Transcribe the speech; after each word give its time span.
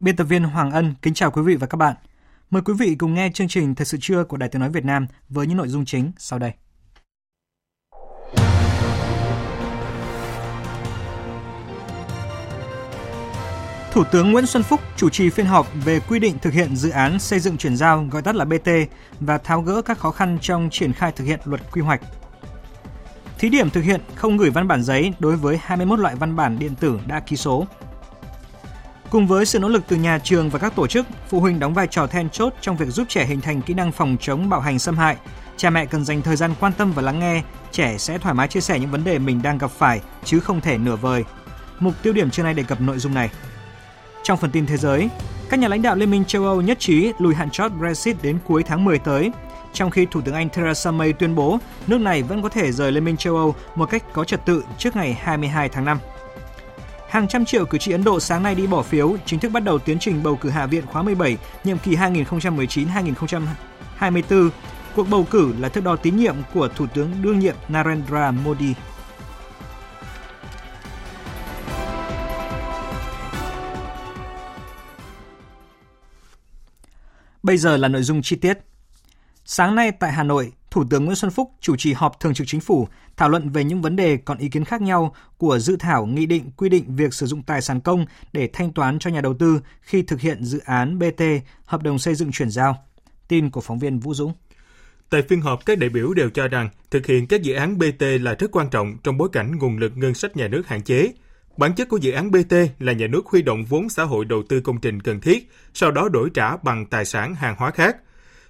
Biên 0.00 0.16
tập 0.16 0.24
viên 0.24 0.44
Hoàng 0.44 0.70
Ân 0.70 0.94
kính 1.02 1.14
chào 1.14 1.30
quý 1.30 1.42
vị 1.42 1.56
và 1.56 1.66
các 1.66 1.76
bạn. 1.76 1.96
Mời 2.50 2.62
quý 2.62 2.74
vị 2.78 2.94
cùng 2.98 3.14
nghe 3.14 3.30
chương 3.34 3.48
trình 3.48 3.74
Thời 3.74 3.86
sự 3.86 3.98
trưa 4.00 4.24
của 4.24 4.36
Đài 4.36 4.48
Tiếng 4.48 4.60
nói 4.60 4.70
Việt 4.70 4.84
Nam 4.84 5.06
với 5.28 5.46
những 5.46 5.56
nội 5.56 5.68
dung 5.68 5.84
chính 5.84 6.12
sau 6.18 6.38
đây. 6.38 6.52
Thủ 13.92 14.04
tướng 14.12 14.32
Nguyễn 14.32 14.46
Xuân 14.46 14.62
Phúc 14.62 14.80
chủ 14.96 15.10
trì 15.10 15.30
phiên 15.30 15.46
họp 15.46 15.66
về 15.84 16.00
quy 16.00 16.18
định 16.18 16.38
thực 16.42 16.52
hiện 16.52 16.76
dự 16.76 16.90
án 16.90 17.18
xây 17.18 17.40
dựng 17.40 17.56
chuyển 17.56 17.76
giao 17.76 18.06
gọi 18.10 18.22
tắt 18.22 18.34
là 18.34 18.44
BT 18.44 18.68
và 19.20 19.38
tháo 19.38 19.62
gỡ 19.62 19.82
các 19.82 19.98
khó 19.98 20.10
khăn 20.10 20.38
trong 20.40 20.68
triển 20.72 20.92
khai 20.92 21.12
thực 21.12 21.24
hiện 21.24 21.40
luật 21.44 21.60
quy 21.72 21.82
hoạch. 21.82 22.00
Thí 23.38 23.48
điểm 23.48 23.70
thực 23.70 23.84
hiện 23.84 24.00
không 24.14 24.36
gửi 24.36 24.50
văn 24.50 24.68
bản 24.68 24.82
giấy 24.82 25.12
đối 25.18 25.36
với 25.36 25.58
21 25.62 25.98
loại 25.98 26.16
văn 26.16 26.36
bản 26.36 26.58
điện 26.58 26.74
tử 26.74 27.00
đã 27.06 27.20
ký 27.20 27.36
số. 27.36 27.66
Cùng 29.10 29.26
với 29.26 29.46
sự 29.46 29.58
nỗ 29.58 29.68
lực 29.68 29.82
từ 29.88 29.96
nhà 29.96 30.18
trường 30.18 30.50
và 30.50 30.58
các 30.58 30.76
tổ 30.76 30.86
chức, 30.86 31.06
phụ 31.28 31.40
huynh 31.40 31.60
đóng 31.60 31.74
vai 31.74 31.86
trò 31.86 32.06
then 32.06 32.30
chốt 32.30 32.54
trong 32.60 32.76
việc 32.76 32.88
giúp 32.88 33.06
trẻ 33.08 33.24
hình 33.24 33.40
thành 33.40 33.62
kỹ 33.62 33.74
năng 33.74 33.92
phòng 33.92 34.16
chống 34.20 34.48
bạo 34.48 34.60
hành 34.60 34.78
xâm 34.78 34.96
hại. 34.96 35.16
Cha 35.56 35.70
mẹ 35.70 35.86
cần 35.86 36.04
dành 36.04 36.22
thời 36.22 36.36
gian 36.36 36.54
quan 36.60 36.72
tâm 36.72 36.92
và 36.92 37.02
lắng 37.02 37.18
nghe, 37.18 37.42
trẻ 37.72 37.98
sẽ 37.98 38.18
thoải 38.18 38.34
mái 38.34 38.48
chia 38.48 38.60
sẻ 38.60 38.78
những 38.78 38.90
vấn 38.90 39.04
đề 39.04 39.18
mình 39.18 39.42
đang 39.42 39.58
gặp 39.58 39.70
phải 39.70 40.00
chứ 40.24 40.40
không 40.40 40.60
thể 40.60 40.78
nửa 40.78 40.96
vời. 40.96 41.24
Mục 41.78 41.94
tiêu 42.02 42.12
điểm 42.12 42.30
trưa 42.30 42.42
nay 42.42 42.54
đề 42.54 42.62
cập 42.62 42.80
nội 42.80 42.98
dung 42.98 43.14
này. 43.14 43.30
Trong 44.22 44.38
phần 44.38 44.50
tin 44.50 44.66
thế 44.66 44.76
giới, 44.76 45.08
các 45.48 45.60
nhà 45.60 45.68
lãnh 45.68 45.82
đạo 45.82 45.96
Liên 45.96 46.10
minh 46.10 46.24
châu 46.24 46.44
Âu 46.44 46.60
nhất 46.60 46.78
trí 46.80 47.12
lùi 47.18 47.34
hạn 47.34 47.50
chót 47.50 47.72
Brexit 47.72 48.16
đến 48.22 48.38
cuối 48.46 48.62
tháng 48.62 48.84
10 48.84 48.98
tới, 48.98 49.32
trong 49.72 49.90
khi 49.90 50.06
Thủ 50.10 50.20
tướng 50.20 50.34
Anh 50.34 50.48
Theresa 50.48 50.90
May 50.90 51.12
tuyên 51.12 51.34
bố 51.34 51.58
nước 51.86 52.00
này 52.00 52.22
vẫn 52.22 52.42
có 52.42 52.48
thể 52.48 52.72
rời 52.72 52.92
Liên 52.92 53.04
minh 53.04 53.16
châu 53.16 53.36
Âu 53.36 53.54
một 53.74 53.90
cách 53.90 54.04
có 54.12 54.24
trật 54.24 54.46
tự 54.46 54.64
trước 54.78 54.96
ngày 54.96 55.18
22 55.22 55.68
tháng 55.68 55.84
5. 55.84 55.98
Hàng 57.08 57.28
trăm 57.28 57.44
triệu 57.44 57.66
cử 57.66 57.78
tri 57.78 57.92
Ấn 57.92 58.04
Độ 58.04 58.20
sáng 58.20 58.42
nay 58.42 58.54
đi 58.54 58.66
bỏ 58.66 58.82
phiếu, 58.82 59.16
chính 59.26 59.40
thức 59.40 59.48
bắt 59.48 59.64
đầu 59.64 59.78
tiến 59.78 59.98
trình 59.98 60.22
bầu 60.22 60.36
cử 60.36 60.50
Hạ 60.50 60.66
viện 60.66 60.86
khóa 60.86 61.02
17, 61.02 61.38
nhiệm 61.64 61.78
kỳ 61.78 61.96
2019-2024. 61.96 64.50
Cuộc 64.94 65.08
bầu 65.10 65.26
cử 65.30 65.54
là 65.58 65.68
thước 65.68 65.84
đo 65.84 65.96
tín 65.96 66.16
nhiệm 66.16 66.36
của 66.54 66.68
Thủ 66.68 66.86
tướng 66.94 67.22
đương 67.22 67.38
nhiệm 67.38 67.56
Narendra 67.68 68.30
Modi. 68.30 68.74
Bây 77.42 77.56
giờ 77.56 77.76
là 77.76 77.88
nội 77.88 78.02
dung 78.02 78.22
chi 78.22 78.36
tiết. 78.36 78.58
Sáng 79.44 79.74
nay 79.74 79.92
tại 79.92 80.12
Hà 80.12 80.22
Nội, 80.22 80.52
Thủ 80.78 80.84
tướng 80.90 81.04
Nguyễn 81.04 81.16
Xuân 81.16 81.30
Phúc 81.30 81.50
chủ 81.60 81.76
trì 81.76 81.92
họp 81.92 82.20
thường 82.20 82.34
trực 82.34 82.46
chính 82.46 82.60
phủ 82.60 82.88
thảo 83.16 83.28
luận 83.28 83.50
về 83.50 83.64
những 83.64 83.82
vấn 83.82 83.96
đề 83.96 84.16
còn 84.16 84.38
ý 84.38 84.48
kiến 84.48 84.64
khác 84.64 84.82
nhau 84.82 85.14
của 85.38 85.58
dự 85.58 85.76
thảo 85.76 86.06
nghị 86.06 86.26
định 86.26 86.50
quy 86.56 86.68
định 86.68 86.96
việc 86.96 87.14
sử 87.14 87.26
dụng 87.26 87.42
tài 87.42 87.60
sản 87.62 87.80
công 87.80 88.06
để 88.32 88.48
thanh 88.52 88.72
toán 88.72 88.98
cho 88.98 89.10
nhà 89.10 89.20
đầu 89.20 89.34
tư 89.34 89.60
khi 89.80 90.02
thực 90.02 90.20
hiện 90.20 90.44
dự 90.44 90.58
án 90.58 90.98
BT, 90.98 91.22
hợp 91.64 91.82
đồng 91.82 91.98
xây 91.98 92.14
dựng 92.14 92.32
chuyển 92.32 92.50
giao. 92.50 92.76
Tin 93.28 93.50
của 93.50 93.60
phóng 93.60 93.78
viên 93.78 93.98
Vũ 93.98 94.14
Dũng. 94.14 94.32
Tại 95.10 95.22
phiên 95.22 95.40
họp, 95.40 95.66
các 95.66 95.78
đại 95.78 95.90
biểu 95.90 96.14
đều 96.14 96.30
cho 96.30 96.48
rằng 96.48 96.68
thực 96.90 97.06
hiện 97.06 97.26
các 97.26 97.42
dự 97.42 97.52
án 97.52 97.78
BT 97.78 98.02
là 98.20 98.34
rất 98.38 98.50
quan 98.52 98.70
trọng 98.70 98.96
trong 99.04 99.18
bối 99.18 99.28
cảnh 99.32 99.58
nguồn 99.58 99.78
lực 99.78 99.92
ngân 99.96 100.14
sách 100.14 100.36
nhà 100.36 100.48
nước 100.48 100.62
hạn 100.66 100.82
chế. 100.82 101.12
Bản 101.56 101.74
chất 101.74 101.88
của 101.88 101.96
dự 101.96 102.10
án 102.10 102.30
BT 102.30 102.54
là 102.78 102.92
nhà 102.92 103.06
nước 103.06 103.26
huy 103.26 103.42
động 103.42 103.64
vốn 103.64 103.88
xã 103.88 104.04
hội 104.04 104.24
đầu 104.24 104.42
tư 104.48 104.60
công 104.60 104.80
trình 104.80 105.02
cần 105.02 105.20
thiết, 105.20 105.50
sau 105.74 105.90
đó 105.90 106.08
đổi 106.08 106.30
trả 106.34 106.56
bằng 106.56 106.86
tài 106.86 107.04
sản 107.04 107.34
hàng 107.34 107.54
hóa 107.58 107.70
khác. 107.70 107.96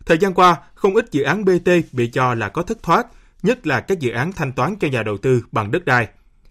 Thời 0.09 0.19
gian 0.19 0.35
qua, 0.35 0.57
không 0.75 0.95
ít 0.95 1.07
dự 1.11 1.23
án 1.23 1.45
BT 1.45 1.71
bị 1.93 2.07
cho 2.07 2.35
là 2.35 2.49
có 2.49 2.63
thất 2.63 2.83
thoát, 2.83 3.07
nhất 3.43 3.67
là 3.67 3.81
các 3.81 3.99
dự 3.99 4.11
án 4.11 4.33
thanh 4.33 4.53
toán 4.53 4.77
cho 4.81 4.89
nhà 4.89 5.03
đầu 5.03 5.19
tư 5.19 5.45
bằng 5.53 5.71
đất 5.71 5.85
đai. 5.85 6.09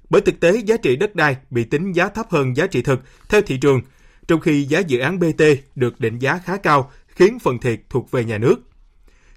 Bởi 0.09 0.21
thực 0.21 0.39
tế 0.39 0.57
giá 0.57 0.77
trị 0.77 0.95
đất 0.95 1.15
đai 1.15 1.37
bị 1.49 1.63
tính 1.63 1.91
giá 1.91 2.09
thấp 2.09 2.25
hơn 2.29 2.57
giá 2.57 2.67
trị 2.67 2.81
thực 2.81 3.01
theo 3.29 3.41
thị 3.41 3.57
trường, 3.57 3.81
trong 4.27 4.39
khi 4.39 4.63
giá 4.63 4.79
dự 4.79 4.99
án 4.99 5.19
BT 5.19 5.43
được 5.75 5.99
định 5.99 6.19
giá 6.19 6.39
khá 6.45 6.57
cao 6.57 6.91
khiến 7.07 7.39
phần 7.39 7.59
thiệt 7.59 7.79
thuộc 7.89 8.11
về 8.11 8.25
nhà 8.25 8.37
nước. 8.37 8.55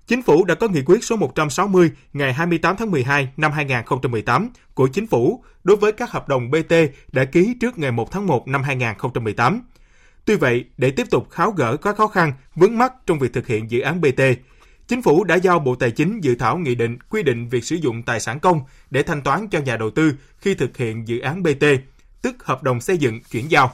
Chính 0.06 0.22
phủ 0.22 0.44
đã 0.44 0.54
có 0.54 0.68
nghị 0.68 0.82
quyết 0.86 1.04
số 1.04 1.16
160 1.16 1.90
ngày 2.12 2.32
28 2.32 2.76
tháng 2.76 2.90
12 2.90 3.28
năm 3.36 3.52
2018 3.52 4.50
của 4.74 4.86
Chính 4.86 5.06
phủ 5.06 5.44
đối 5.64 5.76
với 5.76 5.92
các 5.92 6.10
hợp 6.10 6.28
đồng 6.28 6.50
BT 6.50 6.74
đã 7.12 7.24
ký 7.24 7.54
trước 7.60 7.78
ngày 7.78 7.92
1 7.92 8.10
tháng 8.10 8.26
1 8.26 8.48
năm 8.48 8.62
2018. 8.62 9.62
Tuy 10.24 10.36
vậy, 10.36 10.64
để 10.76 10.90
tiếp 10.90 11.06
tục 11.10 11.28
tháo 11.32 11.50
gỡ 11.50 11.76
các 11.76 11.96
khó 11.96 12.06
khăn, 12.06 12.32
vướng 12.54 12.78
mắc 12.78 12.92
trong 13.06 13.18
việc 13.18 13.32
thực 13.32 13.46
hiện 13.46 13.70
dự 13.70 13.80
án 13.80 14.00
BT, 14.00 14.22
Chính 14.90 15.02
phủ 15.02 15.24
đã 15.24 15.34
giao 15.34 15.58
Bộ 15.58 15.74
Tài 15.74 15.90
chính 15.90 16.20
dự 16.20 16.34
thảo 16.34 16.58
nghị 16.58 16.74
định 16.74 16.98
quy 17.10 17.22
định 17.22 17.48
việc 17.48 17.64
sử 17.64 17.76
dụng 17.76 18.02
tài 18.02 18.20
sản 18.20 18.40
công 18.40 18.60
để 18.90 19.02
thanh 19.02 19.22
toán 19.22 19.48
cho 19.48 19.60
nhà 19.60 19.76
đầu 19.76 19.90
tư 19.90 20.12
khi 20.38 20.54
thực 20.54 20.76
hiện 20.76 21.08
dự 21.08 21.18
án 21.18 21.42
BT, 21.42 21.64
tức 22.22 22.44
hợp 22.44 22.62
đồng 22.62 22.80
xây 22.80 22.98
dựng 22.98 23.20
chuyển 23.30 23.50
giao. 23.50 23.72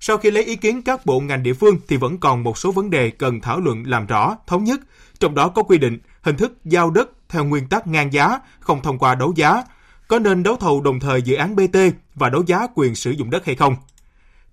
Sau 0.00 0.18
khi 0.18 0.30
lấy 0.30 0.44
ý 0.44 0.56
kiến 0.56 0.82
các 0.82 1.06
bộ 1.06 1.20
ngành 1.20 1.42
địa 1.42 1.52
phương 1.52 1.78
thì 1.88 1.96
vẫn 1.96 2.18
còn 2.18 2.42
một 2.42 2.58
số 2.58 2.72
vấn 2.72 2.90
đề 2.90 3.10
cần 3.10 3.40
thảo 3.40 3.60
luận 3.60 3.82
làm 3.86 4.06
rõ, 4.06 4.36
thống 4.46 4.64
nhất, 4.64 4.80
trong 5.18 5.34
đó 5.34 5.48
có 5.48 5.62
quy 5.62 5.78
định 5.78 5.98
hình 6.22 6.36
thức 6.36 6.58
giao 6.64 6.90
đất 6.90 7.10
theo 7.28 7.44
nguyên 7.44 7.68
tắc 7.68 7.86
ngang 7.86 8.12
giá, 8.12 8.38
không 8.60 8.82
thông 8.82 8.98
qua 8.98 9.14
đấu 9.14 9.32
giá, 9.36 9.64
có 10.08 10.18
nên 10.18 10.42
đấu 10.42 10.56
thầu 10.56 10.80
đồng 10.80 11.00
thời 11.00 11.22
dự 11.22 11.34
án 11.34 11.56
BT 11.56 11.78
và 12.14 12.30
đấu 12.30 12.42
giá 12.46 12.66
quyền 12.74 12.94
sử 12.94 13.10
dụng 13.10 13.30
đất 13.30 13.44
hay 13.46 13.54
không. 13.54 13.76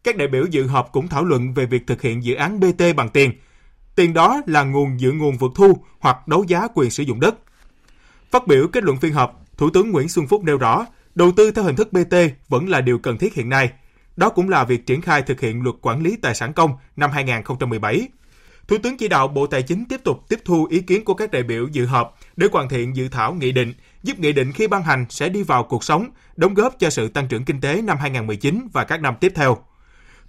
Các 0.04 0.18
đại 0.18 0.28
biểu 0.28 0.46
dự 0.46 0.68
họp 0.68 0.92
cũng 0.92 1.08
thảo 1.08 1.26
luận 1.26 1.54
về 1.54 1.66
việc 1.66 1.88
thực 1.88 2.02
hiện 2.02 2.24
dự 2.24 2.36
án 2.36 2.60
BT 2.60 2.84
bằng 2.96 3.10
tiền. 3.10 3.32
Tiền 3.96 4.14
đó 4.14 4.42
là 4.46 4.64
nguồn 4.64 5.00
dự 5.00 5.12
nguồn 5.12 5.38
vượt 5.38 5.52
thu 5.56 5.78
hoặc 6.00 6.28
đấu 6.28 6.44
giá 6.48 6.68
quyền 6.74 6.90
sử 6.90 7.04
dụng 7.04 7.20
đất. 7.20 7.36
Phát 8.32 8.48
biểu 8.48 8.68
kết 8.68 8.84
luận 8.84 8.98
phiên 8.98 9.14
họp, 9.14 9.46
Thủ 9.58 9.70
tướng 9.70 9.92
Nguyễn 9.92 10.10
Xuân 10.10 10.28
Phúc 10.28 10.44
nêu 10.44 10.58
rõ, 10.58 10.86
đầu 11.16 11.32
tư 11.32 11.52
theo 11.52 11.64
hình 11.64 11.76
thức 11.76 11.94
BT 11.94 12.16
vẫn 12.48 12.70
là 12.70 12.82
điều 12.82 13.00
cần 13.00 13.18
thiết 13.18 13.34
hiện 13.34 13.50
nay. 13.50 13.70
Đó 14.16 14.30
cũng 14.30 14.50
là 14.50 14.64
việc 14.64 14.86
triển 14.86 15.02
khai 15.02 15.22
thực 15.22 15.42
hiện 15.42 15.64
luật 15.64 15.76
quản 15.82 16.04
lý 16.04 16.18
tài 16.22 16.36
sản 16.36 16.54
công 16.54 16.72
năm 16.96 17.12
2017. 17.12 18.08
Thủ 18.68 18.78
tướng 18.84 18.98
chỉ 18.98 19.08
đạo 19.08 19.28
Bộ 19.28 19.48
Tài 19.48 19.62
chính 19.62 19.86
tiếp 19.86 20.04
tục 20.04 20.26
tiếp 20.30 20.40
thu 20.46 20.68
ý 20.70 20.81
kiến 20.81 21.06
của 21.06 21.14
các 21.14 21.31
đại 21.31 21.44
biểu 21.44 21.68
dự 21.72 21.86
họp 21.86 22.20
để 22.36 22.48
hoàn 22.52 22.70
thiện 22.70 22.96
dự 22.96 23.08
thảo 23.10 23.34
nghị 23.34 23.52
định, 23.52 23.74
giúp 24.04 24.20
nghị 24.20 24.34
định 24.34 24.52
khi 24.52 24.68
ban 24.68 24.84
hành 24.84 25.06
sẽ 25.10 25.30
đi 25.30 25.44
vào 25.44 25.64
cuộc 25.64 25.84
sống, 25.84 26.10
đóng 26.36 26.54
góp 26.54 26.80
cho 26.80 26.90
sự 26.90 27.08
tăng 27.08 27.28
trưởng 27.28 27.46
kinh 27.46 27.62
tế 27.62 27.81
năm 27.81 27.98
2019 27.98 28.68
và 28.74 28.84
các 28.84 29.02
năm 29.02 29.16
tiếp 29.20 29.31
theo. 29.36 29.58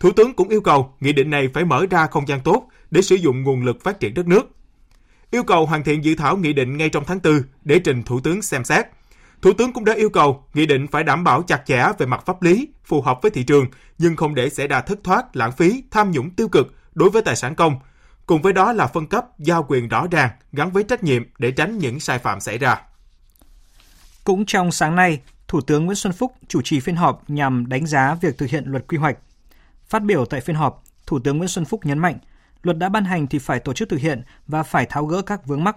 Thủ 0.00 0.12
tướng 0.12 0.34
cũng 0.34 0.48
yêu 0.48 0.60
cầu 0.60 0.94
nghị 1.00 1.12
định 1.12 1.30
này 1.30 1.48
phải 1.54 1.64
mở 1.64 1.86
ra 1.90 2.06
không 2.06 2.28
gian 2.28 2.40
tốt 2.40 2.68
để 2.90 3.02
sử 3.02 3.16
dụng 3.16 3.42
nguồn 3.42 3.64
lực 3.64 3.84
phát 3.84 4.00
triển 4.00 4.14
đất 4.14 4.26
nước. 4.26 4.48
Yêu 5.30 5.42
cầu 5.42 5.66
hoàn 5.66 5.84
thiện 5.84 6.04
dự 6.04 6.14
thảo 6.14 6.36
nghị 6.36 6.52
định 6.52 6.76
ngay 6.76 6.88
trong 6.88 7.04
tháng 7.06 7.20
4 7.24 7.42
để 7.62 7.78
trình 7.78 8.02
Thủ 8.02 8.20
tướng 8.20 8.42
xem 8.42 8.64
xét. 8.64 8.86
Thủ 9.42 9.52
tướng 9.52 9.72
cũng 9.72 9.84
đã 9.84 9.92
yêu 9.94 10.10
cầu 10.10 10.44
nghị 10.54 10.66
định 10.66 10.86
phải 10.86 11.04
đảm 11.04 11.24
bảo 11.24 11.42
chặt 11.42 11.62
chẽ 11.66 11.84
về 11.98 12.06
mặt 12.06 12.26
pháp 12.26 12.42
lý, 12.42 12.68
phù 12.84 13.02
hợp 13.02 13.18
với 13.22 13.30
thị 13.30 13.44
trường, 13.44 13.66
nhưng 13.98 14.16
không 14.16 14.34
để 14.34 14.50
xảy 14.50 14.68
ra 14.68 14.80
thất 14.80 14.98
thoát, 15.04 15.36
lãng 15.36 15.52
phí, 15.52 15.84
tham 15.90 16.10
nhũng 16.10 16.30
tiêu 16.30 16.48
cực 16.48 16.74
đối 16.94 17.10
với 17.10 17.22
tài 17.22 17.36
sản 17.36 17.54
công. 17.54 17.74
Cùng 18.26 18.42
với 18.42 18.52
đó 18.52 18.72
là 18.72 18.86
phân 18.86 19.06
cấp, 19.06 19.24
giao 19.38 19.66
quyền 19.68 19.88
rõ 19.88 20.06
ràng, 20.10 20.30
gắn 20.52 20.70
với 20.70 20.84
trách 20.84 21.04
nhiệm 21.04 21.22
để 21.38 21.50
tránh 21.50 21.78
những 21.78 22.00
sai 22.00 22.18
phạm 22.18 22.40
xảy 22.40 22.58
ra. 22.58 22.80
Cũng 24.24 24.46
trong 24.46 24.72
sáng 24.72 24.96
nay, 24.96 25.20
Thủ 25.48 25.60
tướng 25.60 25.86
Nguyễn 25.86 25.96
Xuân 25.96 26.12
Phúc 26.12 26.32
chủ 26.48 26.62
trì 26.62 26.80
phiên 26.80 26.96
họp 26.96 27.30
nhằm 27.30 27.68
đánh 27.68 27.86
giá 27.86 28.14
việc 28.20 28.38
thực 28.38 28.50
hiện 28.50 28.64
luật 28.66 28.88
quy 28.88 28.98
hoạch 28.98 29.16
Phát 29.90 30.02
biểu 30.02 30.24
tại 30.24 30.40
phiên 30.40 30.56
họp, 30.56 30.84
Thủ 31.06 31.18
tướng 31.18 31.38
Nguyễn 31.38 31.48
Xuân 31.48 31.64
Phúc 31.64 31.86
nhấn 31.86 31.98
mạnh, 31.98 32.18
luật 32.62 32.78
đã 32.78 32.88
ban 32.88 33.04
hành 33.04 33.26
thì 33.26 33.38
phải 33.38 33.60
tổ 33.60 33.72
chức 33.72 33.88
thực 33.88 34.00
hiện 34.00 34.22
và 34.46 34.62
phải 34.62 34.86
tháo 34.86 35.06
gỡ 35.06 35.22
các 35.22 35.46
vướng 35.46 35.64
mắc. 35.64 35.76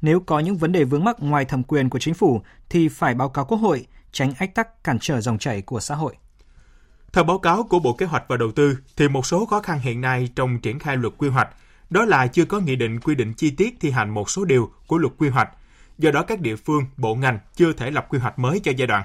Nếu 0.00 0.20
có 0.20 0.38
những 0.38 0.56
vấn 0.56 0.72
đề 0.72 0.84
vướng 0.84 1.04
mắc 1.04 1.16
ngoài 1.20 1.44
thẩm 1.44 1.62
quyền 1.62 1.90
của 1.90 1.98
chính 1.98 2.14
phủ 2.14 2.42
thì 2.68 2.88
phải 2.88 3.14
báo 3.14 3.28
cáo 3.28 3.44
Quốc 3.44 3.58
hội, 3.58 3.86
tránh 4.12 4.32
ách 4.38 4.54
tắc 4.54 4.84
cản 4.84 4.98
trở 5.00 5.20
dòng 5.20 5.38
chảy 5.38 5.62
của 5.62 5.80
xã 5.80 5.94
hội. 5.94 6.14
Theo 7.12 7.24
báo 7.24 7.38
cáo 7.38 7.62
của 7.62 7.78
Bộ 7.78 7.92
Kế 7.92 8.06
hoạch 8.06 8.24
và 8.28 8.36
Đầu 8.36 8.52
tư, 8.52 8.78
thì 8.96 9.08
một 9.08 9.26
số 9.26 9.46
khó 9.46 9.60
khăn 9.60 9.78
hiện 9.78 10.00
nay 10.00 10.28
trong 10.36 10.58
triển 10.58 10.78
khai 10.78 10.96
luật 10.96 11.14
quy 11.18 11.28
hoạch 11.28 11.48
đó 11.90 12.04
là 12.04 12.26
chưa 12.26 12.44
có 12.44 12.60
nghị 12.60 12.76
định 12.76 13.00
quy 13.00 13.14
định 13.14 13.34
chi 13.34 13.50
tiết 13.50 13.76
thi 13.80 13.90
hành 13.90 14.10
một 14.10 14.30
số 14.30 14.44
điều 14.44 14.70
của 14.86 14.98
luật 14.98 15.12
quy 15.18 15.28
hoạch. 15.28 15.48
Do 15.98 16.10
đó 16.10 16.22
các 16.22 16.40
địa 16.40 16.56
phương, 16.56 16.84
bộ 16.96 17.14
ngành 17.14 17.38
chưa 17.54 17.72
thể 17.72 17.90
lập 17.90 18.06
quy 18.08 18.18
hoạch 18.18 18.38
mới 18.38 18.60
cho 18.60 18.72
giai 18.76 18.86
đoạn 18.86 19.02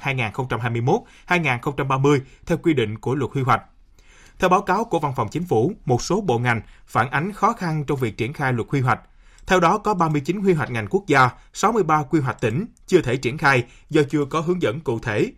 2021-2030 1.28 2.20
theo 2.46 2.58
quy 2.58 2.74
định 2.74 3.00
của 3.00 3.16
luật 3.16 3.32
quy 3.32 3.42
hoạch. 3.42 3.62
Theo 4.42 4.50
báo 4.50 4.62
cáo 4.62 4.84
của 4.84 5.00
Văn 5.00 5.14
phòng 5.16 5.28
Chính 5.32 5.46
phủ, 5.46 5.74
một 5.86 6.02
số 6.02 6.22
bộ 6.22 6.40
ngành 6.40 6.62
phản 6.88 7.10
ánh 7.10 7.34
khó 7.34 7.54
khăn 7.54 7.84
trong 7.88 7.98
việc 7.98 8.18
triển 8.18 8.34
khai 8.34 8.54
luật 8.54 8.68
quy 8.68 8.80
hoạch. 8.80 9.00
Theo 9.48 9.60
đó, 9.60 9.78
có 9.78 9.94
39 9.94 10.40
quy 10.40 10.54
hoạch 10.54 10.72
ngành 10.72 10.88
quốc 10.90 11.04
gia, 11.08 11.30
63 11.54 12.04
quy 12.10 12.20
hoạch 12.20 12.42
tỉnh 12.42 12.66
chưa 12.88 13.02
thể 13.02 13.18
triển 13.18 13.38
khai 13.38 13.64
do 13.90 14.02
chưa 14.10 14.26
có 14.26 14.42
hướng 14.42 14.62
dẫn 14.62 14.80
cụ 14.80 15.00
thể. 15.00 15.32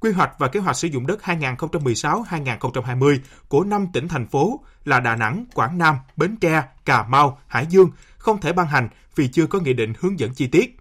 Quy 0.00 0.12
hoạch 0.12 0.38
và 0.38 0.48
kế 0.48 0.60
hoạch 0.60 0.76
sử 0.76 0.88
dụng 0.88 1.06
đất 1.06 1.20
2016-2020 1.22 3.18
của 3.48 3.64
5 3.64 3.86
tỉnh 3.92 4.08
thành 4.08 4.26
phố 4.26 4.60
là 4.84 5.00
Đà 5.00 5.16
Nẵng, 5.16 5.44
Quảng 5.54 5.78
Nam, 5.78 5.96
Bến 6.16 6.36
Tre, 6.36 6.62
Cà 6.84 7.02
Mau, 7.02 7.38
Hải 7.46 7.66
Dương 7.66 7.90
không 8.18 8.40
thể 8.40 8.52
ban 8.52 8.66
hành 8.66 8.88
vì 9.16 9.28
chưa 9.28 9.46
có 9.46 9.58
nghị 9.58 9.72
định 9.72 9.92
hướng 10.00 10.18
dẫn 10.18 10.34
chi 10.34 10.46
tiết. 10.46 10.78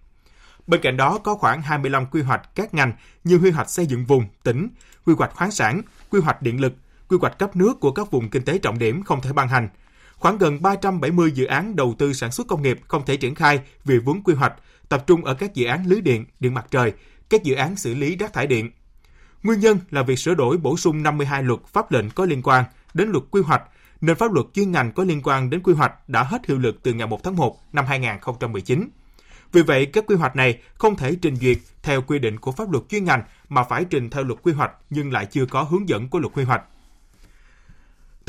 Bên 0.68 0.82
cạnh 0.82 0.98
đó 0.98 1.18
có 1.24 1.36
khoảng 1.36 1.62
25 1.62 2.06
quy 2.06 2.22
hoạch 2.22 2.56
các 2.56 2.74
ngành 2.74 2.94
như 3.24 3.38
quy 3.38 3.52
hoạch 3.52 3.70
xây 3.70 3.86
dựng 3.86 4.06
vùng, 4.06 4.26
tỉnh, 4.44 4.70
quy 5.06 5.14
hoạch 5.18 5.36
khoáng 5.36 5.52
sản, 5.52 5.82
quy 6.10 6.20
hoạch 6.20 6.42
điện 6.42 6.62
lực, 6.62 6.74
quy 7.10 7.18
hoạch 7.22 7.40
cấp 7.40 7.56
nước 7.56 7.80
của 7.80 7.92
các 7.92 8.12
vùng 8.12 8.30
kinh 8.30 8.44
tế 8.44 8.58
trọng 8.58 8.80
điểm 8.80 9.04
không 9.04 9.22
thể 9.22 9.34
ban 9.34 9.48
hành. 9.48 9.70
Khoảng 10.16 10.38
gần 10.38 10.62
370 10.62 11.32
dự 11.32 11.46
án 11.46 11.76
đầu 11.76 11.96
tư 11.98 12.14
sản 12.14 12.32
xuất 12.32 12.48
công 12.48 12.62
nghiệp 12.62 12.80
không 12.88 13.06
thể 13.06 13.18
triển 13.18 13.36
khai 13.36 13.60
vì 13.86 14.00
vướng 14.00 14.24
quy 14.24 14.34
hoạch, 14.34 14.54
tập 14.90 15.04
trung 15.08 15.26
ở 15.26 15.34
các 15.34 15.54
dự 15.54 15.66
án 15.66 15.86
lưới 15.88 16.02
điện, 16.02 16.26
điện 16.40 16.54
mặt 16.54 16.66
trời, 16.72 16.94
các 17.30 17.44
dự 17.44 17.56
án 17.56 17.76
xử 17.76 17.94
lý 17.94 18.16
rác 18.16 18.34
thải 18.34 18.48
điện. 18.48 18.72
Nguyên 19.44 19.60
nhân 19.60 19.80
là 19.90 20.04
việc 20.04 20.20
sửa 20.20 20.34
đổi 20.34 20.58
bổ 20.58 20.78
sung 20.78 21.04
52 21.04 21.44
luật 21.44 21.60
pháp 21.68 21.92
lệnh 21.92 22.10
có 22.10 22.26
liên 22.26 22.42
quan 22.42 22.64
đến 22.94 23.10
luật 23.10 23.24
quy 23.32 23.42
hoạch, 23.42 23.64
nên 24.02 24.16
pháp 24.16 24.34
luật 24.34 24.46
chuyên 24.54 24.72
ngành 24.72 24.92
có 24.92 25.04
liên 25.04 25.22
quan 25.24 25.50
đến 25.50 25.64
quy 25.64 25.74
hoạch 25.74 26.10
đã 26.10 26.24
hết 26.24 26.46
hiệu 26.46 26.58
lực 26.58 26.84
từ 26.84 26.94
ngày 26.94 27.08
1 27.08 27.24
tháng 27.24 27.36
1 27.36 27.58
năm 27.74 27.86
2019. 27.86 28.90
Vì 29.52 29.62
vậy, 29.62 29.86
các 29.86 30.04
quy 30.08 30.16
hoạch 30.16 30.36
này 30.36 30.60
không 30.74 30.96
thể 30.96 31.16
trình 31.22 31.36
duyệt 31.36 31.58
theo 31.84 32.02
quy 32.02 32.20
định 32.20 32.40
của 32.40 32.52
pháp 32.52 32.72
luật 32.72 32.84
chuyên 32.90 33.04
ngành 33.06 33.24
mà 33.50 33.64
phải 33.64 33.86
trình 33.86 34.10
theo 34.10 34.24
luật 34.24 34.40
quy 34.44 34.54
hoạch 34.54 34.72
nhưng 34.90 35.12
lại 35.12 35.26
chưa 35.26 35.46
có 35.46 35.64
hướng 35.64 35.90
dẫn 35.90 36.10
của 36.10 36.20
luật 36.20 36.34
quy 36.34 36.44
hoạch. 36.44 36.64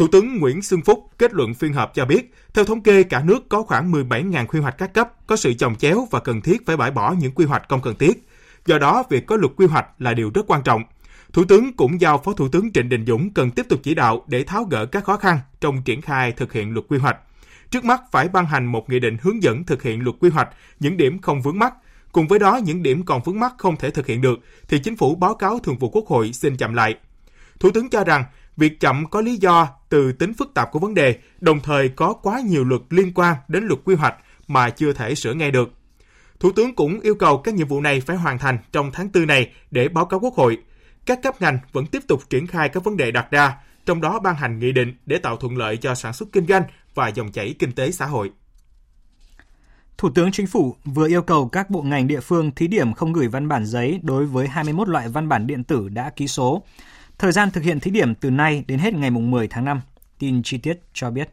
Thủ 0.01 0.07
tướng 0.09 0.39
Nguyễn 0.39 0.63
Xuân 0.63 0.81
Phúc 0.83 1.11
kết 1.19 1.35
luận 1.35 1.55
phiên 1.55 1.73
họp 1.73 1.95
cho 1.95 2.05
biết, 2.05 2.35
theo 2.55 2.65
thống 2.65 2.83
kê 2.83 3.03
cả 3.03 3.23
nước 3.23 3.49
có 3.49 3.63
khoảng 3.63 3.93
17.000 3.93 4.47
quy 4.47 4.61
hoạch 4.61 4.79
các 4.79 4.95
cấp, 4.95 5.27
có 5.27 5.37
sự 5.37 5.55
chồng 5.55 5.75
chéo 5.77 6.09
và 6.11 6.21
cần 6.21 6.41
thiết 6.41 6.67
phải 6.67 6.77
bãi 6.77 6.91
bỏ 6.91 7.15
những 7.19 7.33
quy 7.33 7.45
hoạch 7.45 7.63
không 7.69 7.83
cần 7.83 7.95
thiết. 7.99 8.29
Do 8.67 8.79
đó, 8.79 9.03
việc 9.11 9.27
có 9.27 9.37
luật 9.37 9.53
quy 9.57 9.67
hoạch 9.67 9.87
là 9.99 10.15
điều 10.15 10.31
rất 10.35 10.47
quan 10.47 10.63
trọng. 10.63 10.83
Thủ 11.33 11.45
tướng 11.45 11.73
cũng 11.77 12.01
giao 12.01 12.19
Phó 12.19 12.33
Thủ 12.33 12.49
tướng 12.49 12.73
Trịnh 12.73 12.89
Đình 12.89 13.07
Dũng 13.07 13.31
cần 13.31 13.51
tiếp 13.51 13.67
tục 13.69 13.81
chỉ 13.83 13.95
đạo 13.95 14.25
để 14.27 14.45
tháo 14.45 14.65
gỡ 14.65 14.87
các 14.87 15.05
khó 15.05 15.17
khăn 15.17 15.39
trong 15.61 15.83
triển 15.83 16.01
khai 16.01 16.33
thực 16.33 16.53
hiện 16.53 16.73
luật 16.73 16.87
quy 16.89 16.99
hoạch. 16.99 17.17
Trước 17.71 17.85
mắt 17.85 18.01
phải 18.13 18.29
ban 18.29 18.47
hành 18.47 18.67
một 18.67 18.91
nghị 18.91 18.99
định 18.99 19.17
hướng 19.23 19.43
dẫn 19.43 19.65
thực 19.65 19.83
hiện 19.83 20.03
luật 20.05 20.17
quy 20.21 20.31
hoạch, 20.31 20.49
những 20.81 20.97
điểm 20.97 21.19
không 21.19 21.43
vướng 21.43 21.59
mắc. 21.59 21.75
Cùng 22.13 22.29
với 22.29 22.39
đó, 22.39 22.61
những 22.65 22.83
điểm 22.83 23.05
còn 23.05 23.23
vướng 23.25 23.41
mắc 23.41 23.55
không 23.59 23.77
thể 23.77 23.91
thực 23.91 24.07
hiện 24.07 24.21
được 24.21 24.39
thì 24.69 24.79
chính 24.79 24.97
phủ 24.97 25.15
báo 25.15 25.35
cáo 25.35 25.59
Thường 25.59 25.79
vụ 25.79 25.89
Quốc 25.89 26.07
hội 26.07 26.33
xin 26.33 26.57
chậm 26.57 26.75
lại. 26.75 26.95
Thủ 27.61 27.71
tướng 27.71 27.91
cho 27.91 28.05
rằng 28.05 28.25
việc 28.57 28.81
chậm 28.81 29.07
có 29.07 29.21
lý 29.21 29.37
do 29.37 29.69
từ 29.89 30.13
tính 30.13 30.35
phức 30.35 30.55
tạp 30.55 30.73
của 30.73 30.79
vấn 30.79 30.95
đề, 30.95 31.19
đồng 31.41 31.61
thời 31.61 31.89
có 31.89 32.13
quá 32.13 32.41
nhiều 32.41 32.65
luật 32.65 32.81
liên 32.91 33.13
quan 33.15 33.37
đến 33.49 33.65
luật 33.65 33.81
quy 33.85 33.95
hoạch 33.95 34.15
mà 34.49 34.71
chưa 34.71 34.93
thể 34.93 35.15
sửa 35.15 35.35
ngay 35.35 35.51
được. 35.51 35.71
Thủ 36.41 36.53
tướng 36.53 36.75
cũng 36.75 37.01
yêu 37.01 37.15
cầu 37.15 37.39
các 37.39 37.55
nhiệm 37.55 37.69
vụ 37.69 37.81
này 37.81 38.01
phải 38.01 38.17
hoàn 38.17 38.39
thành 38.39 38.59
trong 38.73 38.91
tháng 38.93 39.11
4 39.15 39.27
này 39.27 39.53
để 39.71 39.89
báo 39.89 40.05
cáo 40.05 40.21
Quốc 40.21 40.35
hội. 40.35 40.59
Các 41.07 41.23
cấp 41.23 41.35
ngành 41.41 41.59
vẫn 41.73 41.87
tiếp 41.87 42.03
tục 42.09 42.21
triển 42.31 42.47
khai 42.47 42.69
các 42.69 42.85
vấn 42.85 42.97
đề 42.97 43.11
đặt 43.11 43.31
ra, 43.31 43.57
trong 43.87 44.01
đó 44.01 44.19
ban 44.19 44.35
hành 44.35 44.59
nghị 44.59 44.73
định 44.73 44.95
để 45.07 45.19
tạo 45.19 45.37
thuận 45.37 45.57
lợi 45.57 45.77
cho 45.77 45.95
sản 45.95 46.13
xuất 46.13 46.29
kinh 46.33 46.47
doanh 46.47 46.63
và 46.95 47.09
dòng 47.09 47.33
chảy 47.33 47.55
kinh 47.59 47.73
tế 47.73 47.91
xã 47.91 48.07
hội. 48.07 48.31
Thủ 49.99 50.11
tướng 50.15 50.33
Chính 50.33 50.47
phủ 50.47 50.77
vừa 50.85 51.09
yêu 51.09 51.23
cầu 51.23 51.49
các 51.49 51.71
bộ 51.71 51.83
ngành 51.83 52.07
địa 52.07 52.21
phương 52.21 52.51
thí 52.51 52.67
điểm 52.67 52.93
không 52.93 53.13
gửi 53.13 53.29
văn 53.29 53.49
bản 53.49 53.67
giấy 53.67 54.01
đối 54.03 54.27
với 54.27 54.49
21 54.49 54.89
loại 54.89 55.09
văn 55.09 55.29
bản 55.29 55.47
điện 55.47 55.65
tử 55.65 55.89
đã 55.89 56.11
ký 56.11 56.29
số. 56.29 56.63
Thời 57.21 57.33
gian 57.33 57.51
thực 57.51 57.65
hiện 57.65 57.81
thí 57.81 57.91
điểm 57.91 58.15
từ 58.15 58.31
nay 58.31 58.65
đến 58.69 58.79
hết 58.79 58.95
ngày 58.95 59.11
10 59.11 59.49
tháng 59.49 59.65
5. 59.65 59.81
Tin 60.19 60.43
chi 60.43 60.59
tiết 60.59 60.81
cho 60.93 61.11
biết. 61.11 61.31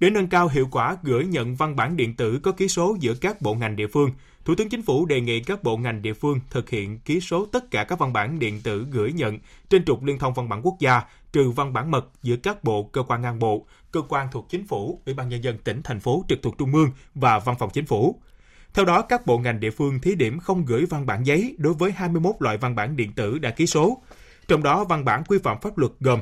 Để 0.00 0.10
nâng 0.10 0.28
cao 0.28 0.48
hiệu 0.48 0.68
quả 0.70 0.96
gửi 1.02 1.24
nhận 1.24 1.54
văn 1.54 1.76
bản 1.76 1.96
điện 1.96 2.16
tử 2.16 2.40
có 2.42 2.52
ký 2.52 2.68
số 2.68 2.96
giữa 3.00 3.14
các 3.14 3.42
bộ 3.42 3.54
ngành 3.54 3.76
địa 3.76 3.86
phương, 3.86 4.10
Thủ 4.44 4.54
tướng 4.54 4.68
Chính 4.68 4.82
phủ 4.82 5.06
đề 5.06 5.20
nghị 5.20 5.40
các 5.40 5.62
bộ 5.62 5.76
ngành 5.76 6.02
địa 6.02 6.12
phương 6.12 6.40
thực 6.50 6.70
hiện 6.70 6.98
ký 6.98 7.20
số 7.20 7.46
tất 7.46 7.70
cả 7.70 7.84
các 7.84 7.98
văn 7.98 8.12
bản 8.12 8.38
điện 8.38 8.60
tử 8.64 8.86
gửi 8.90 9.12
nhận 9.12 9.38
trên 9.68 9.84
trục 9.84 10.04
liên 10.04 10.18
thông 10.18 10.34
văn 10.34 10.48
bản 10.48 10.60
quốc 10.62 10.76
gia, 10.80 11.02
trừ 11.32 11.50
văn 11.50 11.72
bản 11.72 11.90
mật 11.90 12.08
giữa 12.22 12.36
các 12.36 12.64
bộ, 12.64 12.82
cơ 12.92 13.02
quan 13.02 13.22
ngang 13.22 13.38
bộ, 13.38 13.66
cơ 13.92 14.02
quan 14.08 14.28
thuộc 14.32 14.46
chính 14.48 14.66
phủ, 14.66 15.00
Ủy 15.06 15.14
ban 15.14 15.28
nhân 15.28 15.44
dân 15.44 15.58
tỉnh 15.58 15.80
thành 15.84 16.00
phố 16.00 16.24
trực 16.28 16.42
thuộc 16.42 16.58
trung 16.58 16.74
ương 16.74 16.90
và 17.14 17.38
văn 17.38 17.56
phòng 17.58 17.70
chính 17.72 17.86
phủ. 17.86 18.20
Theo 18.74 18.84
đó, 18.84 19.02
các 19.02 19.26
bộ 19.26 19.38
ngành 19.38 19.60
địa 19.60 19.70
phương 19.70 20.00
thí 20.00 20.14
điểm 20.14 20.38
không 20.38 20.64
gửi 20.64 20.86
văn 20.86 21.06
bản 21.06 21.26
giấy 21.26 21.54
đối 21.58 21.74
với 21.74 21.92
21 21.92 22.34
loại 22.38 22.56
văn 22.58 22.74
bản 22.74 22.96
điện 22.96 23.12
tử 23.12 23.38
đã 23.38 23.50
ký 23.50 23.66
số. 23.66 24.02
Trong 24.52 24.62
đó, 24.62 24.84
văn 24.84 25.04
bản 25.04 25.24
quy 25.24 25.38
phạm 25.38 25.60
pháp 25.60 25.78
luật 25.78 25.92
gồm 26.00 26.20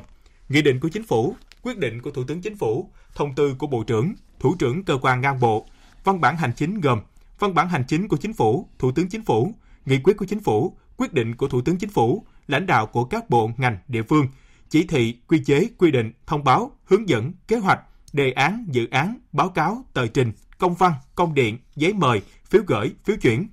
Nghị 0.49 0.61
định 0.61 0.79
của 0.79 0.89
Chính 0.89 1.03
phủ, 1.03 1.35
quyết 1.61 1.77
định 1.77 2.01
của 2.01 2.11
Thủ 2.11 2.23
tướng 2.23 2.41
Chính 2.41 2.57
phủ, 2.57 2.91
thông 3.15 3.35
tư 3.35 3.55
của 3.57 3.67
Bộ 3.67 3.83
trưởng, 3.83 4.13
Thủ 4.39 4.55
trưởng 4.59 4.83
cơ 4.83 4.97
quan 5.01 5.21
ngang 5.21 5.39
bộ, 5.39 5.65
văn 6.03 6.21
bản 6.21 6.37
hành 6.37 6.51
chính 6.55 6.81
gồm 6.81 6.99
văn 7.39 7.53
bản 7.53 7.69
hành 7.69 7.83
chính 7.87 8.07
của 8.07 8.17
Chính 8.17 8.33
phủ, 8.33 8.69
Thủ 8.79 8.91
tướng 8.91 9.09
Chính 9.09 9.25
phủ, 9.25 9.53
nghị 9.85 9.99
quyết 10.03 10.17
của 10.17 10.25
Chính 10.25 10.39
phủ, 10.39 10.77
quyết 10.97 11.13
định 11.13 11.35
của 11.35 11.47
Thủ 11.47 11.61
tướng 11.61 11.77
Chính 11.77 11.89
phủ, 11.89 12.25
lãnh 12.47 12.65
đạo 12.65 12.85
của 12.85 13.03
các 13.03 13.29
bộ 13.29 13.51
ngành 13.57 13.77
địa 13.87 14.03
phương, 14.03 14.27
chỉ 14.69 14.83
thị, 14.87 15.17
quy 15.27 15.43
chế, 15.45 15.67
quy 15.77 15.91
định, 15.91 16.11
thông 16.27 16.43
báo, 16.43 16.71
hướng 16.85 17.09
dẫn, 17.09 17.33
kế 17.47 17.57
hoạch, 17.57 17.79
đề 18.13 18.31
án, 18.31 18.65
dự 18.69 18.87
án, 18.91 19.17
báo 19.31 19.49
cáo, 19.49 19.85
tờ 19.93 20.07
trình, 20.07 20.31
công 20.57 20.75
văn, 20.75 20.93
công 21.15 21.33
điện, 21.33 21.57
giấy 21.75 21.93
mời, 21.93 22.21
phiếu 22.45 22.61
gửi, 22.67 22.91
phiếu 23.03 23.15
chuyển. 23.21 23.47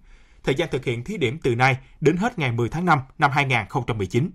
Thời 0.44 0.54
gian 0.54 0.68
thực 0.72 0.84
hiện 0.84 1.04
thí 1.04 1.16
điểm 1.16 1.38
từ 1.42 1.54
nay 1.54 1.76
đến 2.00 2.16
hết 2.16 2.38
ngày 2.38 2.52
10 2.52 2.68
tháng 2.68 2.84
5 2.84 2.98
năm 3.18 3.30
2019. 3.30 4.30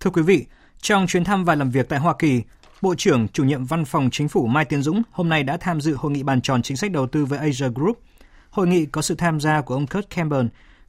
Thưa 0.00 0.10
quý 0.10 0.22
vị, 0.22 0.46
trong 0.80 1.06
chuyến 1.06 1.24
thăm 1.24 1.44
và 1.44 1.54
làm 1.54 1.70
việc 1.70 1.88
tại 1.88 1.98
Hoa 1.98 2.14
Kỳ, 2.18 2.42
Bộ 2.82 2.94
trưởng 2.94 3.28
chủ 3.28 3.44
nhiệm 3.44 3.64
Văn 3.64 3.84
phòng 3.84 4.08
Chính 4.12 4.28
phủ 4.28 4.46
Mai 4.46 4.64
Tiến 4.64 4.82
Dũng 4.82 5.02
hôm 5.10 5.28
nay 5.28 5.42
đã 5.42 5.56
tham 5.56 5.80
dự 5.80 5.94
hội 5.94 6.12
nghị 6.12 6.22
bàn 6.22 6.40
tròn 6.40 6.62
chính 6.62 6.76
sách 6.76 6.90
đầu 6.90 7.06
tư 7.06 7.24
với 7.24 7.38
Asia 7.38 7.68
Group. 7.74 8.00
Hội 8.50 8.66
nghị 8.66 8.86
có 8.86 9.02
sự 9.02 9.14
tham 9.14 9.40
gia 9.40 9.60
của 9.60 9.74
ông 9.74 9.86
Kurt 9.86 10.10
Campbell, 10.10 10.46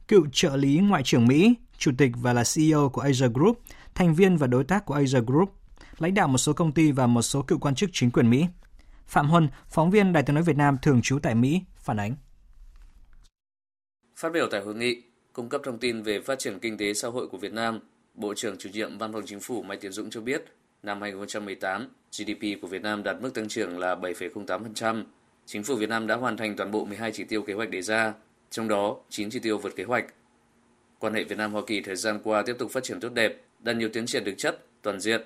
cựu 0.08 0.26
trợ 0.32 0.56
lý 0.56 0.78
Ngoại 0.78 1.02
trưởng 1.02 1.26
Mỹ, 1.26 1.54
chủ 1.78 1.90
tịch 1.98 2.12
và 2.16 2.32
là 2.32 2.42
CEO 2.54 2.88
của 2.88 3.00
Asia 3.00 3.28
Group, 3.34 3.60
thành 3.94 4.14
viên 4.14 4.36
và 4.36 4.46
đối 4.46 4.64
tác 4.64 4.86
của 4.86 4.94
Asia 4.94 5.20
Group, 5.26 5.54
lãnh 5.98 6.14
đạo 6.14 6.28
một 6.28 6.38
số 6.38 6.52
công 6.52 6.72
ty 6.72 6.92
và 6.92 7.06
một 7.06 7.22
số 7.22 7.42
cựu 7.42 7.58
quan 7.58 7.74
chức 7.74 7.90
chính 7.92 8.10
quyền 8.10 8.30
Mỹ. 8.30 8.46
Phạm 9.06 9.28
Huân, 9.28 9.48
phóng 9.68 9.90
viên 9.90 10.12
Đài 10.12 10.22
tiếng 10.22 10.34
nói 10.34 10.44
Việt 10.44 10.56
Nam 10.56 10.76
thường 10.82 11.02
trú 11.02 11.18
tại 11.18 11.34
Mỹ, 11.34 11.62
phản 11.76 11.96
ánh. 11.96 12.14
Phát 14.16 14.32
biểu 14.32 14.48
tại 14.50 14.60
hội 14.60 14.74
nghị, 14.74 15.02
cung 15.32 15.48
cấp 15.48 15.60
thông 15.64 15.78
tin 15.78 16.02
về 16.02 16.20
phát 16.20 16.38
triển 16.38 16.58
kinh 16.58 16.78
tế 16.78 16.94
xã 16.94 17.08
hội 17.08 17.28
của 17.28 17.38
Việt 17.38 17.52
Nam, 17.52 17.80
Bộ 18.20 18.34
trưởng 18.34 18.56
chủ 18.58 18.68
nhiệm 18.72 18.98
Văn 18.98 19.12
phòng 19.12 19.22
Chính 19.26 19.40
phủ 19.40 19.62
Mai 19.62 19.76
Tiến 19.76 19.92
Dũng 19.92 20.10
cho 20.10 20.20
biết, 20.20 20.44
năm 20.82 21.00
2018, 21.00 21.88
GDP 22.12 22.60
của 22.62 22.68
Việt 22.68 22.82
Nam 22.82 23.02
đạt 23.02 23.16
mức 23.20 23.34
tăng 23.34 23.48
trưởng 23.48 23.78
là 23.78 23.94
7,08%. 23.94 25.04
Chính 25.46 25.62
phủ 25.62 25.74
Việt 25.74 25.88
Nam 25.88 26.06
đã 26.06 26.16
hoàn 26.16 26.36
thành 26.36 26.56
toàn 26.56 26.70
bộ 26.70 26.84
12 26.84 27.12
chỉ 27.12 27.24
tiêu 27.24 27.42
kế 27.42 27.52
hoạch 27.52 27.70
đề 27.70 27.82
ra, 27.82 28.14
trong 28.50 28.68
đó 28.68 28.96
9 29.10 29.30
chỉ 29.30 29.38
tiêu 29.38 29.58
vượt 29.58 29.76
kế 29.76 29.84
hoạch. 29.84 30.04
Quan 30.98 31.14
hệ 31.14 31.24
Việt 31.24 31.38
Nam 31.38 31.52
Hoa 31.52 31.62
Kỳ 31.66 31.80
thời 31.80 31.96
gian 31.96 32.20
qua 32.24 32.42
tiếp 32.46 32.56
tục 32.58 32.70
phát 32.70 32.84
triển 32.84 33.00
tốt 33.00 33.08
đẹp, 33.14 33.40
đạt 33.58 33.76
nhiều 33.76 33.88
tiến 33.92 34.06
triển 34.06 34.24
thực 34.24 34.38
chất, 34.38 34.64
toàn 34.82 35.00
diện. 35.00 35.20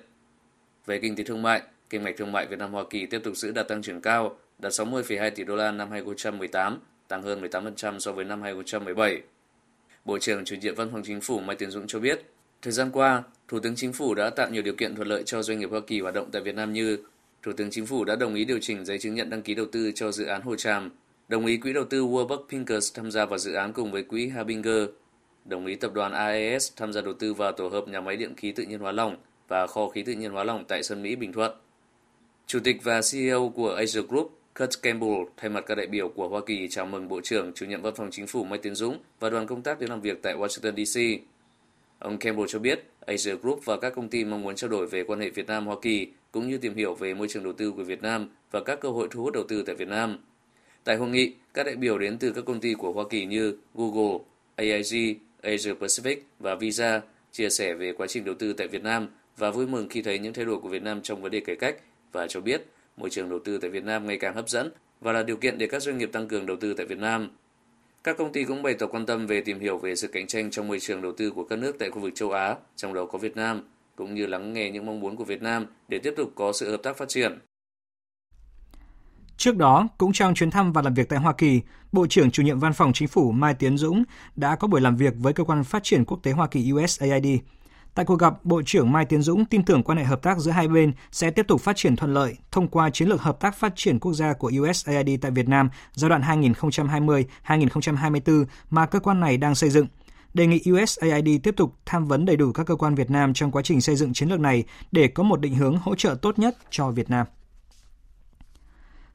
Về 0.85 0.99
kinh 0.99 1.15
tế 1.15 1.23
thương 1.23 1.41
mại, 1.41 1.61
kim 1.89 2.03
ngạch 2.03 2.17
thương 2.17 2.31
mại 2.31 2.47
Việt 2.47 2.59
Nam 2.59 2.71
Hoa 2.73 2.83
Kỳ 2.89 3.05
tiếp 3.05 3.19
tục 3.23 3.37
giữ 3.37 3.51
đạt 3.51 3.67
tăng 3.67 3.81
trưởng 3.81 4.01
cao, 4.01 4.37
đạt 4.59 4.71
60,2 4.71 5.31
tỷ 5.35 5.43
đô 5.43 5.55
la 5.55 5.71
năm 5.71 5.91
2018, 5.91 6.79
tăng 7.07 7.23
hơn 7.23 7.41
18% 7.41 7.99
so 7.99 8.11
với 8.11 8.25
năm 8.25 8.41
2017. 8.41 9.21
Bộ 10.05 10.19
trưởng 10.19 10.45
chủ 10.45 10.55
nhiệm 10.61 10.75
Văn 10.75 10.89
phòng 10.91 11.01
Chính 11.03 11.21
phủ 11.21 11.39
Mai 11.39 11.55
Tiến 11.55 11.71
Dũng 11.71 11.87
cho 11.87 11.99
biết, 11.99 12.21
Thời 12.65 12.71
gian 12.71 12.91
qua, 12.91 13.23
Thủ 13.47 13.59
tướng 13.59 13.75
Chính 13.75 13.93
phủ 13.93 14.13
đã 14.13 14.29
tạo 14.29 14.49
nhiều 14.49 14.61
điều 14.61 14.73
kiện 14.73 14.95
thuận 14.95 15.07
lợi 15.07 15.23
cho 15.25 15.41
doanh 15.41 15.59
nghiệp 15.59 15.69
Hoa 15.71 15.79
Kỳ 15.87 15.99
hoạt 15.99 16.13
động 16.13 16.29
tại 16.31 16.41
Việt 16.41 16.55
Nam 16.55 16.73
như 16.73 16.97
Thủ 17.43 17.51
tướng 17.57 17.69
Chính 17.71 17.85
phủ 17.85 18.03
đã 18.03 18.15
đồng 18.15 18.35
ý 18.35 18.45
điều 18.45 18.59
chỉnh 18.61 18.85
giấy 18.85 18.99
chứng 18.99 19.15
nhận 19.15 19.29
đăng 19.29 19.41
ký 19.41 19.55
đầu 19.55 19.65
tư 19.71 19.91
cho 19.95 20.11
dự 20.11 20.25
án 20.25 20.41
Hồ 20.41 20.55
Tràm, 20.55 20.89
đồng 21.27 21.45
ý 21.45 21.57
quỹ 21.57 21.73
đầu 21.73 21.83
tư 21.83 22.05
Warburg 22.05 22.43
Pincus 22.49 22.93
tham 22.95 23.11
gia 23.11 23.25
vào 23.25 23.37
dự 23.37 23.53
án 23.53 23.73
cùng 23.73 23.91
với 23.91 24.03
quỹ 24.03 24.27
Habinger, 24.27 24.83
đồng 25.45 25.65
ý 25.65 25.75
tập 25.75 25.93
đoàn 25.93 26.13
AES 26.13 26.71
tham 26.75 26.93
gia 26.93 27.01
đầu 27.01 27.13
tư 27.13 27.33
vào 27.33 27.51
tổ 27.51 27.67
hợp 27.67 27.87
nhà 27.87 28.01
máy 28.01 28.17
điện 28.17 28.35
khí 28.37 28.51
tự 28.51 28.63
nhiên 28.63 28.79
hóa 28.79 28.91
lỏng 28.91 29.17
và 29.47 29.67
kho 29.67 29.89
khí 29.89 30.03
tự 30.03 30.13
nhiên 30.13 30.31
hóa 30.31 30.43
lỏng 30.43 30.65
tại 30.67 30.83
Sơn 30.83 31.03
Mỹ, 31.03 31.15
Bình 31.15 31.33
Thuận. 31.33 31.51
Chủ 32.47 32.59
tịch 32.63 32.83
và 32.83 33.01
CEO 33.11 33.49
của 33.55 33.73
Asia 33.73 34.01
Group 34.01 34.39
Kurt 34.59 34.81
Campbell 34.81 35.23
thay 35.37 35.49
mặt 35.49 35.63
các 35.67 35.75
đại 35.75 35.87
biểu 35.87 36.09
của 36.09 36.27
Hoa 36.27 36.41
Kỳ 36.45 36.67
chào 36.67 36.85
mừng 36.85 37.07
Bộ 37.07 37.21
trưởng 37.23 37.53
chủ 37.53 37.65
nhiệm 37.65 37.81
Văn 37.81 37.95
phòng 37.95 38.11
Chính 38.11 38.27
phủ 38.27 38.43
Mai 38.43 38.59
Tiến 38.59 38.75
Dũng 38.75 38.99
và 39.19 39.29
đoàn 39.29 39.47
công 39.47 39.61
tác 39.61 39.79
đến 39.79 39.89
làm 39.89 40.01
việc 40.01 40.21
tại 40.21 40.35
Washington 40.35 40.85
DC. 40.85 41.25
Ông 42.05 42.17
Campbell 42.17 42.47
cho 42.47 42.59
biết 42.59 42.83
Asia 43.05 43.35
Group 43.35 43.65
và 43.65 43.77
các 43.77 43.93
công 43.95 44.09
ty 44.09 44.25
mong 44.25 44.41
muốn 44.41 44.55
trao 44.55 44.69
đổi 44.69 44.87
về 44.87 45.03
quan 45.03 45.19
hệ 45.19 45.29
Việt 45.29 45.47
Nam-Hoa 45.47 45.75
Kỳ 45.81 46.07
cũng 46.31 46.49
như 46.49 46.57
tìm 46.57 46.75
hiểu 46.75 46.93
về 46.93 47.13
môi 47.13 47.27
trường 47.27 47.43
đầu 47.43 47.53
tư 47.53 47.71
của 47.71 47.83
Việt 47.83 48.01
Nam 48.01 48.29
và 48.51 48.63
các 48.63 48.79
cơ 48.79 48.89
hội 48.89 49.07
thu 49.11 49.23
hút 49.23 49.33
đầu 49.33 49.43
tư 49.47 49.63
tại 49.65 49.75
Việt 49.75 49.87
Nam. 49.87 50.17
Tại 50.83 50.95
hội 50.95 51.09
nghị, 51.09 51.33
các 51.53 51.65
đại 51.65 51.75
biểu 51.75 51.97
đến 51.97 52.17
từ 52.17 52.31
các 52.31 52.45
công 52.45 52.59
ty 52.59 52.73
của 52.73 52.91
Hoa 52.91 53.05
Kỳ 53.09 53.25
như 53.25 53.57
Google, 53.75 54.17
AIG, 54.55 55.15
Asia 55.41 55.73
Pacific 55.73 56.17
và 56.39 56.55
Visa 56.55 57.01
chia 57.31 57.49
sẻ 57.49 57.73
về 57.73 57.93
quá 57.93 58.07
trình 58.07 58.25
đầu 58.25 58.35
tư 58.35 58.53
tại 58.53 58.67
Việt 58.67 58.83
Nam 58.83 59.07
và 59.37 59.51
vui 59.51 59.67
mừng 59.67 59.89
khi 59.89 60.01
thấy 60.01 60.19
những 60.19 60.33
thay 60.33 60.45
đổi 60.45 60.59
của 60.59 60.69
Việt 60.69 60.83
Nam 60.83 61.01
trong 61.01 61.21
vấn 61.21 61.31
đề 61.31 61.39
cải 61.39 61.55
cách 61.55 61.75
và 62.11 62.27
cho 62.27 62.41
biết 62.41 62.65
môi 62.97 63.09
trường 63.09 63.29
đầu 63.29 63.39
tư 63.39 63.57
tại 63.57 63.69
Việt 63.69 63.83
Nam 63.83 64.07
ngày 64.07 64.17
càng 64.17 64.35
hấp 64.35 64.49
dẫn 64.49 64.71
và 65.01 65.11
là 65.11 65.23
điều 65.23 65.37
kiện 65.37 65.57
để 65.57 65.67
các 65.67 65.81
doanh 65.81 65.97
nghiệp 65.97 66.09
tăng 66.11 66.27
cường 66.27 66.45
đầu 66.45 66.57
tư 66.57 66.73
tại 66.73 66.85
Việt 66.85 66.99
Nam. 66.99 67.29
Các 68.05 68.17
công 68.17 68.31
ty 68.31 68.43
cũng 68.43 68.63
bày 68.63 68.73
tỏ 68.73 68.87
quan 68.87 69.05
tâm 69.05 69.27
về 69.27 69.41
tìm 69.41 69.59
hiểu 69.59 69.77
về 69.77 69.95
sự 69.95 70.07
cạnh 70.07 70.27
tranh 70.27 70.51
trong 70.51 70.67
môi 70.67 70.79
trường 70.79 71.01
đầu 71.01 71.11
tư 71.17 71.31
của 71.31 71.43
các 71.43 71.59
nước 71.59 71.75
tại 71.79 71.89
khu 71.89 71.99
vực 71.99 72.11
châu 72.15 72.31
Á, 72.31 72.55
trong 72.75 72.93
đó 72.93 73.05
có 73.05 73.17
Việt 73.17 73.35
Nam, 73.35 73.61
cũng 73.95 74.15
như 74.15 74.25
lắng 74.25 74.53
nghe 74.53 74.69
những 74.69 74.85
mong 74.85 74.99
muốn 74.99 75.15
của 75.15 75.23
Việt 75.23 75.41
Nam 75.41 75.65
để 75.87 75.99
tiếp 76.03 76.13
tục 76.17 76.31
có 76.35 76.53
sự 76.53 76.71
hợp 76.71 76.77
tác 76.83 76.97
phát 76.97 77.09
triển. 77.09 77.39
Trước 79.37 79.57
đó, 79.57 79.87
cũng 79.97 80.13
trong 80.13 80.35
chuyến 80.35 80.51
thăm 80.51 80.73
và 80.73 80.81
làm 80.81 80.93
việc 80.93 81.09
tại 81.09 81.19
Hoa 81.19 81.33
Kỳ, 81.33 81.61
Bộ 81.91 82.07
trưởng 82.07 82.31
chủ 82.31 82.43
nhiệm 82.43 82.59
Văn 82.59 82.73
phòng 82.73 82.93
Chính 82.93 83.07
phủ 83.07 83.31
Mai 83.31 83.53
Tiến 83.53 83.77
Dũng 83.77 84.03
đã 84.35 84.55
có 84.55 84.67
buổi 84.67 84.81
làm 84.81 84.95
việc 84.95 85.13
với 85.17 85.33
cơ 85.33 85.43
quan 85.43 85.63
phát 85.63 85.83
triển 85.83 86.05
quốc 86.05 86.19
tế 86.23 86.31
Hoa 86.31 86.47
Kỳ 86.47 86.71
USAID. 86.73 87.25
Tại 87.95 88.05
cuộc 88.05 88.19
gặp, 88.19 88.45
Bộ 88.45 88.61
trưởng 88.65 88.91
Mai 88.91 89.05
Tiến 89.05 89.21
Dũng 89.21 89.45
tin 89.45 89.63
tưởng 89.63 89.83
quan 89.83 89.97
hệ 89.97 90.03
hợp 90.03 90.21
tác 90.21 90.37
giữa 90.37 90.51
hai 90.51 90.67
bên 90.67 90.93
sẽ 91.11 91.31
tiếp 91.31 91.45
tục 91.47 91.61
phát 91.61 91.75
triển 91.75 91.95
thuận 91.95 92.13
lợi 92.13 92.37
thông 92.51 92.67
qua 92.67 92.89
chiến 92.89 93.07
lược 93.07 93.21
hợp 93.21 93.39
tác 93.39 93.55
phát 93.55 93.73
triển 93.75 93.99
quốc 93.99 94.13
gia 94.13 94.33
của 94.33 94.51
USAID 94.61 95.09
tại 95.21 95.31
Việt 95.31 95.47
Nam 95.47 95.69
giai 95.93 96.09
đoạn 96.09 96.21
2020-2024 96.21 98.45
mà 98.69 98.85
cơ 98.85 98.99
quan 98.99 99.19
này 99.19 99.37
đang 99.37 99.55
xây 99.55 99.69
dựng. 99.69 99.87
Đề 100.33 100.47
nghị 100.47 100.61
USAID 100.71 101.27
tiếp 101.43 101.53
tục 101.57 101.75
tham 101.85 102.07
vấn 102.07 102.25
đầy 102.25 102.35
đủ 102.35 102.51
các 102.51 102.67
cơ 102.67 102.75
quan 102.75 102.95
Việt 102.95 103.11
Nam 103.11 103.33
trong 103.33 103.51
quá 103.51 103.61
trình 103.61 103.81
xây 103.81 103.95
dựng 103.95 104.13
chiến 104.13 104.29
lược 104.29 104.39
này 104.39 104.63
để 104.91 105.07
có 105.07 105.23
một 105.23 105.41
định 105.41 105.55
hướng 105.55 105.77
hỗ 105.77 105.95
trợ 105.95 106.15
tốt 106.21 106.39
nhất 106.39 106.57
cho 106.69 106.89
Việt 106.89 107.09
Nam. 107.09 107.27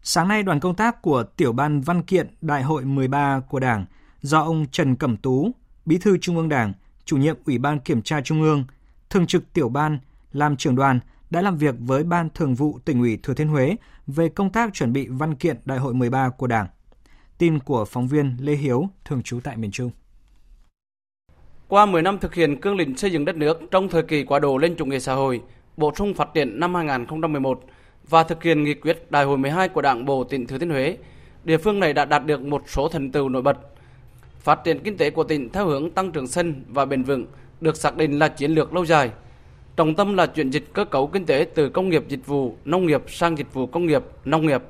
Sáng 0.03 0.29
nay, 0.29 0.43
đoàn 0.43 0.61
công 0.61 0.75
tác 0.75 1.03
của 1.03 1.23
Tiểu 1.23 1.53
ban 1.53 1.81
Văn 1.81 2.03
kiện 2.03 2.35
Đại 2.41 2.63
hội 2.63 2.85
13 2.85 3.41
của 3.49 3.61
Đảng 3.61 3.85
do 4.23 4.41
ông 4.41 4.67
Trần 4.73 4.97
Cẩm 4.97 5.17
Tú, 5.17 5.51
Bí 5.87 5.99
thư 5.99 6.19
Trung 6.19 6.37
ương 6.37 6.49
Đảng, 6.49 6.73
chủ 7.11 7.17
nhiệm 7.17 7.37
Ủy 7.47 7.59
ban 7.59 7.81
Kiểm 7.81 8.03
tra 8.03 8.21
Trung 8.21 8.43
ương, 8.43 8.65
thường 9.11 9.27
trực 9.27 9.53
Tiểu 9.53 9.69
ban 9.69 9.99
làm 10.33 10.57
trưởng 10.57 10.77
đoàn 10.77 11.01
đã 11.31 11.43
làm 11.43 11.57
việc 11.57 11.75
với 11.79 12.05
Ban 12.05 12.29
Thường 12.35 12.55
vụ 12.55 12.79
tỉnh 12.85 13.01
ủy 13.01 13.19
Thừa 13.23 13.35
Thiên 13.35 13.49
Huế 13.49 13.77
về 14.07 14.29
công 14.29 14.51
tác 14.51 14.75
chuẩn 14.75 14.93
bị 14.93 15.07
văn 15.11 15.35
kiện 15.35 15.57
Đại 15.65 15.79
hội 15.79 15.95
13 15.95 16.29
của 16.29 16.47
Đảng. 16.47 16.67
Tin 17.39 17.59
của 17.59 17.85
phóng 17.85 18.09
viên 18.09 18.37
Lê 18.41 18.53
Hiếu, 18.53 18.89
thường 19.05 19.23
trú 19.23 19.41
tại 19.45 19.57
miền 19.57 19.71
Trung. 19.71 19.91
Qua 21.69 21.87
10 21.87 22.03
năm 22.03 22.19
thực 22.19 22.35
hiện 22.35 22.61
cương 22.61 22.77
lĩnh 22.77 22.97
xây 22.97 23.11
dựng 23.11 23.25
đất 23.25 23.37
nước 23.37 23.61
trong 23.71 23.89
thời 23.89 24.03
kỳ 24.03 24.25
quá 24.25 24.39
độ 24.39 24.59
lên 24.59 24.75
chủ 24.79 24.85
nghĩa 24.85 24.99
xã 24.99 25.15
hội, 25.15 25.41
bổ 25.77 25.93
sung 25.95 26.15
phát 26.15 26.29
triển 26.35 26.61
năm 26.61 26.75
2011 26.75 27.65
và 28.09 28.23
thực 28.23 28.43
hiện 28.43 28.65
nghị 28.65 28.75
quyết 28.75 29.11
Đại 29.11 29.25
hội 29.25 29.39
12 29.39 29.69
của 29.69 29.83
Đảng 29.83 30.05
bộ 30.05 30.25
tỉnh 30.25 30.47
Thừa 30.47 30.59
Thiên 30.59 30.71
Huế, 30.71 30.97
địa 31.45 31.59
phương 31.59 31.81
này 31.81 31.93
đã 31.93 32.05
đạt 32.05 32.27
được 32.27 32.41
một 32.41 32.63
số 32.67 32.89
thành 32.89 33.13
tựu 33.13 33.29
nổi 33.29 33.43
bật. 33.43 33.59
Phát 34.41 34.65
triển 34.65 34.79
kinh 34.85 34.97
tế 34.97 35.11
của 35.11 35.25
tỉnh 35.25 35.49
theo 35.49 35.67
hướng 35.67 35.91
tăng 35.91 36.13
trưởng 36.13 36.27
xanh 36.27 36.63
và 36.69 36.85
bền 36.85 37.03
vững 37.03 37.27
được 37.61 37.77
xác 37.77 37.97
định 37.97 38.19
là 38.19 38.29
chiến 38.29 38.51
lược 38.51 38.75
lâu 38.75 38.87
dài. 38.87 39.11
Trọng 39.77 39.95
tâm 39.95 40.17
là 40.17 40.27
chuyển 40.27 40.51
dịch 40.51 40.73
cơ 40.73 40.85
cấu 40.85 41.07
kinh 41.07 41.27
tế 41.27 41.47
từ 41.55 41.69
công 41.69 41.89
nghiệp 41.89 42.05
dịch 42.09 42.27
vụ 42.27 42.57
nông 42.65 42.87
nghiệp 42.87 43.03
sang 43.09 43.39
dịch 43.39 43.55
vụ 43.55 43.67
công 43.67 43.87
nghiệp 43.87 44.03
nông 44.25 44.47
nghiệp. 44.47 44.63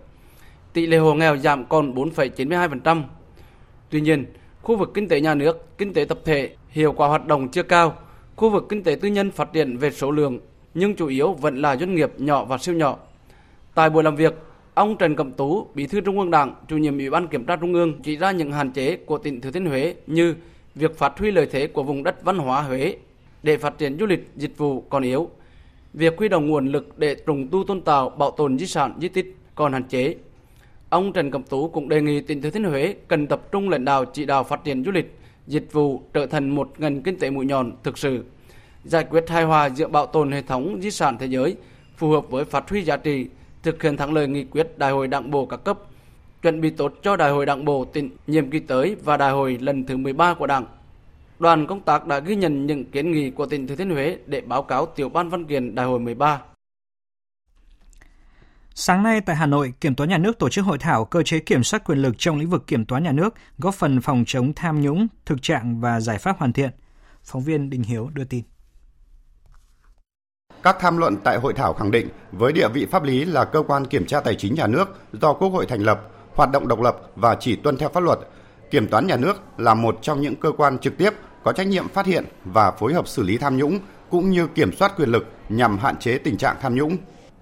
Tỷ 0.73 0.87
lệ 0.87 0.97
hộ 0.99 1.15
nghèo 1.15 1.37
giảm 1.37 1.65
còn 1.65 1.95
4,92%. 1.95 3.03
Tuy 3.91 4.01
nhiên, 4.01 4.25
khu 4.63 4.77
vực 4.77 4.91
kinh 4.95 5.09
tế 5.09 5.21
nhà 5.21 5.35
nước, 5.35 5.79
kinh 5.79 5.93
tế 5.93 6.05
tập 6.05 6.19
thể, 6.25 6.57
hiệu 6.69 6.93
quả 6.93 7.09
hoạt 7.09 7.27
động 7.27 7.49
chưa 7.49 7.63
cao, 7.63 7.95
khu 8.37 8.51
vực 8.51 8.67
kinh 8.69 8.83
tế 8.83 8.95
tư 8.95 9.09
nhân 9.09 9.31
phát 9.31 9.53
triển 9.53 9.77
về 9.77 9.91
số 9.91 10.11
lượng 10.11 10.39
nhưng 10.75 10.95
chủ 10.95 11.07
yếu 11.07 11.33
vẫn 11.33 11.57
là 11.57 11.77
doanh 11.77 11.95
nghiệp 11.95 12.11
nhỏ 12.19 12.45
và 12.45 12.59
siêu 12.59 12.75
nhỏ. 12.75 12.99
Tại 13.75 13.91
buổi 13.91 14.03
làm 14.03 14.17
việc, 14.17 14.35
ông 14.81 14.97
Trần 14.97 15.17
Cẩm 15.17 15.33
Tú, 15.33 15.67
Bí 15.75 15.87
thư 15.87 16.01
Trung 16.01 16.19
ương 16.19 16.31
Đảng, 16.31 16.55
chủ 16.69 16.77
nhiệm 16.77 16.99
Ủy 16.99 17.11
ban 17.11 17.27
Kiểm 17.27 17.45
tra 17.45 17.57
Trung 17.57 17.75
ương 17.75 18.03
chỉ 18.03 18.17
ra 18.17 18.31
những 18.31 18.53
hạn 18.53 18.71
chế 18.73 18.97
của 18.97 19.19
tỉnh 19.19 19.41
Thừa 19.41 19.51
Thiên 19.51 19.67
Huế 19.67 19.95
như 20.07 20.35
việc 20.75 20.99
phát 20.99 21.19
huy 21.19 21.31
lợi 21.31 21.47
thế 21.51 21.67
của 21.67 21.83
vùng 21.83 22.03
đất 22.03 22.25
văn 22.25 22.39
hóa 22.39 22.63
Huế 22.63 22.97
để 23.43 23.57
phát 23.57 23.79
triển 23.79 23.97
du 24.01 24.07
lịch 24.07 24.31
dịch 24.37 24.57
vụ 24.57 24.81
còn 24.81 25.03
yếu, 25.03 25.31
việc 25.95 26.19
huy 26.19 26.29
động 26.29 26.47
nguồn 26.47 26.67
lực 26.67 26.99
để 26.99 27.15
trùng 27.15 27.49
tu 27.49 27.65
tôn 27.65 27.81
tạo 27.81 28.11
bảo 28.11 28.31
tồn 28.31 28.59
di 28.59 28.67
sản 28.67 28.95
di 29.01 29.09
tích 29.09 29.37
còn 29.55 29.73
hạn 29.73 29.85
chế. 29.85 30.15
Ông 30.89 31.13
Trần 31.13 31.31
Cẩm 31.31 31.43
Tú 31.43 31.69
cũng 31.69 31.89
đề 31.89 32.01
nghị 32.03 32.21
tỉnh 32.21 32.43
Thừa 32.43 32.51
Thiên 32.51 32.65
Huế 32.65 32.95
cần 33.09 33.27
tập 33.27 33.53
trung 33.53 33.69
lãnh 33.69 33.85
đạo 33.85 34.05
chỉ 34.05 34.25
đạo 34.25 34.45
phát 34.45 34.65
triển 34.65 34.85
du 34.85 34.91
lịch, 34.91 35.19
dịch 35.47 35.73
vụ 35.73 36.03
trở 36.15 36.27
thành 36.27 36.49
một 36.49 36.71
ngành 36.79 37.03
kinh 37.03 37.19
tế 37.19 37.31
mũi 37.31 37.47
nhọn 37.47 37.73
thực 37.83 37.99
sự, 37.99 38.25
giải 38.85 39.05
quyết 39.11 39.29
hài 39.29 39.45
hòa 39.45 39.71
giữa 39.71 39.89
bảo 39.89 40.07
tồn 40.07 40.33
hệ 40.33 40.43
thống 40.43 40.79
di 40.83 40.91
sản 40.91 41.17
thế 41.19 41.27
giới 41.27 41.57
phù 41.97 42.11
hợp 42.11 42.31
với 42.31 42.45
phát 42.45 42.71
huy 42.71 42.83
giá 42.83 42.97
trị 42.97 43.27
thực 43.63 43.83
hiện 43.83 43.97
thắng 43.97 44.13
lợi 44.13 44.29
nghị 44.29 44.45
quyết 44.45 44.79
Đại 44.79 44.91
hội 44.91 45.09
Đảng 45.09 45.31
bộ 45.31 45.47
các 45.47 45.65
cấp, 45.65 45.79
chuẩn 46.43 46.61
bị 46.61 46.71
tốt 46.71 46.95
cho 47.03 47.17
Đại 47.17 47.31
hội 47.31 47.47
Đảng 47.47 47.65
bộ 47.65 47.85
tỉnh 47.85 48.11
nhiệm 48.27 48.51
kỳ 48.51 48.59
tới 48.59 48.97
và 49.05 49.17
Đại 49.17 49.31
hội 49.31 49.59
lần 49.61 49.87
thứ 49.87 49.97
13 49.97 50.35
của 50.35 50.47
Đảng. 50.47 50.67
Đoàn 51.39 51.67
công 51.67 51.81
tác 51.81 52.07
đã 52.07 52.19
ghi 52.19 52.37
nhận 52.37 52.67
những 52.67 52.85
kiến 52.85 53.13
nghị 53.13 53.31
của 53.31 53.47
tỉnh 53.47 53.67
Thừa 53.67 53.77
Thiên 53.77 53.91
Huế 53.91 54.19
để 54.27 54.41
báo 54.41 54.63
cáo 54.63 54.87
tiểu 54.87 55.09
ban 55.09 55.29
văn 55.29 55.45
kiện 55.45 55.75
Đại 55.75 55.87
hội 55.87 56.01
13. 56.01 56.41
Sáng 58.75 59.03
nay 59.03 59.21
tại 59.21 59.37
Hà 59.37 59.47
Nội, 59.47 59.73
Kiểm 59.81 59.95
toán 59.95 60.11
nhà 60.11 60.19
nước 60.19 60.39
tổ 60.39 60.49
chức 60.49 60.65
hội 60.65 60.79
thảo 60.79 61.05
cơ 61.05 61.23
chế 61.23 61.39
kiểm 61.39 61.63
soát 61.63 61.85
quyền 61.85 61.99
lực 61.99 62.15
trong 62.19 62.39
lĩnh 62.39 62.51
vực 62.51 62.67
kiểm 62.67 62.85
toán 62.85 63.03
nhà 63.03 63.13
nước, 63.13 63.35
góp 63.59 63.75
phần 63.75 64.01
phòng 64.01 64.25
chống 64.27 64.53
tham 64.57 64.81
nhũng, 64.81 65.07
thực 65.27 65.43
trạng 65.43 65.81
và 65.81 66.01
giải 66.01 66.19
pháp 66.19 66.39
hoàn 66.39 66.53
thiện. 66.53 66.71
Phóng 67.23 67.43
viên 67.43 67.71
Đình 67.71 67.83
Hiếu 67.83 68.11
đưa 68.15 68.25
tin. 68.25 68.43
Các 70.63 70.77
tham 70.81 70.97
luận 70.97 71.17
tại 71.25 71.39
hội 71.39 71.53
thảo 71.55 71.75
khẳng 71.75 71.91
định 71.91 72.09
với 72.33 72.53
địa 72.53 72.69
vị 72.69 72.87
pháp 72.91 73.03
lý 73.03 73.25
là 73.25 73.45
cơ 73.45 73.63
quan 73.63 73.87
kiểm 73.87 74.07
tra 74.07 74.21
tài 74.21 74.35
chính 74.35 74.55
nhà 74.55 74.67
nước 74.67 74.89
do 75.13 75.33
Quốc 75.33 75.49
hội 75.49 75.67
thành 75.67 75.81
lập, 75.81 76.01
hoạt 76.35 76.51
động 76.53 76.69
độc 76.69 76.81
lập 76.81 76.97
và 77.17 77.37
chỉ 77.41 77.57
tuân 77.57 77.77
theo 77.77 77.89
pháp 77.89 78.01
luật, 78.01 78.19
Kiểm 78.71 78.89
toán 78.89 79.07
nhà 79.07 79.17
nước 79.17 79.37
là 79.59 79.75
một 79.75 79.99
trong 80.03 80.21
những 80.21 80.37
cơ 80.37 80.53
quan 80.57 80.79
trực 80.79 80.97
tiếp 80.99 81.11
có 81.45 81.53
trách 81.53 81.67
nhiệm 81.67 81.89
phát 81.89 82.07
hiện 82.07 82.25
và 82.45 82.71
phối 82.71 82.95
hợp 82.95 83.09
xử 83.09 83.23
lý 83.23 83.39
tham 83.39 83.57
nhũng 83.57 83.79
cũng 84.11 84.31
như 84.31 84.47
kiểm 84.47 84.73
soát 84.73 84.93
quyền 84.97 85.09
lực 85.09 85.27
nhằm 85.49 85.79
hạn 85.79 85.97
chế 85.97 86.19
tình 86.19 86.37
trạng 86.37 86.57
tham 86.61 86.75
nhũng. 86.75 86.97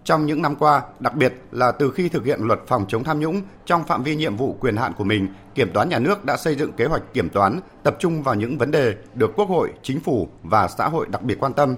Trong 0.04 0.26
những 0.26 0.42
năm 0.42 0.56
qua, 0.56 0.82
đặc 1.00 1.14
biệt 1.14 1.34
là 1.52 1.72
từ 1.72 1.90
khi 1.90 2.08
thực 2.08 2.24
hiện 2.24 2.40
luật 2.42 2.60
phòng 2.66 2.84
chống 2.88 3.04
tham 3.04 3.20
nhũng 3.20 3.42
trong 3.66 3.84
phạm 3.84 4.02
vi 4.02 4.16
nhiệm 4.16 4.36
vụ 4.36 4.56
quyền 4.60 4.76
hạn 4.76 4.92
của 4.92 5.04
mình, 5.04 5.28
Kiểm 5.54 5.70
toán 5.72 5.88
nhà 5.88 5.98
nước 5.98 6.24
đã 6.24 6.36
xây 6.36 6.54
dựng 6.54 6.72
kế 6.72 6.84
hoạch 6.84 7.02
kiểm 7.12 7.28
toán 7.28 7.60
tập 7.82 7.96
trung 7.98 8.22
vào 8.22 8.34
những 8.34 8.58
vấn 8.58 8.70
đề 8.70 8.94
được 9.14 9.30
Quốc 9.36 9.48
hội, 9.48 9.72
chính 9.82 10.00
phủ 10.00 10.28
và 10.42 10.68
xã 10.68 10.88
hội 10.88 11.06
đặc 11.10 11.22
biệt 11.22 11.36
quan 11.40 11.52
tâm 11.52 11.74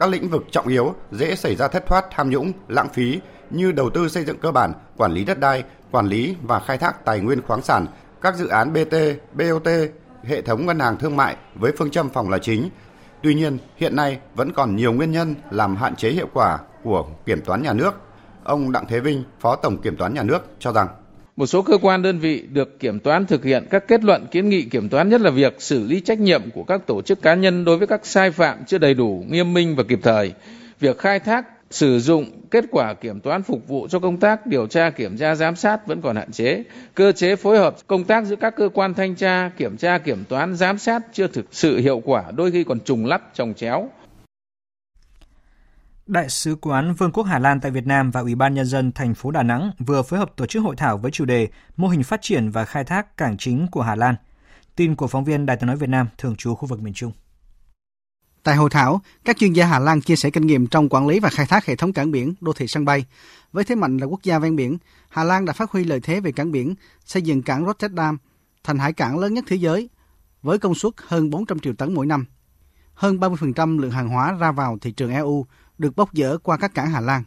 các 0.00 0.10
lĩnh 0.10 0.28
vực 0.28 0.44
trọng 0.50 0.66
yếu 0.66 0.94
dễ 1.12 1.34
xảy 1.34 1.56
ra 1.56 1.68
thất 1.68 1.86
thoát 1.86 2.04
tham 2.10 2.30
nhũng, 2.30 2.52
lãng 2.68 2.88
phí 2.88 3.20
như 3.50 3.72
đầu 3.72 3.90
tư 3.90 4.08
xây 4.08 4.24
dựng 4.24 4.38
cơ 4.38 4.52
bản, 4.52 4.72
quản 4.96 5.12
lý 5.12 5.24
đất 5.24 5.40
đai, 5.40 5.64
quản 5.90 6.06
lý 6.06 6.36
và 6.42 6.60
khai 6.60 6.78
thác 6.78 7.04
tài 7.04 7.20
nguyên 7.20 7.42
khoáng 7.42 7.62
sản, 7.62 7.86
các 8.20 8.36
dự 8.36 8.48
án 8.48 8.72
BT, 8.72 8.94
BOT, 9.32 9.68
hệ 10.24 10.42
thống 10.42 10.66
ngân 10.66 10.80
hàng 10.80 10.96
thương 10.96 11.16
mại 11.16 11.36
với 11.54 11.72
phương 11.78 11.90
châm 11.90 12.08
phòng 12.08 12.30
là 12.30 12.38
chính. 12.38 12.68
Tuy 13.22 13.34
nhiên, 13.34 13.58
hiện 13.76 13.96
nay 13.96 14.18
vẫn 14.34 14.52
còn 14.52 14.76
nhiều 14.76 14.92
nguyên 14.92 15.10
nhân 15.10 15.34
làm 15.50 15.76
hạn 15.76 15.96
chế 15.96 16.10
hiệu 16.10 16.26
quả 16.32 16.58
của 16.84 17.06
kiểm 17.26 17.40
toán 17.40 17.62
nhà 17.62 17.72
nước. 17.72 17.94
Ông 18.44 18.72
Đặng 18.72 18.86
Thế 18.88 19.00
Vinh, 19.00 19.24
Phó 19.40 19.56
Tổng 19.56 19.78
Kiểm 19.78 19.96
toán 19.96 20.14
Nhà 20.14 20.22
nước 20.22 20.46
cho 20.58 20.72
rằng 20.72 20.88
một 21.40 21.46
số 21.46 21.62
cơ 21.62 21.78
quan 21.82 22.02
đơn 22.02 22.18
vị 22.18 22.42
được 22.52 22.78
kiểm 22.80 22.98
toán 23.00 23.26
thực 23.26 23.44
hiện 23.44 23.66
các 23.70 23.88
kết 23.88 24.04
luận 24.04 24.26
kiến 24.30 24.48
nghị 24.48 24.62
kiểm 24.62 24.88
toán 24.88 25.08
nhất 25.08 25.20
là 25.20 25.30
việc 25.30 25.54
xử 25.58 25.84
lý 25.86 26.00
trách 26.00 26.20
nhiệm 26.20 26.50
của 26.50 26.62
các 26.64 26.86
tổ 26.86 27.02
chức 27.02 27.22
cá 27.22 27.34
nhân 27.34 27.64
đối 27.64 27.76
với 27.78 27.86
các 27.86 28.06
sai 28.06 28.30
phạm 28.30 28.64
chưa 28.66 28.78
đầy 28.78 28.94
đủ, 28.94 29.24
nghiêm 29.28 29.52
minh 29.52 29.76
và 29.76 29.82
kịp 29.88 29.98
thời. 30.02 30.32
Việc 30.80 30.98
khai 30.98 31.18
thác 31.18 31.46
sử 31.70 31.98
dụng 32.00 32.30
kết 32.50 32.64
quả 32.70 32.94
kiểm 32.94 33.20
toán 33.20 33.42
phục 33.42 33.68
vụ 33.68 33.86
cho 33.90 33.98
công 33.98 34.16
tác 34.16 34.46
điều 34.46 34.66
tra 34.66 34.90
kiểm 34.90 35.16
tra 35.16 35.34
giám 35.34 35.56
sát 35.56 35.86
vẫn 35.86 36.00
còn 36.02 36.16
hạn 36.16 36.32
chế 36.32 36.62
cơ 36.94 37.12
chế 37.12 37.36
phối 37.36 37.58
hợp 37.58 37.76
công 37.86 38.04
tác 38.04 38.24
giữa 38.24 38.36
các 38.36 38.56
cơ 38.56 38.68
quan 38.74 38.94
thanh 38.94 39.14
tra 39.14 39.50
kiểm 39.56 39.76
tra 39.76 39.98
kiểm 39.98 40.24
toán 40.28 40.56
giám 40.56 40.78
sát 40.78 41.02
chưa 41.12 41.26
thực 41.26 41.46
sự 41.50 41.78
hiệu 41.78 42.02
quả 42.04 42.24
đôi 42.36 42.50
khi 42.50 42.64
còn 42.64 42.80
trùng 42.80 43.06
lắp 43.06 43.30
trồng 43.34 43.54
chéo 43.54 43.88
Đại 46.10 46.28
sứ 46.28 46.56
quán 46.60 46.94
Vương 46.94 47.12
quốc 47.12 47.24
Hà 47.24 47.38
Lan 47.38 47.60
tại 47.60 47.70
Việt 47.70 47.86
Nam 47.86 48.10
và 48.10 48.20
Ủy 48.20 48.34
ban 48.34 48.54
Nhân 48.54 48.66
dân 48.66 48.92
thành 48.92 49.14
phố 49.14 49.30
Đà 49.30 49.42
Nẵng 49.42 49.70
vừa 49.78 50.02
phối 50.02 50.18
hợp 50.18 50.32
tổ 50.36 50.46
chức 50.46 50.62
hội 50.62 50.76
thảo 50.76 50.98
với 50.98 51.10
chủ 51.10 51.24
đề 51.24 51.48
Mô 51.76 51.88
hình 51.88 52.02
phát 52.02 52.22
triển 52.22 52.50
và 52.50 52.64
khai 52.64 52.84
thác 52.84 53.16
cảng 53.16 53.36
chính 53.36 53.66
của 53.70 53.82
Hà 53.82 53.94
Lan. 53.94 54.14
Tin 54.76 54.96
của 54.96 55.06
phóng 55.06 55.24
viên 55.24 55.46
Đài 55.46 55.56
tiếng 55.56 55.66
nói 55.66 55.76
Việt 55.76 55.88
Nam 55.88 56.08
thường 56.18 56.36
trú 56.36 56.54
khu 56.54 56.66
vực 56.66 56.80
miền 56.80 56.94
Trung. 56.94 57.12
Tại 58.42 58.56
hội 58.56 58.70
thảo, 58.70 59.00
các 59.24 59.36
chuyên 59.36 59.52
gia 59.52 59.66
Hà 59.66 59.78
Lan 59.78 60.00
chia 60.00 60.16
sẻ 60.16 60.30
kinh 60.30 60.46
nghiệm 60.46 60.66
trong 60.66 60.88
quản 60.88 61.06
lý 61.06 61.20
và 61.20 61.28
khai 61.30 61.46
thác 61.46 61.66
hệ 61.66 61.76
thống 61.76 61.92
cảng 61.92 62.10
biển, 62.10 62.34
đô 62.40 62.52
thị 62.52 62.66
sân 62.66 62.84
bay. 62.84 63.04
Với 63.52 63.64
thế 63.64 63.74
mạnh 63.74 63.96
là 63.96 64.06
quốc 64.06 64.20
gia 64.22 64.38
ven 64.38 64.56
biển, 64.56 64.78
Hà 65.08 65.24
Lan 65.24 65.44
đã 65.44 65.52
phát 65.52 65.70
huy 65.70 65.84
lợi 65.84 66.00
thế 66.00 66.20
về 66.20 66.32
cảng 66.32 66.52
biển, 66.52 66.74
xây 67.04 67.22
dựng 67.22 67.42
cảng 67.42 67.66
Rotterdam 67.66 68.18
thành 68.64 68.78
hải 68.78 68.92
cảng 68.92 69.18
lớn 69.18 69.34
nhất 69.34 69.44
thế 69.48 69.56
giới, 69.56 69.88
với 70.42 70.58
công 70.58 70.74
suất 70.74 70.92
hơn 71.06 71.30
400 71.30 71.58
triệu 71.58 71.72
tấn 71.72 71.94
mỗi 71.94 72.06
năm. 72.06 72.24
Hơn 72.94 73.18
30% 73.18 73.78
lượng 73.78 73.90
hàng 73.90 74.08
hóa 74.08 74.32
ra 74.32 74.52
vào 74.52 74.78
thị 74.78 74.92
trường 74.92 75.12
EU 75.12 75.46
được 75.80 75.96
bốc 75.96 76.10
dỡ 76.12 76.38
qua 76.38 76.56
các 76.56 76.74
cảng 76.74 76.90
Hà 76.90 77.00
Lan. 77.00 77.22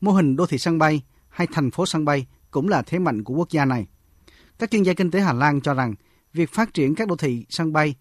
Mô 0.00 0.12
hình 0.12 0.36
đô 0.36 0.46
thị 0.46 0.58
sân 0.58 0.78
bay 0.78 1.02
hay 1.28 1.46
thành 1.52 1.70
phố 1.70 1.86
sân 1.86 2.04
bay 2.04 2.26
cũng 2.50 2.68
là 2.68 2.82
thế 2.82 2.98
mạnh 2.98 3.24
của 3.24 3.34
quốc 3.34 3.50
gia 3.50 3.64
này. 3.64 3.86
Các 4.58 4.70
chuyên 4.70 4.82
gia 4.82 4.92
kinh 4.92 5.10
tế 5.10 5.20
Hà 5.20 5.32
Lan 5.32 5.60
cho 5.60 5.74
rằng 5.74 5.94
việc 6.32 6.50
phát 6.52 6.74
triển 6.74 6.94
các 6.94 7.08
đô 7.08 7.16
thị 7.16 7.46
sân 7.48 7.72
bay 7.72 7.94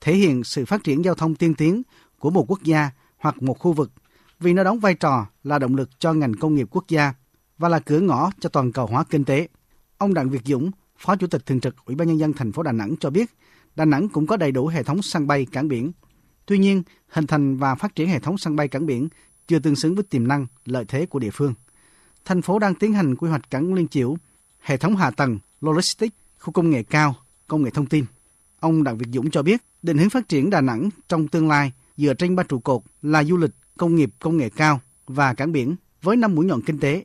thể 0.00 0.14
hiện 0.14 0.44
sự 0.44 0.64
phát 0.64 0.84
triển 0.84 1.04
giao 1.04 1.14
thông 1.14 1.34
tiên 1.34 1.54
tiến 1.54 1.82
của 2.18 2.30
một 2.30 2.50
quốc 2.50 2.62
gia 2.62 2.90
hoặc 3.18 3.42
một 3.42 3.58
khu 3.58 3.72
vực 3.72 3.92
vì 4.40 4.52
nó 4.52 4.64
đóng 4.64 4.78
vai 4.80 4.94
trò 4.94 5.26
là 5.44 5.58
động 5.58 5.76
lực 5.76 5.90
cho 5.98 6.12
ngành 6.12 6.34
công 6.34 6.54
nghiệp 6.54 6.68
quốc 6.70 6.84
gia 6.88 7.14
và 7.58 7.68
là 7.68 7.78
cửa 7.78 8.00
ngõ 8.00 8.30
cho 8.40 8.48
toàn 8.48 8.72
cầu 8.72 8.86
hóa 8.86 9.04
kinh 9.10 9.24
tế. 9.24 9.48
Ông 9.98 10.14
Đặng 10.14 10.30
Việt 10.30 10.42
Dũng, 10.44 10.70
Phó 10.98 11.16
Chủ 11.16 11.26
tịch 11.26 11.46
thường 11.46 11.60
trực 11.60 11.76
Ủy 11.84 11.96
ban 11.96 12.08
nhân 12.08 12.18
dân 12.18 12.32
thành 12.32 12.52
phố 12.52 12.62
Đà 12.62 12.72
Nẵng 12.72 12.94
cho 13.00 13.10
biết, 13.10 13.30
Đà 13.76 13.84
Nẵng 13.84 14.08
cũng 14.08 14.26
có 14.26 14.36
đầy 14.36 14.52
đủ 14.52 14.66
hệ 14.66 14.82
thống 14.82 15.02
sân 15.02 15.26
bay 15.26 15.46
cảng 15.52 15.68
biển. 15.68 15.92
Tuy 16.46 16.58
nhiên, 16.58 16.82
hình 17.08 17.26
thành 17.26 17.56
và 17.56 17.74
phát 17.74 17.94
triển 17.94 18.08
hệ 18.08 18.18
thống 18.18 18.38
sân 18.38 18.56
bay 18.56 18.68
cảng 18.68 18.86
biển 18.86 19.08
chưa 19.50 19.58
tương 19.58 19.76
xứng 19.76 19.94
với 19.94 20.04
tiềm 20.04 20.28
năng, 20.28 20.46
lợi 20.64 20.84
thế 20.88 21.06
của 21.06 21.18
địa 21.18 21.30
phương. 21.32 21.54
Thành 22.24 22.42
phố 22.42 22.58
đang 22.58 22.74
tiến 22.74 22.92
hành 22.92 23.16
quy 23.16 23.28
hoạch 23.28 23.50
cảng 23.50 23.74
Liên 23.74 23.88
Chiểu, 23.88 24.16
hệ 24.60 24.76
thống 24.76 24.96
hạ 24.96 25.10
tầng, 25.10 25.38
logistics, 25.60 26.14
khu 26.38 26.52
công 26.52 26.70
nghệ 26.70 26.82
cao, 26.82 27.14
công 27.46 27.62
nghệ 27.62 27.70
thông 27.70 27.86
tin. 27.86 28.04
Ông 28.60 28.84
Đặng 28.84 28.98
Việt 28.98 29.06
Dũng 29.12 29.30
cho 29.30 29.42
biết, 29.42 29.62
định 29.82 29.98
hướng 29.98 30.10
phát 30.10 30.28
triển 30.28 30.50
Đà 30.50 30.60
Nẵng 30.60 30.88
trong 31.08 31.28
tương 31.28 31.48
lai 31.48 31.72
dựa 31.96 32.14
trên 32.14 32.36
ba 32.36 32.42
trụ 32.42 32.58
cột 32.58 32.82
là 33.02 33.24
du 33.24 33.36
lịch, 33.36 33.50
công 33.76 33.96
nghiệp 33.96 34.10
công 34.18 34.36
nghệ 34.36 34.50
cao 34.50 34.80
và 35.06 35.34
cảng 35.34 35.52
biển 35.52 35.76
với 36.02 36.16
năm 36.16 36.34
mũi 36.34 36.46
nhọn 36.46 36.62
kinh 36.62 36.78
tế, 36.78 37.04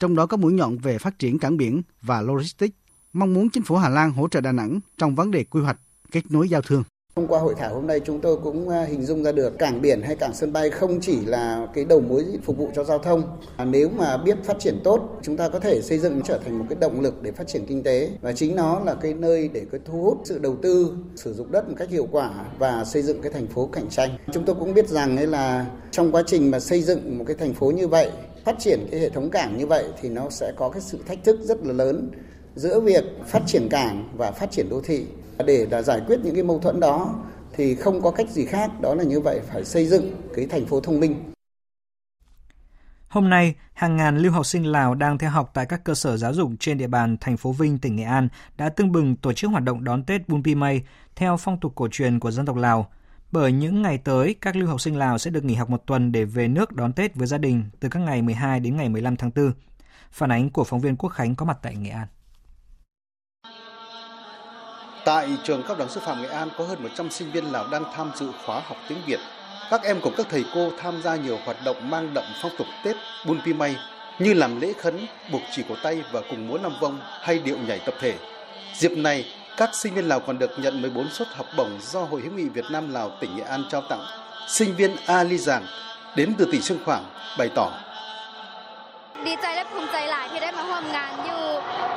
trong 0.00 0.16
đó 0.16 0.26
có 0.26 0.36
mũi 0.36 0.52
nhọn 0.52 0.78
về 0.78 0.98
phát 0.98 1.18
triển 1.18 1.38
cảng 1.38 1.56
biển 1.56 1.82
và 2.02 2.22
logistics. 2.22 2.76
Mong 3.12 3.34
muốn 3.34 3.50
chính 3.50 3.62
phủ 3.62 3.76
Hà 3.76 3.88
Lan 3.88 4.12
hỗ 4.12 4.28
trợ 4.28 4.40
Đà 4.40 4.52
Nẵng 4.52 4.80
trong 4.98 5.14
vấn 5.14 5.30
đề 5.30 5.44
quy 5.44 5.60
hoạch, 5.60 5.78
kết 6.10 6.30
nối 6.30 6.48
giao 6.48 6.62
thương. 6.62 6.82
Thông 7.16 7.28
qua 7.28 7.40
hội 7.40 7.54
thảo 7.58 7.74
hôm 7.74 7.86
nay 7.86 8.00
chúng 8.04 8.20
tôi 8.20 8.36
cũng 8.36 8.68
à, 8.68 8.82
hình 8.82 9.02
dung 9.06 9.22
ra 9.22 9.32
được 9.32 9.58
cảng 9.58 9.82
biển 9.82 10.02
hay 10.02 10.16
cảng 10.16 10.34
sân 10.34 10.52
bay 10.52 10.70
không 10.70 11.00
chỉ 11.00 11.24
là 11.24 11.68
cái 11.74 11.84
đầu 11.84 12.00
mối 12.00 12.24
phục 12.42 12.56
vụ 12.56 12.70
cho 12.74 12.84
giao 12.84 12.98
thông. 12.98 13.22
Nếu 13.66 13.88
mà 13.88 14.16
biết 14.16 14.36
phát 14.44 14.58
triển 14.58 14.80
tốt, 14.84 15.18
chúng 15.22 15.36
ta 15.36 15.48
có 15.48 15.58
thể 15.58 15.82
xây 15.82 15.98
dựng 15.98 16.20
trở 16.24 16.38
thành 16.38 16.58
một 16.58 16.64
cái 16.68 16.76
động 16.80 17.00
lực 17.00 17.22
để 17.22 17.32
phát 17.32 17.46
triển 17.46 17.66
kinh 17.66 17.82
tế 17.82 18.10
và 18.20 18.32
chính 18.32 18.56
nó 18.56 18.80
là 18.80 18.94
cái 18.94 19.14
nơi 19.14 19.50
để 19.52 19.62
cái 19.72 19.80
thu 19.84 20.02
hút 20.02 20.18
sự 20.24 20.38
đầu 20.38 20.56
tư, 20.62 20.92
sử 21.16 21.34
dụng 21.34 21.52
đất 21.52 21.68
một 21.68 21.74
cách 21.78 21.90
hiệu 21.90 22.08
quả 22.10 22.30
và 22.58 22.84
xây 22.84 23.02
dựng 23.02 23.22
cái 23.22 23.32
thành 23.32 23.46
phố 23.46 23.68
cạnh 23.72 23.88
tranh. 23.90 24.10
Chúng 24.32 24.44
tôi 24.44 24.56
cũng 24.58 24.74
biết 24.74 24.88
rằng 24.88 25.16
ấy 25.16 25.26
là 25.26 25.66
trong 25.90 26.12
quá 26.12 26.22
trình 26.26 26.50
mà 26.50 26.60
xây 26.60 26.82
dựng 26.82 27.18
một 27.18 27.24
cái 27.26 27.36
thành 27.36 27.54
phố 27.54 27.70
như 27.70 27.88
vậy, 27.88 28.10
phát 28.44 28.56
triển 28.58 28.86
cái 28.90 29.00
hệ 29.00 29.08
thống 29.08 29.30
cảng 29.30 29.58
như 29.58 29.66
vậy 29.66 29.84
thì 30.00 30.08
nó 30.08 30.30
sẽ 30.30 30.52
có 30.56 30.68
cái 30.68 30.80
sự 30.80 30.98
thách 31.06 31.24
thức 31.24 31.40
rất 31.42 31.66
là 31.66 31.72
lớn 31.72 32.10
giữa 32.56 32.80
việc 32.80 33.04
phát 33.26 33.42
triển 33.46 33.68
cảng 33.68 34.08
và 34.16 34.30
phát 34.30 34.50
triển 34.50 34.68
đô 34.68 34.80
thị 34.80 35.06
để 35.46 35.66
đã 35.70 35.82
giải 35.82 36.00
quyết 36.06 36.20
những 36.22 36.34
cái 36.34 36.44
mâu 36.44 36.58
thuẫn 36.58 36.80
đó 36.80 37.14
thì 37.52 37.74
không 37.74 38.02
có 38.02 38.10
cách 38.10 38.30
gì 38.30 38.44
khác 38.44 38.70
đó 38.80 38.94
là 38.94 39.04
như 39.04 39.20
vậy 39.20 39.40
phải 39.52 39.64
xây 39.64 39.86
dựng 39.86 40.12
cái 40.34 40.46
thành 40.46 40.66
phố 40.66 40.80
thông 40.80 41.00
minh. 41.00 41.32
Hôm 43.08 43.30
nay, 43.30 43.54
hàng 43.74 43.96
ngàn 43.96 44.18
lưu 44.18 44.32
học 44.32 44.46
sinh 44.46 44.66
Lào 44.66 44.94
đang 44.94 45.18
theo 45.18 45.30
học 45.30 45.50
tại 45.54 45.66
các 45.66 45.84
cơ 45.84 45.94
sở 45.94 46.16
giáo 46.16 46.34
dục 46.34 46.50
trên 46.60 46.78
địa 46.78 46.86
bàn 46.86 47.16
thành 47.20 47.36
phố 47.36 47.52
Vinh, 47.52 47.78
tỉnh 47.78 47.96
Nghệ 47.96 48.04
An 48.04 48.28
đã 48.56 48.68
tưng 48.68 48.92
bừng 48.92 49.16
tổ 49.16 49.32
chức 49.32 49.50
hoạt 49.50 49.62
động 49.62 49.84
đón 49.84 50.04
Tết 50.04 50.28
Bun 50.28 50.42
Pi 50.42 50.54
theo 51.16 51.36
phong 51.36 51.60
tục 51.60 51.72
cổ 51.74 51.88
truyền 51.90 52.20
của 52.20 52.30
dân 52.30 52.46
tộc 52.46 52.56
Lào. 52.56 52.90
Bởi 53.32 53.52
những 53.52 53.82
ngày 53.82 53.98
tới, 53.98 54.34
các 54.40 54.56
lưu 54.56 54.68
học 54.68 54.80
sinh 54.80 54.98
Lào 54.98 55.18
sẽ 55.18 55.30
được 55.30 55.44
nghỉ 55.44 55.54
học 55.54 55.70
một 55.70 55.82
tuần 55.86 56.12
để 56.12 56.24
về 56.24 56.48
nước 56.48 56.72
đón 56.72 56.92
Tết 56.92 57.14
với 57.14 57.26
gia 57.26 57.38
đình 57.38 57.64
từ 57.80 57.88
các 57.88 58.00
ngày 58.00 58.22
12 58.22 58.60
đến 58.60 58.76
ngày 58.76 58.88
15 58.88 59.16
tháng 59.16 59.30
4. 59.36 59.52
Phản 60.10 60.32
ánh 60.32 60.50
của 60.50 60.64
phóng 60.64 60.80
viên 60.80 60.96
Quốc 60.96 61.10
Khánh 61.10 61.34
có 61.34 61.46
mặt 61.46 61.58
tại 61.62 61.76
Nghệ 61.76 61.90
An. 61.90 62.06
Tại 65.06 65.28
trường 65.44 65.62
cao 65.62 65.76
đẳng 65.76 65.88
sư 65.88 66.00
phạm 66.04 66.22
Nghệ 66.22 66.28
An 66.28 66.48
có 66.58 66.64
hơn 66.64 66.82
100 66.82 67.10
sinh 67.10 67.32
viên 67.32 67.52
Lào 67.52 67.66
đang 67.66 67.84
tham 67.94 68.10
dự 68.16 68.26
khóa 68.44 68.60
học 68.64 68.76
tiếng 68.88 68.98
Việt. 69.06 69.20
Các 69.70 69.82
em 69.82 70.00
cùng 70.00 70.14
các 70.16 70.26
thầy 70.30 70.44
cô 70.54 70.70
tham 70.78 71.02
gia 71.02 71.16
nhiều 71.16 71.38
hoạt 71.44 71.56
động 71.64 71.90
mang 71.90 72.14
đậm 72.14 72.24
phong 72.42 72.52
tục 72.58 72.66
Tết 72.84 72.96
Bun 73.26 73.40
Pi 73.44 73.52
May 73.52 73.76
như 74.18 74.34
làm 74.34 74.60
lễ 74.60 74.72
khấn, 74.78 75.06
buộc 75.32 75.42
chỉ 75.52 75.62
cổ 75.68 75.74
tay 75.82 76.02
và 76.12 76.20
cùng 76.30 76.48
múa 76.48 76.58
năm 76.58 76.72
vong 76.80 77.00
hay 77.22 77.38
điệu 77.38 77.56
nhảy 77.58 77.78
tập 77.78 77.94
thể. 78.00 78.14
Dịp 78.74 78.92
này, 78.96 79.24
các 79.56 79.74
sinh 79.74 79.94
viên 79.94 80.08
Lào 80.08 80.20
còn 80.20 80.38
được 80.38 80.50
nhận 80.58 80.82
14 80.82 81.10
suất 81.10 81.28
học 81.28 81.46
bổng 81.56 81.78
do 81.80 82.00
Hội 82.00 82.20
hữu 82.20 82.32
nghị 82.32 82.48
Việt 82.48 82.64
Nam 82.70 82.92
Lào 82.92 83.10
tỉnh 83.20 83.36
Nghệ 83.36 83.42
An 83.42 83.64
trao 83.70 83.80
tặng. 83.80 84.06
Sinh 84.48 84.76
viên 84.76 84.96
A 85.06 85.24
Giàng 85.24 85.66
đến 86.16 86.34
từ 86.38 86.48
tỉnh 86.52 86.62
Sương 86.62 86.78
Khoảng 86.84 87.04
bày 87.38 87.48
tỏ 87.54 87.70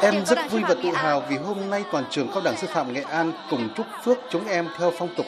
Em 0.01 0.25
rất 0.25 0.51
vui 0.51 0.61
và 0.61 0.73
tự 0.83 0.91
hào 0.93 1.23
vì 1.29 1.38
hôm 1.38 1.69
nay 1.69 1.83
toàn 1.91 2.03
trường 2.09 2.27
cao 2.33 2.41
đẳng 2.45 2.57
sư 2.57 2.67
phạm 2.67 2.93
Nghệ 2.93 3.01
An 3.01 3.31
cùng 3.49 3.69
chúc 3.75 3.85
phước 4.03 4.17
chúng 4.29 4.47
em 4.47 4.67
theo 4.77 4.91
phong 4.97 5.15
tục 5.17 5.25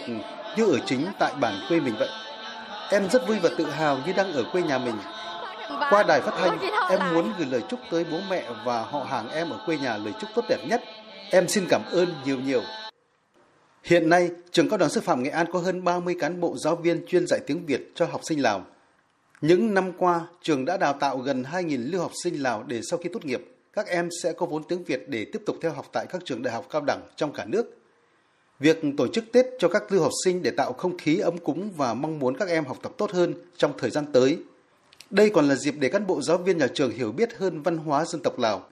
như 0.58 0.66
ở 0.66 0.80
chính 0.86 1.08
tại 1.20 1.34
bản 1.40 1.54
quê 1.70 1.80
mình 1.80 1.96
vậy. 2.00 2.10
Em 2.92 3.10
rất 3.10 3.28
vui 3.28 3.40
và 3.40 3.50
tự 3.58 3.66
hào 3.72 3.98
như 4.06 4.14
đang 4.14 4.34
ở 4.34 4.44
quê 4.52 4.62
nhà 4.62 4.78
mình. 4.78 4.96
Qua 5.90 6.04
đài 6.04 6.22
phát 6.22 6.34
thanh, 6.38 6.58
em 6.90 7.00
muốn 7.14 7.34
gửi 7.38 7.48
lời 7.52 7.62
chúc 7.70 7.80
tới 7.92 8.06
bố 8.12 8.18
mẹ 8.30 8.44
và 8.66 8.82
họ 8.82 9.04
hàng 9.10 9.30
em 9.30 9.50
ở 9.50 9.60
quê 9.66 9.78
nhà 9.78 9.98
lời 9.98 10.14
chúc 10.22 10.30
tốt 10.36 10.46
đẹp 10.50 10.60
nhất. 10.68 10.82
Em 11.32 11.48
xin 11.48 11.66
cảm 11.70 11.82
ơn 11.92 12.08
nhiều 12.26 12.38
nhiều. 12.38 12.62
Hiện 13.84 14.10
nay, 14.10 14.30
trường 14.52 14.70
cao 14.70 14.78
đẳng 14.78 14.90
sư 14.90 15.02
phạm 15.02 15.24
Nghệ 15.24 15.30
An 15.30 15.46
có 15.52 15.60
hơn 15.60 15.84
30 15.84 16.16
cán 16.20 16.42
bộ 16.42 16.56
giáo 16.58 16.76
viên 16.76 17.06
chuyên 17.08 17.28
dạy 17.28 17.40
tiếng 17.48 17.66
Việt 17.66 17.92
cho 17.96 18.06
học 18.06 18.22
sinh 18.24 18.42
Lào. 18.42 18.66
Những 19.42 19.74
năm 19.74 19.92
qua, 19.98 20.28
trường 20.42 20.66
đã 20.66 20.78
đào 20.78 20.94
tạo 20.94 21.18
gần 21.18 21.44
2.000 21.44 21.92
lưu 21.92 22.02
học 22.02 22.12
sinh 22.24 22.44
Lào 22.44 22.64
để 22.64 22.82
sau 22.90 23.00
khi 23.00 23.10
tốt 23.14 23.26
nghiệp, 23.26 23.42
các 23.74 23.88
em 23.88 24.10
sẽ 24.24 24.34
có 24.34 24.46
vốn 24.46 24.64
tiếng 24.64 24.84
Việt 24.84 25.10
để 25.10 25.26
tiếp 25.34 25.42
tục 25.46 25.58
theo 25.62 25.72
học 25.72 25.86
tại 25.92 26.06
các 26.10 26.22
trường 26.26 26.44
đại 26.44 26.54
học 26.54 26.68
cao 26.70 26.82
đẳng 26.82 27.02
trong 27.16 27.34
cả 27.34 27.46
nước. 27.46 27.78
Việc 28.60 28.82
tổ 28.98 29.08
chức 29.08 29.24
Tết 29.32 29.46
cho 29.60 29.68
các 29.68 29.92
lưu 29.92 30.02
học 30.02 30.12
sinh 30.26 30.44
để 30.44 30.52
tạo 30.52 30.74
không 30.74 30.98
khí 30.98 31.20
ấm 31.20 31.38
cúng 31.38 31.72
và 31.78 31.94
mong 31.94 32.20
muốn 32.20 32.38
các 32.38 32.48
em 32.48 32.66
học 32.66 32.78
tập 32.82 32.92
tốt 32.98 33.12
hơn 33.12 33.34
trong 33.58 33.74
thời 33.78 33.90
gian 33.90 34.06
tới. 34.14 34.38
Đây 35.10 35.30
còn 35.30 35.48
là 35.48 35.56
dịp 35.56 35.76
để 35.80 35.90
cán 35.90 36.08
bộ 36.08 36.22
giáo 36.22 36.38
viên 36.38 36.58
nhà 36.58 36.68
trường 36.74 36.92
hiểu 36.92 37.12
biết 37.12 37.38
hơn 37.38 37.62
văn 37.62 37.78
hóa 37.78 38.06
dân 38.06 38.22
tộc 38.22 38.40
Lào, 38.40 38.68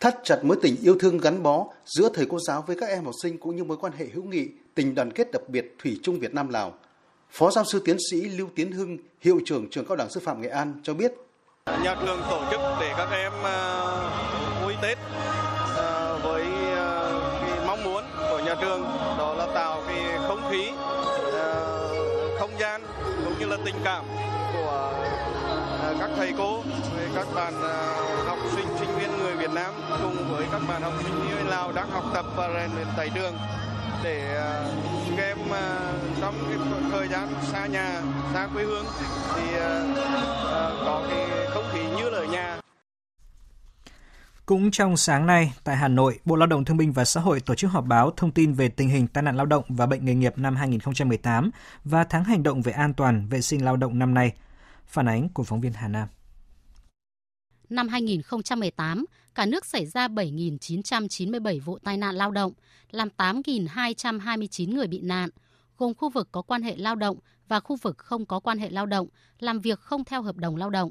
thắt 0.00 0.16
chặt 0.24 0.44
mối 0.44 0.56
tình 0.62 0.76
yêu 0.82 0.96
thương 1.00 1.18
gắn 1.18 1.42
bó 1.42 1.66
giữa 1.86 2.08
thầy 2.14 2.26
cô 2.26 2.38
giáo 2.46 2.64
với 2.66 2.76
các 2.76 2.88
em 2.88 3.04
học 3.04 3.14
sinh 3.22 3.38
cũng 3.38 3.56
như 3.56 3.64
mối 3.64 3.76
quan 3.76 3.92
hệ 3.92 4.06
hữu 4.12 4.24
nghị, 4.24 4.48
tình 4.74 4.94
đoàn 4.94 5.10
kết 5.10 5.32
đặc 5.32 5.48
biệt 5.48 5.74
thủy 5.78 6.00
chung 6.02 6.20
Việt 6.20 6.34
Nam 6.34 6.48
Lào. 6.48 6.74
Phó 7.32 7.50
giáo 7.50 7.64
sư 7.64 7.82
tiến 7.84 7.96
sĩ 8.10 8.20
Lưu 8.20 8.48
Tiến 8.54 8.72
Hưng, 8.72 8.98
hiệu 9.20 9.40
trưởng 9.46 9.70
trường 9.70 9.84
cao 9.84 9.96
đẳng 9.96 10.10
sư 10.10 10.20
phạm 10.24 10.42
Nghệ 10.42 10.48
An 10.48 10.74
cho 10.82 10.94
biết. 10.94 11.12
Nhà 11.82 11.96
trường 12.00 12.20
tổ 12.30 12.42
chức 12.50 12.60
để 12.80 12.94
các 12.96 13.08
em 13.12 13.32
à, 13.44 13.86
vui 14.62 14.74
Tết 14.82 14.98
à, 15.76 16.14
với 16.22 16.42
à, 16.76 17.10
cái 17.40 17.66
mong 17.66 17.84
muốn 17.84 18.04
của 18.30 18.42
nhà 18.46 18.54
trường 18.60 18.82
đó 19.18 19.34
là 19.34 19.46
tạo 19.54 19.82
cái 19.86 20.18
không 20.28 20.50
khí, 20.50 20.70
không 22.38 22.50
gian 22.60 22.82
cũng 23.24 23.34
như 23.38 23.46
là 23.46 23.56
tình 23.64 23.74
cảm 23.84 24.04
của 24.52 24.92
các 25.98 26.10
thầy 26.16 26.32
cô, 26.38 26.62
với 26.96 27.08
các 27.14 27.26
bạn 27.34 27.54
học 28.26 28.38
sinh, 28.56 28.66
sinh 28.78 28.98
viên 28.98 29.18
người 29.18 29.34
Việt 29.34 29.50
Nam 29.50 29.74
cùng 30.02 30.16
với 30.32 30.46
các 30.52 30.60
bạn 30.68 30.82
học 30.82 30.92
sinh 31.02 31.14
người 31.30 31.44
Lào 31.44 31.72
đang 31.72 31.90
học 31.90 32.04
tập 32.14 32.24
và 32.36 32.48
rèn 32.54 32.70
luyện 32.74 32.86
tại 32.96 33.10
trường 33.14 33.34
để 34.04 34.36
uh, 34.38 35.16
các 35.16 35.22
em 35.22 35.38
uh, 35.40 36.20
trong 36.20 36.34
cái 36.48 36.58
thời 36.90 37.08
gian 37.08 37.28
xa 37.42 37.66
nhà, 37.66 38.02
xa 38.32 38.48
quê 38.54 38.64
hương 38.64 38.84
thì 39.36 39.42
uh, 39.42 39.98
có 40.84 41.06
cái 41.10 41.46
không 41.48 41.64
khí 41.72 41.80
như 41.96 42.10
là 42.10 42.18
ở 42.18 42.24
nhà. 42.24 42.60
Cũng 44.46 44.70
trong 44.70 44.96
sáng 44.96 45.26
nay, 45.26 45.52
tại 45.64 45.76
Hà 45.76 45.88
Nội, 45.88 46.18
Bộ 46.24 46.36
Lao 46.36 46.46
động 46.46 46.64
Thương 46.64 46.76
binh 46.76 46.92
và 46.92 47.04
Xã 47.04 47.20
hội 47.20 47.40
tổ 47.40 47.54
chức 47.54 47.70
họp 47.70 47.84
báo 47.84 48.10
thông 48.16 48.30
tin 48.30 48.52
về 48.52 48.68
tình 48.68 48.88
hình 48.88 49.06
tai 49.06 49.22
nạn 49.22 49.36
lao 49.36 49.46
động 49.46 49.64
và 49.68 49.86
bệnh 49.86 50.04
nghề 50.04 50.14
nghiệp 50.14 50.38
năm 50.38 50.56
2018 50.56 51.50
và 51.84 52.04
tháng 52.04 52.24
hành 52.24 52.42
động 52.42 52.62
về 52.62 52.72
an 52.72 52.94
toàn 52.94 53.28
vệ 53.28 53.40
sinh 53.40 53.64
lao 53.64 53.76
động 53.76 53.98
năm 53.98 54.14
nay. 54.14 54.32
Phản 54.86 55.08
ánh 55.08 55.28
của 55.28 55.44
phóng 55.44 55.60
viên 55.60 55.72
Hà 55.72 55.88
Nam. 55.88 56.08
Năm 57.70 57.88
2018, 57.88 59.04
cả 59.34 59.46
nước 59.46 59.66
xảy 59.66 59.86
ra 59.86 60.08
7.997 60.08 61.60
vụ 61.60 61.78
tai 61.78 61.96
nạn 61.96 62.14
lao 62.14 62.30
động, 62.30 62.52
làm 62.90 63.08
8.229 63.16 64.74
người 64.74 64.86
bị 64.86 65.00
nạn, 65.00 65.30
gồm 65.78 65.94
khu 65.94 66.08
vực 66.08 66.28
có 66.32 66.42
quan 66.42 66.62
hệ 66.62 66.76
lao 66.76 66.94
động 66.94 67.16
và 67.48 67.60
khu 67.60 67.76
vực 67.76 67.98
không 67.98 68.26
có 68.26 68.40
quan 68.40 68.58
hệ 68.58 68.70
lao 68.70 68.86
động, 68.86 69.08
làm 69.38 69.60
việc 69.60 69.80
không 69.80 70.04
theo 70.04 70.22
hợp 70.22 70.36
đồng 70.36 70.56
lao 70.56 70.70
động. 70.70 70.90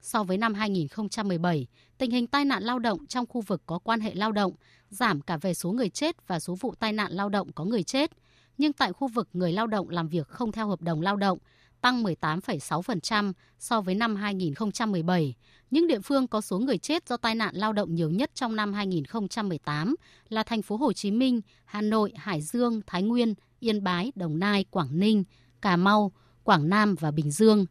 So 0.00 0.24
với 0.24 0.38
năm 0.38 0.54
2017, 0.54 1.66
tình 1.98 2.10
hình 2.10 2.26
tai 2.26 2.44
nạn 2.44 2.62
lao 2.62 2.78
động 2.78 3.06
trong 3.06 3.26
khu 3.26 3.40
vực 3.40 3.62
có 3.66 3.78
quan 3.78 4.00
hệ 4.00 4.14
lao 4.14 4.32
động 4.32 4.52
giảm 4.90 5.20
cả 5.20 5.36
về 5.36 5.54
số 5.54 5.72
người 5.72 5.88
chết 5.88 6.26
và 6.26 6.40
số 6.40 6.54
vụ 6.54 6.74
tai 6.78 6.92
nạn 6.92 7.12
lao 7.12 7.28
động 7.28 7.52
có 7.52 7.64
người 7.64 7.82
chết. 7.82 8.10
Nhưng 8.58 8.72
tại 8.72 8.92
khu 8.92 9.08
vực 9.08 9.28
người 9.32 9.52
lao 9.52 9.66
động 9.66 9.88
làm 9.88 10.08
việc 10.08 10.28
không 10.28 10.52
theo 10.52 10.68
hợp 10.68 10.80
đồng 10.82 11.00
lao 11.00 11.16
động, 11.16 11.38
tăng 11.80 12.02
18,6% 12.02 13.32
so 13.58 13.80
với 13.80 13.94
năm 13.94 14.16
2017. 14.16 15.34
Những 15.70 15.86
địa 15.86 16.00
phương 16.00 16.26
có 16.26 16.40
số 16.40 16.58
người 16.58 16.78
chết 16.78 17.08
do 17.08 17.16
tai 17.16 17.34
nạn 17.34 17.54
lao 17.54 17.72
động 17.72 17.94
nhiều 17.94 18.10
nhất 18.10 18.30
trong 18.34 18.56
năm 18.56 18.72
2018 18.72 19.94
là 20.28 20.42
thành 20.42 20.62
phố 20.62 20.76
Hồ 20.76 20.92
Chí 20.92 21.10
Minh, 21.10 21.40
Hà 21.64 21.80
Nội, 21.80 22.12
Hải 22.16 22.40
Dương, 22.40 22.80
Thái 22.86 23.02
Nguyên, 23.02 23.34
Yên 23.60 23.84
Bái, 23.84 24.12
Đồng 24.14 24.38
Nai, 24.38 24.64
Quảng 24.70 24.88
Ninh, 24.90 25.24
Cà 25.62 25.76
Mau, 25.76 26.12
Quảng 26.44 26.68
Nam 26.68 26.94
và 27.00 27.10
Bình 27.10 27.30
Dương. 27.30 27.66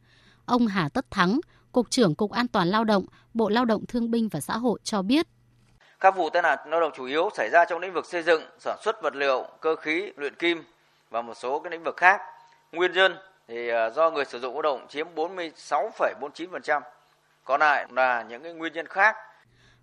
Ông 0.45 0.67
Hà 0.67 0.89
Tất 0.89 1.12
Thắng, 1.12 1.39
Cục 1.71 1.89
trưởng 1.89 2.15
Cục 2.15 2.31
An 2.31 2.47
toàn 2.47 2.67
Lao 2.67 2.83
động, 2.83 3.05
Bộ 3.33 3.49
Lao 3.49 3.65
động 3.65 3.86
Thương 3.88 4.12
binh 4.12 4.29
và 4.29 4.39
Xã 4.39 4.57
hội 4.57 4.79
cho 4.83 5.01
biết. 5.01 5.27
Các 5.99 6.15
vụ 6.15 6.29
tai 6.29 6.41
nạn 6.41 6.57
lao 6.65 6.81
động 6.81 6.91
chủ 6.95 7.05
yếu 7.05 7.29
xảy 7.38 7.49
ra 7.49 7.65
trong 7.65 7.79
lĩnh 7.79 7.93
vực 7.93 8.05
xây 8.05 8.23
dựng, 8.23 8.41
sản 8.60 8.77
xuất 8.83 9.01
vật 9.03 9.15
liệu, 9.15 9.45
cơ 9.62 9.75
khí, 9.75 10.12
luyện 10.17 10.36
kim 10.36 10.63
và 11.10 11.21
một 11.21 11.33
số 11.38 11.60
cái 11.60 11.71
lĩnh 11.71 11.83
vực 11.83 11.97
khác. 11.97 12.21
Nguyên 12.71 12.91
nhân 12.91 13.15
thì 13.47 13.69
à, 13.69 13.89
do 13.89 14.12
người 14.12 14.25
sử 14.25 14.39
dụng 14.39 14.53
lao 14.53 14.62
động 14.62 14.86
chiếm 14.89 15.07
46,49%. 15.15 16.81
Còn 17.47 17.60
lại 17.60 17.88
là 17.91 18.25
những 18.29 18.43
cái 18.43 18.53
nguyên 18.53 18.73
nhân 18.73 18.86
khác. 18.88 19.15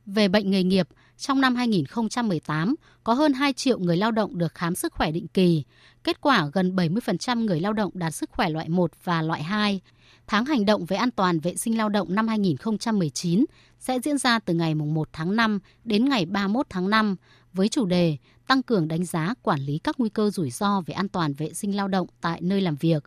Về 0.07 0.29
bệnh 0.29 0.51
nghề 0.51 0.63
nghiệp, 0.63 0.89
trong 1.17 1.41
năm 1.41 1.57
2018 1.57 2.75
có 3.05 3.13
hơn 3.13 3.33
2 3.33 3.53
triệu 3.53 3.79
người 3.79 3.97
lao 3.97 4.11
động 4.11 4.39
được 4.39 4.55
khám 4.55 4.75
sức 4.75 4.93
khỏe 4.93 5.11
định 5.11 5.29
kỳ. 5.29 5.65
Kết 6.05 6.21
quả 6.21 6.47
gần 6.53 6.77
70% 6.77 7.45
người 7.45 7.61
lao 7.61 7.73
động 7.73 7.91
đạt 7.95 8.15
sức 8.15 8.31
khỏe 8.31 8.49
loại 8.49 8.69
1 8.69 8.91
và 9.05 9.23
loại 9.23 9.43
2. 9.43 9.81
Tháng 10.27 10.45
hành 10.45 10.65
động 10.65 10.85
về 10.85 10.97
an 10.97 11.11
toàn 11.11 11.41
vệ 11.41 11.57
sinh 11.57 11.79
lao 11.79 11.89
động 11.89 12.15
năm 12.15 12.29
2019 12.29 13.45
sẽ 13.79 13.99
diễn 14.01 14.19
ra 14.19 14.39
từ 14.39 14.55
ngày 14.55 14.75
1 14.75 15.09
tháng 15.13 15.37
5 15.37 15.59
đến 15.85 16.09
ngày 16.09 16.27
31 16.27 16.67
tháng 16.71 16.91
5 16.91 17.17
với 17.53 17.69
chủ 17.69 17.87
đề 17.87 18.17
tăng 18.47 18.63
cường 18.63 18.89
đánh 18.89 19.05
giá 19.05 19.35
quản 19.43 19.61
lý 19.61 19.79
các 19.79 19.95
nguy 19.99 20.09
cơ 20.09 20.31
rủi 20.31 20.51
ro 20.51 20.81
về 20.87 20.95
an 20.95 21.09
toàn 21.09 21.35
vệ 21.35 21.53
sinh 21.53 21.77
lao 21.77 21.89
động 21.89 22.07
tại 22.21 22.41
nơi 22.41 22.61
làm 22.61 22.77
việc. 22.77 23.05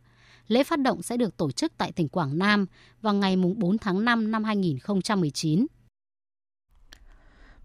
Lễ 0.48 0.64
phát 0.64 0.80
động 0.80 1.02
sẽ 1.02 1.18
được 1.18 1.38
tổ 1.38 1.52
chức 1.52 1.72
tại 1.78 1.92
tỉnh 1.92 2.10
Quảng 2.10 2.38
Nam 2.38 2.66
vào 3.02 3.14
ngày 3.14 3.36
4 3.36 3.78
tháng 3.78 4.06
5 4.06 4.32
năm 4.32 4.44
2019. 4.44 5.66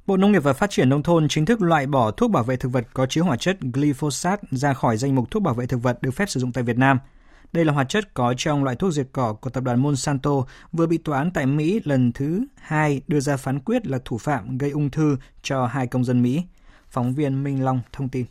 Bộ 0.07 0.17
Nông 0.17 0.33
nghiệp 0.33 0.43
và 0.43 0.53
Phát 0.53 0.71
triển 0.71 0.89
Nông 0.89 1.03
thôn 1.03 1.29
chính 1.29 1.47
thức 1.47 1.63
loại 1.63 1.87
bỏ 1.87 2.11
thuốc 2.11 2.31
bảo 2.31 2.45
vệ 2.45 2.57
thực 2.57 2.69
vật 2.69 2.87
có 2.95 3.07
chứa 3.07 3.23
hoạt 3.23 3.41
chất 3.41 3.59
glyphosate 3.61 4.43
ra 4.51 4.75
khỏi 4.75 4.97
danh 4.97 5.15
mục 5.15 5.31
thuốc 5.31 5.43
bảo 5.43 5.55
vệ 5.55 5.67
thực 5.67 5.83
vật 5.83 6.03
được 6.03 6.11
phép 6.11 6.31
sử 6.31 6.41
dụng 6.41 6.53
tại 6.53 6.65
Việt 6.65 6.79
Nam. 6.79 6.99
Đây 7.53 7.65
là 7.65 7.73
hoạt 7.73 7.89
chất 7.89 8.15
có 8.15 8.35
trong 8.37 8.65
loại 8.65 8.77
thuốc 8.77 8.93
diệt 8.93 9.09
cỏ 9.13 9.33
của 9.33 9.51
tập 9.51 9.65
đoàn 9.65 9.83
Monsanto 9.83 10.31
vừa 10.73 10.87
bị 10.87 10.99
tòa 10.99 11.19
án 11.19 11.31
tại 11.31 11.47
Mỹ 11.47 11.81
lần 11.85 12.13
thứ 12.13 12.45
hai 12.57 13.03
đưa 13.09 13.21
ra 13.21 13.37
phán 13.37 13.61
quyết 13.61 13.87
là 13.87 13.99
thủ 14.05 14.19
phạm 14.19 14.59
gây 14.59 14.71
ung 14.71 14.91
thư 14.91 15.17
cho 15.43 15.67
hai 15.67 15.87
công 15.87 16.05
dân 16.05 16.23
Mỹ. 16.23 16.43
Phóng 16.89 17.15
viên 17.15 17.45
Minh 17.45 17.65
Long 17.65 17.81
thông 17.93 18.09
tin. 18.09 18.27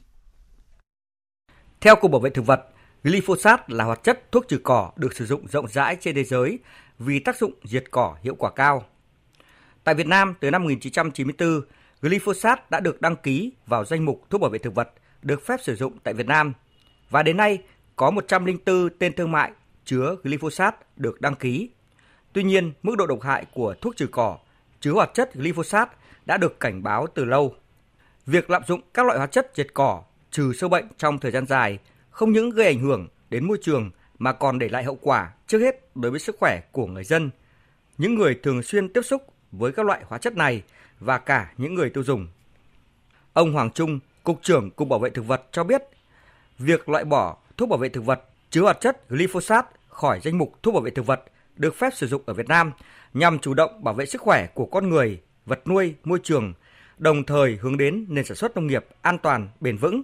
Theo 1.81 1.95
Cục 1.95 2.11
Bảo 2.11 2.19
vệ 2.19 2.29
Thực 2.29 2.45
vật, 2.45 2.70
glyphosate 3.03 3.63
là 3.67 3.83
hoạt 3.83 4.03
chất 4.03 4.31
thuốc 4.31 4.47
trừ 4.47 4.57
cỏ 4.63 4.91
được 4.95 5.13
sử 5.13 5.25
dụng 5.25 5.47
rộng 5.47 5.67
rãi 5.67 5.97
trên 5.99 6.15
thế 6.15 6.23
giới 6.23 6.59
vì 6.99 7.19
tác 7.19 7.37
dụng 7.37 7.53
diệt 7.63 7.83
cỏ 7.91 8.15
hiệu 8.21 8.35
quả 8.35 8.51
cao. 8.51 8.85
Tại 9.83 9.95
Việt 9.95 10.07
Nam, 10.07 10.33
từ 10.39 10.51
năm 10.51 10.63
1994, 10.63 11.61
glyphosate 12.01 12.61
đã 12.69 12.79
được 12.79 13.01
đăng 13.01 13.15
ký 13.15 13.51
vào 13.67 13.85
danh 13.85 14.05
mục 14.05 14.29
thuốc 14.29 14.41
bảo 14.41 14.49
vệ 14.49 14.59
thực 14.59 14.75
vật 14.75 14.89
được 15.21 15.45
phép 15.45 15.57
sử 15.63 15.75
dụng 15.75 15.97
tại 16.03 16.13
Việt 16.13 16.27
Nam. 16.27 16.53
Và 17.09 17.23
đến 17.23 17.37
nay, 17.37 17.59
có 17.95 18.11
104 18.11 18.89
tên 18.99 19.13
thương 19.13 19.31
mại 19.31 19.51
chứa 19.85 20.15
glyphosate 20.23 20.77
được 20.95 21.21
đăng 21.21 21.35
ký. 21.35 21.69
Tuy 22.33 22.43
nhiên, 22.43 22.73
mức 22.83 22.95
độ 22.97 23.07
độc 23.07 23.21
hại 23.21 23.45
của 23.53 23.75
thuốc 23.81 23.95
trừ 23.95 24.07
cỏ 24.11 24.37
chứa 24.79 24.91
hoạt 24.91 25.13
chất 25.13 25.33
glyphosate 25.33 25.91
đã 26.25 26.37
được 26.37 26.59
cảnh 26.59 26.83
báo 26.83 27.07
từ 27.15 27.25
lâu. 27.25 27.55
Việc 28.25 28.49
lạm 28.49 28.63
dụng 28.67 28.81
các 28.93 29.05
loại 29.05 29.17
hóa 29.17 29.27
chất 29.27 29.51
diệt 29.55 29.67
cỏ 29.73 30.03
trừ 30.31 30.53
sâu 30.53 30.69
bệnh 30.69 30.87
trong 30.97 31.17
thời 31.19 31.31
gian 31.31 31.45
dài 31.45 31.79
không 32.11 32.31
những 32.31 32.49
gây 32.49 32.67
ảnh 32.67 32.79
hưởng 32.79 33.07
đến 33.29 33.47
môi 33.47 33.57
trường 33.61 33.91
mà 34.19 34.33
còn 34.33 34.59
để 34.59 34.69
lại 34.69 34.83
hậu 34.83 34.97
quả 35.01 35.33
trước 35.47 35.59
hết 35.59 35.95
đối 35.95 36.11
với 36.11 36.19
sức 36.19 36.35
khỏe 36.39 36.61
của 36.71 36.85
người 36.87 37.03
dân, 37.03 37.29
những 37.97 38.15
người 38.15 38.39
thường 38.43 38.63
xuyên 38.63 38.89
tiếp 38.93 39.01
xúc 39.01 39.21
với 39.51 39.71
các 39.71 39.85
loại 39.85 40.01
hóa 40.07 40.17
chất 40.17 40.37
này 40.37 40.63
và 40.99 41.17
cả 41.17 41.53
những 41.57 41.73
người 41.73 41.89
tiêu 41.89 42.03
dùng. 42.03 42.27
Ông 43.33 43.53
Hoàng 43.53 43.71
Trung, 43.71 43.99
Cục 44.23 44.39
trưởng 44.41 44.71
Cục 44.71 44.87
Bảo 44.87 44.99
vệ 44.99 45.09
Thực 45.09 45.27
vật 45.27 45.43
cho 45.51 45.63
biết, 45.63 45.81
việc 46.59 46.89
loại 46.89 47.05
bỏ 47.05 47.37
thuốc 47.57 47.69
bảo 47.69 47.79
vệ 47.79 47.89
thực 47.89 48.05
vật 48.05 48.21
chứa 48.49 48.61
hoạt 48.61 48.81
chất 48.81 49.09
glyphosate 49.09 49.67
khỏi 49.89 50.19
danh 50.23 50.37
mục 50.37 50.53
thuốc 50.63 50.73
bảo 50.73 50.81
vệ 50.81 50.91
thực 50.91 51.05
vật 51.05 51.23
được 51.55 51.75
phép 51.75 51.89
sử 51.93 52.07
dụng 52.07 52.21
ở 52.25 52.33
Việt 52.33 52.47
Nam 52.47 52.71
nhằm 53.13 53.39
chủ 53.39 53.53
động 53.53 53.83
bảo 53.83 53.93
vệ 53.93 54.05
sức 54.05 54.21
khỏe 54.21 54.47
của 54.53 54.65
con 54.65 54.89
người, 54.89 55.21
vật 55.45 55.67
nuôi, 55.67 55.95
môi 56.03 56.19
trường, 56.23 56.53
đồng 56.97 57.23
thời 57.23 57.57
hướng 57.61 57.77
đến 57.77 58.05
nền 58.09 58.25
sản 58.25 58.37
xuất 58.37 58.55
nông 58.55 58.67
nghiệp 58.67 58.85
an 59.01 59.17
toàn, 59.17 59.49
bền 59.59 59.77
vững. 59.77 60.01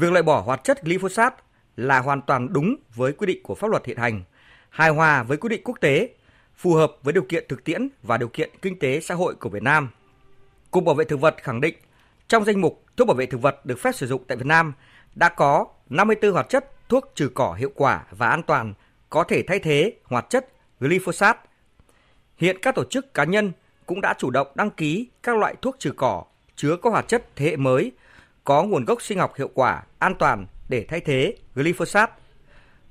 Việc 0.00 0.12
loại 0.12 0.22
bỏ 0.22 0.40
hoạt 0.40 0.64
chất 0.64 0.82
glyphosate 0.82 1.36
là 1.76 2.00
hoàn 2.00 2.22
toàn 2.22 2.52
đúng 2.52 2.76
với 2.94 3.12
quy 3.12 3.26
định 3.26 3.42
của 3.42 3.54
pháp 3.54 3.70
luật 3.70 3.86
hiện 3.86 3.96
hành, 3.96 4.22
hài 4.70 4.90
hòa 4.90 5.22
với 5.22 5.36
quy 5.36 5.48
định 5.48 5.60
quốc 5.64 5.80
tế, 5.80 6.08
phù 6.54 6.74
hợp 6.74 6.92
với 7.02 7.12
điều 7.12 7.22
kiện 7.22 7.44
thực 7.48 7.64
tiễn 7.64 7.88
và 8.02 8.16
điều 8.16 8.28
kiện 8.28 8.50
kinh 8.62 8.78
tế 8.78 9.00
xã 9.00 9.14
hội 9.14 9.34
của 9.34 9.48
Việt 9.48 9.62
Nam. 9.62 9.88
Cục 10.70 10.84
Bảo 10.84 10.94
vệ 10.94 11.04
thực 11.04 11.20
vật 11.20 11.36
khẳng 11.42 11.60
định 11.60 11.74
trong 12.28 12.44
danh 12.44 12.60
mục 12.60 12.84
thuốc 12.96 13.06
bảo 13.06 13.14
vệ 13.14 13.26
thực 13.26 13.42
vật 13.42 13.66
được 13.66 13.78
phép 13.78 13.92
sử 13.94 14.06
dụng 14.06 14.24
tại 14.28 14.36
Việt 14.36 14.46
Nam 14.46 14.72
đã 15.14 15.28
có 15.28 15.66
54 15.88 16.32
hoạt 16.32 16.48
chất 16.48 16.88
thuốc 16.88 17.12
trừ 17.14 17.30
cỏ 17.34 17.54
hiệu 17.58 17.70
quả 17.74 18.04
và 18.10 18.28
an 18.28 18.42
toàn 18.42 18.74
có 19.10 19.24
thể 19.24 19.42
thay 19.46 19.58
thế 19.58 19.92
hoạt 20.04 20.26
chất 20.30 20.48
glyphosate. 20.80 21.40
Hiện 22.36 22.58
các 22.62 22.74
tổ 22.74 22.84
chức 22.84 23.14
cá 23.14 23.24
nhân 23.24 23.52
cũng 23.86 24.00
đã 24.00 24.14
chủ 24.18 24.30
động 24.30 24.48
đăng 24.54 24.70
ký 24.70 25.08
các 25.22 25.36
loại 25.36 25.54
thuốc 25.62 25.76
trừ 25.78 25.92
cỏ 25.96 26.24
chứa 26.56 26.76
có 26.76 26.90
hoạt 26.90 27.08
chất 27.08 27.36
thế 27.36 27.46
hệ 27.46 27.56
mới, 27.56 27.92
có 28.44 28.62
nguồn 28.62 28.84
gốc 28.84 29.02
sinh 29.02 29.18
học 29.18 29.36
hiệu 29.36 29.50
quả, 29.54 29.82
an 29.98 30.14
toàn 30.18 30.46
để 30.68 30.84
thay 30.88 31.00
thế 31.00 31.34
glyphosate. 31.54 32.12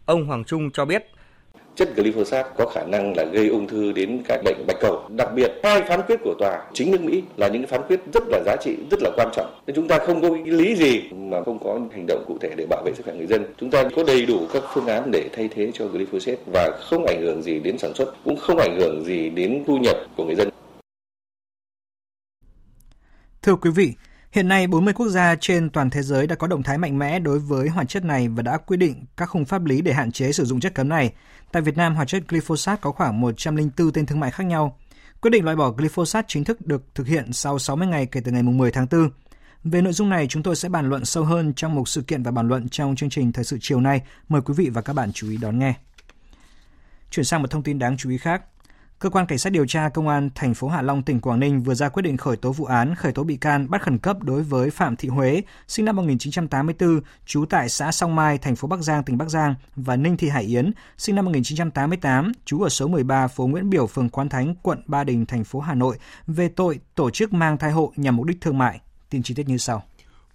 Ông 0.05 0.25
Hoàng 0.25 0.43
Trung 0.43 0.71
cho 0.71 0.85
biết 0.85 1.05
chất 1.79 1.95
glyphosate 1.95 2.49
có 2.57 2.65
khả 2.65 2.83
năng 2.83 3.13
là 3.17 3.23
gây 3.23 3.47
ung 3.47 3.67
thư 3.67 3.91
đến 3.91 4.21
các 4.27 4.41
bệnh 4.45 4.65
bạch 4.67 4.77
cầu. 4.81 5.09
Đặc 5.17 5.29
biệt 5.35 5.51
hai 5.63 5.81
phán 5.81 6.01
quyết 6.07 6.19
của 6.23 6.35
tòa 6.39 6.65
chính 6.73 6.91
nước 6.91 7.01
Mỹ 7.01 7.23
là 7.37 7.47
những 7.47 7.67
phán 7.67 7.81
quyết 7.87 7.99
rất 8.13 8.23
là 8.27 8.41
giá 8.45 8.55
trị, 8.61 8.77
rất 8.91 8.99
là 9.01 9.09
quan 9.15 9.29
trọng. 9.33 9.61
Nên 9.67 9.75
chúng 9.75 9.87
ta 9.87 9.99
không 9.99 10.21
có 10.21 10.29
cái 10.29 10.53
lý 10.53 10.75
gì 10.75 11.01
mà 11.11 11.43
không 11.43 11.59
có 11.63 11.79
hành 11.91 12.05
động 12.07 12.23
cụ 12.27 12.37
thể 12.41 12.49
để 12.57 12.65
bảo 12.69 12.83
vệ 12.85 12.91
sức 12.93 13.03
khỏe 13.05 13.15
người 13.15 13.27
dân. 13.27 13.45
Chúng 13.57 13.71
ta 13.71 13.83
có 13.95 14.03
đầy 14.03 14.25
đủ 14.25 14.47
các 14.53 14.63
phương 14.73 14.87
án 14.87 15.11
để 15.11 15.29
thay 15.33 15.49
thế 15.55 15.71
cho 15.73 15.87
glyphosate 15.87 16.37
và 16.45 16.71
không 16.89 17.05
ảnh 17.05 17.21
hưởng 17.21 17.43
gì 17.43 17.59
đến 17.59 17.77
sản 17.77 17.93
xuất, 17.95 18.13
cũng 18.23 18.37
không 18.37 18.57
ảnh 18.57 18.79
hưởng 18.79 19.03
gì 19.05 19.29
đến 19.29 19.63
thu 19.67 19.77
nhập 19.77 19.97
của 20.17 20.25
người 20.25 20.35
dân. 20.35 20.49
Thưa 23.41 23.55
quý 23.55 23.71
vị, 23.75 23.93
Hiện 24.31 24.47
nay, 24.47 24.67
40 24.67 24.93
quốc 24.93 25.07
gia 25.09 25.35
trên 25.35 25.69
toàn 25.69 25.89
thế 25.89 26.01
giới 26.01 26.27
đã 26.27 26.35
có 26.35 26.47
động 26.47 26.63
thái 26.63 26.77
mạnh 26.77 26.99
mẽ 26.99 27.19
đối 27.19 27.39
với 27.39 27.69
hoạt 27.69 27.89
chất 27.89 28.05
này 28.05 28.27
và 28.27 28.43
đã 28.43 28.57
quy 28.57 28.77
định 28.77 29.05
các 29.17 29.25
khung 29.25 29.45
pháp 29.45 29.65
lý 29.65 29.81
để 29.81 29.93
hạn 29.93 30.11
chế 30.11 30.31
sử 30.31 30.45
dụng 30.45 30.59
chất 30.59 30.75
cấm 30.75 30.89
này. 30.89 31.13
Tại 31.51 31.61
Việt 31.61 31.77
Nam, 31.77 31.95
hoạt 31.95 32.07
chất 32.07 32.23
glyphosate 32.27 32.79
có 32.81 32.91
khoảng 32.91 33.21
104 33.21 33.91
tên 33.91 34.05
thương 34.05 34.19
mại 34.19 34.31
khác 34.31 34.43
nhau. 34.43 34.77
Quyết 35.21 35.31
định 35.31 35.43
loại 35.43 35.55
bỏ 35.55 35.69
glyphosate 35.71 36.25
chính 36.27 36.43
thức 36.43 36.67
được 36.67 36.83
thực 36.95 37.07
hiện 37.07 37.33
sau 37.33 37.59
60 37.59 37.87
ngày 37.87 38.05
kể 38.05 38.21
từ 38.25 38.31
ngày 38.31 38.43
10 38.43 38.71
tháng 38.71 38.87
4. 38.91 39.09
Về 39.63 39.81
nội 39.81 39.93
dung 39.93 40.09
này, 40.09 40.27
chúng 40.27 40.43
tôi 40.43 40.55
sẽ 40.55 40.69
bàn 40.69 40.89
luận 40.89 41.05
sâu 41.05 41.23
hơn 41.23 41.53
trong 41.53 41.75
một 41.75 41.87
sự 41.87 42.01
kiện 42.01 42.23
và 42.23 42.31
bàn 42.31 42.47
luận 42.47 42.69
trong 42.69 42.95
chương 42.95 43.09
trình 43.09 43.31
Thời 43.31 43.43
sự 43.43 43.57
chiều 43.61 43.81
nay. 43.81 44.01
Mời 44.27 44.41
quý 44.41 44.53
vị 44.57 44.69
và 44.69 44.81
các 44.81 44.93
bạn 44.93 45.11
chú 45.13 45.29
ý 45.29 45.37
đón 45.37 45.59
nghe. 45.59 45.73
Chuyển 47.11 47.25
sang 47.25 47.41
một 47.41 47.51
thông 47.51 47.63
tin 47.63 47.79
đáng 47.79 47.97
chú 47.97 48.09
ý 48.09 48.17
khác. 48.17 48.41
Cơ 48.99 49.09
quan 49.09 49.25
Cảnh 49.25 49.37
sát 49.37 49.49
điều 49.49 49.65
tra 49.65 49.89
Công 49.89 50.07
an 50.07 50.29
thành 50.35 50.53
phố 50.53 50.67
Hạ 50.67 50.81
Long, 50.81 51.03
tỉnh 51.03 51.21
Quảng 51.21 51.39
Ninh 51.39 51.63
vừa 51.63 51.73
ra 51.73 51.89
quyết 51.89 52.01
định 52.01 52.17
khởi 52.17 52.37
tố 52.37 52.51
vụ 52.51 52.65
án, 52.65 52.95
khởi 52.95 53.11
tố 53.11 53.23
bị 53.23 53.37
can, 53.37 53.69
bắt 53.69 53.81
khẩn 53.81 53.97
cấp 53.97 54.23
đối 54.23 54.43
với 54.43 54.69
Phạm 54.69 54.95
Thị 54.95 55.09
Huế, 55.09 55.41
sinh 55.67 55.85
năm 55.85 55.95
1984, 55.95 57.01
trú 57.25 57.45
tại 57.45 57.69
xã 57.69 57.91
Song 57.91 58.15
Mai, 58.15 58.37
thành 58.37 58.55
phố 58.55 58.67
Bắc 58.67 58.79
Giang, 58.79 59.03
tỉnh 59.03 59.17
Bắc 59.17 59.29
Giang 59.29 59.55
và 59.75 59.95
Ninh 59.95 60.17
Thị 60.17 60.29
Hải 60.29 60.43
Yến, 60.43 60.71
sinh 60.97 61.15
năm 61.15 61.25
1988, 61.25 62.31
trú 62.45 62.61
ở 62.61 62.69
số 62.69 62.87
13 62.87 63.27
phố 63.27 63.47
Nguyễn 63.47 63.69
Biểu, 63.69 63.87
phường 63.87 64.09
Quán 64.09 64.29
Thánh, 64.29 64.55
quận 64.61 64.81
Ba 64.87 65.03
Đình, 65.03 65.25
thành 65.25 65.43
phố 65.43 65.59
Hà 65.59 65.75
Nội 65.75 65.97
về 66.27 66.49
tội 66.49 66.79
tổ 66.95 67.09
chức 67.09 67.33
mang 67.33 67.57
thai 67.57 67.71
hộ 67.71 67.93
nhằm 67.95 68.15
mục 68.15 68.25
đích 68.25 68.41
thương 68.41 68.57
mại. 68.57 68.79
Tin 69.09 69.23
chi 69.23 69.33
tiết 69.33 69.47
như 69.47 69.57
sau. 69.57 69.83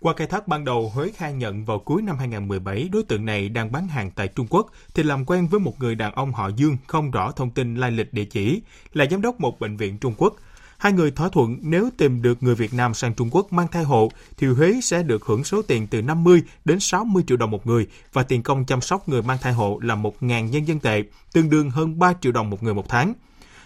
Qua 0.00 0.14
khai 0.16 0.26
thác 0.26 0.48
ban 0.48 0.64
đầu, 0.64 0.92
Huế 0.94 1.10
khai 1.16 1.32
nhận 1.32 1.64
vào 1.64 1.78
cuối 1.78 2.02
năm 2.02 2.18
2017, 2.18 2.88
đối 2.92 3.02
tượng 3.02 3.24
này 3.24 3.48
đang 3.48 3.72
bán 3.72 3.88
hàng 3.88 4.10
tại 4.10 4.28
Trung 4.28 4.46
Quốc 4.50 4.66
thì 4.94 5.02
làm 5.02 5.24
quen 5.24 5.48
với 5.48 5.60
một 5.60 5.80
người 5.80 5.94
đàn 5.94 6.14
ông 6.14 6.32
họ 6.32 6.48
Dương 6.48 6.76
không 6.86 7.10
rõ 7.10 7.30
thông 7.30 7.50
tin 7.50 7.74
lai 7.74 7.90
lịch 7.90 8.12
địa 8.12 8.24
chỉ, 8.24 8.62
là 8.92 9.06
giám 9.10 9.22
đốc 9.22 9.40
một 9.40 9.60
bệnh 9.60 9.76
viện 9.76 9.98
Trung 9.98 10.14
Quốc. 10.16 10.34
Hai 10.78 10.92
người 10.92 11.10
thỏa 11.10 11.28
thuận 11.28 11.58
nếu 11.62 11.90
tìm 11.96 12.22
được 12.22 12.42
người 12.42 12.54
Việt 12.54 12.74
Nam 12.74 12.94
sang 12.94 13.14
Trung 13.14 13.28
Quốc 13.32 13.52
mang 13.52 13.68
thai 13.68 13.84
hộ 13.84 14.10
thì 14.36 14.46
Huế 14.46 14.80
sẽ 14.82 15.02
được 15.02 15.24
hưởng 15.24 15.44
số 15.44 15.62
tiền 15.62 15.86
từ 15.86 16.02
50 16.02 16.42
đến 16.64 16.80
60 16.80 17.24
triệu 17.26 17.36
đồng 17.36 17.50
một 17.50 17.66
người 17.66 17.86
và 18.12 18.22
tiền 18.22 18.42
công 18.42 18.64
chăm 18.64 18.80
sóc 18.80 19.08
người 19.08 19.22
mang 19.22 19.38
thai 19.40 19.52
hộ 19.52 19.78
là 19.82 19.94
1.000 19.94 20.48
nhân 20.48 20.68
dân 20.68 20.78
tệ, 20.78 21.02
tương 21.32 21.50
đương 21.50 21.70
hơn 21.70 21.98
3 21.98 22.12
triệu 22.20 22.32
đồng 22.32 22.50
một 22.50 22.62
người 22.62 22.74
một 22.74 22.88
tháng. 22.88 23.14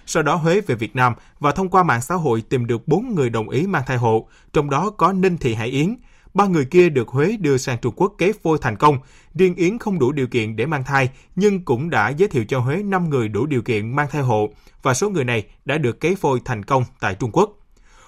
Sau 0.07 0.23
đó 0.23 0.35
Huế 0.35 0.61
về 0.61 0.75
Việt 0.75 0.97
Nam 0.97 1.14
và 1.41 1.53
thông 1.53 1.69
qua 1.69 1.83
mạng 1.83 2.03
xã 2.03 2.14
hội 2.14 2.43
tìm 2.49 2.67
được 2.67 2.88
4 2.88 3.14
người 3.14 3.31
đồng 3.31 3.49
ý 3.49 3.67
mang 3.67 3.83
thai 3.87 3.97
hộ, 3.97 4.29
trong 4.53 4.71
đó 4.71 4.91
có 4.91 5.12
Ninh 5.12 5.38
Thị 5.38 5.55
Hải 5.55 5.69
Yến, 5.69 5.97
Ba 6.38 6.46
người 6.46 6.64
kia 6.64 6.88
được 6.88 7.09
Huế 7.09 7.37
đưa 7.40 7.57
sang 7.57 7.79
Trung 7.79 7.94
Quốc 7.96 8.14
kế 8.18 8.33
phôi 8.42 8.59
thành 8.61 8.77
công. 8.77 8.98
Riêng 9.35 9.55
Yến 9.55 9.79
không 9.79 9.98
đủ 9.98 10.12
điều 10.12 10.27
kiện 10.27 10.57
để 10.57 10.66
mang 10.66 10.85
thai, 10.85 11.11
nhưng 11.37 11.64
cũng 11.64 11.90
đã 11.90 12.09
giới 12.09 12.29
thiệu 12.29 12.44
cho 12.48 12.59
Huế 12.59 12.77
5 12.77 13.11
người 13.11 13.29
đủ 13.29 13.46
điều 13.46 13.62
kiện 13.62 13.96
mang 13.96 14.09
thai 14.11 14.22
hộ, 14.22 14.48
và 14.83 14.94
số 14.94 15.11
người 15.11 15.24
này 15.24 15.46
đã 15.64 15.79
được 15.79 16.01
kế 16.01 16.14
phôi 16.14 16.40
thành 16.44 16.64
công 16.64 16.85
tại 17.01 17.14
Trung 17.14 17.31
Quốc. 17.33 17.51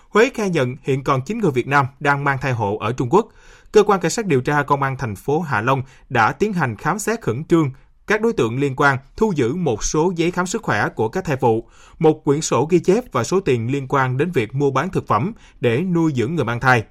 Huế 0.08 0.30
khai 0.34 0.50
nhận 0.50 0.76
hiện 0.82 1.04
còn 1.04 1.20
9 1.22 1.38
người 1.38 1.50
Việt 1.50 1.66
Nam 1.66 1.86
đang 2.00 2.24
mang 2.24 2.38
thai 2.40 2.52
hộ 2.52 2.76
ở 2.76 2.92
Trung 2.92 3.08
Quốc. 3.10 3.28
Cơ 3.72 3.82
quan 3.82 4.00
cảnh 4.00 4.10
sát 4.10 4.26
điều 4.26 4.40
tra 4.40 4.62
công 4.62 4.82
an 4.82 4.96
thành 4.98 5.16
phố 5.16 5.40
Hạ 5.40 5.60
Long 5.60 5.82
đã 6.08 6.32
tiến 6.32 6.52
hành 6.52 6.76
khám 6.76 6.98
xét 6.98 7.20
khẩn 7.20 7.44
trương 7.44 7.70
các 8.06 8.20
đối 8.20 8.32
tượng 8.32 8.58
liên 8.58 8.76
quan 8.76 8.98
thu 9.16 9.32
giữ 9.36 9.54
một 9.54 9.84
số 9.84 10.12
giấy 10.16 10.30
khám 10.30 10.46
sức 10.46 10.62
khỏe 10.62 10.88
của 10.88 11.08
các 11.08 11.24
thai 11.24 11.36
phụ, 11.36 11.68
một 11.98 12.24
quyển 12.24 12.40
sổ 12.40 12.66
ghi 12.70 12.78
chép 12.78 13.12
và 13.12 13.24
số 13.24 13.40
tiền 13.40 13.72
liên 13.72 13.86
quan 13.88 14.16
đến 14.16 14.30
việc 14.30 14.54
mua 14.54 14.70
bán 14.70 14.90
thực 14.90 15.06
phẩm 15.06 15.32
để 15.60 15.80
nuôi 15.80 16.12
dưỡng 16.16 16.34
người 16.34 16.44
mang 16.44 16.60
thai. 16.60 16.84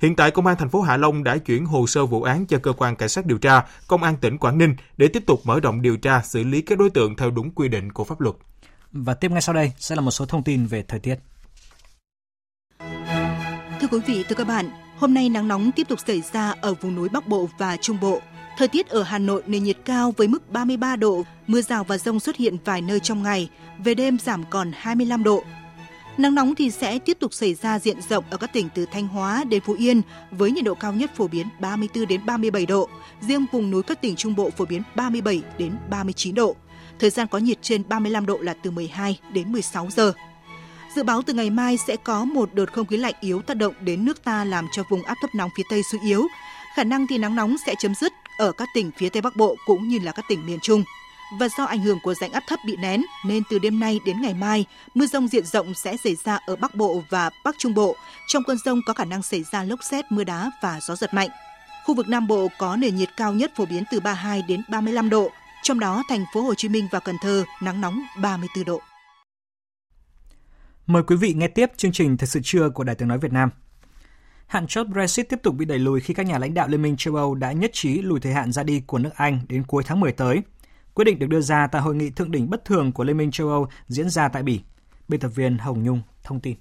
Hiện 0.00 0.16
tại, 0.16 0.30
Công 0.30 0.46
an 0.46 0.56
thành 0.56 0.68
phố 0.68 0.80
Hạ 0.80 0.96
Long 0.96 1.24
đã 1.24 1.36
chuyển 1.36 1.64
hồ 1.64 1.86
sơ 1.86 2.06
vụ 2.06 2.22
án 2.22 2.46
cho 2.46 2.58
cơ 2.58 2.72
quan 2.72 2.96
cảnh 2.96 3.08
sát 3.08 3.26
điều 3.26 3.38
tra 3.38 3.62
Công 3.88 4.02
an 4.02 4.16
tỉnh 4.16 4.38
Quảng 4.38 4.58
Ninh 4.58 4.74
để 4.96 5.08
tiếp 5.08 5.22
tục 5.26 5.40
mở 5.44 5.60
rộng 5.60 5.82
điều 5.82 5.96
tra 5.96 6.22
xử 6.22 6.44
lý 6.44 6.62
các 6.62 6.78
đối 6.78 6.90
tượng 6.90 7.16
theo 7.16 7.30
đúng 7.30 7.50
quy 7.50 7.68
định 7.68 7.92
của 7.92 8.04
pháp 8.04 8.20
luật. 8.20 8.36
Và 8.92 9.14
tiếp 9.14 9.30
ngay 9.30 9.40
sau 9.40 9.54
đây 9.54 9.72
sẽ 9.78 9.94
là 9.94 10.00
một 10.00 10.10
số 10.10 10.26
thông 10.26 10.42
tin 10.42 10.66
về 10.66 10.84
thời 10.88 11.00
tiết. 11.00 11.14
Thưa 13.80 13.88
quý 13.90 13.98
vị, 14.06 14.24
thưa 14.28 14.36
các 14.36 14.46
bạn, 14.46 14.70
hôm 14.98 15.14
nay 15.14 15.28
nắng 15.28 15.48
nóng 15.48 15.72
tiếp 15.72 15.88
tục 15.88 15.98
xảy 16.06 16.22
ra 16.32 16.54
ở 16.60 16.74
vùng 16.74 16.94
núi 16.94 17.08
Bắc 17.08 17.28
Bộ 17.28 17.48
và 17.58 17.76
Trung 17.76 18.00
Bộ. 18.00 18.20
Thời 18.58 18.68
tiết 18.68 18.88
ở 18.88 19.02
Hà 19.02 19.18
Nội 19.18 19.42
nền 19.46 19.64
nhiệt 19.64 19.76
cao 19.84 20.14
với 20.16 20.28
mức 20.28 20.50
33 20.50 20.96
độ, 20.96 21.22
mưa 21.46 21.62
rào 21.62 21.84
và 21.84 21.98
rông 21.98 22.20
xuất 22.20 22.36
hiện 22.36 22.56
vài 22.64 22.82
nơi 22.82 23.00
trong 23.00 23.22
ngày, 23.22 23.50
về 23.84 23.94
đêm 23.94 24.18
giảm 24.18 24.44
còn 24.50 24.70
25 24.74 25.24
độ. 25.24 25.42
Nắng 26.20 26.34
nóng 26.34 26.54
thì 26.54 26.70
sẽ 26.70 26.98
tiếp 26.98 27.16
tục 27.20 27.34
xảy 27.34 27.54
ra 27.54 27.78
diện 27.78 27.96
rộng 28.08 28.24
ở 28.30 28.36
các 28.36 28.52
tỉnh 28.52 28.68
từ 28.74 28.86
Thanh 28.92 29.08
Hóa 29.08 29.44
đến 29.44 29.62
Phú 29.62 29.76
Yên 29.78 30.02
với 30.30 30.50
nhiệt 30.50 30.64
độ 30.64 30.74
cao 30.74 30.92
nhất 30.92 31.10
phổ 31.16 31.28
biến 31.28 31.46
34 31.60 32.06
đến 32.06 32.26
37 32.26 32.66
độ, 32.66 32.88
riêng 33.20 33.46
vùng 33.52 33.70
núi 33.70 33.82
các 33.82 34.00
tỉnh 34.00 34.16
Trung 34.16 34.34
Bộ 34.36 34.50
phổ 34.50 34.64
biến 34.64 34.82
37 34.94 35.42
đến 35.58 35.76
39 35.90 36.34
độ. 36.34 36.56
Thời 36.98 37.10
gian 37.10 37.26
có 37.26 37.38
nhiệt 37.38 37.58
trên 37.62 37.82
35 37.88 38.26
độ 38.26 38.38
là 38.38 38.54
từ 38.54 38.70
12 38.70 39.20
đến 39.32 39.52
16 39.52 39.88
giờ. 39.90 40.12
Dự 40.96 41.02
báo 41.02 41.22
từ 41.22 41.32
ngày 41.32 41.50
mai 41.50 41.76
sẽ 41.76 41.96
có 41.96 42.24
một 42.24 42.54
đợt 42.54 42.72
không 42.72 42.86
khí 42.86 42.96
lạnh 42.96 43.14
yếu 43.20 43.42
tác 43.42 43.56
động 43.56 43.74
đến 43.80 44.04
nước 44.04 44.24
ta 44.24 44.44
làm 44.44 44.66
cho 44.72 44.82
vùng 44.90 45.02
áp 45.02 45.16
thấp 45.20 45.30
nóng 45.34 45.50
phía 45.56 45.64
Tây 45.70 45.82
suy 45.92 45.98
yếu. 46.04 46.26
Khả 46.76 46.84
năng 46.84 47.06
thì 47.06 47.18
nắng 47.18 47.36
nóng 47.36 47.56
sẽ 47.66 47.74
chấm 47.78 47.94
dứt 47.94 48.12
ở 48.38 48.52
các 48.52 48.68
tỉnh 48.74 48.90
phía 48.96 49.08
Tây 49.08 49.22
Bắc 49.22 49.36
Bộ 49.36 49.56
cũng 49.66 49.88
như 49.88 49.98
là 49.98 50.12
các 50.12 50.24
tỉnh 50.28 50.46
miền 50.46 50.58
Trung 50.62 50.84
và 51.38 51.48
do 51.58 51.64
ảnh 51.64 51.80
hưởng 51.80 51.98
của 52.02 52.14
rãnh 52.14 52.32
áp 52.32 52.42
thấp 52.46 52.60
bị 52.66 52.76
nén 52.76 53.02
nên 53.26 53.42
từ 53.50 53.58
đêm 53.58 53.80
nay 53.80 54.00
đến 54.06 54.20
ngày 54.22 54.34
mai, 54.34 54.64
mưa 54.94 55.06
rông 55.06 55.28
diện 55.28 55.44
rộng 55.46 55.74
sẽ 55.74 55.96
xảy 55.96 56.16
ra 56.24 56.38
ở 56.46 56.56
Bắc 56.56 56.74
Bộ 56.74 57.02
và 57.10 57.30
Bắc 57.44 57.54
Trung 57.58 57.74
Bộ. 57.74 57.96
Trong 58.28 58.44
cơn 58.44 58.56
rông 58.64 58.80
có 58.86 58.92
khả 58.92 59.04
năng 59.04 59.22
xảy 59.22 59.42
ra 59.52 59.64
lốc 59.64 59.82
xét, 59.82 60.04
mưa 60.12 60.24
đá 60.24 60.50
và 60.62 60.80
gió 60.82 60.96
giật 60.96 61.14
mạnh. 61.14 61.28
Khu 61.84 61.94
vực 61.94 62.08
Nam 62.08 62.26
Bộ 62.26 62.48
có 62.58 62.76
nền 62.76 62.96
nhiệt 62.96 63.08
cao 63.16 63.32
nhất 63.32 63.52
phổ 63.56 63.66
biến 63.66 63.84
từ 63.90 64.00
32 64.00 64.42
đến 64.48 64.62
35 64.70 65.10
độ, 65.10 65.30
trong 65.62 65.80
đó 65.80 66.02
thành 66.08 66.24
phố 66.34 66.42
Hồ 66.42 66.54
Chí 66.54 66.68
Minh 66.68 66.88
và 66.90 67.00
Cần 67.00 67.16
Thơ 67.22 67.44
nắng 67.62 67.80
nóng 67.80 68.02
34 68.22 68.64
độ. 68.64 68.80
Mời 70.86 71.02
quý 71.02 71.16
vị 71.16 71.34
nghe 71.34 71.48
tiếp 71.48 71.70
chương 71.76 71.92
trình 71.92 72.16
Thật 72.16 72.26
sự 72.26 72.40
trưa 72.44 72.70
của 72.70 72.84
Đài 72.84 72.94
Tiếng 72.94 73.08
Nói 73.08 73.18
Việt 73.18 73.32
Nam. 73.32 73.50
Hạn 74.46 74.66
chót 74.66 74.86
Brexit 74.86 75.28
tiếp 75.28 75.40
tục 75.42 75.54
bị 75.54 75.64
đẩy 75.64 75.78
lùi 75.78 76.00
khi 76.00 76.14
các 76.14 76.26
nhà 76.26 76.38
lãnh 76.38 76.54
đạo 76.54 76.68
Liên 76.68 76.82
minh 76.82 76.96
châu 76.98 77.14
Âu 77.14 77.34
đã 77.34 77.52
nhất 77.52 77.70
trí 77.74 78.02
lùi 78.02 78.20
thời 78.20 78.32
hạn 78.32 78.52
ra 78.52 78.62
đi 78.62 78.82
của 78.86 78.98
nước 78.98 79.10
Anh 79.14 79.40
đến 79.48 79.64
cuối 79.64 79.82
tháng 79.86 80.00
10 80.00 80.12
tới. 80.12 80.42
Quyết 80.94 81.04
định 81.04 81.18
được 81.18 81.26
đưa 81.26 81.40
ra 81.40 81.66
tại 81.72 81.82
hội 81.82 81.94
nghị 81.94 82.10
thượng 82.10 82.30
đỉnh 82.30 82.50
bất 82.50 82.64
thường 82.64 82.92
của 82.92 83.04
Liên 83.04 83.16
minh 83.16 83.30
châu 83.30 83.48
Âu 83.48 83.66
diễn 83.88 84.10
ra 84.10 84.28
tại 84.28 84.42
Bỉ. 84.42 84.60
Biên 85.08 85.20
tập 85.20 85.28
viên 85.28 85.58
Hồng 85.58 85.82
Nhung 85.82 86.00
thông 86.22 86.40
tin. 86.40 86.56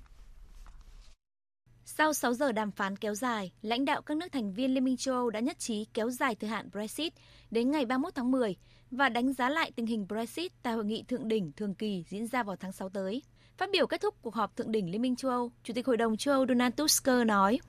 Sau 1.86 2.14
6 2.14 2.34
giờ 2.34 2.52
đàm 2.52 2.72
phán 2.72 2.98
kéo 2.98 3.16
dài, 3.16 3.52
lãnh 3.62 3.86
đạo 3.86 4.02
các 4.02 4.18
nước 4.18 4.28
thành 4.32 4.54
viên 4.54 4.74
Liên 4.74 4.84
minh 4.84 4.98
châu 4.98 5.16
Âu 5.16 5.30
đã 5.30 5.40
nhất 5.40 5.60
trí 5.60 5.86
kéo 5.94 6.10
dài 6.10 6.36
thời 6.36 6.50
hạn 6.50 6.70
Brexit 6.72 7.14
đến 7.52 7.72
ngày 7.72 7.86
31 7.86 8.16
tháng 8.16 8.32
10 8.32 8.56
và 8.92 9.10
đánh 9.10 9.34
giá 9.34 9.50
lại 9.50 9.72
tình 9.76 9.86
hình 9.86 10.06
Brexit 10.08 10.52
tại 10.64 10.74
hội 10.74 10.86
nghị 10.86 11.04
thượng 11.04 11.28
đỉnh 11.28 11.52
thường 11.58 11.76
kỳ 11.76 12.04
diễn 12.10 12.28
ra 12.28 12.44
vào 12.44 12.56
tháng 12.56 12.72
6 12.72 12.90
tới. 12.90 13.22
Phát 13.58 13.70
biểu 13.74 13.88
kết 13.88 14.02
thúc 14.02 14.16
cuộc 14.22 14.36
họp 14.36 14.56
thượng 14.56 14.72
đỉnh 14.72 14.92
Liên 14.92 15.02
minh 15.02 15.16
châu 15.16 15.32
Âu, 15.32 15.52
Chủ 15.64 15.74
tịch 15.74 15.88
Hội 15.88 15.98
đồng 15.98 16.18
châu 16.18 16.34
Âu 16.34 16.46
Donald 16.48 16.74
Tusk 16.76 17.08
nói: 17.26 17.60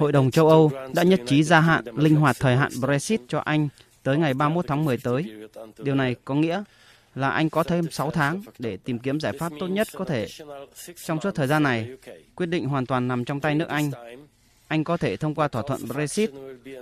Hội 0.00 0.12
đồng 0.12 0.30
châu 0.30 0.48
Âu 0.48 0.70
đã 0.94 1.02
nhất 1.02 1.20
trí 1.26 1.42
gia 1.42 1.60
hạn 1.60 1.84
linh 1.96 2.16
hoạt 2.16 2.36
thời 2.40 2.56
hạn 2.56 2.72
Brexit 2.80 3.20
cho 3.28 3.38
Anh 3.38 3.68
tới 4.04 4.18
ngày 4.18 4.34
31 4.34 4.64
tháng 4.68 4.84
10 4.84 4.96
tới. 4.96 5.24
Điều 5.78 5.94
này 5.94 6.16
có 6.24 6.34
nghĩa 6.34 6.62
là 7.14 7.30
Anh 7.30 7.50
có 7.50 7.62
thêm 7.62 7.90
6 7.90 8.10
tháng 8.10 8.42
để 8.58 8.76
tìm 8.76 8.98
kiếm 8.98 9.20
giải 9.20 9.32
pháp 9.38 9.52
tốt 9.60 9.66
nhất 9.66 9.88
có 9.94 10.04
thể. 10.04 10.26
Trong 11.04 11.20
suốt 11.20 11.34
thời 11.34 11.46
gian 11.46 11.62
này, 11.62 11.88
quyết 12.34 12.46
định 12.46 12.64
hoàn 12.64 12.86
toàn 12.86 13.08
nằm 13.08 13.24
trong 13.24 13.40
tay 13.40 13.54
nước 13.54 13.68
Anh. 13.68 13.90
Anh 14.68 14.84
có 14.84 14.96
thể 14.96 15.16
thông 15.16 15.34
qua 15.34 15.48
thỏa 15.48 15.62
thuận 15.66 15.80
Brexit 15.88 16.30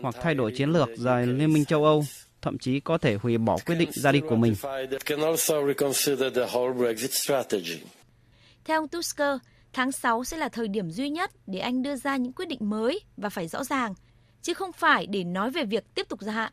hoặc 0.02 0.14
thay 0.22 0.34
đổi 0.34 0.52
chiến 0.52 0.70
lược 0.70 0.88
rời 0.96 1.26
Liên 1.26 1.52
minh 1.52 1.64
châu 1.64 1.84
Âu 1.84 2.04
thậm 2.42 2.58
chí 2.58 2.80
có 2.80 2.98
thể 2.98 3.14
hủy 3.14 3.38
bỏ 3.38 3.58
quyết 3.66 3.74
định 3.74 3.90
ra 3.92 4.12
đi 4.12 4.20
của 4.20 4.36
mình. 4.36 4.54
Theo 8.64 8.80
ông 8.80 8.88
Tusk, 8.88 9.20
tháng 9.72 9.92
6 9.92 10.24
sẽ 10.24 10.36
là 10.36 10.48
thời 10.48 10.68
điểm 10.68 10.90
duy 10.90 11.10
nhất 11.10 11.30
để 11.46 11.58
Anh 11.58 11.82
đưa 11.82 11.96
ra 11.96 12.16
những 12.16 12.32
quyết 12.32 12.48
định 12.48 12.70
mới 12.70 13.00
và 13.16 13.28
phải 13.28 13.48
rõ 13.48 13.64
ràng, 13.64 13.94
chứ 14.42 14.54
không 14.54 14.72
phải 14.72 15.06
để 15.06 15.24
nói 15.24 15.50
về 15.50 15.64
việc 15.64 15.94
tiếp 15.94 16.08
tục 16.08 16.20
gia 16.22 16.32
hạn. 16.32 16.52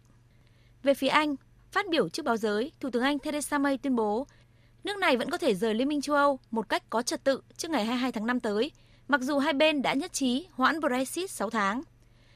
Về 0.84 0.94
phía 0.94 1.08
Anh, 1.08 1.36
phát 1.72 1.90
biểu 1.90 2.10
trước 2.10 2.26
báo 2.26 2.38
giới, 2.38 2.72
Thủ 2.80 2.90
tướng 2.90 3.04
Anh 3.04 3.20
Theresa 3.20 3.58
May 3.58 3.78
tuyên 3.78 3.96
bố 3.96 4.28
nước 4.84 4.98
này 4.98 5.18
vẫn 5.18 5.30
có 5.30 5.38
thể 5.38 5.56
rời 5.56 5.74
Liên 5.74 5.88
minh 5.88 6.02
châu 6.02 6.16
Âu 6.16 6.40
một 6.52 6.70
cách 6.70 6.84
có 6.90 7.02
trật 7.02 7.24
tự 7.24 7.42
trước 7.58 7.72
ngày 7.72 7.86
22 7.86 8.12
tháng 8.12 8.26
5 8.26 8.40
tới, 8.40 8.72
mặc 9.08 9.22
dù 9.22 9.40
hai 9.40 9.54
bên 9.54 9.82
đã 9.82 9.94
nhất 9.94 10.14
trí 10.14 10.48
hoãn 10.52 10.80
Brexit 10.80 11.32
6 11.32 11.50
tháng. 11.50 11.82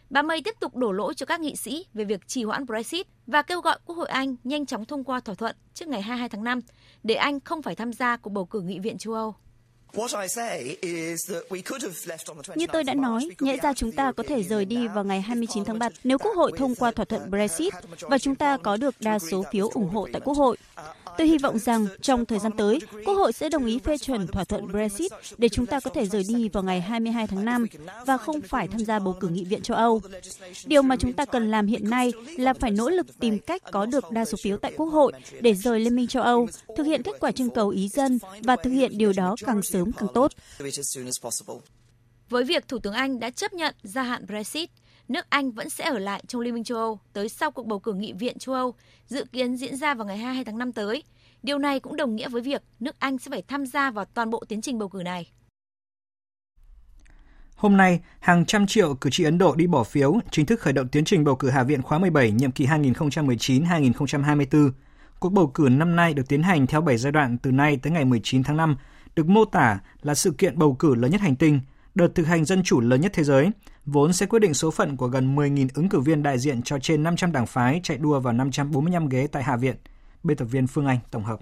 Bà 0.10 0.22
May 0.22 0.42
tiếp 0.42 0.56
tục 0.60 0.76
đổ 0.76 0.92
lỗi 0.92 1.14
cho 1.14 1.26
các 1.26 1.40
nghị 1.40 1.56
sĩ 1.56 1.86
về 1.94 2.06
việc 2.06 2.28
trì 2.28 2.44
hoãn 2.44 2.66
Brexit 2.66 3.08
và 3.28 3.42
kêu 3.42 3.62
gọi 3.62 3.80
Quốc 3.86 3.96
hội 3.96 4.08
Anh 4.08 4.36
nhanh 4.44 4.66
chóng 4.66 4.86
thông 4.86 5.04
qua 5.04 5.20
thỏa 5.20 5.36
thuận 5.36 5.56
trước 5.74 5.88
ngày 5.88 6.02
22 6.02 6.30
tháng 6.30 6.44
5 6.44 6.60
để 7.04 7.16
Anh 7.16 7.40
không 7.40 7.62
phải 7.62 7.76
tham 7.76 7.94
gia 7.94 8.18
cuộc 8.18 8.30
bầu 8.30 8.46
cử 8.46 8.62
nghị 8.62 8.80
viện 8.80 8.98
châu 8.98 9.14
Âu. 9.14 9.36
Như 12.56 12.68
tôi 12.74 12.84
đã 12.84 12.94
nói, 12.94 13.30
nhẽ 13.40 13.58
ra 13.64 13.74
chúng 13.74 13.92
ta 13.92 14.12
có 14.12 14.24
thể 14.28 14.44
rời 14.44 14.66
đi 14.66 14.88
vào 14.88 15.04
ngày 15.04 15.22
29 15.22 15.66
tháng 15.66 15.80
3 15.80 15.90
nếu 16.04 16.18
Quốc 16.18 16.36
hội 16.36 16.52
thông 16.58 16.76
qua 16.76 16.92
thỏa 16.92 17.06
thuận 17.06 17.32
Brexit 17.32 17.74
và 18.02 18.18
chúng 18.18 18.36
ta 18.36 18.58
có 18.58 18.78
được 18.78 18.96
đa 19.00 19.20
số 19.20 19.44
phiếu 19.52 19.70
ủng 19.74 19.90
hộ 19.90 20.08
tại 20.14 20.22
Quốc 20.26 20.38
hội. 20.38 20.58
Tôi 21.18 21.28
hy 21.28 21.38
vọng 21.38 21.60
rằng 21.60 21.88
trong 22.02 22.26
thời 22.26 22.40
gian 22.40 22.52
tới, 22.58 22.80
Quốc 23.06 23.14
hội 23.14 23.34
sẽ 23.34 23.50
đồng 23.50 23.66
ý 23.66 23.80
phê 23.80 23.98
chuẩn 23.98 24.28
thỏa 24.28 24.44
thuận 24.44 24.72
Brexit 24.72 25.12
để 25.38 25.50
chúng 25.50 25.66
ta 25.66 25.80
có 25.80 25.92
thể 25.92 26.06
rời 26.06 26.24
đi 26.28 26.50
vào 26.50 26.64
ngày 26.64 26.82
22 26.82 27.28
tháng 27.28 27.46
5 27.46 27.68
và 28.06 28.18
không 28.18 28.42
phải 28.42 28.68
tham 28.68 28.86
gia 28.86 29.00
bầu 29.00 29.16
cử 29.20 29.28
nghị 29.28 29.44
viện 29.44 29.62
châu 29.62 29.78
Âu. 29.78 30.02
Điều 30.66 30.82
mà 30.82 30.96
chúng 30.96 31.14
ta 31.14 31.26
cần 31.26 31.52
làm 31.52 31.68
hiện 31.68 31.90
nay 31.90 32.14
là 32.38 32.54
phải 32.54 32.72
nỗ 32.72 32.90
lực 32.90 33.20
tìm 33.20 33.40
cách 33.40 33.62
có 33.72 33.86
được 33.86 34.12
đa 34.12 34.26
số 34.26 34.38
phiếu 34.44 34.58
tại 34.58 34.74
Quốc 34.78 34.86
hội 34.86 35.14
để 35.42 35.54
rời 35.54 35.80
Liên 35.80 35.96
minh 35.96 36.08
châu 36.08 36.24
Âu, 36.24 36.48
thực 36.78 36.84
hiện 36.84 37.04
kết 37.04 37.14
quả 37.20 37.32
trưng 37.32 37.50
cầu 37.50 37.70
ý 37.70 37.88
dân 37.88 38.20
và 38.44 38.56
thực 38.56 38.70
hiện 38.70 38.98
điều 38.98 39.14
đó 39.14 39.36
càng 39.46 39.62
sớm 39.86 39.94
càng 40.00 40.10
tốt. 40.14 40.32
Với 42.30 42.44
việc 42.44 42.68
Thủ 42.68 42.80
tướng 42.80 42.94
Anh 42.94 43.20
đã 43.20 43.30
chấp 43.30 43.54
nhận 43.54 43.76
gia 43.84 44.04
hạn 44.04 44.26
Brexit, 44.26 44.70
nước 45.08 45.26
Anh 45.30 45.52
vẫn 45.52 45.70
sẽ 45.70 45.86
ở 45.86 46.00
lại 46.00 46.24
trong 46.28 46.42
Liên 46.42 46.54
minh 46.54 46.64
châu 46.64 46.78
Âu 46.78 47.00
tới 47.14 47.30
sau 47.30 47.52
cuộc 47.52 47.68
bầu 47.68 47.80
cử 47.80 47.94
nghị 47.94 48.14
viện 48.14 48.40
châu 48.40 48.56
Âu 48.56 48.74
dự 49.08 49.26
kiến 49.32 49.58
diễn 49.58 49.76
ra 49.76 49.94
vào 49.94 50.08
ngày 50.08 50.18
22 50.18 50.46
tháng 50.46 50.58
5 50.58 50.72
tới. 50.72 51.04
Điều 51.44 51.58
này 51.58 51.80
cũng 51.80 51.96
đồng 51.96 52.16
nghĩa 52.16 52.30
với 52.30 52.42
việc 52.42 52.62
nước 52.80 52.96
Anh 53.00 53.18
sẽ 53.18 53.32
phải 53.32 53.44
tham 53.48 53.66
gia 53.66 53.92
vào 53.92 54.06
toàn 54.06 54.30
bộ 54.30 54.44
tiến 54.48 54.62
trình 54.62 54.80
bầu 54.80 54.90
cử 54.90 55.04
này. 55.04 55.32
Hôm 57.56 57.78
nay, 57.78 58.00
hàng 58.20 58.46
trăm 58.46 58.68
triệu 58.68 58.96
cử 58.96 59.10
tri 59.10 59.24
Ấn 59.24 59.38
Độ 59.38 59.56
đi 59.56 59.68
bỏ 59.68 59.84
phiếu 59.84 60.20
chính 60.32 60.46
thức 60.46 60.60
khởi 60.60 60.74
động 60.74 60.88
tiến 60.88 61.06
trình 61.06 61.24
bầu 61.24 61.36
cử 61.36 61.50
Hạ 61.50 61.64
viện 61.64 61.82
khóa 61.82 62.00
17 62.00 62.32
nhiệm 62.32 62.52
kỳ 62.52 62.66
2019-2024. 62.66 64.72
Cuộc 65.20 65.30
bầu 65.30 65.48
cử 65.48 65.68
năm 65.72 65.96
nay 65.96 66.14
được 66.14 66.28
tiến 66.28 66.44
hành 66.44 66.68
theo 66.68 66.82
7 66.82 66.98
giai 66.98 67.12
đoạn 67.12 67.38
từ 67.38 67.52
nay 67.52 67.80
tới 67.82 67.92
ngày 67.92 68.06
19 68.06 68.44
tháng 68.44 68.58
5, 68.58 68.78
được 69.16 69.28
mô 69.28 69.46
tả 69.46 69.80
là 70.02 70.16
sự 70.16 70.32
kiện 70.32 70.60
bầu 70.60 70.76
cử 70.80 70.96
lớn 70.96 71.12
nhất 71.12 71.22
hành 71.22 71.36
tinh, 71.36 71.60
đợt 71.96 72.08
thực 72.16 72.28
hành 72.28 72.46
dân 72.46 72.64
chủ 72.64 72.80
lớn 72.80 73.02
nhất 73.02 73.12
thế 73.16 73.24
giới, 73.24 73.52
vốn 73.86 74.14
sẽ 74.14 74.26
quyết 74.26 74.40
định 74.40 74.54
số 74.54 74.72
phận 74.72 74.98
của 74.98 75.08
gần 75.08 75.36
10.000 75.36 75.68
ứng 75.74 75.90
cử 75.90 76.00
viên 76.00 76.24
đại 76.24 76.40
diện 76.40 76.62
cho 76.62 76.80
trên 76.80 77.04
500 77.04 77.32
đảng 77.32 77.46
phái 77.46 77.80
chạy 77.84 77.98
đua 77.98 78.20
vào 78.20 78.34
545 78.34 79.10
ghế 79.10 79.28
tại 79.28 79.44
Hạ 79.44 79.58
viện. 79.58 79.76
Biên 80.24 80.38
tập 80.38 80.46
viên 80.46 80.68
Phương 80.68 80.86
Anh 80.86 81.00
tổng 81.12 81.24
hợp. 81.24 81.40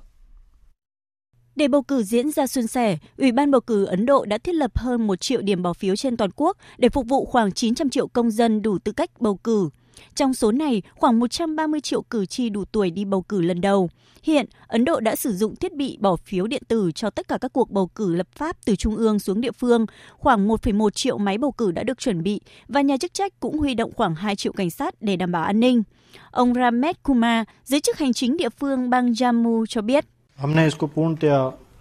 Để 1.55 1.67
bầu 1.67 1.81
cử 1.81 2.03
diễn 2.03 2.31
ra 2.31 2.47
suôn 2.47 2.67
sẻ, 2.67 2.97
Ủy 3.17 3.31
ban 3.31 3.51
bầu 3.51 3.61
cử 3.61 3.85
Ấn 3.85 4.05
Độ 4.05 4.25
đã 4.25 4.37
thiết 4.37 4.55
lập 4.55 4.71
hơn 4.75 5.07
1 5.07 5.15
triệu 5.15 5.41
điểm 5.41 5.63
bỏ 5.63 5.73
phiếu 5.73 5.95
trên 5.95 6.17
toàn 6.17 6.29
quốc 6.35 6.57
để 6.77 6.89
phục 6.89 7.07
vụ 7.07 7.25
khoảng 7.25 7.51
900 7.51 7.89
triệu 7.89 8.07
công 8.07 8.31
dân 8.31 8.61
đủ 8.61 8.77
tư 8.79 8.91
cách 8.91 9.09
bầu 9.19 9.35
cử. 9.35 9.69
Trong 10.15 10.33
số 10.33 10.51
này, 10.51 10.81
khoảng 10.95 11.19
130 11.19 11.81
triệu 11.81 12.01
cử 12.01 12.25
tri 12.25 12.49
đủ 12.49 12.65
tuổi 12.71 12.91
đi 12.91 13.05
bầu 13.05 13.21
cử 13.21 13.41
lần 13.41 13.61
đầu. 13.61 13.89
Hiện, 14.23 14.45
Ấn 14.67 14.85
Độ 14.85 14.99
đã 14.99 15.15
sử 15.15 15.33
dụng 15.33 15.55
thiết 15.55 15.73
bị 15.73 15.97
bỏ 16.01 16.15
phiếu 16.15 16.47
điện 16.47 16.63
tử 16.67 16.91
cho 16.95 17.09
tất 17.09 17.27
cả 17.27 17.37
các 17.41 17.53
cuộc 17.53 17.71
bầu 17.71 17.87
cử 17.87 18.15
lập 18.15 18.27
pháp 18.35 18.57
từ 18.65 18.75
trung 18.75 18.95
ương 18.95 19.19
xuống 19.19 19.41
địa 19.41 19.51
phương. 19.51 19.85
Khoảng 20.17 20.47
1,1 20.47 20.89
triệu 20.89 21.17
máy 21.17 21.37
bầu 21.37 21.51
cử 21.51 21.71
đã 21.71 21.83
được 21.83 21.99
chuẩn 21.99 22.23
bị 22.23 22.41
và 22.67 22.81
nhà 22.81 22.97
chức 22.97 23.13
trách 23.13 23.39
cũng 23.39 23.57
huy 23.57 23.73
động 23.73 23.91
khoảng 23.95 24.15
2 24.15 24.35
triệu 24.35 24.53
cảnh 24.53 24.69
sát 24.69 25.01
để 25.01 25.15
đảm 25.15 25.31
bảo 25.31 25.43
an 25.43 25.59
ninh. 25.59 25.83
Ông 26.31 26.53
Ramesh 26.53 27.03
Kumar, 27.03 27.47
giới 27.63 27.81
chức 27.81 27.97
hành 27.97 28.13
chính 28.13 28.37
địa 28.37 28.49
phương 28.49 28.89
bang 28.89 29.11
Jammu 29.11 29.65
cho 29.65 29.81
biết. 29.81 30.05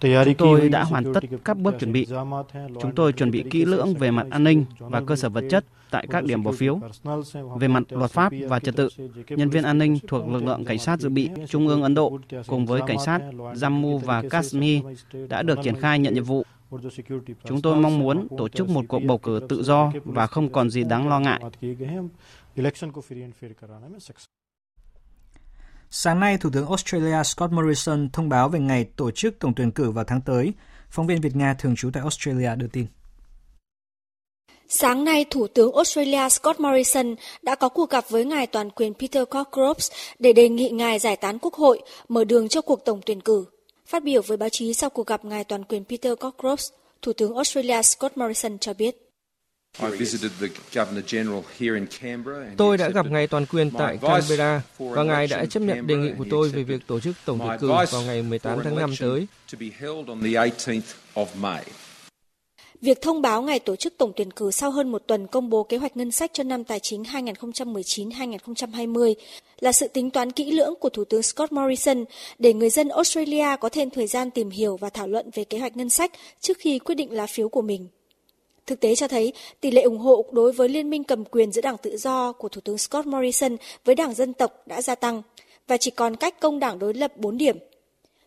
Chúng 0.01 0.33
tôi 0.37 0.69
đã 0.69 0.83
hoàn 0.83 1.13
tất 1.13 1.23
các 1.45 1.57
bước 1.57 1.75
chuẩn 1.79 1.91
bị. 1.91 2.07
Chúng 2.81 2.95
tôi 2.95 3.13
chuẩn 3.13 3.31
bị 3.31 3.43
kỹ 3.49 3.65
lưỡng 3.65 3.93
về 3.93 4.11
mặt 4.11 4.27
an 4.29 4.43
ninh 4.43 4.65
và 4.79 5.01
cơ 5.07 5.15
sở 5.15 5.29
vật 5.29 5.43
chất 5.49 5.65
tại 5.91 6.07
các 6.09 6.23
điểm 6.23 6.43
bỏ 6.43 6.51
phiếu. 6.51 6.79
Về 7.59 7.67
mặt 7.67 7.83
luật 7.89 8.11
pháp 8.11 8.33
và 8.47 8.59
trật 8.59 8.75
tự, 8.75 8.89
nhân 9.29 9.49
viên 9.49 9.63
an 9.63 9.77
ninh 9.77 9.97
thuộc 10.07 10.27
lực 10.27 10.43
lượng 10.43 10.65
cảnh 10.65 10.79
sát 10.79 10.99
dự 10.99 11.09
bị 11.09 11.29
Trung 11.47 11.67
ương 11.67 11.81
Ấn 11.81 11.93
Độ 11.93 12.19
cùng 12.47 12.65
với 12.65 12.81
cảnh 12.87 12.99
sát 13.05 13.21
Jammu 13.53 13.97
và 13.97 14.23
Kashmir 14.29 14.83
đã 15.29 15.41
được 15.41 15.59
triển 15.63 15.75
khai 15.75 15.99
nhận 15.99 16.13
nhiệm 16.13 16.23
vụ. 16.23 16.43
Chúng 17.43 17.61
tôi 17.61 17.75
mong 17.75 17.99
muốn 17.99 18.27
tổ 18.37 18.49
chức 18.49 18.69
một 18.69 18.85
cuộc 18.87 18.99
bầu 18.99 19.17
cử 19.17 19.39
tự 19.49 19.63
do 19.63 19.91
và 20.03 20.27
không 20.27 20.49
còn 20.49 20.69
gì 20.69 20.83
đáng 20.83 21.09
lo 21.09 21.19
ngại. 21.19 21.41
Sáng 25.93 26.19
nay, 26.19 26.37
Thủ 26.37 26.49
tướng 26.53 26.67
Australia 26.67 27.23
Scott 27.23 27.51
Morrison 27.51 28.09
thông 28.13 28.29
báo 28.29 28.49
về 28.49 28.59
ngày 28.59 28.85
tổ 28.95 29.11
chức 29.11 29.39
tổng 29.39 29.53
tuyển 29.55 29.71
cử 29.71 29.91
vào 29.91 30.05
tháng 30.07 30.21
tới. 30.21 30.53
Phóng 30.89 31.07
viên 31.07 31.21
Việt 31.21 31.35
Nga 31.35 31.53
thường 31.53 31.75
trú 31.75 31.89
tại 31.93 32.01
Australia 32.01 32.55
đưa 32.55 32.67
tin. 32.67 32.85
Sáng 34.67 35.03
nay, 35.03 35.25
Thủ 35.29 35.47
tướng 35.47 35.75
Australia 35.75 36.29
Scott 36.29 36.59
Morrison 36.59 37.15
đã 37.41 37.55
có 37.55 37.69
cuộc 37.69 37.89
gặp 37.89 38.05
với 38.09 38.25
ngài 38.25 38.47
toàn 38.47 38.69
quyền 38.69 38.93
Peter 38.93 39.23
Cockrops 39.29 39.91
để 40.19 40.33
đề 40.33 40.49
nghị 40.49 40.69
ngài 40.69 40.99
giải 40.99 41.15
tán 41.15 41.39
quốc 41.39 41.53
hội, 41.53 41.81
mở 42.07 42.23
đường 42.23 42.47
cho 42.47 42.61
cuộc 42.61 42.85
tổng 42.85 43.01
tuyển 43.05 43.21
cử. 43.21 43.45
Phát 43.85 44.03
biểu 44.03 44.21
với 44.27 44.37
báo 44.37 44.49
chí 44.49 44.73
sau 44.73 44.89
cuộc 44.89 45.07
gặp 45.07 45.25
ngài 45.25 45.43
toàn 45.43 45.63
quyền 45.63 45.85
Peter 45.85 46.13
Cockrops, 46.19 46.69
Thủ 47.01 47.13
tướng 47.13 47.35
Australia 47.35 47.81
Scott 47.81 48.17
Morrison 48.17 48.57
cho 48.57 48.73
biết. 48.73 49.10
Tôi 52.57 52.77
đã 52.77 52.89
gặp 52.89 53.05
ngài 53.09 53.27
toàn 53.27 53.45
quyền 53.45 53.71
tại 53.71 53.97
Canberra 54.01 54.61
và 54.77 55.03
ngài 55.03 55.27
đã 55.27 55.45
chấp 55.45 55.59
nhận 55.59 55.87
đề 55.87 55.95
nghị 55.95 56.11
của 56.17 56.25
tôi 56.29 56.49
về 56.49 56.63
việc 56.63 56.87
tổ 56.87 56.99
chức 56.99 57.15
tổng 57.25 57.39
tuyển 57.39 57.57
cử 57.59 57.67
vào 57.91 58.01
ngày 58.01 58.21
18 58.21 58.59
tháng 58.63 58.75
5 58.75 58.93
tới. 58.99 59.27
Việc 62.81 63.01
thông 63.01 63.21
báo 63.21 63.41
ngày 63.41 63.59
tổ 63.59 63.75
chức 63.75 63.93
tổng 63.97 64.11
tuyển 64.15 64.31
cử 64.31 64.51
sau 64.51 64.71
hơn 64.71 64.91
một 64.91 65.03
tuần 65.07 65.27
công 65.27 65.49
bố 65.49 65.63
kế 65.63 65.77
hoạch 65.77 65.97
ngân 65.97 66.11
sách 66.11 66.31
cho 66.33 66.43
năm 66.43 66.63
tài 66.63 66.79
chính 66.79 67.03
2019-2020 67.03 69.13
là 69.59 69.71
sự 69.71 69.87
tính 69.87 70.09
toán 70.09 70.31
kỹ 70.31 70.51
lưỡng 70.51 70.73
của 70.79 70.89
Thủ 70.89 71.05
tướng 71.05 71.23
Scott 71.23 71.51
Morrison 71.51 72.05
để 72.39 72.53
người 72.53 72.69
dân 72.69 72.89
Australia 72.89 73.55
có 73.61 73.69
thêm 73.69 73.89
thời 73.89 74.07
gian 74.07 74.31
tìm 74.31 74.49
hiểu 74.49 74.77
và 74.77 74.89
thảo 74.89 75.07
luận 75.07 75.29
về 75.33 75.43
kế 75.43 75.59
hoạch 75.59 75.77
ngân 75.77 75.89
sách 75.89 76.11
trước 76.39 76.57
khi 76.59 76.79
quyết 76.79 76.95
định 76.95 77.13
lá 77.13 77.25
phiếu 77.25 77.49
của 77.49 77.61
mình. 77.61 77.87
Thực 78.67 78.79
tế 78.79 78.95
cho 78.95 79.07
thấy 79.07 79.33
tỷ 79.61 79.71
lệ 79.71 79.81
ủng 79.81 79.97
hộ 79.97 80.25
đối 80.31 80.51
với 80.51 80.69
liên 80.69 80.89
minh 80.89 81.03
cầm 81.03 81.25
quyền 81.25 81.51
giữa 81.51 81.61
Đảng 81.61 81.77
Tự 81.77 81.97
do 81.97 82.31
của 82.31 82.49
Thủ 82.49 82.61
tướng 82.61 82.77
Scott 82.77 83.07
Morrison 83.07 83.55
với 83.85 83.95
Đảng 83.95 84.13
Dân 84.13 84.33
tộc 84.33 84.63
đã 84.65 84.81
gia 84.81 84.95
tăng 84.95 85.21
và 85.67 85.77
chỉ 85.77 85.91
còn 85.91 86.15
cách 86.15 86.39
công 86.39 86.59
đảng 86.59 86.79
đối 86.79 86.93
lập 86.93 87.17
4 87.17 87.37
điểm. 87.37 87.57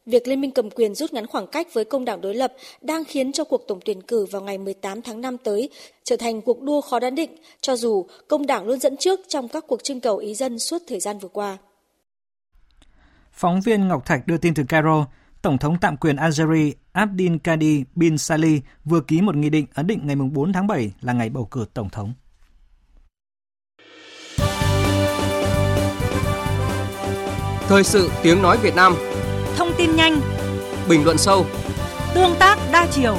Việc 0.07 0.29
liên 0.29 0.41
minh 0.41 0.51
cầm 0.51 0.71
quyền 0.71 0.95
rút 0.95 1.13
ngắn 1.13 1.27
khoảng 1.27 1.47
cách 1.47 1.75
với 1.75 1.85
công 1.85 2.05
đảng 2.05 2.21
đối 2.21 2.35
lập 2.35 2.53
đang 2.81 3.05
khiến 3.05 3.33
cho 3.33 3.45
cuộc 3.45 3.69
tổng 3.69 3.81
tuyển 3.85 4.03
cử 4.03 4.27
vào 4.31 4.43
ngày 4.43 4.59
18 4.59 5.03
tháng 5.03 5.21
5 5.21 5.39
tới 5.39 5.71
trở 6.05 6.17
thành 6.17 6.41
cuộc 6.41 6.63
đua 6.63 6.81
khó 6.81 6.99
đoán 6.99 7.15
định, 7.15 7.31
cho 7.61 7.77
dù 7.77 8.07
công 8.29 8.47
đảng 8.47 8.67
luôn 8.67 8.79
dẫn 8.79 8.97
trước 8.97 9.21
trong 9.29 9.49
các 9.49 9.65
cuộc 9.69 9.83
trưng 9.85 10.01
cầu 10.01 10.17
ý 10.17 10.35
dân 10.35 10.59
suốt 10.59 10.83
thời 10.87 11.01
gian 11.01 11.19
vừa 11.19 11.29
qua. 11.29 11.59
Phóng 13.33 13.61
viên 13.61 13.89
Ngọc 13.89 14.07
Thạch 14.07 14.27
đưa 14.27 14.37
tin 14.37 14.55
từ 14.55 14.63
Cairo, 14.69 15.07
Tổng 15.45 15.59
thống 15.59 15.77
tạm 15.81 15.97
quyền 15.97 16.17
Algeria 16.17 16.73
Abdin 16.93 17.39
Kadi 17.39 17.85
bin 17.95 18.19
Sali 18.19 18.61
vừa 18.85 19.01
ký 19.01 19.21
một 19.21 19.37
nghị 19.37 19.51
định 19.51 19.67
ấn 19.75 19.87
định 19.87 20.01
ngày 20.07 20.17
4 20.17 20.53
tháng 20.53 20.67
7 20.67 20.93
là 21.01 21.13
ngày 21.13 21.31
bầu 21.31 21.49
cử 21.51 21.67
Tổng 21.75 21.91
thống. 21.91 22.15
Thời 27.69 27.85
sự 27.85 28.11
tiếng 28.23 28.43
nói 28.43 28.59
Việt 28.63 28.75
Nam. 28.75 28.95
Thông 29.57 29.69
tin 29.79 29.97
nhanh. 29.97 30.21
Bình 30.89 31.05
luận 31.05 31.19
sâu. 31.19 31.47
Tương 32.15 32.35
tác 32.39 32.59
đa 32.73 32.87
chiều. 32.91 33.17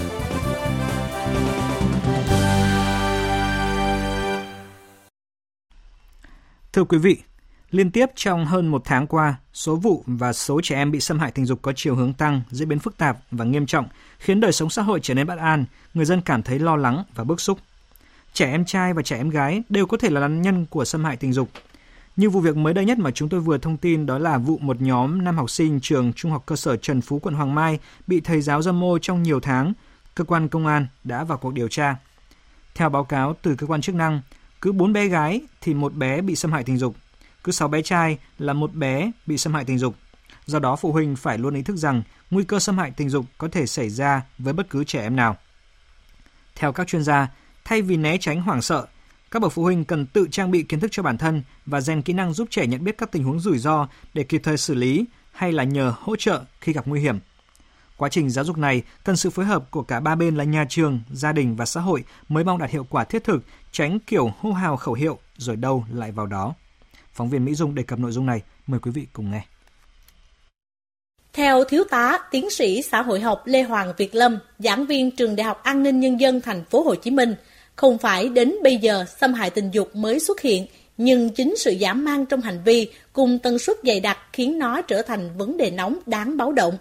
Thưa 6.74 6.84
quý 6.84 6.98
vị, 6.98 7.18
Liên 7.76 7.92
tiếp 7.92 8.10
trong 8.16 8.46
hơn 8.46 8.68
một 8.68 8.82
tháng 8.86 9.08
qua, 9.08 9.36
số 9.54 9.76
vụ 9.76 10.04
và 10.08 10.34
số 10.34 10.62
trẻ 10.64 10.76
em 10.76 10.92
bị 10.92 11.00
xâm 11.00 11.20
hại 11.20 11.32
tình 11.32 11.46
dục 11.46 11.60
có 11.62 11.74
chiều 11.76 11.96
hướng 11.96 12.14
tăng, 12.14 12.42
diễn 12.52 12.70
biến 12.70 12.80
phức 12.80 12.98
tạp 12.98 13.18
và 13.32 13.46
nghiêm 13.46 13.66
trọng, 13.66 13.88
khiến 14.20 14.40
đời 14.40 14.52
sống 14.52 14.70
xã 14.70 14.82
hội 14.82 15.00
trở 15.04 15.14
nên 15.14 15.28
bất 15.28 15.38
an, 15.38 15.66
người 15.94 16.06
dân 16.06 16.22
cảm 16.22 16.44
thấy 16.44 16.60
lo 16.60 16.76
lắng 16.76 17.04
và 17.16 17.24
bức 17.24 17.42
xúc. 17.42 17.60
Trẻ 18.34 18.52
em 18.52 18.66
trai 18.66 18.94
và 18.94 19.02
trẻ 19.02 19.18
em 19.18 19.30
gái 19.30 19.64
đều 19.70 19.86
có 19.86 19.98
thể 19.98 20.10
là 20.10 20.22
nạn 20.22 20.42
nhân 20.42 20.66
của 20.70 20.86
xâm 20.86 21.04
hại 21.04 21.18
tình 21.18 21.34
dục. 21.34 21.50
Như 22.16 22.30
vụ 22.30 22.40
việc 22.40 22.58
mới 22.58 22.74
đây 22.74 22.86
nhất 22.86 22.98
mà 22.98 23.12
chúng 23.12 23.30
tôi 23.30 23.40
vừa 23.40 23.58
thông 23.58 23.78
tin 23.78 24.06
đó 24.06 24.18
là 24.18 24.38
vụ 24.38 24.58
một 24.58 24.82
nhóm 24.82 25.24
năm 25.24 25.38
học 25.38 25.50
sinh 25.50 25.80
trường 25.82 26.14
Trung 26.14 26.32
học 26.32 26.44
cơ 26.46 26.56
sở 26.56 26.76
Trần 26.76 27.02
Phú 27.02 27.20
quận 27.20 27.36
Hoàng 27.36 27.56
Mai 27.56 27.80
bị 28.08 28.22
thầy 28.22 28.42
giáo 28.42 28.62
dâm 28.62 28.80
mô 28.80 28.98
trong 29.00 29.24
nhiều 29.24 29.40
tháng. 29.40 29.74
Cơ 30.16 30.24
quan 30.24 30.48
công 30.48 30.68
an 30.68 30.88
đã 31.04 31.24
vào 31.24 31.38
cuộc 31.38 31.54
điều 31.54 31.68
tra. 31.68 31.96
Theo 32.76 32.90
báo 32.90 33.04
cáo 33.04 33.36
từ 33.42 33.56
cơ 33.56 33.68
quan 33.68 33.82
chức 33.82 33.96
năng, 33.96 34.22
cứ 34.62 34.72
4 34.72 34.94
bé 34.94 35.08
gái 35.08 35.42
thì 35.62 35.74
một 35.74 35.94
bé 35.94 36.22
bị 36.22 36.36
xâm 36.36 36.52
hại 36.52 36.64
tình 36.64 36.78
dục 36.78 36.96
cứ 37.46 37.52
6 37.52 37.68
bé 37.68 37.82
trai 37.82 38.18
là 38.40 38.54
một 38.54 38.74
bé 38.74 39.12
bị 39.26 39.38
xâm 39.38 39.54
hại 39.54 39.66
tình 39.66 39.78
dục. 39.78 39.96
Do 40.46 40.60
đó 40.60 40.76
phụ 40.76 40.92
huynh 40.92 41.16
phải 41.16 41.38
luôn 41.38 41.56
ý 41.56 41.62
thức 41.62 41.76
rằng 41.76 42.04
nguy 42.32 42.44
cơ 42.44 42.60
xâm 42.60 42.78
hại 42.78 42.92
tình 42.92 43.10
dục 43.10 43.26
có 43.38 43.48
thể 43.48 43.66
xảy 43.66 43.90
ra 43.90 44.22
với 44.38 44.54
bất 44.54 44.70
cứ 44.70 44.84
trẻ 44.84 45.02
em 45.02 45.16
nào. 45.16 45.38
Theo 46.56 46.72
các 46.72 46.88
chuyên 46.88 47.04
gia, 47.04 47.28
thay 47.66 47.82
vì 47.82 47.98
né 47.98 48.18
tránh 48.18 48.42
hoảng 48.42 48.62
sợ, 48.62 48.88
các 49.32 49.42
bậc 49.42 49.52
phụ 49.52 49.64
huynh 49.64 49.86
cần 49.86 50.06
tự 50.06 50.28
trang 50.32 50.52
bị 50.52 50.64
kiến 50.64 50.80
thức 50.80 50.88
cho 50.92 51.04
bản 51.04 51.18
thân 51.18 51.44
và 51.66 51.82
rèn 51.82 52.02
kỹ 52.02 52.14
năng 52.14 52.34
giúp 52.34 52.48
trẻ 52.52 52.68
nhận 52.68 52.84
biết 52.84 52.98
các 52.98 53.12
tình 53.12 53.24
huống 53.24 53.40
rủi 53.40 53.58
ro 53.58 53.88
để 54.14 54.24
kịp 54.24 54.42
thời 54.44 54.58
xử 54.58 54.74
lý 54.74 55.06
hay 55.32 55.52
là 55.52 55.64
nhờ 55.64 55.94
hỗ 56.00 56.16
trợ 56.16 56.44
khi 56.62 56.74
gặp 56.74 56.88
nguy 56.88 57.02
hiểm. 57.02 57.20
Quá 57.98 58.10
trình 58.10 58.30
giáo 58.30 58.46
dục 58.46 58.58
này 58.58 58.84
cần 59.04 59.16
sự 59.16 59.30
phối 59.30 59.46
hợp 59.46 59.72
của 59.72 59.84
cả 59.84 60.00
ba 60.00 60.16
bên 60.16 60.36
là 60.36 60.44
nhà 60.44 60.66
trường, 60.70 61.00
gia 61.12 61.32
đình 61.32 61.56
và 61.56 61.66
xã 61.66 61.82
hội 61.82 62.04
mới 62.30 62.44
mong 62.44 62.58
đạt 62.58 62.70
hiệu 62.70 62.86
quả 62.90 63.04
thiết 63.04 63.24
thực, 63.24 63.44
tránh 63.72 64.00
kiểu 64.00 64.34
hô 64.40 64.52
hào 64.52 64.78
khẩu 64.78 64.94
hiệu 64.94 65.20
rồi 65.38 65.56
đâu 65.56 65.86
lại 65.92 66.12
vào 66.12 66.26
đó. 66.26 66.54
Phóng 67.16 67.30
viên 67.30 67.46
Mỹ 67.46 67.56
Dung 67.56 67.76
đề 67.76 67.84
cập 67.84 68.00
nội 68.00 68.12
dung 68.12 68.26
này, 68.26 68.42
mời 68.68 68.80
quý 68.80 68.92
vị 68.92 69.08
cùng 69.14 69.32
nghe. 69.32 69.42
Theo 71.34 71.64
thiếu 71.64 71.84
tá, 71.90 72.18
tiến 72.32 72.50
sĩ 72.50 72.82
xã 72.82 73.02
hội 73.02 73.20
học 73.20 73.42
Lê 73.46 73.64
Hoàng 73.64 73.94
Việt 73.98 74.16
Lâm, 74.16 74.40
giảng 74.60 74.86
viên 74.86 75.12
trường 75.12 75.36
Đại 75.36 75.46
học 75.46 75.64
An 75.64 75.84
ninh 75.84 76.00
Nhân 76.00 76.20
dân 76.20 76.42
thành 76.42 76.66
phố 76.66 76.84
Hồ 76.84 76.96
Chí 76.96 77.12
Minh, 77.12 77.36
không 77.76 77.98
phải 77.98 78.30
đến 78.30 78.56
bây 78.64 78.78
giờ 78.78 79.06
xâm 79.20 79.34
hại 79.34 79.50
tình 79.50 79.72
dục 79.72 79.96
mới 79.96 80.20
xuất 80.20 80.42
hiện, 80.42 80.66
nhưng 80.98 81.30
chính 81.30 81.56
sự 81.58 81.76
giảm 81.82 82.06
mang 82.06 82.26
trong 82.26 82.42
hành 82.42 82.62
vi 82.66 82.92
cùng 83.14 83.40
tần 83.40 83.60
suất 83.60 83.78
dày 83.84 84.00
đặc 84.00 84.18
khiến 84.34 84.60
nó 84.60 84.82
trở 84.82 85.02
thành 85.02 85.38
vấn 85.38 85.58
đề 85.58 85.72
nóng 85.72 86.00
đáng 86.06 86.38
báo 86.38 86.52
động. 86.52 86.78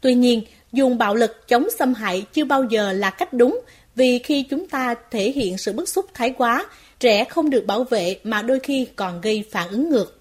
Tuy 0.00 0.14
nhiên, 0.14 0.42
dùng 0.72 0.98
bạo 0.98 1.14
lực 1.14 1.48
chống 1.48 1.68
xâm 1.78 1.94
hại 1.94 2.26
chưa 2.32 2.44
bao 2.44 2.64
giờ 2.64 2.92
là 2.92 3.10
cách 3.10 3.32
đúng 3.32 3.60
vì 3.94 4.18
khi 4.18 4.42
chúng 4.42 4.68
ta 4.68 4.94
thể 5.10 5.30
hiện 5.30 5.58
sự 5.58 5.72
bức 5.72 5.88
xúc 5.88 6.06
thái 6.14 6.30
quá 6.30 6.66
trẻ 7.00 7.24
không 7.24 7.50
được 7.50 7.66
bảo 7.66 7.84
vệ 7.84 8.16
mà 8.24 8.42
đôi 8.42 8.60
khi 8.60 8.86
còn 8.96 9.20
gây 9.20 9.44
phản 9.52 9.68
ứng 9.68 9.90
ngược. 9.90 10.14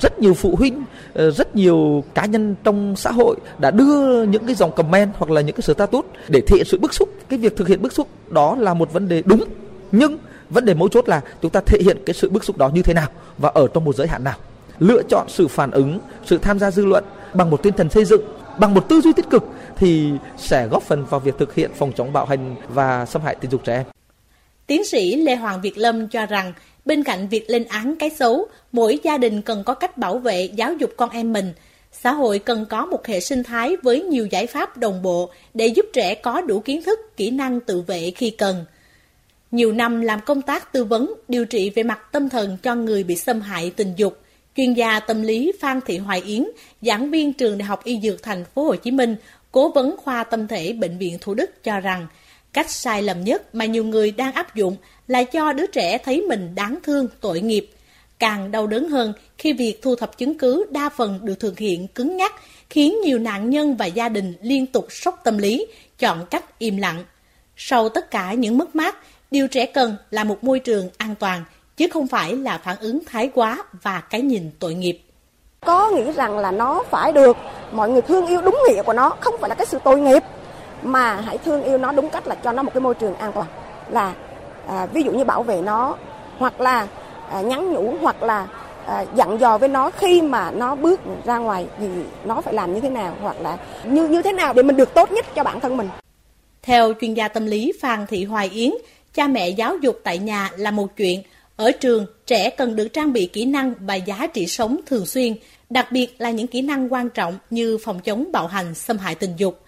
Rất 0.00 0.18
nhiều 0.18 0.34
phụ 0.34 0.56
huynh, 0.56 0.84
ờ, 1.14 1.30
rất 1.30 1.56
nhiều 1.56 2.04
cá 2.14 2.26
nhân 2.26 2.54
trong 2.64 2.96
xã 2.96 3.10
hội 3.10 3.36
đã 3.58 3.70
đưa 3.70 4.22
những 4.22 4.46
cái 4.46 4.54
dòng 4.54 4.72
comment 4.72 5.12
hoặc 5.18 5.30
là 5.30 5.40
những 5.40 5.56
cái 5.56 5.62
status 5.62 6.04
để 6.28 6.40
thể 6.46 6.56
hiện 6.56 6.66
sự 6.66 6.78
bức 6.78 6.94
xúc. 6.94 7.08
Cái 7.28 7.38
việc 7.38 7.56
thực 7.56 7.68
hiện 7.68 7.82
bức 7.82 7.92
xúc 7.92 8.08
đó 8.30 8.56
là 8.58 8.74
một 8.74 8.92
vấn 8.92 9.08
đề 9.08 9.22
đúng, 9.26 9.44
nhưng 9.92 10.18
vấn 10.50 10.64
đề 10.64 10.74
mấu 10.74 10.88
chốt 10.88 11.08
là 11.08 11.20
chúng 11.42 11.50
ta 11.50 11.60
thể 11.66 11.78
hiện 11.84 11.98
cái 12.06 12.14
sự 12.14 12.30
bức 12.30 12.44
xúc 12.44 12.58
đó 12.58 12.70
như 12.74 12.82
thế 12.82 12.94
nào 12.94 13.08
và 13.38 13.48
ở 13.54 13.68
trong 13.74 13.84
một 13.84 13.96
giới 13.96 14.06
hạn 14.06 14.24
nào. 14.24 14.36
Lựa 14.78 15.02
chọn 15.08 15.26
sự 15.28 15.48
phản 15.48 15.70
ứng, 15.70 15.98
sự 16.26 16.38
tham 16.38 16.58
gia 16.58 16.70
dư 16.70 16.84
luận 16.84 17.04
bằng 17.34 17.50
một 17.50 17.62
tinh 17.62 17.74
thần 17.76 17.90
xây 17.90 18.04
dựng, 18.04 18.22
bằng 18.58 18.74
một 18.74 18.88
tư 18.88 19.00
duy 19.00 19.12
tích 19.12 19.30
cực 19.30 19.44
thì 19.76 20.10
sẽ 20.36 20.66
góp 20.66 20.82
phần 20.82 21.04
vào 21.04 21.20
việc 21.20 21.34
thực 21.38 21.54
hiện 21.54 21.70
phòng 21.74 21.92
chống 21.96 22.12
bạo 22.12 22.26
hành 22.26 22.56
và 22.68 23.06
xâm 23.06 23.22
hại 23.22 23.34
tình 23.40 23.50
dục 23.50 23.60
trẻ 23.64 23.74
em. 23.74 24.01
Tiến 24.66 24.84
sĩ 24.84 25.16
Lê 25.16 25.36
Hoàng 25.36 25.60
Việt 25.60 25.78
Lâm 25.78 26.08
cho 26.08 26.26
rằng, 26.26 26.52
bên 26.84 27.04
cạnh 27.04 27.28
việc 27.28 27.50
lên 27.50 27.64
án 27.64 27.96
cái 27.98 28.10
xấu, 28.10 28.46
mỗi 28.72 28.98
gia 29.02 29.18
đình 29.18 29.42
cần 29.42 29.64
có 29.64 29.74
cách 29.74 29.98
bảo 29.98 30.18
vệ 30.18 30.44
giáo 30.44 30.72
dục 30.74 30.90
con 30.96 31.10
em 31.10 31.32
mình. 31.32 31.52
Xã 31.92 32.12
hội 32.12 32.38
cần 32.38 32.66
có 32.70 32.86
một 32.86 33.06
hệ 33.06 33.20
sinh 33.20 33.42
thái 33.42 33.76
với 33.82 34.02
nhiều 34.02 34.26
giải 34.26 34.46
pháp 34.46 34.76
đồng 34.76 35.02
bộ 35.02 35.30
để 35.54 35.66
giúp 35.66 35.86
trẻ 35.92 36.14
có 36.14 36.40
đủ 36.40 36.60
kiến 36.60 36.82
thức, 36.82 36.98
kỹ 37.16 37.30
năng 37.30 37.60
tự 37.60 37.80
vệ 37.80 38.12
khi 38.16 38.30
cần. 38.30 38.64
Nhiều 39.50 39.72
năm 39.72 40.00
làm 40.00 40.20
công 40.20 40.42
tác 40.42 40.72
tư 40.72 40.84
vấn, 40.84 41.14
điều 41.28 41.44
trị 41.44 41.70
về 41.70 41.82
mặt 41.82 42.12
tâm 42.12 42.28
thần 42.28 42.56
cho 42.62 42.74
người 42.74 43.04
bị 43.04 43.16
xâm 43.16 43.40
hại 43.40 43.72
tình 43.76 43.94
dục, 43.96 44.18
chuyên 44.56 44.74
gia 44.74 45.00
tâm 45.00 45.22
lý 45.22 45.52
Phan 45.60 45.80
Thị 45.86 45.98
Hoài 45.98 46.20
Yến, 46.20 46.44
giảng 46.82 47.10
viên 47.10 47.32
trường 47.32 47.58
Đại 47.58 47.66
học 47.66 47.84
Y 47.84 48.00
Dược 48.00 48.22
Thành 48.22 48.44
phố 48.44 48.64
Hồ 48.64 48.76
Chí 48.76 48.90
Minh, 48.90 49.16
cố 49.52 49.68
vấn 49.68 49.96
khoa 49.96 50.24
tâm 50.24 50.48
thể 50.48 50.72
bệnh 50.72 50.98
viện 50.98 51.18
Thủ 51.20 51.34
Đức 51.34 51.64
cho 51.64 51.80
rằng 51.80 52.06
Cách 52.52 52.70
sai 52.70 53.02
lầm 53.02 53.24
nhất 53.24 53.54
mà 53.54 53.64
nhiều 53.64 53.84
người 53.84 54.10
đang 54.10 54.32
áp 54.32 54.54
dụng 54.54 54.76
là 55.06 55.24
cho 55.24 55.52
đứa 55.52 55.66
trẻ 55.66 55.98
thấy 55.98 56.20
mình 56.20 56.54
đáng 56.54 56.78
thương, 56.82 57.08
tội 57.20 57.40
nghiệp. 57.40 57.70
Càng 58.18 58.50
đau 58.50 58.66
đớn 58.66 58.88
hơn 58.88 59.12
khi 59.38 59.52
việc 59.52 59.82
thu 59.82 59.96
thập 59.96 60.18
chứng 60.18 60.38
cứ 60.38 60.66
đa 60.70 60.88
phần 60.88 61.18
được 61.22 61.40
thực 61.40 61.58
hiện 61.58 61.88
cứng 61.88 62.16
nhắc, 62.16 62.32
khiến 62.70 63.00
nhiều 63.04 63.18
nạn 63.18 63.50
nhân 63.50 63.76
và 63.76 63.86
gia 63.86 64.08
đình 64.08 64.34
liên 64.42 64.66
tục 64.66 64.86
sốc 64.90 65.20
tâm 65.24 65.38
lý, 65.38 65.66
chọn 65.98 66.26
cách 66.30 66.58
im 66.58 66.76
lặng. 66.76 67.04
Sau 67.56 67.88
tất 67.88 68.10
cả 68.10 68.32
những 68.32 68.58
mất 68.58 68.76
mát, 68.76 68.96
điều 69.30 69.48
trẻ 69.48 69.66
cần 69.66 69.96
là 70.10 70.24
một 70.24 70.44
môi 70.44 70.58
trường 70.58 70.90
an 70.96 71.14
toàn, 71.14 71.44
chứ 71.76 71.86
không 71.92 72.06
phải 72.06 72.36
là 72.36 72.58
phản 72.58 72.76
ứng 72.80 73.04
thái 73.06 73.30
quá 73.34 73.64
và 73.82 74.00
cái 74.00 74.20
nhìn 74.20 74.50
tội 74.58 74.74
nghiệp. 74.74 74.98
Có 75.60 75.90
nghĩ 75.90 76.12
rằng 76.12 76.38
là 76.38 76.50
nó 76.50 76.82
phải 76.90 77.12
được 77.12 77.36
mọi 77.72 77.90
người 77.90 78.02
thương 78.02 78.26
yêu 78.26 78.40
đúng 78.40 78.58
nghĩa 78.68 78.82
của 78.82 78.92
nó, 78.92 79.16
không 79.20 79.34
phải 79.40 79.48
là 79.48 79.54
cái 79.54 79.66
sự 79.66 79.78
tội 79.84 80.00
nghiệp 80.00 80.22
mà 80.82 81.20
hãy 81.20 81.38
thương 81.38 81.62
yêu 81.62 81.78
nó 81.78 81.92
đúng 81.92 82.10
cách 82.10 82.26
là 82.26 82.34
cho 82.34 82.52
nó 82.52 82.62
một 82.62 82.74
cái 82.74 82.80
môi 82.80 82.94
trường 82.94 83.14
an 83.14 83.32
toàn. 83.32 83.46
Là 83.90 84.14
à, 84.68 84.86
ví 84.86 85.02
dụ 85.02 85.12
như 85.12 85.24
bảo 85.24 85.42
vệ 85.42 85.60
nó 85.60 85.96
hoặc 86.38 86.60
là 86.60 86.86
à, 87.30 87.40
nhắn 87.40 87.72
nhủ 87.72 87.94
hoặc 88.00 88.22
là 88.22 88.46
à, 88.86 89.04
dặn 89.14 89.40
dò 89.40 89.58
với 89.58 89.68
nó 89.68 89.90
khi 89.90 90.22
mà 90.22 90.50
nó 90.50 90.74
bước 90.74 91.00
ra 91.24 91.38
ngoài 91.38 91.66
thì 91.78 91.86
nó 92.24 92.40
phải 92.40 92.54
làm 92.54 92.74
như 92.74 92.80
thế 92.80 92.90
nào 92.90 93.16
hoặc 93.20 93.40
là 93.40 93.58
như 93.84 94.08
như 94.08 94.22
thế 94.22 94.32
nào 94.32 94.52
để 94.52 94.62
mình 94.62 94.76
được 94.76 94.94
tốt 94.94 95.12
nhất 95.12 95.26
cho 95.34 95.44
bản 95.44 95.60
thân 95.60 95.76
mình. 95.76 95.88
Theo 96.62 96.92
chuyên 97.00 97.14
gia 97.14 97.28
tâm 97.28 97.46
lý 97.46 97.72
Phan 97.80 98.06
Thị 98.06 98.24
Hoài 98.24 98.48
Yến, 98.48 98.70
cha 99.14 99.26
mẹ 99.26 99.48
giáo 99.48 99.76
dục 99.76 100.00
tại 100.04 100.18
nhà 100.18 100.50
là 100.56 100.70
một 100.70 100.96
chuyện, 100.96 101.22
ở 101.56 101.72
trường 101.72 102.06
trẻ 102.26 102.50
cần 102.50 102.76
được 102.76 102.88
trang 102.88 103.12
bị 103.12 103.26
kỹ 103.26 103.44
năng 103.44 103.74
và 103.80 103.94
giá 103.94 104.26
trị 104.26 104.46
sống 104.46 104.80
thường 104.86 105.06
xuyên, 105.06 105.34
đặc 105.70 105.92
biệt 105.92 106.14
là 106.18 106.30
những 106.30 106.46
kỹ 106.46 106.62
năng 106.62 106.92
quan 106.92 107.10
trọng 107.10 107.38
như 107.50 107.78
phòng 107.84 108.00
chống 108.00 108.32
bạo 108.32 108.46
hành, 108.46 108.74
xâm 108.74 108.98
hại 108.98 109.14
tình 109.14 109.32
dục. 109.36 109.60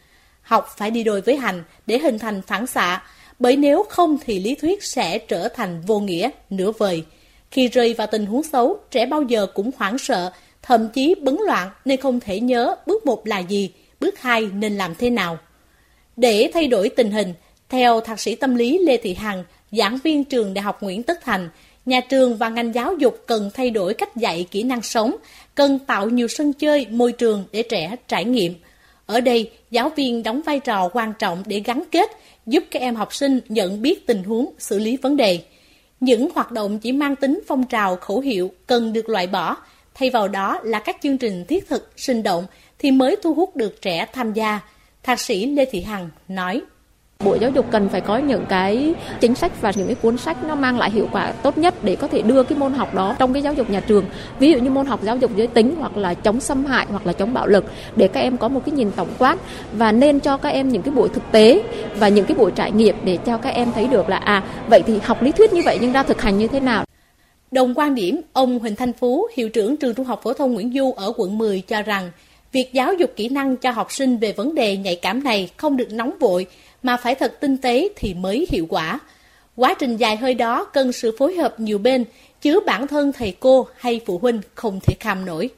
Học 0.44 0.66
phải 0.76 0.90
đi 0.90 1.04
đôi 1.04 1.20
với 1.20 1.37
hành 1.37 1.64
để 1.87 1.98
hình 1.98 2.18
thành 2.18 2.42
phản 2.42 2.66
xạ, 2.66 3.02
bởi 3.38 3.57
nếu 3.57 3.83
không 3.88 4.18
thì 4.24 4.40
lý 4.40 4.54
thuyết 4.54 4.85
sẽ 4.85 5.18
trở 5.18 5.48
thành 5.48 5.80
vô 5.87 6.00
nghĩa, 6.00 6.30
nửa 6.50 6.70
vời. 6.70 7.04
Khi 7.50 7.68
rơi 7.68 7.94
vào 7.94 8.07
tình 8.07 8.26
huống 8.26 8.42
xấu, 8.42 8.78
trẻ 8.90 9.07
bao 9.07 9.22
giờ 9.22 9.46
cũng 9.54 9.70
hoảng 9.76 9.98
sợ, 9.98 10.33
thậm 10.62 10.88
chí 10.88 11.14
bấn 11.22 11.37
loạn 11.46 11.70
nên 11.85 12.00
không 12.00 12.20
thể 12.20 12.40
nhớ 12.40 12.76
bước 12.87 13.07
một 13.07 13.26
là 13.26 13.38
gì, 13.38 13.70
bước 14.00 14.20
hai 14.20 14.46
nên 14.46 14.76
làm 14.76 14.94
thế 14.94 15.11
nào. 15.11 15.38
Để 16.16 16.50
thay 16.54 16.68
đổi 16.68 16.88
tình 16.88 17.11
hình, 17.11 17.35
theo 17.68 18.00
thạc 18.00 18.20
sĩ 18.20 18.35
tâm 18.35 18.54
lý 18.54 18.78
Lê 18.78 18.96
Thị 18.96 19.14
Hằng, 19.14 19.44
giảng 19.72 19.99
viên 20.05 20.24
trường 20.24 20.55
Đại 20.55 20.62
học 20.62 20.82
Nguyễn 20.82 21.03
Tất 21.03 21.24
Thành, 21.24 21.49
nhà 21.86 22.01
trường 22.01 22.36
và 22.36 22.49
ngành 22.49 22.74
giáo 22.74 22.95
dục 22.99 23.22
cần 23.26 23.51
thay 23.55 23.70
đổi 23.70 23.95
cách 23.95 24.16
dạy 24.16 24.47
kỹ 24.51 24.62
năng 24.62 24.82
sống, 24.82 25.16
cần 25.55 25.78
tạo 25.78 26.09
nhiều 26.09 26.28
sân 26.28 26.53
chơi, 26.53 26.86
môi 26.90 27.12
trường 27.12 27.45
để 27.53 27.62
trẻ 27.62 27.97
trải 28.09 28.24
nghiệm– 28.24 28.55
ở 29.07 29.20
đây, 29.20 29.50
giáo 29.70 29.88
viên 29.88 30.22
đóng 30.22 30.40
vai 30.42 30.61
trò 30.61 30.88
quan 30.92 31.12
trọng 31.18 31.42
để 31.46 31.62
gắn 31.64 31.82
kết, 31.90 32.11
giúp 32.46 32.64
các 32.70 32.82
em 32.82 32.94
học 32.94 33.14
sinh 33.14 33.40
nhận 33.48 33.82
biết 33.82 34.07
tình 34.07 34.24
huống, 34.24 34.52
xử 34.59 34.78
lý 34.78 34.96
vấn 34.96 35.16
đề. 35.16 35.40
Những 36.00 36.28
hoạt 36.34 36.52
động 36.52 36.78
chỉ 36.78 36.92
mang 36.92 37.16
tính 37.16 37.40
phong 37.46 37.66
trào 37.66 37.96
khẩu 37.96 38.20
hiệu 38.20 38.50
cần 38.66 38.92
được 38.92 39.09
loại 39.09 39.26
bỏ, 39.26 39.57
thay 39.94 40.11
vào 40.11 40.28
đó 40.28 40.61
là 40.62 40.78
các 40.78 40.96
chương 41.02 41.18
trình 41.18 41.44
thiết 41.44 41.68
thực, 41.68 41.92
sinh 41.96 42.22
động 42.22 42.46
thì 42.78 42.90
mới 42.90 43.16
thu 43.22 43.34
hút 43.34 43.57
được 43.57 43.82
trẻ 43.82 44.07
tham 44.12 44.32
gia. 44.32 44.61
Thạc 45.02 45.20
sĩ 45.20 45.46
Lê 45.46 45.64
Thị 45.64 45.80
Hằng 45.80 46.11
nói. 46.28 46.62
Bộ 47.25 47.35
Giáo 47.35 47.51
dục 47.51 47.66
cần 47.70 47.89
phải 47.89 48.01
có 48.01 48.18
những 48.18 48.47
cái 48.49 48.95
chính 49.20 49.35
sách 49.35 49.61
và 49.61 49.72
những 49.77 49.87
cái 49.87 49.97
cuốn 50.03 50.16
sách 50.16 50.45
nó 50.45 50.55
mang 50.55 50.79
lại 50.79 50.91
hiệu 50.91 51.09
quả 51.12 51.33
tốt 51.33 51.59
nhất 51.59 51.75
để 51.83 51.97
có 51.97 52.09
thể 52.09 52.22
đưa 52.22 52.43
cái 52.43 52.59
môn 52.59 52.72
học 52.72 52.95
đó 52.95 53.16
trong 53.18 53.33
cái 53.33 53.43
giáo 53.43 53.55
dục 53.55 53.70
nhà 53.70 53.81
trường. 53.81 54.05
Ví 54.39 54.53
dụ 54.53 54.59
như 54.59 54.70
môn 54.70 54.87
học 54.87 55.03
giáo 55.03 55.16
dục 55.16 55.31
giới 55.37 55.47
tính 55.47 55.75
hoặc 55.79 55.97
là 55.97 56.14
chống 56.14 56.41
xâm 56.41 56.64
hại 56.64 56.87
hoặc 56.91 57.07
là 57.07 57.12
chống 57.12 57.35
bạo 57.35 57.47
lực 57.47 57.64
để 57.97 58.09
các 58.09 58.20
em 58.20 58.37
có 58.37 58.49
một 58.49 58.61
cái 58.66 58.72
nhìn 58.72 58.91
tổng 58.97 59.09
quát 59.18 59.39
và 59.72 59.93
nên 59.93 60.20
cho 60.20 60.37
các 60.37 60.49
em 60.49 60.68
những 60.68 60.83
cái 60.83 60.95
buổi 60.95 61.09
thực 61.09 61.22
tế 61.33 61.62
và 61.99 62.09
những 62.09 62.27
cái 62.27 62.37
buổi 62.37 62.51
trải 62.51 62.72
nghiệm 62.72 62.97
để 63.05 63.18
cho 63.27 63.37
các 63.37 63.51
em 63.51 63.72
thấy 63.75 63.87
được 63.87 64.09
là 64.09 64.16
à 64.16 64.43
vậy 64.70 64.83
thì 64.87 64.99
học 65.03 65.22
lý 65.22 65.33
thuyết 65.33 65.53
như 65.53 65.62
vậy 65.64 65.79
nhưng 65.81 65.93
ra 65.93 66.03
thực 66.03 66.22
hành 66.22 66.39
như 66.39 66.47
thế 66.47 66.61
nào. 66.61 66.85
Đồng 67.51 67.75
quan 67.75 67.95
điểm, 67.95 68.20
ông 68.33 68.59
Huỳnh 68.59 68.77
Thanh 68.77 68.93
Phú, 68.93 69.27
hiệu 69.37 69.49
trưởng 69.49 69.77
trường 69.77 69.95
Trung 69.95 70.07
học 70.07 70.20
phổ 70.22 70.33
thông 70.33 70.55
Nguyễn 70.55 70.72
Du 70.75 70.93
ở 70.93 71.12
quận 71.16 71.39
10 71.39 71.61
cho 71.61 71.83
rằng 71.83 72.11
việc 72.53 72.72
giáo 72.72 72.95
dục 72.95 73.11
kỹ 73.16 73.29
năng 73.29 73.57
cho 73.57 73.70
học 73.70 73.93
sinh 73.93 74.16
về 74.16 74.33
vấn 74.33 74.55
đề 74.55 74.77
nhạy 74.77 74.97
cảm 74.97 75.25
này 75.25 75.51
không 75.57 75.77
được 75.77 75.93
nóng 75.93 76.18
vội 76.20 76.47
mà 76.85 76.97
phải 76.97 77.14
thật 77.14 77.41
tinh 77.41 77.57
tế 77.57 77.89
thì 77.97 78.14
mới 78.14 78.47
hiệu 78.51 78.66
quả. 78.68 79.01
Quá 79.57 79.74
trình 79.78 79.97
dài 79.97 80.16
hơi 80.16 80.35
đó 80.35 80.64
cần 80.64 80.93
sự 80.93 81.16
phối 81.18 81.35
hợp 81.35 81.61
nhiều 81.61 81.78
bên, 81.78 82.05
chứ 82.41 82.61
bản 82.66 82.87
thân 82.87 83.12
thầy 83.12 83.37
cô 83.41 83.66
hay 83.76 84.01
phụ 84.07 84.18
huynh 84.18 84.41
không 84.55 84.80
thể 84.80 84.95
kham 85.01 85.24
nổi. 85.24 85.51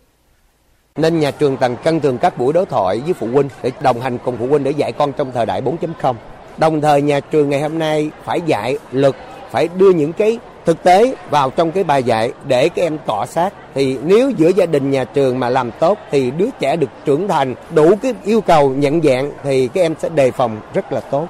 Nên 0.97 1.21
nhà 1.21 1.31
trường 1.31 1.57
cần 1.57 1.77
cân 1.85 2.01
thường 2.01 2.19
các 2.19 2.39
buổi 2.39 2.53
đối 2.53 2.67
thoại 2.67 3.01
với 3.05 3.15
phụ 3.15 3.27
huynh 3.33 3.49
để 3.63 3.71
đồng 3.81 4.01
hành 4.01 4.19
cùng 4.25 4.37
phụ 4.39 4.47
huynh 4.47 4.65
để 4.65 4.71
dạy 4.71 4.93
con 4.93 5.13
trong 5.13 5.33
thời 5.33 5.47
đại 5.47 5.63
4.0. 5.63 6.15
Đồng 6.59 6.81
thời 6.81 7.03
nhà 7.03 7.21
trường 7.21 7.51
ngày 7.51 7.61
hôm 7.61 7.79
nay 7.79 8.11
phải 8.25 8.41
dạy 8.47 8.79
lực, 8.93 9.17
phải 9.51 9.69
đưa 9.77 9.93
những 9.93 10.13
cái 10.13 10.39
thực 10.67 10.83
tế 10.83 11.15
vào 11.31 11.51
trong 11.51 11.73
cái 11.73 11.85
bài 11.85 12.03
dạy 12.03 12.33
để 12.47 12.69
các 12.69 12.83
em 12.83 12.99
cọ 13.07 13.27
sát 13.27 13.53
thì 13.75 13.97
nếu 14.05 14.31
giữa 14.31 14.51
gia 14.57 14.67
đình 14.67 14.91
nhà 14.91 15.05
trường 15.05 15.41
mà 15.41 15.49
làm 15.49 15.71
tốt 15.81 15.99
thì 16.11 16.31
đứa 16.31 16.49
trẻ 16.61 16.77
được 16.77 16.91
trưởng 17.05 17.29
thành 17.29 17.55
đủ 17.75 17.97
cái 18.03 18.15
yêu 18.25 18.41
cầu 18.41 18.71
nhận 18.71 19.03
dạng 19.03 19.33
thì 19.45 19.69
các 19.75 19.81
em 19.81 19.95
sẽ 20.03 20.09
đề 20.09 20.31
phòng 20.31 20.61
rất 20.75 20.93
là 20.93 21.01
tốt. 21.01 21.29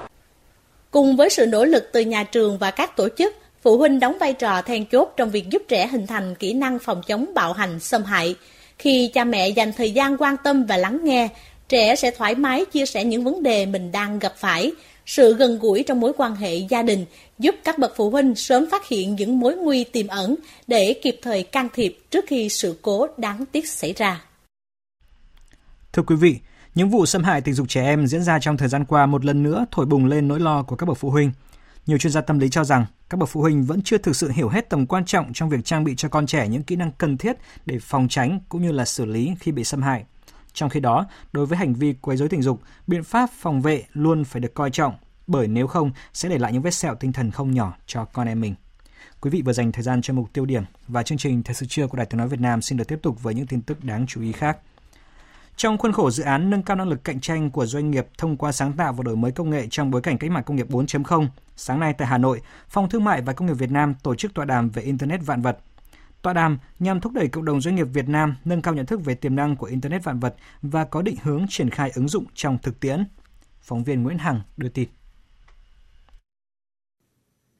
Cùng 0.90 1.16
với 1.16 1.30
sự 1.30 1.46
nỗ 1.46 1.64
lực 1.64 1.88
từ 1.92 2.00
nhà 2.00 2.22
trường 2.22 2.58
và 2.58 2.70
các 2.70 2.96
tổ 2.96 3.08
chức, 3.18 3.34
phụ 3.62 3.78
huynh 3.78 4.00
đóng 4.00 4.16
vai 4.20 4.32
trò 4.32 4.62
then 4.62 4.84
chốt 4.86 5.12
trong 5.16 5.30
việc 5.30 5.50
giúp 5.50 5.62
trẻ 5.68 5.86
hình 5.86 6.06
thành 6.06 6.34
kỹ 6.34 6.52
năng 6.52 6.78
phòng 6.78 7.02
chống 7.06 7.34
bạo 7.34 7.52
hành 7.52 7.80
xâm 7.80 8.04
hại. 8.04 8.34
Khi 8.78 9.10
cha 9.14 9.24
mẹ 9.24 9.48
dành 9.48 9.72
thời 9.72 9.90
gian 9.90 10.16
quan 10.18 10.36
tâm 10.44 10.64
và 10.64 10.76
lắng 10.76 11.00
nghe, 11.02 11.28
trẻ 11.68 11.96
sẽ 11.96 12.10
thoải 12.10 12.34
mái 12.34 12.64
chia 12.64 12.86
sẻ 12.86 13.04
những 13.04 13.24
vấn 13.24 13.42
đề 13.42 13.66
mình 13.66 13.92
đang 13.92 14.18
gặp 14.18 14.32
phải, 14.36 14.72
sự 15.06 15.34
gần 15.34 15.58
gũi 15.58 15.82
trong 15.82 16.00
mối 16.00 16.12
quan 16.16 16.36
hệ 16.36 16.54
gia 16.54 16.82
đình 16.82 17.04
giúp 17.38 17.54
các 17.64 17.78
bậc 17.78 17.92
phụ 17.96 18.10
huynh 18.10 18.34
sớm 18.34 18.64
phát 18.70 18.88
hiện 18.88 19.16
những 19.16 19.38
mối 19.38 19.56
nguy 19.56 19.84
tiềm 19.84 20.06
ẩn 20.06 20.36
để 20.66 21.00
kịp 21.02 21.18
thời 21.22 21.42
can 21.42 21.68
thiệp 21.74 21.98
trước 22.10 22.24
khi 22.28 22.48
sự 22.48 22.78
cố 22.82 23.06
đáng 23.16 23.44
tiếc 23.52 23.68
xảy 23.68 23.92
ra. 23.92 24.22
Thưa 25.92 26.02
quý 26.02 26.16
vị, 26.16 26.38
những 26.74 26.90
vụ 26.90 27.06
xâm 27.06 27.24
hại 27.24 27.40
tình 27.40 27.54
dục 27.54 27.68
trẻ 27.68 27.84
em 27.84 28.06
diễn 28.06 28.22
ra 28.22 28.38
trong 28.40 28.56
thời 28.56 28.68
gian 28.68 28.84
qua 28.84 29.06
một 29.06 29.24
lần 29.24 29.42
nữa 29.42 29.66
thổi 29.70 29.86
bùng 29.86 30.06
lên 30.06 30.28
nỗi 30.28 30.40
lo 30.40 30.62
của 30.62 30.76
các 30.76 30.86
bậc 30.86 30.98
phụ 30.98 31.10
huynh. 31.10 31.32
Nhiều 31.86 31.98
chuyên 31.98 32.12
gia 32.12 32.20
tâm 32.20 32.38
lý 32.38 32.48
cho 32.50 32.64
rằng 32.64 32.86
các 33.10 33.16
bậc 33.18 33.28
phụ 33.28 33.40
huynh 33.40 33.64
vẫn 33.64 33.82
chưa 33.82 33.98
thực 33.98 34.16
sự 34.16 34.30
hiểu 34.30 34.48
hết 34.48 34.70
tầm 34.70 34.86
quan 34.86 35.04
trọng 35.04 35.32
trong 35.32 35.48
việc 35.48 35.64
trang 35.64 35.84
bị 35.84 35.94
cho 35.96 36.08
con 36.08 36.26
trẻ 36.26 36.48
những 36.48 36.62
kỹ 36.62 36.76
năng 36.76 36.92
cần 36.98 37.16
thiết 37.16 37.36
để 37.66 37.78
phòng 37.78 38.08
tránh 38.08 38.40
cũng 38.48 38.62
như 38.62 38.72
là 38.72 38.84
xử 38.84 39.04
lý 39.04 39.34
khi 39.40 39.52
bị 39.52 39.64
xâm 39.64 39.82
hại. 39.82 40.04
Trong 40.52 40.70
khi 40.70 40.80
đó, 40.80 41.06
đối 41.32 41.46
với 41.46 41.58
hành 41.58 41.74
vi 41.74 41.94
quấy 42.00 42.16
rối 42.16 42.28
tình 42.28 42.42
dục, 42.42 42.60
biện 42.86 43.04
pháp 43.04 43.30
phòng 43.38 43.62
vệ 43.62 43.84
luôn 43.92 44.24
phải 44.24 44.40
được 44.40 44.54
coi 44.54 44.70
trọng, 44.70 44.94
bởi 45.26 45.48
nếu 45.48 45.66
không 45.66 45.90
sẽ 46.12 46.28
để 46.28 46.38
lại 46.38 46.52
những 46.52 46.62
vết 46.62 46.74
sẹo 46.74 46.94
tinh 46.94 47.12
thần 47.12 47.30
không 47.30 47.50
nhỏ 47.50 47.76
cho 47.86 48.04
con 48.04 48.26
em 48.26 48.40
mình. 48.40 48.54
Quý 49.20 49.30
vị 49.30 49.42
vừa 49.42 49.52
dành 49.52 49.72
thời 49.72 49.82
gian 49.82 50.02
cho 50.02 50.14
mục 50.14 50.32
tiêu 50.32 50.46
điểm 50.46 50.62
và 50.88 51.02
chương 51.02 51.18
trình 51.18 51.42
Thời 51.42 51.54
sự 51.54 51.66
trưa 51.68 51.86
của 51.86 51.96
Đài 51.96 52.06
Tiếng 52.06 52.18
nói 52.18 52.28
Việt 52.28 52.40
Nam 52.40 52.62
xin 52.62 52.78
được 52.78 52.88
tiếp 52.88 52.98
tục 53.02 53.22
với 53.22 53.34
những 53.34 53.46
tin 53.46 53.62
tức 53.62 53.84
đáng 53.84 54.06
chú 54.06 54.22
ý 54.22 54.32
khác. 54.32 54.58
Trong 55.56 55.78
khuôn 55.78 55.92
khổ 55.92 56.10
dự 56.10 56.22
án 56.22 56.50
nâng 56.50 56.62
cao 56.62 56.76
năng 56.76 56.88
lực 56.88 57.04
cạnh 57.04 57.20
tranh 57.20 57.50
của 57.50 57.66
doanh 57.66 57.90
nghiệp 57.90 58.06
thông 58.18 58.36
qua 58.36 58.52
sáng 58.52 58.72
tạo 58.72 58.92
và 58.92 59.02
đổi 59.02 59.16
mới 59.16 59.32
công 59.32 59.50
nghệ 59.50 59.66
trong 59.70 59.90
bối 59.90 60.02
cảnh 60.02 60.18
cách 60.18 60.30
mạng 60.30 60.44
công 60.46 60.56
nghiệp 60.56 60.70
4.0, 60.70 61.26
sáng 61.56 61.80
nay 61.80 61.92
tại 61.92 62.08
Hà 62.08 62.18
Nội, 62.18 62.40
Phòng 62.68 62.88
Thương 62.88 63.04
mại 63.04 63.22
và 63.22 63.32
Công 63.32 63.48
nghiệp 63.48 63.54
Việt 63.58 63.70
Nam 63.70 63.94
tổ 64.02 64.14
chức 64.14 64.34
tọa 64.34 64.44
đàm 64.44 64.70
về 64.70 64.82
Internet 64.82 65.20
vạn 65.26 65.42
vật 65.42 65.58
Tọa 66.26 66.32
đàm 66.32 66.58
nhằm 66.78 67.00
thúc 67.00 67.12
đẩy 67.12 67.28
cộng 67.28 67.44
đồng 67.44 67.60
doanh 67.60 67.74
nghiệp 67.74 67.86
Việt 67.92 68.08
Nam 68.08 68.36
nâng 68.44 68.62
cao 68.62 68.74
nhận 68.74 68.86
thức 68.86 69.04
về 69.04 69.14
tiềm 69.14 69.36
năng 69.36 69.56
của 69.56 69.66
Internet 69.66 70.04
vạn 70.04 70.20
vật 70.20 70.34
và 70.62 70.84
có 70.84 71.02
định 71.02 71.16
hướng 71.22 71.46
triển 71.48 71.70
khai 71.70 71.90
ứng 71.94 72.08
dụng 72.08 72.24
trong 72.34 72.58
thực 72.62 72.80
tiễn. 72.80 73.04
Phóng 73.60 73.84
viên 73.84 74.02
Nguyễn 74.02 74.18
Hằng 74.18 74.40
đưa 74.56 74.68
tin. 74.68 74.88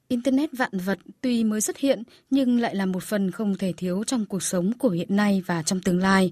Internet 0.09 0.49
vạn 0.53 0.71
vật 0.85 0.99
tuy 1.21 1.43
mới 1.43 1.61
xuất 1.61 1.77
hiện 1.77 2.03
nhưng 2.29 2.59
lại 2.59 2.75
là 2.75 2.85
một 2.85 3.03
phần 3.03 3.31
không 3.31 3.55
thể 3.55 3.73
thiếu 3.77 4.03
trong 4.07 4.25
cuộc 4.25 4.43
sống 4.43 4.71
của 4.77 4.89
hiện 4.89 5.15
nay 5.15 5.43
và 5.45 5.63
trong 5.63 5.79
tương 5.81 5.99
lai. 5.99 6.31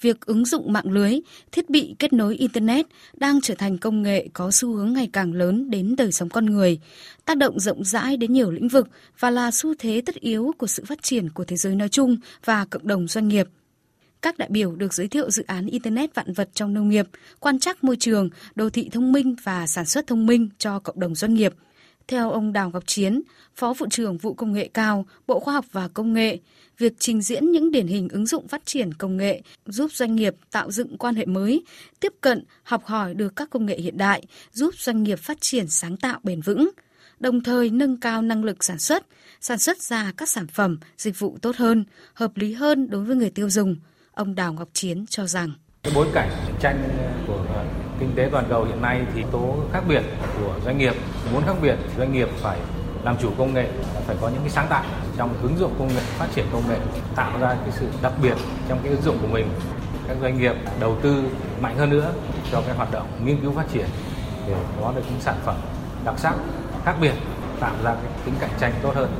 Việc 0.00 0.26
ứng 0.26 0.44
dụng 0.44 0.72
mạng 0.72 0.92
lưới, 0.92 1.20
thiết 1.52 1.70
bị 1.70 1.94
kết 1.98 2.12
nối 2.12 2.36
Internet 2.36 2.86
đang 3.14 3.40
trở 3.40 3.54
thành 3.54 3.78
công 3.78 4.02
nghệ 4.02 4.28
có 4.32 4.50
xu 4.50 4.72
hướng 4.72 4.92
ngày 4.92 5.08
càng 5.12 5.32
lớn 5.32 5.70
đến 5.70 5.96
đời 5.96 6.12
sống 6.12 6.28
con 6.28 6.46
người, 6.46 6.80
tác 7.24 7.36
động 7.36 7.60
rộng 7.60 7.84
rãi 7.84 8.16
đến 8.16 8.32
nhiều 8.32 8.50
lĩnh 8.50 8.68
vực 8.68 8.88
và 9.18 9.30
là 9.30 9.50
xu 9.50 9.74
thế 9.78 10.02
tất 10.06 10.14
yếu 10.14 10.52
của 10.58 10.66
sự 10.66 10.84
phát 10.84 11.02
triển 11.02 11.30
của 11.30 11.44
thế 11.44 11.56
giới 11.56 11.74
nói 11.74 11.88
chung 11.88 12.16
và 12.44 12.64
cộng 12.70 12.86
đồng 12.86 13.06
doanh 13.06 13.28
nghiệp 13.28 13.46
các 14.22 14.38
đại 14.38 14.48
biểu 14.52 14.76
được 14.76 14.94
giới 14.94 15.08
thiệu 15.08 15.30
dự 15.30 15.44
án 15.46 15.66
Internet 15.66 16.14
vạn 16.14 16.32
vật 16.32 16.50
trong 16.54 16.74
nông 16.74 16.88
nghiệp, 16.88 17.06
quan 17.38 17.58
trắc 17.58 17.84
môi 17.84 17.96
trường, 17.96 18.30
đô 18.54 18.70
thị 18.70 18.88
thông 18.92 19.12
minh 19.12 19.36
và 19.42 19.66
sản 19.66 19.86
xuất 19.86 20.06
thông 20.06 20.26
minh 20.26 20.48
cho 20.58 20.78
cộng 20.78 21.00
đồng 21.00 21.14
doanh 21.14 21.34
nghiệp– 21.34 21.54
theo 22.10 22.30
ông 22.30 22.52
Đào 22.52 22.70
Ngọc 22.70 22.86
Chiến, 22.86 23.22
Phó 23.56 23.72
Vụ 23.72 23.86
trưởng 23.90 24.18
Vụ 24.18 24.34
Công 24.34 24.52
nghệ 24.52 24.68
cao, 24.74 25.06
Bộ 25.26 25.40
Khoa 25.40 25.54
học 25.54 25.64
và 25.72 25.88
Công 25.88 26.12
nghệ, 26.12 26.38
việc 26.78 26.92
trình 26.98 27.22
diễn 27.22 27.50
những 27.50 27.70
điển 27.70 27.86
hình 27.86 28.08
ứng 28.08 28.26
dụng 28.26 28.48
phát 28.48 28.62
triển 28.66 28.94
công 28.94 29.16
nghệ 29.16 29.42
giúp 29.66 29.92
doanh 29.92 30.16
nghiệp 30.16 30.34
tạo 30.50 30.70
dựng 30.70 30.98
quan 30.98 31.14
hệ 31.14 31.26
mới, 31.26 31.64
tiếp 32.00 32.12
cận, 32.20 32.44
học 32.62 32.84
hỏi 32.84 33.14
được 33.14 33.36
các 33.36 33.50
công 33.50 33.66
nghệ 33.66 33.78
hiện 33.78 33.96
đại, 33.96 34.22
giúp 34.52 34.74
doanh 34.78 35.02
nghiệp 35.02 35.18
phát 35.18 35.40
triển 35.40 35.68
sáng 35.68 35.96
tạo 35.96 36.20
bền 36.22 36.40
vững, 36.40 36.70
đồng 37.20 37.42
thời 37.42 37.70
nâng 37.70 38.00
cao 38.00 38.22
năng 38.22 38.44
lực 38.44 38.64
sản 38.64 38.78
xuất, 38.78 39.06
sản 39.40 39.58
xuất 39.58 39.82
ra 39.82 40.12
các 40.16 40.28
sản 40.28 40.46
phẩm, 40.46 40.78
dịch 40.98 41.18
vụ 41.18 41.38
tốt 41.42 41.56
hơn, 41.56 41.84
hợp 42.14 42.36
lý 42.36 42.52
hơn 42.52 42.90
đối 42.90 43.04
với 43.04 43.16
người 43.16 43.30
tiêu 43.30 43.50
dùng. 43.50 43.76
Ông 44.12 44.34
Đào 44.34 44.52
Ngọc 44.52 44.68
Chiến 44.72 45.06
cho 45.06 45.26
rằng 45.26 45.52
cái 45.82 45.92
bối 45.96 46.06
cảnh 46.14 46.30
tranh 46.60 46.88
của 47.26 47.44
kinh 48.00 48.12
tế 48.16 48.28
toàn 48.32 48.44
cầu 48.48 48.64
hiện 48.64 48.82
nay 48.82 49.02
thì 49.14 49.24
tố 49.32 49.56
khác 49.72 49.82
biệt 49.88 50.02
của 50.38 50.54
doanh 50.64 50.78
nghiệp. 50.78 50.94
Muốn 51.32 51.42
khác 51.46 51.56
biệt 51.62 51.76
doanh 51.98 52.12
nghiệp 52.12 52.28
phải 52.36 52.58
làm 53.02 53.16
chủ 53.18 53.30
công 53.38 53.54
nghệ, 53.54 53.68
phải 54.06 54.16
có 54.20 54.28
những 54.28 54.40
cái 54.40 54.50
sáng 54.50 54.66
tạo 54.70 54.84
trong 55.16 55.42
ứng 55.42 55.58
dụng 55.58 55.74
công 55.78 55.88
nghệ, 55.88 56.00
phát 56.00 56.28
triển 56.34 56.46
công 56.52 56.68
nghệ, 56.68 56.78
tạo 57.16 57.38
ra 57.40 57.56
cái 57.62 57.70
sự 57.72 57.86
đặc 58.02 58.12
biệt 58.22 58.34
trong 58.68 58.78
cái 58.82 58.92
ứng 58.92 59.02
dụng 59.02 59.18
của 59.22 59.28
mình. 59.28 59.48
Các 60.08 60.16
doanh 60.20 60.38
nghiệp 60.38 60.54
đầu 60.80 60.98
tư 61.02 61.24
mạnh 61.60 61.76
hơn 61.76 61.90
nữa 61.90 62.12
cho 62.52 62.62
cái 62.66 62.76
hoạt 62.76 62.92
động 62.92 63.08
nghiên 63.24 63.40
cứu 63.40 63.52
phát 63.52 63.66
triển 63.72 63.86
để 64.46 64.56
có 64.80 64.92
được 64.96 65.02
những 65.10 65.20
sản 65.20 65.36
phẩm 65.44 65.56
đặc 66.04 66.14
sắc, 66.18 66.34
khác 66.84 66.96
biệt, 67.00 67.14
tạo 67.60 67.74
ra 67.84 67.94
cái 67.94 68.12
tính 68.24 68.34
cạnh 68.40 68.50
tranh 68.60 68.72
tốt 68.82 68.92
hơn. 68.94 69.10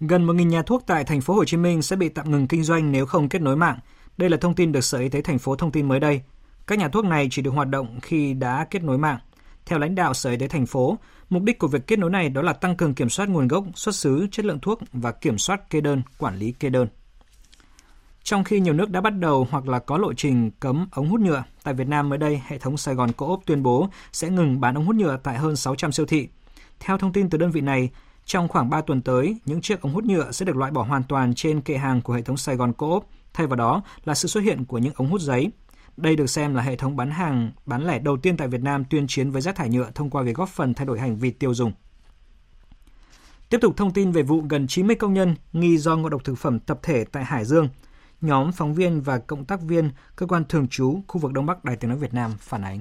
Gần 0.00 0.26
1.000 0.26 0.46
nhà 0.46 0.62
thuốc 0.62 0.82
tại 0.86 1.04
thành 1.04 1.20
phố 1.20 1.34
Hồ 1.34 1.44
Chí 1.44 1.56
Minh 1.56 1.82
sẽ 1.82 1.96
bị 1.96 2.08
tạm 2.08 2.30
ngừng 2.30 2.48
kinh 2.48 2.64
doanh 2.64 2.92
nếu 2.92 3.06
không 3.06 3.28
kết 3.28 3.42
nối 3.42 3.56
mạng. 3.56 3.78
Đây 4.16 4.30
là 4.30 4.36
thông 4.36 4.54
tin 4.54 4.72
được 4.72 4.80
Sở 4.80 4.98
Y 4.98 5.08
tế 5.08 5.22
thành 5.22 5.38
phố 5.38 5.56
thông 5.56 5.72
tin 5.72 5.88
mới 5.88 6.00
đây. 6.00 6.22
Các 6.66 6.78
nhà 6.78 6.88
thuốc 6.88 7.04
này 7.04 7.28
chỉ 7.30 7.42
được 7.42 7.50
hoạt 7.50 7.68
động 7.68 8.00
khi 8.02 8.34
đã 8.34 8.66
kết 8.70 8.82
nối 8.82 8.98
mạng. 8.98 9.18
Theo 9.66 9.78
lãnh 9.78 9.94
đạo 9.94 10.14
Sở 10.14 10.30
Y 10.30 10.36
tế 10.36 10.48
thành 10.48 10.66
phố, 10.66 10.98
mục 11.30 11.42
đích 11.42 11.58
của 11.58 11.68
việc 11.68 11.86
kết 11.86 11.98
nối 11.98 12.10
này 12.10 12.28
đó 12.28 12.42
là 12.42 12.52
tăng 12.52 12.76
cường 12.76 12.94
kiểm 12.94 13.08
soát 13.08 13.28
nguồn 13.28 13.48
gốc, 13.48 13.64
xuất 13.74 13.94
xứ, 13.94 14.26
chất 14.30 14.44
lượng 14.44 14.60
thuốc 14.60 14.80
và 14.92 15.12
kiểm 15.12 15.38
soát 15.38 15.70
kê 15.70 15.80
đơn, 15.80 16.02
quản 16.18 16.36
lý 16.36 16.52
kê 16.52 16.68
đơn. 16.68 16.88
Trong 18.22 18.44
khi 18.44 18.60
nhiều 18.60 18.74
nước 18.74 18.90
đã 18.90 19.00
bắt 19.00 19.10
đầu 19.10 19.46
hoặc 19.50 19.68
là 19.68 19.78
có 19.78 19.98
lộ 19.98 20.12
trình 20.14 20.50
cấm 20.60 20.88
ống 20.92 21.08
hút 21.08 21.20
nhựa, 21.20 21.44
tại 21.62 21.74
Việt 21.74 21.88
Nam 21.88 22.08
mới 22.08 22.18
đây, 22.18 22.42
hệ 22.46 22.58
thống 22.58 22.76
Sài 22.76 22.94
Gòn 22.94 23.12
Co-op 23.12 23.40
tuyên 23.46 23.62
bố 23.62 23.88
sẽ 24.12 24.30
ngừng 24.30 24.60
bán 24.60 24.74
ống 24.74 24.86
hút 24.86 24.96
nhựa 24.96 25.18
tại 25.22 25.38
hơn 25.38 25.56
600 25.56 25.92
siêu 25.92 26.06
thị. 26.06 26.28
Theo 26.80 26.98
thông 26.98 27.12
tin 27.12 27.30
từ 27.30 27.38
đơn 27.38 27.50
vị 27.50 27.60
này, 27.60 27.90
trong 28.24 28.48
khoảng 28.48 28.70
3 28.70 28.80
tuần 28.80 29.02
tới, 29.02 29.36
những 29.44 29.60
chiếc 29.60 29.80
ống 29.80 29.92
hút 29.92 30.04
nhựa 30.04 30.32
sẽ 30.32 30.44
được 30.46 30.56
loại 30.56 30.70
bỏ 30.70 30.82
hoàn 30.82 31.02
toàn 31.02 31.34
trên 31.34 31.60
kệ 31.60 31.76
hàng 31.76 32.02
của 32.02 32.12
hệ 32.12 32.22
thống 32.22 32.36
Sài 32.36 32.56
Gòn 32.56 32.72
Co-op, 32.72 33.08
thay 33.34 33.46
vào 33.46 33.56
đó 33.56 33.82
là 34.04 34.14
sự 34.14 34.28
xuất 34.28 34.40
hiện 34.40 34.64
của 34.64 34.78
những 34.78 34.92
ống 34.96 35.08
hút 35.08 35.20
giấy. 35.20 35.50
Đây 35.96 36.16
được 36.16 36.26
xem 36.26 36.54
là 36.54 36.62
hệ 36.62 36.76
thống 36.76 36.96
bán 36.96 37.10
hàng 37.10 37.50
bán 37.66 37.86
lẻ 37.86 37.98
đầu 37.98 38.16
tiên 38.16 38.36
tại 38.36 38.48
Việt 38.48 38.62
Nam 38.62 38.84
tuyên 38.90 39.06
chiến 39.06 39.30
với 39.30 39.42
rác 39.42 39.56
thải 39.56 39.68
nhựa 39.68 39.90
thông 39.94 40.10
qua 40.10 40.22
việc 40.22 40.36
góp 40.36 40.48
phần 40.48 40.74
thay 40.74 40.86
đổi 40.86 40.98
hành 40.98 41.16
vi 41.16 41.30
tiêu 41.30 41.54
dùng. 41.54 41.72
Tiếp 43.50 43.58
tục 43.60 43.76
thông 43.76 43.92
tin 43.92 44.12
về 44.12 44.22
vụ 44.22 44.42
gần 44.48 44.66
90 44.66 44.96
công 44.96 45.14
nhân 45.14 45.34
nghi 45.52 45.78
do 45.78 45.96
ngộ 45.96 46.08
độc 46.08 46.24
thực 46.24 46.38
phẩm 46.38 46.60
tập 46.60 46.78
thể 46.82 47.04
tại 47.04 47.24
Hải 47.24 47.44
Dương. 47.44 47.68
Nhóm 48.20 48.52
phóng 48.52 48.74
viên 48.74 49.00
và 49.00 49.18
cộng 49.18 49.44
tác 49.44 49.62
viên 49.62 49.90
cơ 50.16 50.26
quan 50.26 50.44
thường 50.48 50.68
trú 50.68 51.02
khu 51.08 51.20
vực 51.20 51.32
Đông 51.32 51.46
Bắc 51.46 51.64
Đài 51.64 51.76
Tiếng 51.76 51.90
nói 51.90 51.98
Việt 51.98 52.14
Nam 52.14 52.30
phản 52.38 52.62
ánh. 52.62 52.80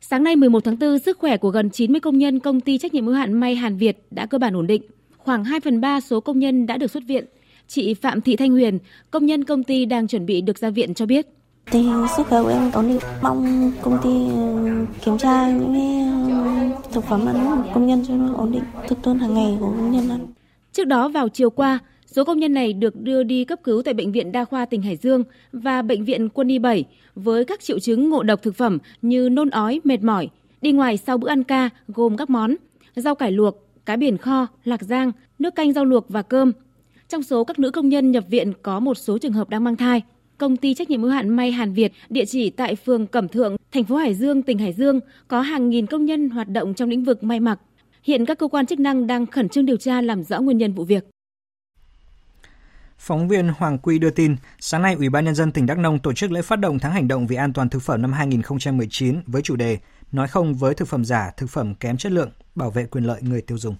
Sáng 0.00 0.24
nay 0.24 0.36
11 0.36 0.64
tháng 0.64 0.78
4, 0.78 0.98
sức 0.98 1.18
khỏe 1.18 1.36
của 1.36 1.50
gần 1.50 1.70
90 1.70 2.00
công 2.00 2.18
nhân 2.18 2.40
công 2.40 2.60
ty 2.60 2.78
trách 2.78 2.94
nhiệm 2.94 3.06
hữu 3.06 3.14
hạn 3.14 3.32
May 3.32 3.54
Hàn 3.54 3.76
Việt 3.76 4.06
đã 4.10 4.26
cơ 4.26 4.38
bản 4.38 4.56
ổn 4.56 4.66
định. 4.66 4.82
Khoảng 5.16 5.44
2 5.44 5.60
phần 5.60 5.80
3 5.80 6.00
số 6.00 6.20
công 6.20 6.38
nhân 6.38 6.66
đã 6.66 6.76
được 6.76 6.90
xuất 6.90 7.02
viện. 7.06 7.24
Chị 7.68 7.94
Phạm 7.94 8.20
Thị 8.20 8.36
Thanh 8.36 8.50
Huyền, 8.50 8.78
công 9.10 9.26
nhân 9.26 9.44
công 9.44 9.64
ty 9.64 9.84
đang 9.84 10.08
chuẩn 10.08 10.26
bị 10.26 10.40
được 10.40 10.58
ra 10.58 10.70
viện 10.70 10.94
cho 10.94 11.06
biết. 11.06 11.26
Tình 11.70 11.84
hình 11.84 12.06
sức 12.16 12.26
khỏe 12.26 12.42
của 12.42 12.48
em 12.48 12.70
ổn 12.72 12.88
định. 12.88 12.98
Mong 13.22 13.72
công 13.82 13.98
ty 14.02 14.10
ừ, 14.34 14.86
kiểm 15.04 15.18
tra 15.18 15.50
những 15.50 15.74
cái 15.74 16.00
ừ, 16.30 16.92
thực 16.92 17.04
phẩm 17.04 17.26
ăn 17.26 17.64
công 17.74 17.86
nhân 17.86 18.04
cho 18.08 18.14
nó 18.14 18.34
ổn 18.34 18.52
định, 18.52 18.62
thực 18.88 18.98
đơn 19.04 19.18
hàng 19.18 19.34
ngày 19.34 19.56
của 19.60 19.66
công 19.66 19.90
nhân 19.90 20.08
ăn. 20.08 20.26
Trước 20.72 20.84
đó 20.84 21.08
vào 21.08 21.28
chiều 21.28 21.50
qua, 21.50 21.78
số 22.06 22.24
công 22.24 22.38
nhân 22.38 22.54
này 22.54 22.72
được 22.72 23.00
đưa 23.00 23.22
đi 23.22 23.44
cấp 23.44 23.58
cứu 23.64 23.82
tại 23.82 23.94
Bệnh 23.94 24.12
viện 24.12 24.32
Đa 24.32 24.44
khoa 24.44 24.64
tỉnh 24.64 24.82
Hải 24.82 24.96
Dương 24.96 25.24
và 25.52 25.82
Bệnh 25.82 26.04
viện 26.04 26.28
Quân 26.28 26.48
y 26.48 26.58
7 26.58 26.84
với 27.14 27.44
các 27.44 27.60
triệu 27.60 27.78
chứng 27.78 28.10
ngộ 28.10 28.22
độc 28.22 28.42
thực 28.42 28.56
phẩm 28.56 28.78
như 29.02 29.28
nôn 29.28 29.50
ói, 29.50 29.80
mệt 29.84 30.02
mỏi. 30.02 30.28
Đi 30.60 30.72
ngoài 30.72 30.96
sau 30.96 31.18
bữa 31.18 31.28
ăn 31.28 31.44
ca 31.44 31.70
gồm 31.88 32.16
các 32.16 32.30
món 32.30 32.54
rau 32.96 33.14
cải 33.14 33.32
luộc, 33.32 33.56
cá 33.86 33.96
biển 33.96 34.18
kho, 34.18 34.46
lạc 34.64 34.82
giang, 34.82 35.12
nước 35.38 35.54
canh 35.54 35.72
rau 35.72 35.84
luộc 35.84 36.08
và 36.08 36.22
cơm. 36.22 36.52
Trong 37.08 37.22
số 37.22 37.44
các 37.44 37.58
nữ 37.58 37.70
công 37.70 37.88
nhân 37.88 38.10
nhập 38.10 38.24
viện 38.28 38.52
có 38.62 38.80
một 38.80 38.94
số 38.94 39.18
trường 39.18 39.32
hợp 39.32 39.48
đang 39.48 39.64
mang 39.64 39.76
thai. 39.76 40.02
Công 40.38 40.56
ty 40.56 40.74
trách 40.74 40.90
nhiệm 40.90 41.02
hữu 41.02 41.10
hạn 41.10 41.28
May 41.28 41.52
Hàn 41.52 41.72
Việt, 41.72 41.92
địa 42.08 42.24
chỉ 42.24 42.50
tại 42.50 42.76
phường 42.76 43.06
Cẩm 43.06 43.28
Thượng, 43.28 43.56
thành 43.72 43.84
phố 43.84 43.96
Hải 43.96 44.14
Dương, 44.14 44.42
tỉnh 44.42 44.58
Hải 44.58 44.72
Dương, 44.72 45.00
có 45.28 45.40
hàng 45.40 45.70
nghìn 45.70 45.86
công 45.86 46.04
nhân 46.04 46.30
hoạt 46.30 46.48
động 46.48 46.74
trong 46.74 46.88
lĩnh 46.88 47.04
vực 47.04 47.24
may 47.24 47.40
mặc. 47.40 47.60
Hiện 48.02 48.26
các 48.26 48.38
cơ 48.38 48.48
quan 48.48 48.66
chức 48.66 48.80
năng 48.80 49.06
đang 49.06 49.26
khẩn 49.26 49.48
trương 49.48 49.66
điều 49.66 49.76
tra 49.76 50.00
làm 50.00 50.24
rõ 50.24 50.40
nguyên 50.40 50.58
nhân 50.58 50.72
vụ 50.72 50.84
việc. 50.84 51.04
Phóng 52.98 53.28
viên 53.28 53.48
Hoàng 53.48 53.78
Quy 53.78 53.98
đưa 53.98 54.10
tin, 54.10 54.36
sáng 54.58 54.82
nay 54.82 54.94
Ủy 54.94 55.08
ban 55.08 55.24
nhân 55.24 55.34
dân 55.34 55.52
tỉnh 55.52 55.66
Đắk 55.66 55.78
Nông 55.78 55.98
tổ 55.98 56.12
chức 56.12 56.32
lễ 56.32 56.42
phát 56.42 56.56
động 56.56 56.78
tháng 56.78 56.92
hành 56.92 57.08
động 57.08 57.26
vì 57.26 57.36
an 57.36 57.52
toàn 57.52 57.68
thực 57.68 57.82
phẩm 57.82 58.02
năm 58.02 58.12
2019 58.12 59.20
với 59.26 59.42
chủ 59.42 59.56
đề 59.56 59.78
Nói 60.12 60.28
không 60.28 60.54
với 60.54 60.74
thực 60.74 60.88
phẩm 60.88 61.04
giả, 61.04 61.30
thực 61.36 61.50
phẩm 61.50 61.74
kém 61.74 61.96
chất 61.96 62.12
lượng, 62.12 62.30
bảo 62.54 62.70
vệ 62.70 62.86
quyền 62.86 63.04
lợi 63.04 63.22
người 63.22 63.42
tiêu 63.42 63.58
dùng. 63.58 63.76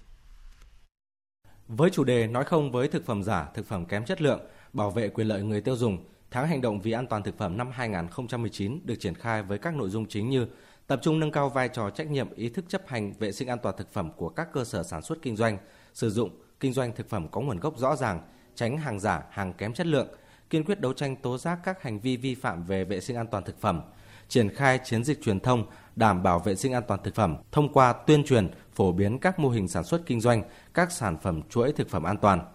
Với 1.67 1.89
chủ 1.89 2.03
đề 2.03 2.27
Nói 2.27 2.43
không 2.43 2.71
với 2.71 2.87
thực 2.87 3.05
phẩm 3.05 3.23
giả, 3.23 3.49
thực 3.53 3.65
phẩm 3.65 3.85
kém 3.85 4.05
chất 4.05 4.21
lượng, 4.21 4.39
bảo 4.73 4.91
vệ 4.91 5.09
quyền 5.09 5.27
lợi 5.27 5.43
người 5.43 5.61
tiêu 5.61 5.75
dùng, 5.75 5.97
tháng 6.31 6.47
hành 6.47 6.61
động 6.61 6.81
vì 6.81 6.91
an 6.91 7.07
toàn 7.07 7.23
thực 7.23 7.37
phẩm 7.37 7.57
năm 7.57 7.71
2019 7.71 8.79
được 8.83 8.95
triển 8.99 9.13
khai 9.13 9.43
với 9.43 9.57
các 9.57 9.75
nội 9.75 9.89
dung 9.89 10.05
chính 10.05 10.29
như 10.29 10.47
tập 10.87 10.99
trung 11.03 11.19
nâng 11.19 11.31
cao 11.31 11.49
vai 11.49 11.69
trò 11.69 11.89
trách 11.89 12.07
nhiệm 12.07 12.33
ý 12.35 12.49
thức 12.49 12.65
chấp 12.67 12.81
hành 12.87 13.13
vệ 13.19 13.31
sinh 13.31 13.47
an 13.47 13.57
toàn 13.63 13.75
thực 13.77 13.93
phẩm 13.93 14.11
của 14.17 14.29
các 14.29 14.47
cơ 14.53 14.63
sở 14.63 14.83
sản 14.83 15.01
xuất 15.01 15.21
kinh 15.21 15.35
doanh, 15.35 15.57
sử 15.93 16.09
dụng, 16.09 16.29
kinh 16.59 16.73
doanh 16.73 16.95
thực 16.95 17.09
phẩm 17.09 17.27
có 17.27 17.41
nguồn 17.41 17.59
gốc 17.59 17.77
rõ 17.77 17.95
ràng, 17.95 18.21
tránh 18.55 18.77
hàng 18.77 18.99
giả, 18.99 19.23
hàng 19.31 19.53
kém 19.53 19.73
chất 19.73 19.87
lượng, 19.87 20.07
kiên 20.49 20.63
quyết 20.63 20.79
đấu 20.79 20.93
tranh 20.93 21.15
tố 21.15 21.37
giác 21.37 21.59
các 21.63 21.83
hành 21.83 21.99
vi 21.99 22.17
vi 22.17 22.35
phạm 22.35 22.63
về 22.63 22.83
vệ 22.83 22.99
sinh 22.99 23.17
an 23.17 23.27
toàn 23.27 23.43
thực 23.43 23.61
phẩm, 23.61 23.81
triển 24.27 24.55
khai 24.55 24.79
chiến 24.83 25.03
dịch 25.03 25.21
truyền 25.21 25.39
thông 25.39 25.65
đảm 25.95 26.23
bảo 26.23 26.39
vệ 26.39 26.55
sinh 26.55 26.73
an 26.73 26.83
toàn 26.87 26.99
thực 27.03 27.15
phẩm 27.15 27.37
thông 27.51 27.73
qua 27.73 27.93
tuyên 27.93 28.23
truyền, 28.23 28.49
phổ 28.77 28.91
biến 28.91 29.19
các 29.19 29.39
mô 29.39 29.49
hình 29.49 29.67
sản 29.67 29.83
xuất 29.83 30.05
kinh 30.05 30.21
doanh 30.21 30.43
các 30.73 30.91
sản 30.91 31.17
phẩm 31.21 31.41
chuỗi 31.49 31.71
thực 31.71 31.89
phẩm 31.89 32.03
an 32.03 32.17
toàn. 32.17 32.45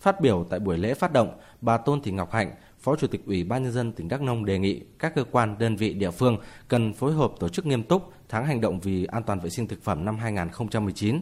Phát 0.00 0.20
biểu 0.20 0.46
tại 0.50 0.60
buổi 0.60 0.78
lễ 0.78 0.94
phát 0.94 1.12
động, 1.12 1.38
bà 1.60 1.76
Tôn 1.76 2.02
Thị 2.02 2.10
Ngọc 2.12 2.32
Hạnh, 2.32 2.54
Phó 2.80 2.96
Chủ 2.96 3.06
tịch 3.06 3.26
Ủy 3.26 3.44
ban 3.44 3.62
nhân 3.62 3.72
dân 3.72 3.92
tỉnh 3.92 4.08
Đắk 4.08 4.22
Nông 4.22 4.44
đề 4.44 4.58
nghị 4.58 4.82
các 4.98 5.14
cơ 5.14 5.24
quan, 5.30 5.58
đơn 5.58 5.76
vị 5.76 5.94
địa 5.94 6.10
phương 6.10 6.38
cần 6.68 6.92
phối 6.92 7.12
hợp 7.12 7.32
tổ 7.40 7.48
chức 7.48 7.66
nghiêm 7.66 7.82
túc 7.82 8.12
tháng 8.28 8.46
hành 8.46 8.60
động 8.60 8.80
vì 8.80 9.04
an 9.04 9.22
toàn 9.22 9.40
vệ 9.40 9.50
sinh 9.50 9.68
thực 9.68 9.82
phẩm 9.82 10.04
năm 10.04 10.18
2019, 10.18 11.20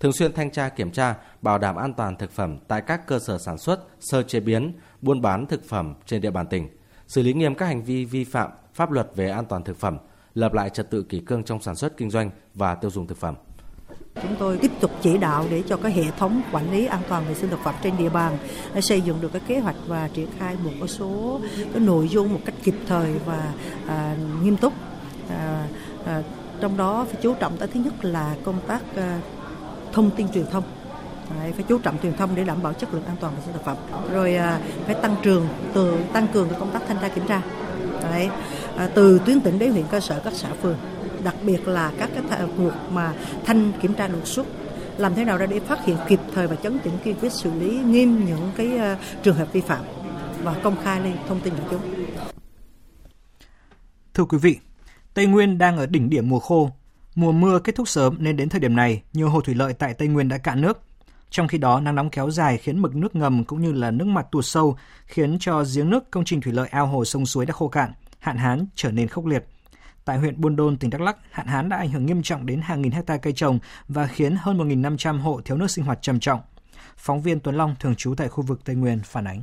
thường 0.00 0.12
xuyên 0.12 0.32
thanh 0.32 0.50
tra 0.50 0.68
kiểm 0.68 0.90
tra, 0.90 1.14
bảo 1.42 1.58
đảm 1.58 1.76
an 1.76 1.94
toàn 1.94 2.16
thực 2.16 2.30
phẩm 2.30 2.58
tại 2.68 2.82
các 2.86 3.06
cơ 3.06 3.18
sở 3.18 3.38
sản 3.38 3.58
xuất, 3.58 3.80
sơ 4.00 4.22
chế 4.22 4.40
biến, 4.40 4.72
buôn 5.02 5.20
bán 5.20 5.46
thực 5.46 5.64
phẩm 5.64 5.94
trên 6.06 6.20
địa 6.20 6.30
bàn 6.30 6.46
tỉnh, 6.46 6.68
xử 7.06 7.22
lý 7.22 7.32
nghiêm 7.32 7.54
các 7.54 7.66
hành 7.66 7.82
vi 7.82 8.04
vi 8.04 8.24
phạm 8.24 8.50
pháp 8.74 8.90
luật 8.90 9.10
về 9.16 9.30
an 9.30 9.44
toàn 9.44 9.64
thực 9.64 9.76
phẩm, 9.76 9.98
lập 10.34 10.54
lại 10.54 10.70
trật 10.70 10.90
tự 10.90 11.02
kỷ 11.02 11.20
cương 11.20 11.44
trong 11.44 11.60
sản 11.60 11.74
xuất 11.74 11.96
kinh 11.96 12.10
doanh 12.10 12.30
và 12.54 12.74
tiêu 12.74 12.90
dùng 12.90 13.06
thực 13.06 13.18
phẩm. 13.18 13.34
Chúng 14.22 14.36
tôi 14.38 14.58
tiếp 14.58 14.70
tục 14.80 14.90
chỉ 15.02 15.18
đạo 15.18 15.44
để 15.50 15.62
cho 15.68 15.76
cái 15.76 15.92
hệ 15.92 16.04
thống 16.18 16.42
quản 16.52 16.72
lý 16.72 16.86
an 16.86 17.00
toàn 17.08 17.24
vệ 17.28 17.34
sinh 17.34 17.50
thực 17.50 17.58
phẩm 17.64 17.74
trên 17.82 17.96
địa 17.96 18.08
bàn 18.08 18.38
à, 18.74 18.80
xây 18.80 19.00
dựng 19.00 19.20
được 19.20 19.32
cái 19.32 19.42
kế 19.46 19.58
hoạch 19.58 19.76
và 19.86 20.08
triển 20.14 20.28
khai 20.38 20.56
một 20.64 20.86
số 20.86 21.40
cái 21.72 21.82
nội 21.82 22.08
dung 22.08 22.32
một 22.32 22.40
cách 22.44 22.54
kịp 22.62 22.74
thời 22.86 23.12
và 23.26 23.52
à, 23.86 24.16
nghiêm 24.42 24.56
túc. 24.56 24.72
À, 25.30 25.66
à, 26.06 26.22
trong 26.60 26.76
đó 26.76 27.06
phải 27.10 27.20
chú 27.22 27.34
trọng 27.34 27.56
tới 27.56 27.68
thứ 27.74 27.80
nhất 27.80 28.04
là 28.04 28.34
công 28.44 28.58
tác 28.66 28.80
à, 28.96 29.20
thông 29.92 30.10
tin 30.10 30.28
truyền 30.28 30.46
thông. 30.50 30.64
Đấy, 31.40 31.52
phải 31.52 31.64
chú 31.68 31.78
trọng 31.78 31.98
truyền 32.02 32.16
thông 32.16 32.34
để 32.34 32.44
đảm 32.44 32.62
bảo 32.62 32.72
chất 32.72 32.94
lượng 32.94 33.04
an 33.04 33.16
toàn 33.20 33.34
vệ 33.34 33.40
sinh 33.44 33.52
thực 33.52 33.64
phẩm. 33.64 33.76
Rồi 34.12 34.36
à, 34.36 34.60
phải 34.86 34.94
tăng 34.94 35.16
trường 35.22 35.48
từ 35.72 35.98
tăng 36.12 36.26
cường 36.28 36.48
công 36.58 36.70
tác 36.70 36.82
thanh 36.88 36.98
tra 37.02 37.08
kiểm 37.08 37.26
tra. 37.26 37.42
Đấy, 38.02 38.28
à, 38.76 38.88
từ 38.94 39.20
tuyến 39.26 39.40
tỉnh 39.40 39.58
đến 39.58 39.72
huyện 39.72 39.84
cơ 39.90 40.00
sở 40.00 40.20
các 40.24 40.32
xã 40.36 40.48
phường 40.62 40.76
đặc 41.24 41.34
biệt 41.44 41.68
là 41.68 41.92
các 41.98 42.10
cái 42.30 42.40
cuộc 42.56 42.72
mà 42.90 43.14
thanh 43.44 43.72
kiểm 43.82 43.94
tra 43.94 44.08
đột 44.08 44.26
xuất 44.26 44.46
làm 45.00 45.14
thế 45.14 45.24
nào 45.24 45.38
ra 45.38 45.46
để 45.46 45.60
phát 45.60 45.84
hiện 45.84 45.96
kịp 46.08 46.20
thời 46.34 46.46
và 46.46 46.56
chấn 46.56 46.78
chỉnh 46.84 46.92
kiên 47.04 47.16
quyết 47.20 47.32
xử 47.32 47.52
lý 47.54 47.78
nghiêm 47.78 48.24
những 48.26 48.52
cái 48.56 48.76
ờ, 48.76 48.96
trường 49.22 49.36
hợp 49.36 49.52
vi 49.52 49.60
phạm 49.60 49.84
và 50.42 50.54
công 50.62 50.76
khai 50.84 51.00
lên 51.00 51.16
thông 51.28 51.40
tin 51.40 51.54
của 51.54 51.64
chúng. 51.70 51.80
Thưa 54.14 54.24
quý 54.24 54.38
vị, 54.38 54.58
Tây 55.14 55.26
Nguyên 55.26 55.58
đang 55.58 55.76
ở 55.76 55.86
đỉnh 55.86 56.10
điểm 56.10 56.28
mùa 56.28 56.40
khô. 56.40 56.70
Mùa 57.14 57.32
mưa 57.32 57.58
kết 57.58 57.74
thúc 57.74 57.88
sớm 57.88 58.16
nên 58.18 58.36
đến 58.36 58.48
thời 58.48 58.60
điểm 58.60 58.76
này, 58.76 59.02
nhiều 59.12 59.28
hồ 59.28 59.40
thủy 59.40 59.54
lợi 59.54 59.72
tại 59.72 59.94
Tây 59.94 60.08
Nguyên 60.08 60.28
đã 60.28 60.38
cạn 60.38 60.60
nước. 60.60 60.80
Trong 61.30 61.48
khi 61.48 61.58
đó, 61.58 61.80
nắng 61.80 61.94
nóng 61.94 62.10
kéo 62.10 62.30
dài 62.30 62.58
khiến 62.58 62.82
mực 62.82 62.96
nước 62.96 63.16
ngầm 63.16 63.44
cũng 63.44 63.62
như 63.62 63.72
là 63.72 63.90
nước 63.90 64.04
mặt 64.04 64.26
tụt 64.32 64.44
sâu, 64.44 64.76
khiến 65.06 65.36
cho 65.40 65.64
giếng 65.74 65.90
nước 65.90 66.10
công 66.10 66.24
trình 66.24 66.40
thủy 66.40 66.52
lợi 66.52 66.68
ao 66.68 66.86
hồ 66.86 67.04
sông 67.04 67.26
suối 67.26 67.46
đã 67.46 67.52
khô 67.52 67.68
cạn, 67.68 67.92
hạn 68.18 68.36
hán 68.36 68.66
trở 68.74 68.90
nên 68.90 69.08
khốc 69.08 69.26
liệt. 69.26 69.44
Tại 70.10 70.18
huyện 70.18 70.40
Buôn 70.40 70.56
Đôn, 70.56 70.76
tỉnh 70.76 70.90
Đắk 70.90 71.00
Lắk, 71.00 71.16
hạn 71.30 71.46
hán 71.46 71.68
đã 71.68 71.76
ảnh 71.76 71.90
hưởng 71.90 72.06
nghiêm 72.06 72.22
trọng 72.22 72.46
đến 72.46 72.60
hàng 72.60 72.82
nghìn 72.82 72.92
hecta 72.92 73.16
cây 73.16 73.32
trồng 73.32 73.58
và 73.88 74.06
khiến 74.06 74.36
hơn 74.40 74.58
1.500 74.58 75.18
hộ 75.18 75.40
thiếu 75.44 75.56
nước 75.56 75.70
sinh 75.70 75.84
hoạt 75.84 75.98
trầm 76.02 76.20
trọng. 76.20 76.40
Phóng 76.96 77.22
viên 77.22 77.40
Tuấn 77.40 77.56
Long 77.56 77.74
thường 77.80 77.94
trú 77.94 78.14
tại 78.16 78.28
khu 78.28 78.42
vực 78.42 78.60
Tây 78.64 78.76
Nguyên 78.76 79.00
phản 79.04 79.24
ánh. 79.24 79.42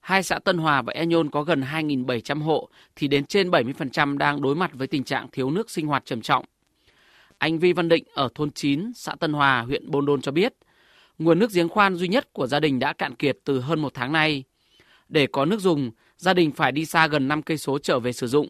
Hai 0.00 0.22
xã 0.22 0.38
Tân 0.38 0.58
Hòa 0.58 0.82
và 0.82 0.92
E 0.92 1.06
Nhôn 1.06 1.30
có 1.30 1.42
gần 1.42 1.60
2.700 1.60 2.42
hộ 2.42 2.68
thì 2.96 3.08
đến 3.08 3.26
trên 3.26 3.50
70% 3.50 4.18
đang 4.18 4.42
đối 4.42 4.56
mặt 4.56 4.70
với 4.74 4.86
tình 4.86 5.04
trạng 5.04 5.28
thiếu 5.32 5.50
nước 5.50 5.70
sinh 5.70 5.86
hoạt 5.86 6.04
trầm 6.04 6.20
trọng. 6.20 6.44
Anh 7.38 7.58
Vi 7.58 7.72
Văn 7.72 7.88
Định 7.88 8.04
ở 8.14 8.28
thôn 8.34 8.50
9, 8.50 8.92
xã 8.94 9.14
Tân 9.14 9.32
Hòa, 9.32 9.60
huyện 9.60 9.90
Bôn 9.90 10.06
Đôn 10.06 10.20
cho 10.20 10.32
biết, 10.32 10.54
nguồn 11.18 11.38
nước 11.38 11.52
giếng 11.52 11.68
khoan 11.68 11.94
duy 11.94 12.08
nhất 12.08 12.32
của 12.32 12.46
gia 12.46 12.60
đình 12.60 12.78
đã 12.78 12.92
cạn 12.92 13.14
kiệt 13.14 13.38
từ 13.44 13.60
hơn 13.60 13.80
một 13.80 13.94
tháng 13.94 14.12
nay. 14.12 14.44
Để 15.08 15.26
có 15.26 15.44
nước 15.44 15.60
dùng, 15.60 15.90
gia 16.16 16.34
đình 16.34 16.52
phải 16.52 16.72
đi 16.72 16.84
xa 16.84 17.06
gần 17.06 17.28
5 17.28 17.42
cây 17.42 17.58
số 17.58 17.78
trở 17.78 17.98
về 17.98 18.12
sử 18.12 18.26
dụng. 18.26 18.48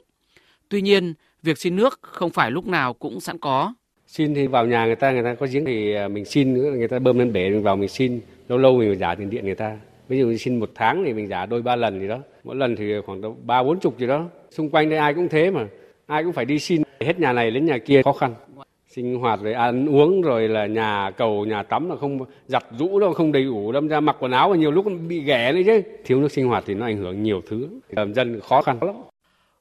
Tuy 0.68 0.80
nhiên, 0.80 1.14
việc 1.42 1.58
xin 1.58 1.76
nước 1.76 1.98
không 2.02 2.30
phải 2.30 2.50
lúc 2.50 2.66
nào 2.66 2.92
cũng 2.92 3.20
sẵn 3.20 3.38
có. 3.38 3.74
Xin 4.06 4.34
thì 4.34 4.46
vào 4.46 4.66
nhà 4.66 4.86
người 4.86 4.96
ta, 4.96 5.12
người 5.12 5.22
ta 5.22 5.34
có 5.34 5.46
giếng 5.52 5.64
thì 5.64 5.94
à, 5.94 6.08
mình 6.08 6.24
xin, 6.24 6.54
người 6.54 6.88
ta 6.88 6.98
bơm 6.98 7.18
lên 7.18 7.32
bể 7.32 7.50
mình 7.50 7.62
vào 7.62 7.76
mình 7.76 7.88
xin. 7.88 8.20
Lâu 8.48 8.58
lâu 8.58 8.78
mình 8.78 8.98
giả 8.98 9.14
tiền 9.14 9.30
điện 9.30 9.44
người 9.44 9.54
ta. 9.54 9.76
Ví 10.08 10.18
dụ 10.18 10.36
xin 10.36 10.60
một 10.60 10.70
tháng 10.74 11.04
thì 11.04 11.12
mình 11.12 11.28
giả 11.28 11.46
đôi 11.46 11.62
ba 11.62 11.76
lần 11.76 12.00
gì 12.00 12.08
đó. 12.08 12.18
Mỗi 12.44 12.56
lần 12.56 12.76
thì 12.76 12.92
khoảng 13.06 13.46
ba 13.46 13.62
bốn 13.62 13.80
chục 13.80 13.98
gì 13.98 14.06
đó. 14.06 14.24
Xung 14.50 14.70
quanh 14.70 14.90
đây 14.90 14.98
ai 14.98 15.14
cũng 15.14 15.28
thế 15.28 15.50
mà. 15.50 15.66
Ai 16.06 16.24
cũng 16.24 16.32
phải 16.32 16.44
đi 16.44 16.58
xin. 16.58 16.82
Hết 17.00 17.20
nhà 17.20 17.32
này 17.32 17.50
đến 17.50 17.66
nhà 17.66 17.78
kia 17.78 18.02
khó 18.02 18.12
khăn. 18.12 18.34
Sinh 18.88 19.18
hoạt 19.18 19.40
rồi 19.42 19.52
ăn 19.52 19.86
uống 19.86 20.22
rồi 20.22 20.48
là 20.48 20.66
nhà 20.66 21.10
cầu, 21.16 21.44
nhà 21.44 21.62
tắm 21.62 21.90
là 21.90 21.96
không 21.96 22.18
giặt 22.46 22.64
rũ 22.78 23.00
đâu 23.00 23.12
không 23.12 23.32
đầy 23.32 23.44
đủ. 23.44 23.72
Đâm 23.72 23.88
ra 23.88 24.00
mặc 24.00 24.16
quần 24.20 24.32
áo 24.32 24.50
và 24.50 24.56
nhiều 24.56 24.70
lúc 24.70 24.86
bị 25.08 25.20
ghẻ 25.20 25.52
đấy 25.52 25.64
chứ. 25.66 25.82
Thiếu 26.04 26.20
nước 26.20 26.32
sinh 26.32 26.46
hoạt 26.46 26.64
thì 26.66 26.74
nó 26.74 26.86
ảnh 26.86 26.96
hưởng 26.96 27.22
nhiều 27.22 27.42
thứ. 27.48 27.68
Làm 27.90 28.14
dân 28.14 28.40
khó 28.40 28.62
khăn 28.62 28.78
lắm. 28.80 28.94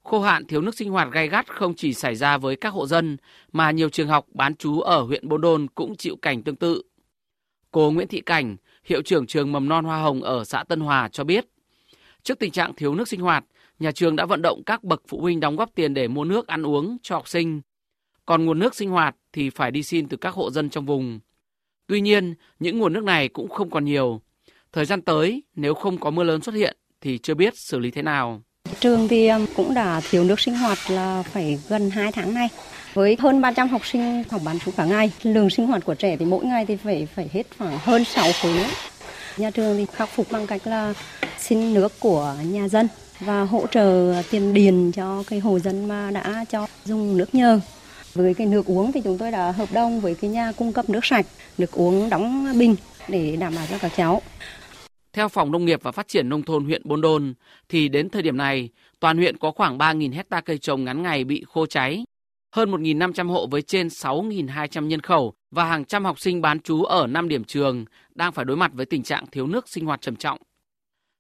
Khô 0.06 0.20
hạn 0.20 0.46
thiếu 0.46 0.62
nước 0.62 0.76
sinh 0.76 0.92
hoạt 0.92 1.12
gay 1.12 1.30
gắt 1.30 1.48
không 1.56 1.74
chỉ 1.76 1.94
xảy 1.94 2.16
ra 2.16 2.38
với 2.38 2.56
các 2.56 2.70
hộ 2.70 2.88
dân 2.88 3.18
mà 3.52 3.72
nhiều 3.72 3.90
trường 3.90 4.08
học 4.08 4.26
bán 4.34 4.56
trú 4.56 4.80
ở 4.80 5.02
huyện 5.02 5.30
Bôn 5.30 5.42
Đôn 5.42 5.68
cũng 5.76 5.96
chịu 5.96 6.16
cảnh 6.22 6.44
tương 6.44 6.56
tự. 6.56 6.82
Cô 7.72 7.92
Nguyễn 7.92 8.08
Thị 8.08 8.22
Cảnh, 8.22 8.58
hiệu 8.84 9.02
trưởng 9.02 9.28
trường 9.28 9.52
mầm 9.52 9.70
non 9.70 9.86
Hoa 9.86 10.02
Hồng 10.02 10.22
ở 10.22 10.44
xã 10.44 10.64
Tân 10.64 10.80
Hòa 10.80 11.10
cho 11.12 11.24
biết, 11.24 11.46
trước 12.24 12.40
tình 12.40 12.52
trạng 12.52 12.74
thiếu 12.74 12.96
nước 12.96 13.08
sinh 13.08 13.20
hoạt, 13.20 13.46
nhà 13.80 13.92
trường 13.92 14.16
đã 14.16 14.26
vận 14.26 14.42
động 14.42 14.62
các 14.66 14.84
bậc 14.84 15.02
phụ 15.08 15.22
huynh 15.22 15.40
đóng 15.40 15.56
góp 15.56 15.76
tiền 15.76 15.94
để 15.94 16.08
mua 16.08 16.24
nước 16.24 16.48
ăn 16.48 16.66
uống 16.66 16.98
cho 17.02 17.16
học 17.16 17.28
sinh. 17.28 17.62
Còn 18.26 18.46
nguồn 18.46 18.60
nước 18.60 18.76
sinh 18.76 18.90
hoạt 18.90 19.16
thì 19.34 19.50
phải 19.50 19.72
đi 19.72 19.84
xin 19.84 20.08
từ 20.08 20.18
các 20.18 20.34
hộ 20.34 20.52
dân 20.52 20.70
trong 20.70 20.86
vùng. 20.86 21.20
Tuy 21.88 22.02
nhiên, 22.02 22.34
những 22.60 22.80
nguồn 22.80 22.94
nước 22.94 23.04
này 23.04 23.30
cũng 23.30 23.50
không 23.50 23.70
còn 23.70 23.86
nhiều. 23.86 24.22
Thời 24.72 24.86
gian 24.86 25.02
tới, 25.02 25.44
nếu 25.56 25.74
không 25.74 25.98
có 25.98 26.10
mưa 26.10 26.24
lớn 26.24 26.42
xuất 26.42 26.56
hiện 26.56 26.78
thì 27.02 27.18
chưa 27.18 27.34
biết 27.34 27.58
xử 27.58 27.80
lý 27.80 27.92
thế 27.92 28.02
nào. 28.02 28.44
Trường 28.80 29.08
thì 29.08 29.30
cũng 29.56 29.74
đã 29.74 30.02
thiếu 30.10 30.24
nước 30.24 30.40
sinh 30.40 30.56
hoạt 30.56 30.78
là 30.90 31.24
phải 31.34 31.60
gần 31.70 31.90
2 31.90 32.12
tháng 32.12 32.34
nay. 32.34 32.50
Với 32.94 33.18
hơn 33.20 33.42
300 33.42 33.70
học 33.70 33.86
sinh 33.86 34.24
học 34.30 34.42
bán 34.46 34.60
trú 34.60 34.72
cả 34.78 34.86
ngày, 34.86 35.12
lượng 35.24 35.50
sinh 35.50 35.68
hoạt 35.68 35.86
của 35.86 35.94
trẻ 35.94 36.18
thì 36.18 36.26
mỗi 36.26 36.46
ngày 36.46 36.66
thì 36.66 36.76
phải 36.76 37.08
phải 37.16 37.30
hết 37.34 37.44
khoảng 37.58 37.78
hơn 37.84 38.06
6 38.06 38.32
khối 38.42 38.54
nước. 38.54 38.68
Nhà 39.38 39.52
trường 39.52 39.78
thì 39.78 39.86
khắc 39.94 40.10
phục 40.10 40.32
bằng 40.32 40.48
cách 40.48 40.68
là 40.68 40.94
xin 41.40 41.74
nước 41.74 42.00
của 42.00 42.36
nhà 42.44 42.68
dân 42.68 42.88
và 43.20 43.42
hỗ 43.42 43.68
trợ 43.68 44.14
tiền 44.32 44.54
điền 44.54 44.92
cho 44.92 45.24
cái 45.28 45.40
hồ 45.40 45.60
dân 45.60 45.88
mà 45.88 46.12
đã 46.12 46.46
cho 46.50 46.68
dùng 46.86 47.18
nước 47.18 47.36
nhờ. 47.36 47.60
Với 48.14 48.34
cái 48.34 48.48
nước 48.48 48.66
uống 48.66 48.92
thì 48.92 49.02
chúng 49.02 49.18
tôi 49.18 49.32
đã 49.32 49.52
hợp 49.52 49.72
đồng 49.72 50.02
với 50.02 50.16
cái 50.16 50.30
nhà 50.30 50.52
cung 50.52 50.74
cấp 50.74 50.90
nước 50.90 51.06
sạch, 51.06 51.26
nước 51.58 51.72
uống 51.72 52.10
đóng 52.10 52.60
bình 52.60 52.76
để 53.08 53.36
đảm 53.36 53.56
bảo 53.56 53.66
cho 53.72 53.78
các 53.78 53.92
cháu. 53.98 54.22
Theo 55.16 55.30
Phòng 55.30 55.52
Nông 55.52 55.66
nghiệp 55.66 55.84
và 55.84 55.92
Phát 55.92 56.08
triển 56.08 56.30
Nông 56.30 56.44
thôn 56.44 56.66
huyện 56.66 56.82
Bôn 56.86 57.02
Đôn, 57.02 57.34
thì 57.70 57.90
đến 57.90 58.10
thời 58.10 58.22
điểm 58.22 58.38
này, 58.38 58.70
toàn 59.00 59.18
huyện 59.18 59.38
có 59.38 59.52
khoảng 59.52 59.78
3.000 59.78 60.14
hecta 60.14 60.42
cây 60.42 60.58
trồng 60.58 60.84
ngắn 60.84 61.04
ngày 61.04 61.24
bị 61.24 61.44
khô 61.48 61.66
cháy. 61.66 62.06
Hơn 62.56 62.72
1.500 62.72 63.28
hộ 63.28 63.48
với 63.48 63.62
trên 63.62 63.88
6.200 63.88 64.86
nhân 64.86 65.02
khẩu 65.02 65.34
và 65.52 65.66
hàng 65.66 65.86
trăm 65.86 66.06
học 66.06 66.20
sinh 66.20 66.42
bán 66.42 66.60
trú 66.60 66.84
ở 66.84 67.08
5 67.08 67.28
điểm 67.28 67.44
trường 67.44 67.86
đang 68.16 68.32
phải 68.32 68.46
đối 68.46 68.58
mặt 68.58 68.72
với 68.74 68.86
tình 68.86 69.04
trạng 69.04 69.26
thiếu 69.32 69.48
nước 69.48 69.70
sinh 69.70 69.86
hoạt 69.86 70.02
trầm 70.02 70.16
trọng. 70.16 70.40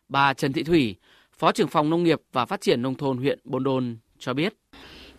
Bà 0.09 0.33
Trần 0.33 0.53
Thị 0.53 0.63
Thủy, 0.63 0.95
Phó 1.37 1.51
trưởng 1.51 1.67
phòng 1.67 1.89
Nông 1.89 2.03
nghiệp 2.03 2.21
và 2.33 2.45
Phát 2.45 2.61
triển 2.61 2.81
Nông 2.81 2.95
thôn 2.95 3.17
huyện 3.17 3.39
Bôn 3.43 3.63
Đôn 3.63 3.97
cho 4.19 4.33
biết 4.33 4.53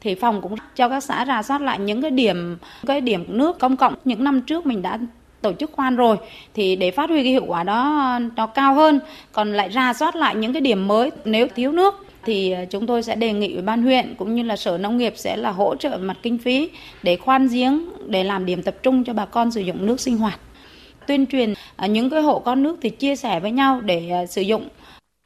thì 0.01 0.14
phòng 0.14 0.43
cũng 0.43 0.55
cho 0.74 0.89
các 0.89 1.01
xã 1.01 1.24
rà 1.27 1.43
soát 1.43 1.61
lại 1.61 1.79
những 1.79 2.03
cái 2.03 2.11
điểm 2.11 2.57
cái 2.87 3.01
điểm 3.01 3.24
nước 3.29 3.59
công 3.59 3.77
cộng 3.77 3.95
những 4.05 4.24
năm 4.24 4.43
trước 4.43 4.66
mình 4.66 4.83
đã 4.83 4.99
tổ 5.43 5.53
chức 5.53 5.72
khoan 5.72 5.97
rồi, 5.97 6.16
thì 6.55 6.76
để 6.76 6.91
phát 6.91 7.11
huy 7.11 7.22
cái 7.22 7.32
hiệu 7.32 7.45
quả 7.47 7.62
đó, 7.62 8.18
nó 8.37 8.47
cao 8.47 8.74
hơn. 8.74 9.01
Còn 9.32 9.53
lại 9.53 9.68
ra 9.68 9.93
soát 9.93 10.16
lại 10.16 10.34
những 10.34 10.53
cái 10.53 10.61
điểm 10.61 10.89
mới, 10.89 11.11
nếu 11.24 11.47
thiếu 11.55 11.72
nước 11.72 12.07
thì 12.24 12.51
ờ, 12.51 12.64
chúng 12.70 12.87
tôi 12.87 13.03
sẽ 13.03 13.14
đề 13.14 13.32
nghị 13.32 13.53
ủy 13.53 13.62
ban 13.62 13.82
huyện 13.82 14.14
cũng 14.18 14.34
như 14.34 14.43
là 14.43 14.57
sở 14.57 14.78
nông 14.78 14.97
nghiệp 14.97 15.12
sẽ 15.16 15.37
là 15.37 15.51
hỗ 15.51 15.76
trợ 15.76 15.99
mặt 16.01 16.16
kinh 16.22 16.39
phí 16.39 16.70
để 17.03 17.16
khoan 17.16 17.49
giếng, 17.49 17.84
để 18.07 18.24
làm 18.24 18.47
điểm 18.47 18.62
tập 18.62 18.76
trung 18.82 19.05
cho 19.05 19.12
bà 19.12 19.26
con 19.26 19.51
sử 19.51 19.61
dụng 19.61 19.87
nước 19.87 20.01
sinh 20.01 20.18
hoạt. 20.18 20.41
Tuyên 21.07 21.26
truyền 21.26 21.55
ờ, 21.76 21.87
những 21.87 22.11
cái 22.11 22.22
hộ 22.22 22.39
có 22.39 22.55
nước 22.55 22.78
thì 22.82 22.91
chia 22.91 23.16
sẻ 23.16 23.41
với 23.41 23.51
nhau 23.51 23.80
để 23.80 24.09
ờ, 24.09 24.26
sử 24.26 24.43
dụng. 24.43 24.68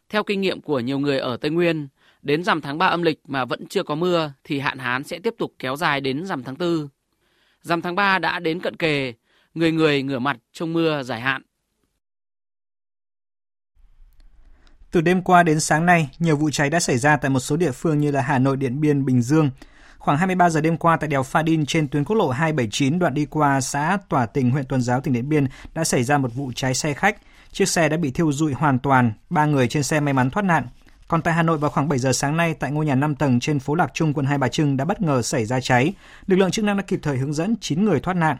Theo 0.09 0.23
kinh 0.23 0.41
nghiệm 0.41 0.61
của 0.61 0.81
nhiều 0.81 0.99
người 0.99 1.19
ở 1.19 1.37
Tây 1.37 1.51
Nguyên, 1.51 1.89
đến 2.23 2.45
rằm 2.45 2.61
tháng 2.61 2.79
3 2.79 2.87
âm 2.87 3.03
lịch 3.03 3.21
mà 3.29 3.45
vẫn 3.45 3.67
chưa 3.67 3.83
có 3.83 3.95
mưa 3.95 4.33
thì 4.45 4.59
hạn 4.59 4.79
hán 4.79 5.05
sẽ 5.05 5.19
tiếp 5.19 5.35
tục 5.39 5.53
kéo 5.59 5.77
dài 5.77 6.01
đến 6.01 6.27
rằm 6.27 6.45
tháng 6.45 6.59
4 6.59 6.89
rằm 7.63 7.83
tháng 7.83 7.95
3 7.95 8.19
đã 8.19 8.39
đến 8.39 8.61
cận 8.61 8.77
kề 8.77 9.13
người 9.55 9.73
người 9.73 10.03
ngửa 10.03 10.19
mặt 10.19 10.37
trong 10.53 10.73
mưa 10.73 11.03
dài 11.03 11.21
hạn 11.21 11.43
Từ 14.91 15.01
đêm 15.01 15.23
qua 15.23 15.43
đến 15.43 15.61
sáng 15.61 15.87
nay, 15.87 16.11
nhiều 16.19 16.37
vụ 16.37 16.51
cháy 16.51 16.71
đã 16.71 16.81
xảy 16.81 16.99
ra 16.99 17.17
tại 17.17 17.31
một 17.31 17.41
số 17.41 17.57
địa 17.57 17.71
phương 17.71 18.01
như 18.01 18.11
là 18.11 18.21
Hà 18.21 18.39
Nội, 18.39 18.57
Điện 18.57 18.81
Biên, 18.81 19.05
Bình 19.05 19.23
Dương. 19.23 19.51
Khoảng 19.99 20.19
23 20.19 20.51
giờ 20.51 20.61
đêm 20.61 20.77
qua 20.77 20.97
tại 20.97 21.09
đèo 21.09 21.23
Pha 21.23 21.43
Đin 21.43 21.67
trên 21.67 21.89
tuyến 21.89 22.05
quốc 22.05 22.17
lộ 22.17 22.31
279 22.31 22.99
đoạn 22.99 23.15
đi 23.15 23.27
qua 23.27 23.61
xã 23.61 23.99
Tỏa 24.09 24.27
Tình, 24.27 24.51
huyện 24.51 24.65
Tuần 24.65 24.83
Giáo, 24.83 25.01
tỉnh 25.01 25.15
Điện 25.15 25.29
Biên 25.29 25.47
đã 25.75 25.85
xảy 25.85 26.05
ra 26.05 26.19
một 26.19 26.35
vụ 26.35 26.53
cháy 26.55 26.75
xe 26.75 26.95
khách. 26.95 27.17
Chiếc 27.53 27.69
xe 27.69 27.89
đã 27.89 27.97
bị 27.97 28.11
thiêu 28.11 28.33
rụi 28.33 28.53
hoàn 28.53 28.79
toàn, 28.79 29.13
ba 29.31 29.47
người 29.47 29.69
trên 29.69 29.83
xe 29.83 30.01
may 30.01 30.15
mắn 30.15 30.31
thoát 30.31 30.43
nạn. 30.43 30.67
Còn 31.09 31.23
tại 31.23 31.35
Hà 31.35 31.43
Nội 31.43 31.59
vào 31.59 31.71
khoảng 31.71 31.89
7 31.89 31.99
giờ 31.99 32.13
sáng 32.13 32.37
nay 32.37 32.55
tại 32.55 32.73
ngôi 32.73 32.87
nhà 32.87 32.95
5 32.95 33.15
tầng 33.15 33.41
trên 33.41 33.59
phố 33.59 33.75
Lạc 33.75 33.91
Trung, 33.95 34.13
quận 34.13 34.27
Hai 34.27 34.39
Bà 34.39 34.49
Trưng 34.49 34.77
đã 34.77 34.85
bất 34.85 35.03
ngờ 35.03 35.23
xảy 35.23 35.45
ra 35.45 35.61
cháy. 35.61 35.93
Lực 36.27 36.37
lượng 36.37 36.51
chức 36.51 36.65
năng 36.65 36.77
đã 36.77 36.83
kịp 36.83 37.01
thời 37.03 37.17
hướng 37.19 37.33
dẫn 37.33 37.55
9 37.61 37.85
người 37.85 38.01
thoát 38.01 38.15
nạn. 38.15 38.37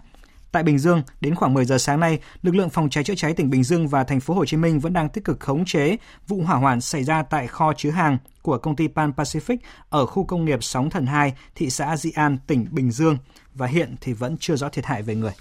Tại 0.53 0.63
Bình 0.63 0.79
Dương, 0.79 1.03
đến 1.21 1.35
khoảng 1.35 1.55
10 1.55 1.65
giờ 1.65 1.79
sáng 1.79 2.01
nay, 2.01 2.19
lực 2.43 2.55
lượng 2.55 2.71
phòng 2.71 2.91
cháy 2.91 3.05
chữa 3.05 3.15
cháy 3.15 3.35
tỉnh 3.35 3.51
Bình 3.51 3.65
Dương 3.65 3.89
và 3.89 4.05
thành 4.05 4.21
phố 4.21 4.35
Hồ 4.35 4.45
Chí 4.45 4.57
Minh 4.57 4.81
vẫn 4.81 4.93
đang 4.93 5.09
tích 5.09 5.25
cực 5.25 5.41
khống 5.41 5.65
chế 5.65 5.97
vụ 6.29 6.43
hỏa 6.43 6.57
hoạn 6.57 6.81
xảy 6.81 7.05
ra 7.05 7.23
tại 7.23 7.47
kho 7.47 7.73
chứa 7.77 7.91
hàng 7.91 8.19
của 8.43 8.59
công 8.59 8.77
ty 8.77 8.89
Pan 8.89 9.13
Pacific 9.17 9.57
ở 9.89 10.07
khu 10.07 10.25
công 10.25 10.45
nghiệp 10.45 10.65
Sóng 10.65 10.91
Thần 10.91 11.07
2, 11.07 11.35
thị 11.55 11.71
xã 11.71 11.97
Di 11.97 12.11
An, 12.11 12.39
tỉnh 12.47 12.67
Bình 12.71 12.91
Dương 12.91 13.19
và 13.55 13.67
hiện 13.67 13.97
thì 14.01 14.13
vẫn 14.13 14.37
chưa 14.41 14.57
rõ 14.57 14.69
thiệt 14.69 14.87
hại 14.87 15.03
về 15.03 15.15
người. 15.15 15.33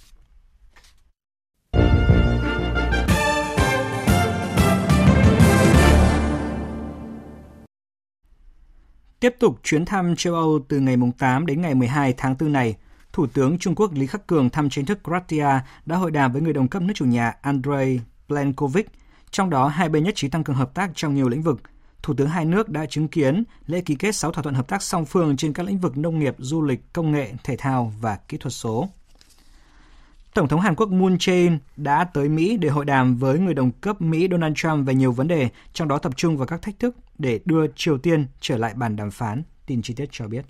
Tiếp 9.20 9.36
tục 9.40 9.60
chuyến 9.64 9.86
thăm 9.86 10.16
châu 10.16 10.34
Âu 10.34 10.60
từ 10.68 10.80
ngày 10.80 10.98
8 11.18 11.46
đến 11.46 11.62
ngày 11.62 11.76
12 11.76 12.14
tháng 12.18 12.36
4 12.40 12.54
này, 12.54 12.76
Thủ 13.14 13.28
tướng 13.28 13.58
Trung 13.58 13.76
Quốc 13.76 13.94
Lý 13.94 14.08
Khắc 14.08 14.28
Cường 14.28 14.50
thăm 14.50 14.70
chính 14.70 14.86
thức 14.86 15.00
Croatia 15.04 15.48
đã 15.86 15.96
hội 15.96 16.12
đàm 16.12 16.32
với 16.32 16.42
người 16.42 16.54
đồng 16.54 16.68
cấp 16.68 16.82
nước 16.82 16.94
chủ 16.96 17.06
nhà 17.06 17.34
Andrei 17.42 18.00
Plenkovic, 18.28 18.88
trong 19.32 19.50
đó 19.50 19.68
hai 19.68 19.90
bên 19.90 20.04
nhất 20.04 20.16
trí 20.16 20.30
tăng 20.30 20.44
cường 20.44 20.56
hợp 20.56 20.74
tác 20.74 20.92
trong 20.96 21.16
nhiều 21.16 21.30
lĩnh 21.30 21.42
vực. 21.42 21.62
Thủ 22.04 22.14
tướng 22.14 22.30
hai 22.30 22.46
nước 22.46 22.70
đã 22.70 22.86
chứng 22.86 23.08
kiến 23.08 23.44
lễ 23.66 23.82
ký 23.82 23.96
kết 23.96 24.16
6 24.16 24.32
thỏa 24.32 24.44
thuận 24.44 24.56
hợp 24.56 24.68
tác 24.68 24.82
song 24.82 25.06
phương 25.06 25.38
trên 25.38 25.54
các 25.54 25.66
lĩnh 25.66 25.78
vực 25.78 25.98
nông 25.98 26.20
nghiệp, 26.20 26.36
du 26.38 26.62
lịch, 26.62 26.94
công 26.94 27.12
nghệ, 27.12 27.34
thể 27.44 27.56
thao 27.58 27.94
và 28.02 28.16
kỹ 28.28 28.38
thuật 28.38 28.54
số. 28.54 28.90
Tổng 30.34 30.48
thống 30.48 30.62
Hàn 30.62 30.76
Quốc 30.76 30.90
Moon 30.90 31.16
Jae-in 31.16 31.58
đã 31.78 32.04
tới 32.04 32.30
Mỹ 32.30 32.58
để 32.58 32.70
hội 32.70 32.86
đàm 32.86 33.16
với 33.16 33.40
người 33.40 33.54
đồng 33.54 33.72
cấp 33.72 34.02
Mỹ 34.02 34.28
Donald 34.32 34.54
Trump 34.56 34.88
về 34.88 34.96
nhiều 34.96 35.12
vấn 35.12 35.28
đề, 35.28 35.50
trong 35.74 35.88
đó 35.88 35.98
tập 35.98 36.14
trung 36.16 36.38
vào 36.38 36.48
các 36.48 36.62
thách 36.62 36.80
thức 36.80 36.96
để 37.18 37.40
đưa 37.46 37.68
Triều 37.76 37.98
Tiên 37.98 38.28
trở 38.42 38.58
lại 38.58 38.74
bàn 38.74 38.96
đàm 38.96 39.12
phán. 39.12 39.44
Tin 39.66 39.82
chi 39.82 39.94
tiết 39.94 40.10
cho 40.12 40.28
biết. 40.28 40.46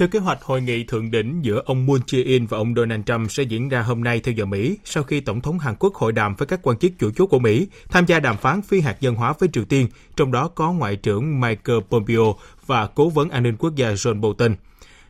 Theo 0.00 0.08
kế 0.08 0.18
hoạch, 0.18 0.42
hội 0.42 0.62
nghị 0.62 0.84
thượng 0.84 1.10
đỉnh 1.10 1.44
giữa 1.44 1.62
ông 1.66 1.86
Moon 1.86 2.00
Jae-in 2.06 2.46
và 2.46 2.58
ông 2.58 2.74
Donald 2.74 3.02
Trump 3.06 3.30
sẽ 3.30 3.42
diễn 3.42 3.68
ra 3.68 3.82
hôm 3.82 4.04
nay 4.04 4.20
theo 4.20 4.34
giờ 4.34 4.44
Mỹ, 4.44 4.78
sau 4.84 5.02
khi 5.02 5.20
Tổng 5.20 5.40
thống 5.40 5.58
Hàn 5.58 5.74
Quốc 5.78 5.94
hội 5.94 6.12
đàm 6.12 6.34
với 6.34 6.46
các 6.46 6.60
quan 6.62 6.78
chức 6.78 6.92
chủ 6.98 7.10
chốt 7.10 7.26
của 7.26 7.38
Mỹ 7.38 7.68
tham 7.88 8.06
gia 8.06 8.20
đàm 8.20 8.36
phán 8.36 8.62
phi 8.62 8.80
hạt 8.80 8.96
nhân 9.00 9.14
hóa 9.14 9.34
với 9.38 9.48
Triều 9.52 9.64
Tiên, 9.64 9.88
trong 10.16 10.32
đó 10.32 10.48
có 10.48 10.72
Ngoại 10.72 10.96
trưởng 10.96 11.40
Michael 11.40 11.78
Pompeo 11.90 12.34
và 12.66 12.86
Cố 12.86 13.08
vấn 13.08 13.30
an 13.30 13.42
ninh 13.42 13.56
quốc 13.56 13.74
gia 13.76 13.92
John 13.92 14.20
Bolton. 14.20 14.54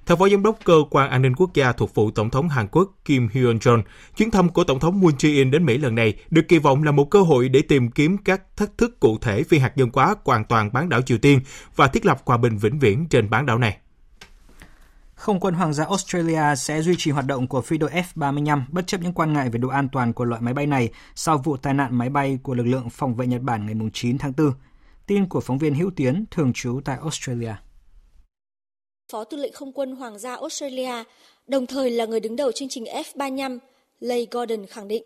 Theo 0.07 0.17
Phó 0.17 0.29
Giám 0.29 0.43
đốc 0.43 0.59
Cơ 0.65 0.77
quan 0.91 1.11
An 1.11 1.23
ninh 1.23 1.35
Quốc 1.35 1.55
gia 1.55 1.73
thuộc 1.73 1.95
vụ 1.95 2.11
Tổng 2.11 2.31
thống 2.31 2.49
Hàn 2.49 2.67
Quốc 2.69 2.91
Kim 3.05 3.29
Hyun 3.33 3.59
Jong, 3.59 3.83
chuyến 4.17 4.31
thăm 4.31 4.49
của 4.49 4.65
Tổng 4.65 4.81
thống 4.81 5.01
Moon 5.01 5.13
Jae-in 5.19 5.51
đến 5.51 5.67
Mỹ 5.67 5.79
lần 5.79 5.95
này 5.95 6.15
được 6.31 6.49
kỳ 6.49 6.59
vọng 6.59 6.83
là 6.83 6.93
một 6.93 7.11
cơ 7.11 7.23
hội 7.23 7.49
để 7.49 7.63
tìm 7.63 7.91
kiếm 7.91 8.17
các 8.19 8.57
thách 8.57 8.79
thức 8.79 9.01
cụ 9.01 9.19
thể 9.21 9.43
phi 9.43 9.59
hạt 9.59 9.73
nhân 9.77 9.91
hóa 9.93 10.15
hoàn 10.25 10.45
toàn 10.45 10.71
bán 10.73 10.89
đảo 10.89 11.03
Triều 11.03 11.19
Tiên 11.19 11.41
và 11.77 11.87
thiết 11.87 12.07
lập 12.07 12.19
hòa 12.25 12.37
bình 12.37 12.57
vĩnh 12.57 12.79
viễn 12.79 13.07
trên 13.07 13.31
bán 13.31 13.47
đảo 13.47 13.59
này. 13.59 13.77
Không 15.21 15.41
quân 15.41 15.55
Hoàng 15.55 15.75
gia 15.75 15.85
Australia 15.85 16.57
sẽ 16.57 16.83
duy 16.83 16.95
trì 16.99 17.11
hoạt 17.11 17.27
động 17.27 17.47
của 17.47 17.61
phi 17.61 17.79
đội 17.79 17.91
F-35 17.91 18.63
bất 18.73 18.87
chấp 18.87 19.01
những 19.01 19.13
quan 19.13 19.33
ngại 19.33 19.51
về 19.51 19.59
độ 19.59 19.69
an 19.69 19.89
toàn 19.93 20.13
của 20.13 20.25
loại 20.25 20.43
máy 20.43 20.55
bay 20.55 20.67
này 20.67 20.89
sau 21.15 21.39
vụ 21.39 21.57
tai 21.57 21.75
nạn 21.75 21.99
máy 21.99 22.09
bay 22.09 22.39
của 22.43 22.55
lực 22.55 22.67
lượng 22.67 22.91
phòng 22.91 23.15
vệ 23.15 23.27
Nhật 23.27 23.43
Bản 23.43 23.67
ngày 23.67 23.75
9 23.93 24.19
tháng 24.19 24.33
4. 24.39 24.53
Tin 25.07 25.29
của 25.29 25.41
phóng 25.41 25.59
viên 25.59 25.75
Hữu 25.75 25.91
Tiến, 25.97 26.25
thường 26.31 26.53
trú 26.55 26.81
tại 26.85 26.99
Australia. 27.03 27.53
Phó 29.13 29.25
tư 29.25 29.37
lệnh 29.37 29.53
không 29.53 29.73
quân 29.73 29.97
Hoàng 29.97 30.19
gia 30.19 30.37
Australia, 30.37 31.05
đồng 31.47 31.67
thời 31.67 31.91
là 31.91 32.07
người 32.07 32.21
đứng 32.21 32.37
đầu 32.37 32.53
chương 32.53 32.69
trình 32.69 32.85
F-35, 32.85 33.59
Lay 34.01 34.27
Gordon 34.31 34.67
khẳng 34.67 34.89
định. 34.89 35.03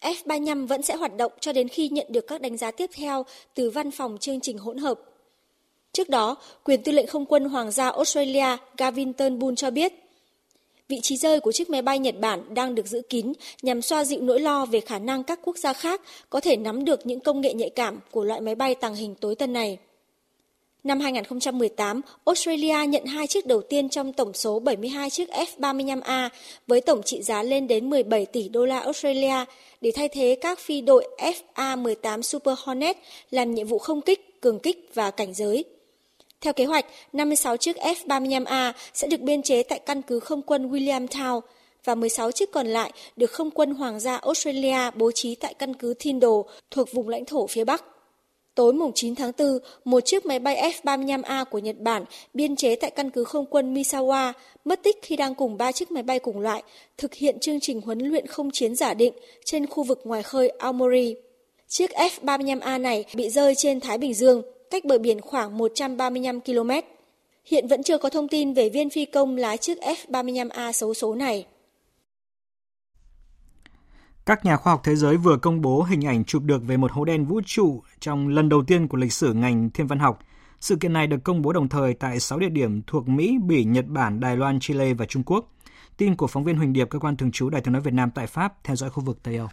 F-35 0.00 0.66
vẫn 0.66 0.82
sẽ 0.82 0.96
hoạt 0.96 1.16
động 1.16 1.32
cho 1.40 1.52
đến 1.52 1.68
khi 1.68 1.88
nhận 1.88 2.06
được 2.10 2.26
các 2.26 2.40
đánh 2.40 2.56
giá 2.56 2.70
tiếp 2.70 2.90
theo 2.94 3.24
từ 3.54 3.70
văn 3.70 3.90
phòng 3.90 4.18
chương 4.20 4.40
trình 4.40 4.58
hỗn 4.58 4.78
hợp 4.78 5.00
Trước 5.98 6.08
đó, 6.08 6.36
quyền 6.64 6.82
tư 6.82 6.92
lệnh 6.92 7.06
không 7.06 7.26
quân 7.26 7.44
Hoàng 7.44 7.70
gia 7.70 7.88
Australia 7.88 8.56
Gavin 8.76 9.12
Turnbull 9.12 9.54
cho 9.54 9.70
biết, 9.70 9.92
vị 10.88 11.00
trí 11.02 11.16
rơi 11.16 11.40
của 11.40 11.52
chiếc 11.52 11.70
máy 11.70 11.82
bay 11.82 11.98
Nhật 11.98 12.14
Bản 12.20 12.54
đang 12.54 12.74
được 12.74 12.86
giữ 12.86 13.02
kín 13.08 13.32
nhằm 13.62 13.82
xoa 13.82 14.04
dịu 14.04 14.20
nỗi 14.22 14.40
lo 14.40 14.66
về 14.66 14.80
khả 14.80 14.98
năng 14.98 15.24
các 15.24 15.40
quốc 15.44 15.58
gia 15.58 15.72
khác 15.72 16.02
có 16.30 16.40
thể 16.40 16.56
nắm 16.56 16.84
được 16.84 17.06
những 17.06 17.20
công 17.20 17.40
nghệ 17.40 17.54
nhạy 17.54 17.70
cảm 17.70 18.00
của 18.10 18.24
loại 18.24 18.40
máy 18.40 18.54
bay 18.54 18.74
tàng 18.74 18.94
hình 18.94 19.14
tối 19.14 19.34
tân 19.34 19.52
này. 19.52 19.78
Năm 20.84 21.00
2018, 21.00 22.00
Australia 22.24 22.86
nhận 22.88 23.04
hai 23.06 23.26
chiếc 23.26 23.46
đầu 23.46 23.62
tiên 23.62 23.88
trong 23.88 24.12
tổng 24.12 24.32
số 24.34 24.58
72 24.58 25.10
chiếc 25.10 25.28
F-35A 25.28 26.28
với 26.66 26.80
tổng 26.80 27.02
trị 27.02 27.22
giá 27.22 27.42
lên 27.42 27.66
đến 27.66 27.90
17 27.90 28.26
tỷ 28.26 28.48
đô 28.48 28.64
la 28.64 28.80
Australia 28.80 29.44
để 29.80 29.90
thay 29.94 30.08
thế 30.08 30.36
các 30.40 30.58
phi 30.58 30.80
đội 30.80 31.08
FA-18 31.18 32.22
Super 32.22 32.58
Hornet 32.58 32.96
làm 33.30 33.54
nhiệm 33.54 33.66
vụ 33.66 33.78
không 33.78 34.00
kích, 34.00 34.40
cường 34.40 34.58
kích 34.58 34.90
và 34.94 35.10
cảnh 35.10 35.34
giới. 35.34 35.64
Theo 36.40 36.52
kế 36.52 36.64
hoạch, 36.64 36.86
56 37.12 37.56
chiếc 37.56 37.76
F-35A 37.76 38.72
sẽ 38.94 39.08
được 39.08 39.20
biên 39.20 39.42
chế 39.42 39.62
tại 39.62 39.78
căn 39.78 40.02
cứ 40.02 40.20
không 40.20 40.42
quân 40.42 40.70
Williamtown 40.70 41.40
và 41.84 41.94
16 41.94 42.32
chiếc 42.32 42.52
còn 42.52 42.66
lại 42.66 42.92
được 43.16 43.30
không 43.30 43.50
quân 43.50 43.74
Hoàng 43.74 44.00
gia 44.00 44.16
Australia 44.16 44.90
bố 44.94 45.12
trí 45.12 45.34
tại 45.34 45.54
căn 45.54 45.74
cứ 45.74 45.94
Tyndall 45.98 46.40
thuộc 46.70 46.92
vùng 46.92 47.08
lãnh 47.08 47.24
thổ 47.24 47.46
phía 47.46 47.64
Bắc. 47.64 47.84
Tối 48.54 48.72
mùng 48.72 48.92
9 48.94 49.14
tháng 49.14 49.32
4, 49.38 49.58
một 49.84 50.00
chiếc 50.00 50.26
máy 50.26 50.38
bay 50.38 50.72
F-35A 50.82 51.44
của 51.44 51.58
Nhật 51.58 51.76
Bản 51.78 52.04
biên 52.34 52.56
chế 52.56 52.76
tại 52.76 52.90
căn 52.90 53.10
cứ 53.10 53.24
không 53.24 53.46
quân 53.46 53.74
Misawa 53.74 54.32
mất 54.64 54.82
tích 54.82 54.96
khi 55.02 55.16
đang 55.16 55.34
cùng 55.34 55.56
ba 55.56 55.72
chiếc 55.72 55.90
máy 55.90 56.02
bay 56.02 56.18
cùng 56.18 56.40
loại 56.40 56.62
thực 56.98 57.14
hiện 57.14 57.38
chương 57.40 57.60
trình 57.60 57.80
huấn 57.80 57.98
luyện 57.98 58.26
không 58.26 58.50
chiến 58.50 58.74
giả 58.74 58.94
định 58.94 59.12
trên 59.44 59.66
khu 59.66 59.82
vực 59.82 60.00
ngoài 60.04 60.22
khơi 60.22 60.48
Aomori. 60.48 61.14
Chiếc 61.68 61.90
F-35A 61.90 62.80
này 62.80 63.04
bị 63.14 63.30
rơi 63.30 63.54
trên 63.54 63.80
Thái 63.80 63.98
Bình 63.98 64.14
Dương 64.14 64.42
cách 64.70 64.84
bờ 64.84 64.98
biển 64.98 65.20
khoảng 65.20 65.58
135 65.58 66.40
km. 66.40 66.70
Hiện 67.44 67.68
vẫn 67.68 67.82
chưa 67.82 67.98
có 67.98 68.10
thông 68.10 68.28
tin 68.28 68.54
về 68.54 68.68
viên 68.68 68.90
phi 68.90 69.04
công 69.04 69.36
lái 69.36 69.56
chiếc 69.56 69.78
F-35A 69.78 70.72
xấu 70.72 70.94
số 70.94 71.14
này. 71.14 71.46
Các 74.26 74.44
nhà 74.44 74.56
khoa 74.56 74.72
học 74.72 74.80
thế 74.84 74.96
giới 74.96 75.16
vừa 75.16 75.36
công 75.36 75.60
bố 75.60 75.82
hình 75.82 76.06
ảnh 76.06 76.24
chụp 76.24 76.42
được 76.42 76.62
về 76.66 76.76
một 76.76 76.92
hố 76.92 77.04
đen 77.04 77.24
vũ 77.24 77.40
trụ 77.46 77.82
trong 78.00 78.28
lần 78.28 78.48
đầu 78.48 78.64
tiên 78.66 78.88
của 78.88 78.98
lịch 78.98 79.12
sử 79.12 79.32
ngành 79.32 79.70
thiên 79.70 79.86
văn 79.86 79.98
học. 79.98 80.18
Sự 80.60 80.76
kiện 80.76 80.92
này 80.92 81.06
được 81.06 81.24
công 81.24 81.42
bố 81.42 81.52
đồng 81.52 81.68
thời 81.68 81.94
tại 81.94 82.20
6 82.20 82.38
địa 82.38 82.48
điểm 82.48 82.82
thuộc 82.86 83.08
Mỹ, 83.08 83.38
Bỉ, 83.46 83.64
Nhật 83.64 83.86
Bản, 83.86 84.20
Đài 84.20 84.36
Loan, 84.36 84.60
Chile 84.60 84.94
và 84.94 85.06
Trung 85.06 85.22
Quốc. 85.26 85.52
Tin 85.96 86.16
của 86.16 86.26
phóng 86.26 86.44
viên 86.44 86.56
Huỳnh 86.56 86.72
Điệp, 86.72 86.90
cơ 86.90 86.98
quan 86.98 87.16
thường 87.16 87.32
trú 87.32 87.50
Đài 87.50 87.60
tiếng 87.60 87.72
nói 87.72 87.82
Việt 87.82 87.94
Nam 87.94 88.10
tại 88.14 88.26
Pháp, 88.26 88.64
theo 88.64 88.76
dõi 88.76 88.90
khu 88.90 89.02
vực 89.04 89.18
Tây 89.22 89.36
Âu. 89.36 89.48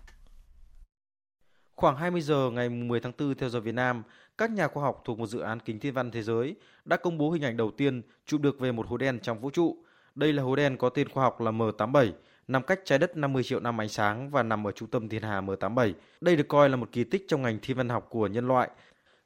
Khoảng 1.75 1.95
20 1.97 2.21
giờ 2.21 2.49
ngày 2.53 2.69
10 2.69 2.99
tháng 2.99 3.11
4 3.17 3.35
theo 3.35 3.49
giờ 3.49 3.59
Việt 3.59 3.71
Nam, 3.71 4.03
các 4.37 4.51
nhà 4.51 4.67
khoa 4.67 4.83
học 4.83 5.01
thuộc 5.05 5.19
một 5.19 5.27
dự 5.27 5.39
án 5.39 5.59
kính 5.59 5.79
thiên 5.79 5.93
văn 5.93 6.11
thế 6.11 6.23
giới 6.23 6.55
đã 6.85 6.97
công 6.97 7.17
bố 7.17 7.31
hình 7.31 7.43
ảnh 7.43 7.57
đầu 7.57 7.71
tiên 7.71 8.01
chụp 8.25 8.41
được 8.41 8.59
về 8.59 8.71
một 8.71 8.87
hố 8.87 8.97
đen 8.97 9.19
trong 9.19 9.39
vũ 9.39 9.49
trụ. 9.49 9.77
Đây 10.15 10.33
là 10.33 10.43
hố 10.43 10.55
đen 10.55 10.77
có 10.77 10.89
tên 10.89 11.09
khoa 11.09 11.23
học 11.23 11.41
là 11.41 11.51
M87, 11.51 12.11
nằm 12.47 12.63
cách 12.63 12.79
trái 12.85 12.99
đất 12.99 13.17
50 13.17 13.43
triệu 13.43 13.59
năm 13.59 13.81
ánh 13.81 13.89
sáng 13.89 14.29
và 14.29 14.43
nằm 14.43 14.67
ở 14.67 14.71
trung 14.71 14.89
tâm 14.89 15.09
thiên 15.09 15.21
hà 15.21 15.41
M87. 15.41 15.93
Đây 16.21 16.35
được 16.35 16.47
coi 16.47 16.69
là 16.69 16.75
một 16.75 16.89
kỳ 16.91 17.03
tích 17.03 17.25
trong 17.27 17.41
ngành 17.41 17.59
thiên 17.61 17.77
văn 17.77 17.89
học 17.89 18.07
của 18.09 18.27
nhân 18.27 18.47
loại. 18.47 18.69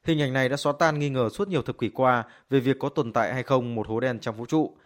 Hình 0.04 0.22
ảnh 0.22 0.32
này 0.32 0.48
đã 0.48 0.56
xóa 0.56 0.72
tan 0.78 0.98
nghi 0.98 1.10
ngờ 1.10 1.28
suốt 1.28 1.48
nhiều 1.48 1.62
thập 1.62 1.78
kỷ 1.78 1.88
qua 1.88 2.24
về 2.50 2.60
việc 2.60 2.78
có 2.78 2.88
tồn 2.88 3.12
tại 3.12 3.34
hay 3.34 3.42
không 3.42 3.74
một 3.74 3.88
hố 3.88 4.00
đen 4.00 4.18
trong 4.20 4.36
vũ 4.36 4.46
trụ. 4.46 4.76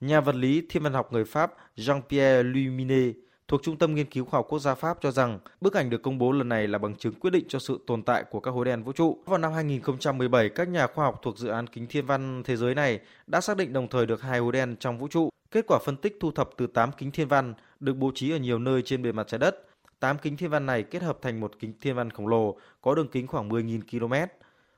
Nhà 0.00 0.20
vật 0.20 0.34
lý 0.34 0.66
thiên 0.68 0.82
văn 0.82 0.92
học 0.92 1.12
người 1.12 1.24
Pháp 1.24 1.52
Jean-Pierre 1.76 2.42
Luminet 2.42 3.14
thuộc 3.48 3.62
Trung 3.62 3.76
tâm 3.76 3.94
Nghiên 3.94 4.06
cứu 4.06 4.24
Khoa 4.24 4.38
học 4.38 4.46
Quốc 4.48 4.58
gia 4.58 4.74
Pháp 4.74 4.98
cho 5.00 5.10
rằng 5.10 5.38
bức 5.60 5.74
ảnh 5.74 5.90
được 5.90 6.02
công 6.02 6.18
bố 6.18 6.32
lần 6.32 6.48
này 6.48 6.68
là 6.68 6.78
bằng 6.78 6.96
chứng 6.96 7.14
quyết 7.14 7.30
định 7.30 7.44
cho 7.48 7.58
sự 7.58 7.80
tồn 7.86 8.02
tại 8.02 8.24
của 8.30 8.40
các 8.40 8.50
hố 8.50 8.64
đen 8.64 8.82
vũ 8.82 8.92
trụ. 8.92 9.18
Vào 9.26 9.38
năm 9.38 9.52
2017, 9.52 10.48
các 10.48 10.68
nhà 10.68 10.86
khoa 10.86 11.04
học 11.04 11.20
thuộc 11.22 11.38
dự 11.38 11.48
án 11.48 11.66
kính 11.66 11.86
thiên 11.86 12.06
văn 12.06 12.42
thế 12.44 12.56
giới 12.56 12.74
này 12.74 13.00
đã 13.26 13.40
xác 13.40 13.56
định 13.56 13.72
đồng 13.72 13.88
thời 13.88 14.06
được 14.06 14.22
hai 14.22 14.38
hố 14.38 14.50
đen 14.50 14.76
trong 14.80 14.98
vũ 14.98 15.08
trụ. 15.08 15.28
Kết 15.50 15.64
quả 15.68 15.78
phân 15.84 15.96
tích 15.96 16.16
thu 16.20 16.30
thập 16.30 16.50
từ 16.56 16.66
8 16.66 16.92
kính 16.92 17.10
thiên 17.10 17.28
văn 17.28 17.54
được 17.80 17.96
bố 17.96 18.12
trí 18.14 18.30
ở 18.30 18.36
nhiều 18.36 18.58
nơi 18.58 18.82
trên 18.82 19.02
bề 19.02 19.12
mặt 19.12 19.26
trái 19.26 19.38
đất. 19.38 19.66
8 20.00 20.18
kính 20.18 20.36
thiên 20.36 20.50
văn 20.50 20.66
này 20.66 20.82
kết 20.82 21.02
hợp 21.02 21.18
thành 21.22 21.40
một 21.40 21.52
kính 21.58 21.72
thiên 21.80 21.94
văn 21.94 22.10
khổng 22.10 22.28
lồ 22.28 22.56
có 22.82 22.94
đường 22.94 23.08
kính 23.08 23.26
khoảng 23.26 23.48
10.000 23.48 23.80
km. 23.90 24.14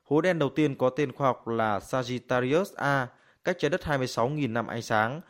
Hố 0.05 0.21
đen 0.21 0.39
đầu 0.39 0.49
tiên 0.49 0.75
có 0.75 0.91
tên 0.91 1.13
khoa 1.13 1.27
học 1.27 1.49
là 1.49 1.81
Sagittarius 1.81 2.75
A, 2.75 3.07
cách 3.45 3.57
trái 3.59 3.71
đất 3.71 3.81
26.000 3.85 4.53
năm 4.53 4.67
ánh 4.67 4.83
sáng, 4.83 5.21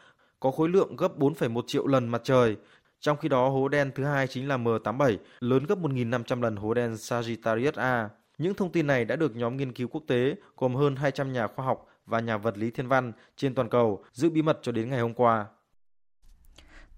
có 0.40 0.50
khối 0.50 0.68
lượng 0.68 0.96
gấp 0.96 1.18
4,1 1.18 1.62
triệu 1.66 1.86
lần 1.86 2.08
mặt 2.08 2.20
trời. 2.24 2.56
Trong 3.00 3.16
khi 3.16 3.28
đó, 3.28 3.48
hố 3.48 3.68
đen 3.68 3.90
thứ 3.94 4.04
hai 4.04 4.26
chính 4.26 4.48
là 4.48 4.56
M87, 4.56 5.16
lớn 5.40 5.66
gấp 5.66 5.78
1.500 5.78 6.42
lần 6.42 6.56
hố 6.56 6.74
đen 6.74 6.96
Sagittarius 6.96 7.74
A. 7.74 8.08
Những 8.38 8.54
thông 8.54 8.72
tin 8.72 8.86
này 8.86 9.04
đã 9.04 9.16
được 9.16 9.36
nhóm 9.36 9.56
nghiên 9.56 9.72
cứu 9.72 9.88
quốc 9.88 10.02
tế 10.06 10.34
gồm 10.56 10.74
hơn 10.74 10.96
200 10.96 11.32
nhà 11.32 11.46
khoa 11.46 11.66
học 11.66 11.86
và 12.06 12.20
nhà 12.20 12.36
vật 12.36 12.58
lý 12.58 12.70
thiên 12.70 12.88
văn 12.88 13.12
trên 13.36 13.54
toàn 13.54 13.68
cầu 13.68 14.04
giữ 14.12 14.30
bí 14.30 14.42
mật 14.42 14.58
cho 14.62 14.72
đến 14.72 14.90
ngày 14.90 15.00
hôm 15.00 15.14
qua. 15.14 15.46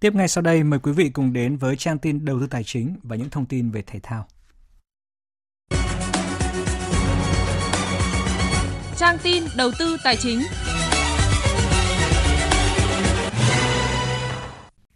Tiếp 0.01 0.15
ngay 0.15 0.29
sau 0.29 0.43
đây, 0.43 0.65
mời 0.65 0.81
quý 0.81 0.93
vị 0.93 1.11
cùng 1.11 1.33
đến 1.33 1.57
với 1.57 1.77
trang 1.77 1.99
tin 1.99 2.25
đầu 2.25 2.41
tư 2.41 2.47
tài 2.47 2.65
chính 2.65 2.97
và 3.03 3.17
những 3.17 3.31
thông 3.31 3.47
tin 3.47 3.71
về 3.71 3.83
thể 3.83 4.01
thao. 4.03 4.27
Trang 8.97 9.19
tin 9.23 9.45
đầu 9.57 9.71
tư 9.79 9.97
tài 10.05 10.17
chính. 10.17 10.39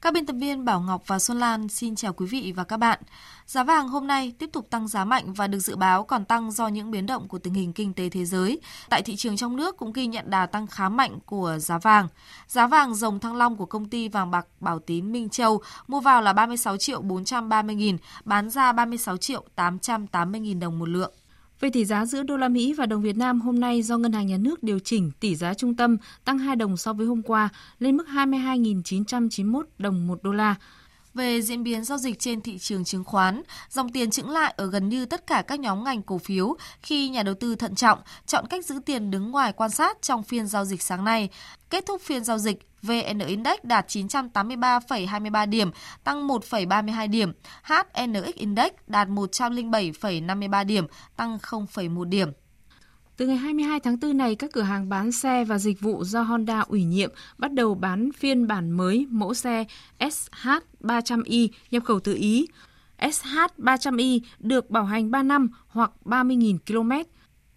Các 0.02 0.14
biên 0.14 0.26
tập 0.26 0.36
viên 0.40 0.64
Bảo 0.64 0.80
Ngọc 0.80 1.02
và 1.06 1.18
Xuân 1.18 1.38
Lan 1.38 1.68
xin 1.68 1.94
chào 1.94 2.12
quý 2.12 2.26
vị 2.26 2.52
và 2.56 2.64
các 2.64 2.76
bạn. 2.76 2.98
Giá 3.46 3.64
vàng 3.64 3.88
hôm 3.88 4.06
nay 4.06 4.32
tiếp 4.38 4.50
tục 4.52 4.66
tăng 4.70 4.88
giá 4.88 5.04
mạnh 5.04 5.32
và 5.32 5.46
được 5.46 5.58
dự 5.58 5.76
báo 5.76 6.04
còn 6.04 6.24
tăng 6.24 6.50
do 6.50 6.68
những 6.68 6.90
biến 6.90 7.06
động 7.06 7.28
của 7.28 7.38
tình 7.38 7.54
hình 7.54 7.72
kinh 7.72 7.94
tế 7.94 8.08
thế 8.08 8.24
giới. 8.24 8.60
Tại 8.90 9.02
thị 9.02 9.16
trường 9.16 9.36
trong 9.36 9.56
nước 9.56 9.76
cũng 9.76 9.92
ghi 9.92 10.06
nhận 10.06 10.30
đà 10.30 10.46
tăng 10.46 10.66
khá 10.66 10.88
mạnh 10.88 11.18
của 11.26 11.58
giá 11.58 11.78
vàng. 11.78 12.08
Giá 12.48 12.66
vàng 12.66 12.94
dòng 12.94 13.20
thăng 13.20 13.36
long 13.36 13.56
của 13.56 13.66
công 13.66 13.88
ty 13.88 14.08
vàng 14.08 14.30
bạc 14.30 14.46
Bảo 14.60 14.78
Tín 14.78 15.12
Minh 15.12 15.28
Châu 15.28 15.60
mua 15.88 16.00
vào 16.00 16.22
là 16.22 16.32
36 16.32 16.76
triệu 16.76 17.00
430 17.02 17.74
nghìn, 17.74 17.96
bán 18.24 18.50
ra 18.50 18.72
36 18.72 19.16
triệu 19.16 19.44
880 19.54 20.40
nghìn 20.40 20.60
đồng 20.60 20.78
một 20.78 20.88
lượng. 20.88 21.12
Về 21.62 21.70
tỷ 21.70 21.84
giá 21.84 22.06
giữa 22.06 22.22
đô 22.22 22.36
la 22.36 22.48
Mỹ 22.48 22.74
và 22.74 22.86
đồng 22.86 23.02
Việt 23.02 23.16
Nam 23.16 23.40
hôm 23.40 23.60
nay 23.60 23.82
do 23.82 23.98
Ngân 23.98 24.12
hàng 24.12 24.26
Nhà 24.26 24.36
nước 24.40 24.62
điều 24.62 24.78
chỉnh 24.78 25.10
tỷ 25.20 25.36
giá 25.36 25.54
trung 25.54 25.74
tâm 25.74 25.96
tăng 26.24 26.38
2 26.38 26.56
đồng 26.56 26.76
so 26.76 26.92
với 26.92 27.06
hôm 27.06 27.22
qua, 27.22 27.48
lên 27.78 27.96
mức 27.96 28.06
22.991 28.08 29.62
đồng 29.78 30.06
một 30.06 30.22
đô 30.22 30.32
la. 30.32 30.54
Về 31.14 31.42
diễn 31.42 31.62
biến 31.62 31.84
giao 31.84 31.98
dịch 31.98 32.18
trên 32.18 32.40
thị 32.40 32.58
trường 32.58 32.84
chứng 32.84 33.04
khoán, 33.04 33.42
dòng 33.70 33.92
tiền 33.92 34.10
chững 34.10 34.30
lại 34.30 34.54
ở 34.56 34.66
gần 34.66 34.88
như 34.88 35.06
tất 35.06 35.26
cả 35.26 35.42
các 35.42 35.60
nhóm 35.60 35.84
ngành 35.84 36.02
cổ 36.02 36.18
phiếu 36.18 36.56
khi 36.82 37.08
nhà 37.08 37.22
đầu 37.22 37.34
tư 37.34 37.54
thận 37.54 37.74
trọng, 37.74 37.98
chọn 38.26 38.46
cách 38.46 38.64
giữ 38.64 38.80
tiền 38.86 39.10
đứng 39.10 39.30
ngoài 39.30 39.52
quan 39.52 39.70
sát 39.70 40.02
trong 40.02 40.22
phiên 40.22 40.46
giao 40.46 40.64
dịch 40.64 40.82
sáng 40.82 41.04
nay. 41.04 41.28
Kết 41.70 41.86
thúc 41.86 42.00
phiên 42.02 42.24
giao 42.24 42.38
dịch, 42.38 42.58
VN 42.82 43.18
Index 43.26 43.58
đạt 43.62 43.88
983,23 43.88 45.48
điểm, 45.48 45.70
tăng 46.04 46.28
1,32 46.28 47.10
điểm. 47.10 47.32
HNX 47.62 48.34
Index 48.34 48.72
đạt 48.86 49.08
107,53 49.08 50.64
điểm, 50.64 50.86
tăng 51.16 51.38
0,1 51.38 52.04
điểm. 52.04 52.32
Từ 53.22 53.28
ngày 53.28 53.36
22 53.36 53.80
tháng 53.80 54.00
4 54.00 54.16
này, 54.16 54.34
các 54.34 54.52
cửa 54.52 54.62
hàng 54.62 54.88
bán 54.88 55.12
xe 55.12 55.44
và 55.44 55.58
dịch 55.58 55.80
vụ 55.80 56.04
do 56.04 56.22
Honda 56.22 56.60
ủy 56.60 56.84
nhiệm 56.84 57.10
bắt 57.38 57.52
đầu 57.52 57.74
bán 57.74 58.12
phiên 58.12 58.46
bản 58.46 58.70
mới 58.70 59.06
mẫu 59.10 59.34
xe 59.34 59.64
SH300i 59.98 61.48
nhập 61.70 61.84
khẩu 61.84 62.00
từ 62.00 62.14
Ý. 62.14 62.46
SH300i 62.98 64.20
được 64.38 64.70
bảo 64.70 64.84
hành 64.84 65.10
3 65.10 65.22
năm 65.22 65.48
hoặc 65.66 65.90
30.000 66.04 66.58
km. 66.66 67.10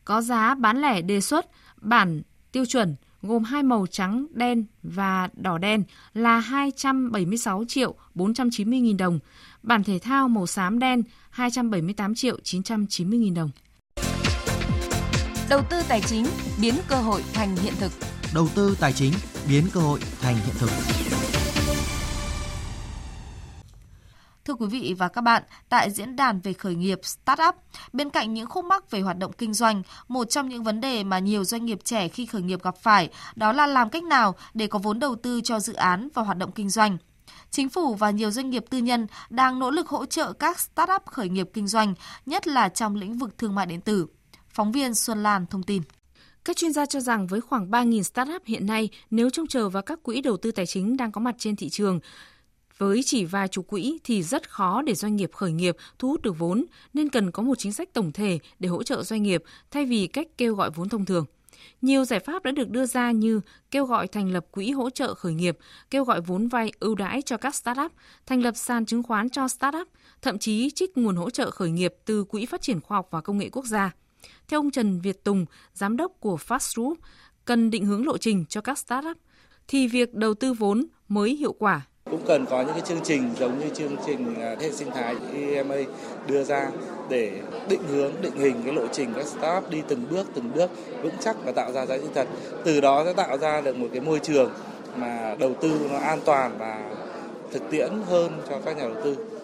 Có 0.05 0.21
giá 0.21 0.55
bán 0.55 0.81
lẻ 0.81 1.01
đề 1.01 1.21
xuất 1.21 1.45
bản 1.81 2.21
tiêu 2.51 2.65
chuẩn 2.65 2.95
gồm 3.21 3.43
hai 3.43 3.63
màu 3.63 3.87
trắng 3.87 4.25
đen 4.31 4.65
và 4.83 5.29
đỏ 5.33 5.57
đen 5.57 5.83
là 6.13 6.39
276 6.39 7.63
triệu 7.67 7.95
490 8.13 8.79
nghìn 8.79 8.97
đồng, 8.97 9.19
bản 9.63 9.83
thể 9.83 9.99
thao 9.99 10.27
màu 10.27 10.47
xám 10.47 10.79
đen 10.79 11.03
278 11.29 12.15
triệu 12.15 12.39
990 12.43 13.19
nghìn 13.19 13.33
đồng. 13.33 13.49
Đầu 15.49 15.61
tư 15.69 15.81
tài 15.87 16.01
chính 16.01 16.25
biến 16.61 16.75
cơ 16.87 16.95
hội 16.95 17.23
thành 17.33 17.55
hiện 17.55 17.73
thực. 17.79 17.91
Đầu 18.33 18.47
tư 18.55 18.77
tài 18.79 18.93
chính 18.93 19.13
biến 19.49 19.67
cơ 19.73 19.79
hội 19.79 19.99
thành 20.21 20.35
hiện 20.35 20.55
thực. 20.59 20.69
Thưa 24.45 24.53
quý 24.53 24.67
vị 24.67 24.95
và 24.97 25.07
các 25.07 25.21
bạn, 25.21 25.43
tại 25.69 25.91
diễn 25.91 26.15
đàn 26.15 26.39
về 26.39 26.53
khởi 26.53 26.75
nghiệp 26.75 26.99
Startup, 27.03 27.55
bên 27.93 28.09
cạnh 28.09 28.33
những 28.33 28.49
khúc 28.49 28.65
mắc 28.65 28.91
về 28.91 29.01
hoạt 29.01 29.17
động 29.17 29.31
kinh 29.33 29.53
doanh, 29.53 29.83
một 30.07 30.29
trong 30.29 30.49
những 30.49 30.63
vấn 30.63 30.81
đề 30.81 31.03
mà 31.03 31.19
nhiều 31.19 31.43
doanh 31.43 31.65
nghiệp 31.65 31.79
trẻ 31.83 32.07
khi 32.07 32.25
khởi 32.25 32.41
nghiệp 32.41 32.63
gặp 32.63 32.75
phải 32.77 33.09
đó 33.35 33.51
là 33.51 33.67
làm 33.67 33.89
cách 33.89 34.03
nào 34.03 34.35
để 34.53 34.67
có 34.67 34.79
vốn 34.79 34.99
đầu 34.99 35.15
tư 35.15 35.41
cho 35.43 35.59
dự 35.59 35.73
án 35.73 36.09
và 36.13 36.23
hoạt 36.23 36.37
động 36.37 36.51
kinh 36.51 36.69
doanh. 36.69 36.97
Chính 37.51 37.69
phủ 37.69 37.93
và 37.93 38.09
nhiều 38.09 38.31
doanh 38.31 38.49
nghiệp 38.49 38.65
tư 38.69 38.77
nhân 38.77 39.07
đang 39.29 39.59
nỗ 39.59 39.71
lực 39.71 39.87
hỗ 39.87 40.05
trợ 40.05 40.33
các 40.33 40.59
startup 40.59 41.05
khởi 41.05 41.29
nghiệp 41.29 41.49
kinh 41.53 41.67
doanh, 41.67 41.93
nhất 42.25 42.47
là 42.47 42.69
trong 42.69 42.95
lĩnh 42.95 43.17
vực 43.17 43.37
thương 43.37 43.55
mại 43.55 43.65
điện 43.65 43.81
tử. 43.81 44.07
Phóng 44.55 44.71
viên 44.71 44.95
Xuân 44.95 45.23
Lan 45.23 45.45
thông 45.45 45.63
tin. 45.63 45.81
Các 46.45 46.57
chuyên 46.57 46.73
gia 46.73 46.85
cho 46.85 46.99
rằng 46.99 47.27
với 47.27 47.41
khoảng 47.41 47.71
3.000 47.71 48.01
startup 48.01 48.45
hiện 48.45 48.65
nay, 48.65 48.89
nếu 49.11 49.29
trông 49.29 49.47
chờ 49.47 49.69
vào 49.69 49.83
các 49.83 50.03
quỹ 50.03 50.21
đầu 50.21 50.37
tư 50.37 50.51
tài 50.51 50.65
chính 50.65 50.97
đang 50.97 51.11
có 51.11 51.21
mặt 51.21 51.35
trên 51.37 51.55
thị 51.55 51.69
trường, 51.69 51.99
với 52.77 53.01
chỉ 53.05 53.25
vài 53.25 53.47
chục 53.47 53.67
quỹ 53.67 53.97
thì 54.03 54.23
rất 54.23 54.49
khó 54.49 54.81
để 54.81 54.95
doanh 54.95 55.15
nghiệp 55.15 55.31
khởi 55.33 55.51
nghiệp 55.51 55.77
thu 55.99 56.09
hút 56.09 56.21
được 56.21 56.39
vốn, 56.39 56.65
nên 56.93 57.09
cần 57.09 57.31
có 57.31 57.43
một 57.43 57.57
chính 57.57 57.73
sách 57.73 57.93
tổng 57.93 58.11
thể 58.11 58.39
để 58.59 58.69
hỗ 58.69 58.83
trợ 58.83 59.03
doanh 59.03 59.23
nghiệp 59.23 59.43
thay 59.71 59.85
vì 59.85 60.07
cách 60.07 60.27
kêu 60.37 60.55
gọi 60.55 60.69
vốn 60.69 60.89
thông 60.89 61.05
thường. 61.05 61.25
Nhiều 61.81 62.05
giải 62.05 62.19
pháp 62.19 62.43
đã 62.43 62.51
được 62.51 62.69
đưa 62.69 62.85
ra 62.85 63.11
như 63.11 63.41
kêu 63.71 63.85
gọi 63.85 64.07
thành 64.07 64.31
lập 64.31 64.45
quỹ 64.51 64.71
hỗ 64.71 64.89
trợ 64.89 65.13
khởi 65.13 65.33
nghiệp, 65.33 65.57
kêu 65.89 66.03
gọi 66.03 66.21
vốn 66.21 66.47
vay 66.47 66.71
ưu 66.79 66.95
đãi 66.95 67.21
cho 67.21 67.37
các 67.37 67.55
startup, 67.55 67.91
thành 68.25 68.41
lập 68.41 68.53
sàn 68.55 68.85
chứng 68.85 69.03
khoán 69.03 69.29
cho 69.29 69.47
startup, 69.47 69.87
thậm 70.21 70.39
chí 70.39 70.69
trích 70.69 70.97
nguồn 70.97 71.15
hỗ 71.15 71.29
trợ 71.29 71.51
khởi 71.51 71.71
nghiệp 71.71 71.93
từ 72.05 72.23
Quỹ 72.23 72.45
Phát 72.45 72.61
triển 72.61 72.81
Khoa 72.81 72.97
học 72.97 73.07
và 73.11 73.21
Công 73.21 73.37
nghệ 73.37 73.49
Quốc 73.49 73.65
gia. 73.65 73.91
Theo 74.47 74.59
ông 74.59 74.71
Trần 74.71 74.99
Việt 74.99 75.23
Tùng, 75.23 75.45
giám 75.73 75.97
đốc 75.97 76.11
của 76.19 76.37
Fast 76.47 76.81
Group, 76.81 76.97
cần 77.45 77.71
định 77.71 77.85
hướng 77.85 78.05
lộ 78.05 78.17
trình 78.17 78.45
cho 78.49 78.61
các 78.61 78.77
startup 78.77 79.17
thì 79.67 79.87
việc 79.87 80.13
đầu 80.13 80.33
tư 80.33 80.53
vốn 80.53 80.85
mới 81.07 81.35
hiệu 81.35 81.53
quả. 81.53 81.81
Cũng 82.11 82.25
cần 82.27 82.45
có 82.45 82.61
những 82.61 82.71
cái 82.71 82.81
chương 82.81 83.03
trình 83.03 83.29
giống 83.39 83.59
như 83.59 83.69
chương 83.73 83.95
trình 84.05 84.35
à, 84.41 84.55
hệ 84.59 84.71
sinh 84.71 84.91
thái 84.91 85.15
EMA 85.33 85.75
đưa 86.27 86.43
ra 86.43 86.69
để 87.09 87.41
định 87.69 87.81
hướng 87.87 88.13
định 88.21 88.35
hình 88.35 88.61
cái 88.65 88.73
lộ 88.73 88.87
trình 88.87 89.13
các 89.15 89.25
startup 89.25 89.71
đi 89.71 89.81
từng 89.87 90.05
bước 90.09 90.27
từng 90.33 90.51
bước 90.55 90.71
vững 91.03 91.15
chắc 91.19 91.35
và 91.45 91.51
tạo 91.51 91.71
ra 91.71 91.85
giá 91.85 91.97
trị 91.97 92.07
thật. 92.13 92.27
Từ 92.65 92.81
đó 92.81 93.03
sẽ 93.05 93.13
tạo 93.13 93.37
ra 93.37 93.61
được 93.61 93.77
một 93.77 93.87
cái 93.91 94.01
môi 94.01 94.19
trường 94.19 94.51
mà 94.95 95.35
đầu 95.39 95.55
tư 95.61 95.87
nó 95.91 95.97
an 95.97 96.19
toàn 96.25 96.57
và 96.57 96.91
thực 97.51 97.69
tiễn 97.71 97.89
hơn 98.07 98.41
cho 98.49 98.59
các 98.65 98.77
nhà 98.77 98.83
đầu 98.83 99.03
tư 99.03 99.34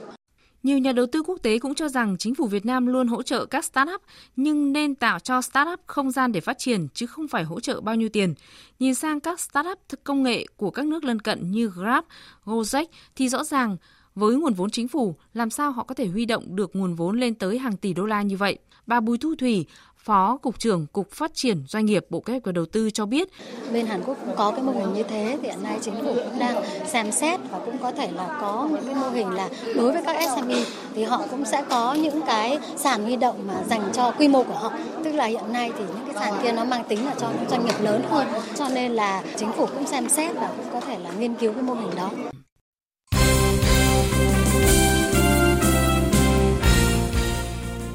nhiều 0.64 0.78
nhà 0.78 0.91
đầu 0.91 1.05
tư 1.05 1.24
quốc 1.24 1.39
tế 1.43 1.59
cũng 1.59 1.76
cho 1.76 1.89
rằng 1.89 2.18
chính 2.18 2.36
phủ 2.36 2.47
Việt 2.47 2.66
Nam 2.66 2.88
luôn 2.88 3.07
hỗ 3.07 3.24
trợ 3.24 3.45
các 3.45 3.66
startup 3.66 4.01
nhưng 4.36 4.74
nên 4.74 4.95
tạo 4.95 5.20
cho 5.20 5.41
startup 5.41 5.80
không 5.88 6.12
gian 6.12 6.32
để 6.32 6.41
phát 6.41 6.57
triển 6.57 6.88
chứ 6.93 7.05
không 7.05 7.28
phải 7.28 7.43
hỗ 7.43 7.59
trợ 7.59 7.82
bao 7.82 7.95
nhiêu 7.95 8.09
tiền. 8.09 8.34
Nhìn 8.80 8.95
sang 8.95 9.20
các 9.20 9.39
startup 9.39 9.80
thực 9.89 10.03
công 10.03 10.24
nghệ 10.24 10.45
của 10.57 10.72
các 10.72 10.86
nước 10.86 11.03
lân 11.03 11.20
cận 11.20 11.51
như 11.51 11.68
Grab, 11.68 12.03
Gojek 12.45 12.86
thì 13.16 13.30
rõ 13.30 13.43
ràng 13.43 13.78
với 14.16 14.36
nguồn 14.36 14.53
vốn 14.53 14.70
chính 14.70 14.88
phủ, 14.88 15.16
làm 15.34 15.49
sao 15.49 15.72
họ 15.72 15.84
có 15.84 15.95
thể 15.95 16.07
huy 16.07 16.26
động 16.26 16.55
được 16.55 16.76
nguồn 16.76 16.95
vốn 16.95 17.20
lên 17.20 17.36
tới 17.36 17.57
hàng 17.57 17.78
tỷ 17.78 17.93
đô 17.93 18.05
la 18.05 18.22
như 18.22 18.38
vậy? 18.38 18.59
Bà 18.88 18.99
Bùi 18.99 19.18
Thu 19.18 19.36
Thủy, 19.36 19.66
Phó 20.04 20.38
Cục 20.38 20.60
trưởng 20.60 20.88
Cục 20.93 21.12
Phát 21.12 21.32
triển 21.34 21.64
Doanh 21.68 21.86
nghiệp 21.86 22.06
Bộ 22.10 22.20
Kế 22.20 22.34
hoạch 22.34 22.43
và 22.43 22.52
Đầu 22.52 22.66
tư 22.66 22.89
cho 22.89 23.06
biết. 23.06 23.30
Bên 23.74 23.86
Hàn 23.86 24.04
Quốc 24.06 24.18
cũng 24.26 24.36
có 24.36 24.52
cái 24.52 24.62
mô 24.62 24.72
hình 24.72 24.93
như 24.93 25.04
thế 25.04 25.38
thì 25.41 25.47
hiện 25.47 25.64
nay 25.64 25.78
chính 25.82 25.93
phủ 26.02 26.14
cũng 26.14 26.39
đang 26.39 26.64
xem 26.88 27.12
xét 27.12 27.39
và 27.52 27.60
cũng 27.66 27.78
có 27.78 27.91
thể 27.91 28.12
là 28.12 28.38
có 28.41 28.70
những 28.72 28.86
cái 28.86 28.95
mô 28.95 29.10
hình 29.10 29.30
là 29.30 29.49
đối 29.76 29.91
với 29.91 30.04
các 30.06 30.30
SME 30.36 30.64
thì 30.95 31.04
họ 31.04 31.22
cũng 31.32 31.45
sẽ 31.45 31.64
có 31.70 31.93
những 31.93 32.22
cái 32.28 32.58
sàn 32.78 33.04
huy 33.04 33.16
động 33.16 33.47
mà 33.47 33.64
dành 33.70 33.89
cho 33.93 34.12
quy 34.12 34.28
mô 34.28 34.43
của 34.43 34.54
họ. 34.54 34.74
Tức 35.04 35.12
là 35.12 35.26
hiện 35.26 35.54
nay 35.54 35.72
thì 35.78 35.84
những 35.88 36.14
cái 36.14 36.16
sàn 36.16 36.43
kia 36.43 36.52
nó 36.52 36.66
mang 36.66 36.84
tính 36.89 37.06
là 37.06 37.16
cho 37.20 37.30
những 37.30 37.49
doanh 37.49 37.66
nghiệp 37.66 37.82
lớn 37.82 38.04
hơn. 38.10 38.28
Cho 38.56 38.70
nên 38.70 38.91
là 38.91 39.24
chính 39.38 39.52
phủ 39.52 39.66
cũng 39.66 39.88
xem 39.88 40.10
xét 40.10 40.36
và 40.36 40.54
cũng 40.58 40.66
có 40.74 40.80
thể 40.80 40.99
là 40.99 41.12
nghiên 41.20 41.36
cứu 41.36 41.54
cái 41.54 41.64
mô 41.64 41.74
hình 41.74 41.95
đó. 41.95 42.12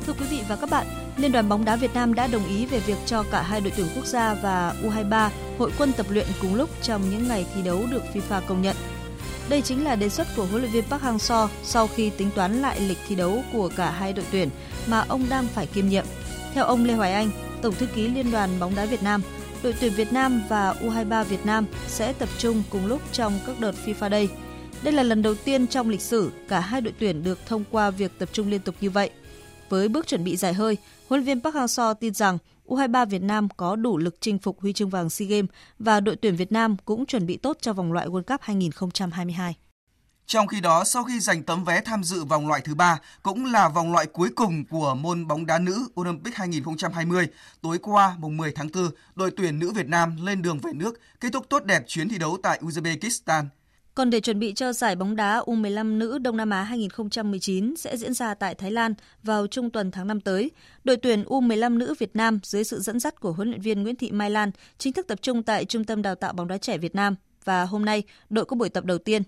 Thưa 0.06 0.12
quý 0.12 0.26
vị 0.30 0.40
và 0.48 0.56
các 0.56 0.70
bạn, 0.70 0.86
Liên 1.16 1.32
đoàn 1.32 1.48
bóng 1.48 1.64
đá 1.64 1.76
Việt 1.76 1.94
Nam 1.94 2.14
đã 2.14 2.26
đồng 2.26 2.48
ý 2.48 2.66
về 2.66 2.78
việc 2.78 2.96
cho 3.06 3.22
cả 3.22 3.42
hai 3.42 3.60
đội 3.60 3.72
tuyển 3.76 3.86
quốc 3.96 4.06
gia 4.06 4.34
và 4.34 4.74
U23 4.82 5.30
hội 5.58 5.70
quân 5.78 5.92
tập 5.92 6.06
luyện 6.10 6.26
cùng 6.40 6.54
lúc 6.54 6.70
trong 6.82 7.10
những 7.10 7.28
ngày 7.28 7.46
thi 7.54 7.62
đấu 7.62 7.86
được 7.90 8.02
FIFA 8.14 8.40
công 8.46 8.62
nhận. 8.62 8.76
Đây 9.48 9.62
chính 9.62 9.84
là 9.84 9.96
đề 9.96 10.08
xuất 10.08 10.26
của 10.36 10.44
huấn 10.44 10.62
luyện 10.62 10.72
viên 10.72 10.84
Park 10.84 11.02
Hang-seo 11.02 11.48
sau 11.62 11.86
khi 11.86 12.10
tính 12.10 12.30
toán 12.34 12.62
lại 12.62 12.80
lịch 12.80 12.98
thi 13.08 13.14
đấu 13.14 13.42
của 13.52 13.70
cả 13.76 13.90
hai 13.90 14.12
đội 14.12 14.24
tuyển 14.32 14.48
mà 14.86 15.04
ông 15.08 15.26
đang 15.28 15.46
phải 15.46 15.66
kiêm 15.66 15.88
nhiệm. 15.88 16.04
Theo 16.54 16.64
ông 16.64 16.84
Lê 16.84 16.94
Hoài 16.94 17.12
Anh, 17.12 17.30
Tổng 17.62 17.74
thư 17.74 17.86
ký 17.86 18.08
Liên 18.08 18.30
đoàn 18.30 18.50
bóng 18.60 18.74
đá 18.74 18.86
Việt 18.86 19.02
Nam, 19.02 19.22
đội 19.62 19.74
tuyển 19.80 19.92
Việt 19.92 20.12
Nam 20.12 20.42
và 20.48 20.72
U23 20.72 21.24
Việt 21.24 21.46
Nam 21.46 21.66
sẽ 21.88 22.12
tập 22.12 22.28
trung 22.38 22.62
cùng 22.70 22.86
lúc 22.86 23.02
trong 23.12 23.38
các 23.46 23.60
đợt 23.60 23.72
FIFA 23.86 24.10
Day. 24.10 24.28
Đây 24.82 24.92
là 24.92 25.02
lần 25.02 25.22
đầu 25.22 25.34
tiên 25.34 25.66
trong 25.66 25.88
lịch 25.88 26.00
sử 26.00 26.30
cả 26.48 26.60
hai 26.60 26.80
đội 26.80 26.94
tuyển 26.98 27.24
được 27.24 27.38
thông 27.46 27.64
qua 27.70 27.90
việc 27.90 28.18
tập 28.18 28.28
trung 28.32 28.50
liên 28.50 28.60
tục 28.60 28.74
như 28.80 28.90
vậy. 28.90 29.10
Với 29.68 29.88
bước 29.88 30.06
chuẩn 30.06 30.24
bị 30.24 30.36
dài 30.36 30.52
hơi, 30.52 30.76
huấn 31.08 31.20
luyện 31.20 31.24
viên 31.24 31.42
Park 31.42 31.54
Hang-seo 31.54 31.94
tin 31.94 32.14
rằng 32.14 32.38
U23 32.66 33.06
Việt 33.06 33.22
Nam 33.22 33.48
có 33.56 33.76
đủ 33.76 33.98
lực 33.98 34.16
chinh 34.20 34.38
phục 34.38 34.60
huy 34.60 34.72
chương 34.72 34.90
vàng 34.90 35.10
SEA 35.10 35.28
Games 35.28 35.50
và 35.78 36.00
đội 36.00 36.16
tuyển 36.16 36.36
Việt 36.36 36.52
Nam 36.52 36.76
cũng 36.84 37.06
chuẩn 37.06 37.26
bị 37.26 37.36
tốt 37.36 37.56
cho 37.60 37.72
vòng 37.72 37.92
loại 37.92 38.06
World 38.06 38.22
Cup 38.22 38.40
2022. 38.42 39.56
Trong 40.26 40.46
khi 40.46 40.60
đó, 40.60 40.84
sau 40.84 41.04
khi 41.04 41.20
giành 41.20 41.42
tấm 41.42 41.64
vé 41.64 41.80
tham 41.80 42.04
dự 42.04 42.24
vòng 42.24 42.48
loại 42.48 42.60
thứ 42.60 42.74
ba, 42.74 42.98
cũng 43.22 43.44
là 43.44 43.68
vòng 43.68 43.92
loại 43.92 44.06
cuối 44.06 44.28
cùng 44.36 44.64
của 44.64 44.94
môn 44.94 45.26
bóng 45.26 45.46
đá 45.46 45.58
nữ 45.58 45.88
Olympic 46.00 46.34
2020, 46.34 47.26
tối 47.62 47.78
qua 47.78 48.16
mùng 48.18 48.36
10 48.36 48.52
tháng 48.52 48.68
4, 48.74 48.90
đội 49.14 49.30
tuyển 49.36 49.58
nữ 49.58 49.72
Việt 49.72 49.86
Nam 49.86 50.16
lên 50.26 50.42
đường 50.42 50.58
về 50.58 50.72
nước, 50.74 51.00
kết 51.20 51.28
thúc 51.32 51.46
tốt 51.48 51.64
đẹp 51.64 51.82
chuyến 51.86 52.08
thi 52.08 52.18
đấu 52.18 52.38
tại 52.42 52.60
Uzbekistan. 52.62 53.44
Còn 53.96 54.10
để 54.10 54.20
chuẩn 54.20 54.38
bị 54.38 54.52
cho 54.54 54.72
giải 54.72 54.96
bóng 54.96 55.16
đá 55.16 55.40
U15 55.46 55.98
nữ 55.98 56.18
Đông 56.18 56.36
Nam 56.36 56.50
Á 56.50 56.62
2019 56.62 57.76
sẽ 57.76 57.96
diễn 57.96 58.14
ra 58.14 58.34
tại 58.34 58.54
Thái 58.54 58.70
Lan 58.70 58.94
vào 59.22 59.46
trung 59.46 59.70
tuần 59.70 59.90
tháng 59.90 60.06
5 60.06 60.20
tới, 60.20 60.50
đội 60.84 60.96
tuyển 60.96 61.24
U15 61.24 61.78
nữ 61.78 61.94
Việt 61.98 62.16
Nam 62.16 62.38
dưới 62.42 62.64
sự 62.64 62.80
dẫn 62.80 63.00
dắt 63.00 63.20
của 63.20 63.32
huấn 63.32 63.48
luyện 63.48 63.60
viên 63.60 63.82
Nguyễn 63.82 63.96
Thị 63.96 64.10
Mai 64.10 64.30
Lan 64.30 64.50
chính 64.78 64.92
thức 64.92 65.06
tập 65.08 65.18
trung 65.22 65.42
tại 65.42 65.64
Trung 65.64 65.84
tâm 65.84 66.02
Đào 66.02 66.14
tạo 66.14 66.32
bóng 66.32 66.48
đá 66.48 66.58
trẻ 66.58 66.78
Việt 66.78 66.94
Nam 66.94 67.14
và 67.44 67.64
hôm 67.64 67.84
nay 67.84 68.02
đội 68.30 68.44
có 68.44 68.56
buổi 68.56 68.68
tập 68.68 68.84
đầu 68.84 68.98
tiên. 68.98 69.22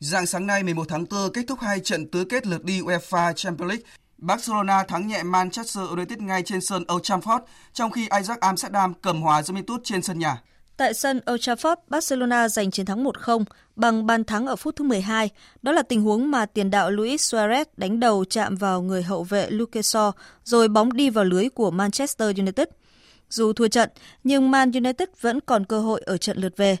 Dạng 0.00 0.26
sáng 0.26 0.46
nay 0.46 0.62
11 0.62 0.84
tháng 0.88 1.04
4 1.10 1.32
kết 1.32 1.42
thúc 1.48 1.60
hai 1.60 1.80
trận 1.80 2.10
tứ 2.10 2.24
kết 2.24 2.46
lượt 2.46 2.64
đi 2.64 2.80
UEFA 2.80 3.32
Champions 3.32 3.68
League. 3.68 3.84
Barcelona 4.18 4.84
thắng 4.84 5.06
nhẹ 5.06 5.22
Manchester 5.22 5.88
United 5.88 6.18
ngay 6.18 6.42
trên 6.42 6.60
sân 6.60 6.84
Old 6.94 7.02
Trafford, 7.02 7.40
trong 7.72 7.90
khi 7.90 8.08
Ajax 8.08 8.36
Amsterdam 8.40 8.94
cầm 8.94 9.22
hòa 9.22 9.40
Juventus 9.40 9.78
trên 9.84 10.02
sân 10.02 10.18
nhà. 10.18 10.42
Tại 10.76 10.94
sân 10.94 11.20
Old 11.30 11.40
Trafford, 11.40 11.76
Barcelona 11.88 12.48
giành 12.48 12.70
chiến 12.70 12.86
thắng 12.86 13.04
1-0 13.04 13.44
bằng 13.76 14.06
bàn 14.06 14.24
thắng 14.24 14.46
ở 14.46 14.56
phút 14.56 14.76
thứ 14.76 14.84
12. 14.84 15.30
Đó 15.62 15.72
là 15.72 15.82
tình 15.82 16.02
huống 16.02 16.30
mà 16.30 16.46
tiền 16.46 16.70
đạo 16.70 16.90
Luis 16.90 17.34
Suarez 17.34 17.64
đánh 17.76 18.00
đầu 18.00 18.24
chạm 18.24 18.56
vào 18.56 18.82
người 18.82 19.02
hậu 19.02 19.24
vệ 19.24 19.50
Luke 19.50 19.80
Shaw, 19.80 20.12
rồi 20.44 20.68
bóng 20.68 20.92
đi 20.92 21.10
vào 21.10 21.24
lưới 21.24 21.48
của 21.48 21.70
Manchester 21.70 22.38
United. 22.38 22.68
Dù 23.30 23.52
thua 23.52 23.68
trận, 23.68 23.90
nhưng 24.24 24.50
Man 24.50 24.72
United 24.72 25.08
vẫn 25.20 25.40
còn 25.40 25.64
cơ 25.64 25.80
hội 25.80 26.02
ở 26.06 26.16
trận 26.16 26.38
lượt 26.38 26.56
về. 26.56 26.76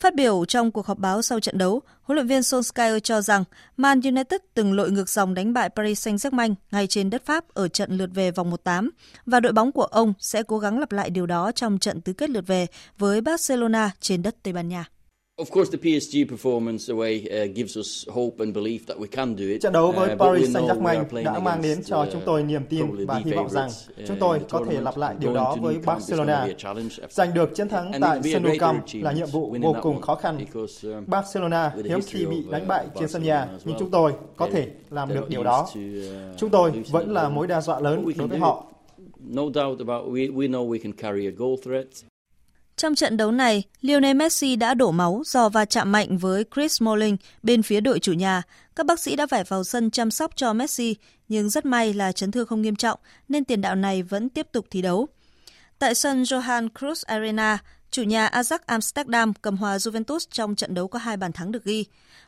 Phát 0.00 0.14
biểu 0.14 0.44
trong 0.44 0.70
cuộc 0.70 0.86
họp 0.86 0.98
báo 0.98 1.22
sau 1.22 1.40
trận 1.40 1.58
đấu, 1.58 1.82
huấn 2.06 2.16
luyện 2.16 2.26
viên 2.26 2.40
Solskjaer 2.40 2.98
cho 2.98 3.20
rằng 3.20 3.44
Man 3.76 4.00
United 4.00 4.40
từng 4.54 4.72
lội 4.72 4.90
ngược 4.90 5.08
dòng 5.08 5.34
đánh 5.34 5.52
bại 5.52 5.68
Paris 5.68 6.08
Saint-Germain 6.08 6.54
ngay 6.70 6.86
trên 6.86 7.10
đất 7.10 7.26
Pháp 7.26 7.44
ở 7.54 7.68
trận 7.68 7.96
lượt 7.96 8.10
về 8.14 8.30
vòng 8.30 8.50
1/8 8.50 8.90
và 9.26 9.40
đội 9.40 9.52
bóng 9.52 9.72
của 9.72 9.84
ông 9.84 10.12
sẽ 10.18 10.42
cố 10.42 10.58
gắng 10.58 10.78
lặp 10.78 10.92
lại 10.92 11.10
điều 11.10 11.26
đó 11.26 11.52
trong 11.52 11.78
trận 11.78 12.00
tứ 12.00 12.12
kết 12.12 12.30
lượt 12.30 12.46
về 12.46 12.66
với 12.98 13.20
Barcelona 13.20 13.90
trên 14.00 14.22
đất 14.22 14.36
Tây 14.42 14.52
Ban 14.52 14.68
Nha. 14.68 14.84
Trận 19.60 19.72
đấu 19.72 19.92
với 19.92 20.12
uh, 20.12 20.18
Paris 20.18 20.56
Saint-Germain 20.56 21.24
đã 21.24 21.38
mang 21.38 21.62
đến 21.62 21.82
cho 21.84 22.02
uh, 22.02 22.08
chúng 22.12 22.22
tôi 22.24 22.42
niềm 22.42 22.62
tin 22.68 23.06
và 23.06 23.22
hy 23.24 23.32
vọng 23.32 23.50
rằng 23.50 23.70
chúng 24.06 24.16
tôi 24.20 24.40
có 24.50 24.64
thể 24.68 24.80
lặp 24.80 24.96
lại 24.96 25.14
điều 25.18 25.34
đó 25.34 25.56
với 25.60 25.76
Barcelona. 25.86 26.48
Giành 27.10 27.34
được 27.34 27.54
chiến 27.54 27.68
thắng 27.68 27.92
tại 28.00 28.20
sân 28.32 28.42
Nou 28.42 28.54
Camp 28.60 28.84
là 28.92 29.12
nhiệm 29.12 29.28
vụ 29.28 29.56
vô 29.62 29.76
cùng 29.82 30.00
khó 30.00 30.14
khăn. 30.14 30.38
Barcelona 31.06 31.72
hiếm 31.84 32.00
khi 32.06 32.26
bị 32.26 32.44
đánh 32.50 32.68
bại 32.68 32.86
trên 33.00 33.08
sân 33.08 33.22
nhà, 33.22 33.48
nhưng 33.64 33.76
chúng 33.78 33.90
tôi 33.90 34.12
có 34.36 34.48
thể 34.52 34.70
làm 34.90 35.08
được 35.08 35.28
điều 35.28 35.44
đó. 35.44 35.68
Uh, 35.78 36.38
chúng 36.38 36.50
tôi 36.50 36.70
vẫn 36.90 37.12
là 37.12 37.28
mối 37.28 37.46
đe 37.46 37.60
dọa 37.60 37.80
lớn 37.80 38.12
đối 38.18 38.28
với 38.28 38.38
họ. 38.38 38.64
No 39.18 39.42
doubt 39.42 39.78
about 39.78 40.08
we, 40.08 40.34
we 40.34 40.50
know 40.50 40.68
we 40.68 40.78
can 40.82 40.92
carry 40.92 41.26
a 41.26 41.32
goal 41.36 41.54
threat. 41.64 41.86
Trong 42.76 42.94
trận 42.94 43.16
đấu 43.16 43.32
này, 43.32 43.62
Lionel 43.80 44.16
Messi 44.16 44.56
đã 44.56 44.74
đổ 44.74 44.90
máu 44.90 45.22
do 45.26 45.48
va 45.48 45.64
chạm 45.64 45.92
mạnh 45.92 46.18
với 46.18 46.44
Chris 46.54 46.72
Smalling 46.72 47.16
bên 47.42 47.62
phía 47.62 47.80
đội 47.80 47.98
chủ 47.98 48.12
nhà. 48.12 48.42
Các 48.76 48.86
bác 48.86 49.00
sĩ 49.00 49.16
đã 49.16 49.26
phải 49.26 49.44
vào 49.44 49.64
sân 49.64 49.90
chăm 49.90 50.10
sóc 50.10 50.36
cho 50.36 50.52
Messi, 50.52 50.96
nhưng 51.28 51.50
rất 51.50 51.66
may 51.66 51.94
là 51.94 52.12
chấn 52.12 52.30
thương 52.30 52.46
không 52.46 52.62
nghiêm 52.62 52.76
trọng 52.76 53.00
nên 53.28 53.44
tiền 53.44 53.60
đạo 53.60 53.74
này 53.74 54.02
vẫn 54.02 54.28
tiếp 54.28 54.46
tục 54.52 54.66
thi 54.70 54.82
đấu. 54.82 55.08
Tại 55.78 55.94
sân 55.94 56.22
Johan 56.22 56.68
Cruyff 56.74 57.02
Arena, 57.06 57.58
chủ 57.90 58.02
nhà 58.02 58.28
Ajax 58.28 58.58
Amsterdam 58.66 59.34
cầm 59.34 59.56
hòa 59.56 59.76
Juventus 59.76 60.18
trong 60.30 60.54
trận 60.54 60.74
đấu 60.74 60.88
có 60.88 60.98
hai 60.98 61.16
bàn 61.16 61.32
thắng 61.32 61.52
được 61.52 61.64
ghi. 61.64 61.84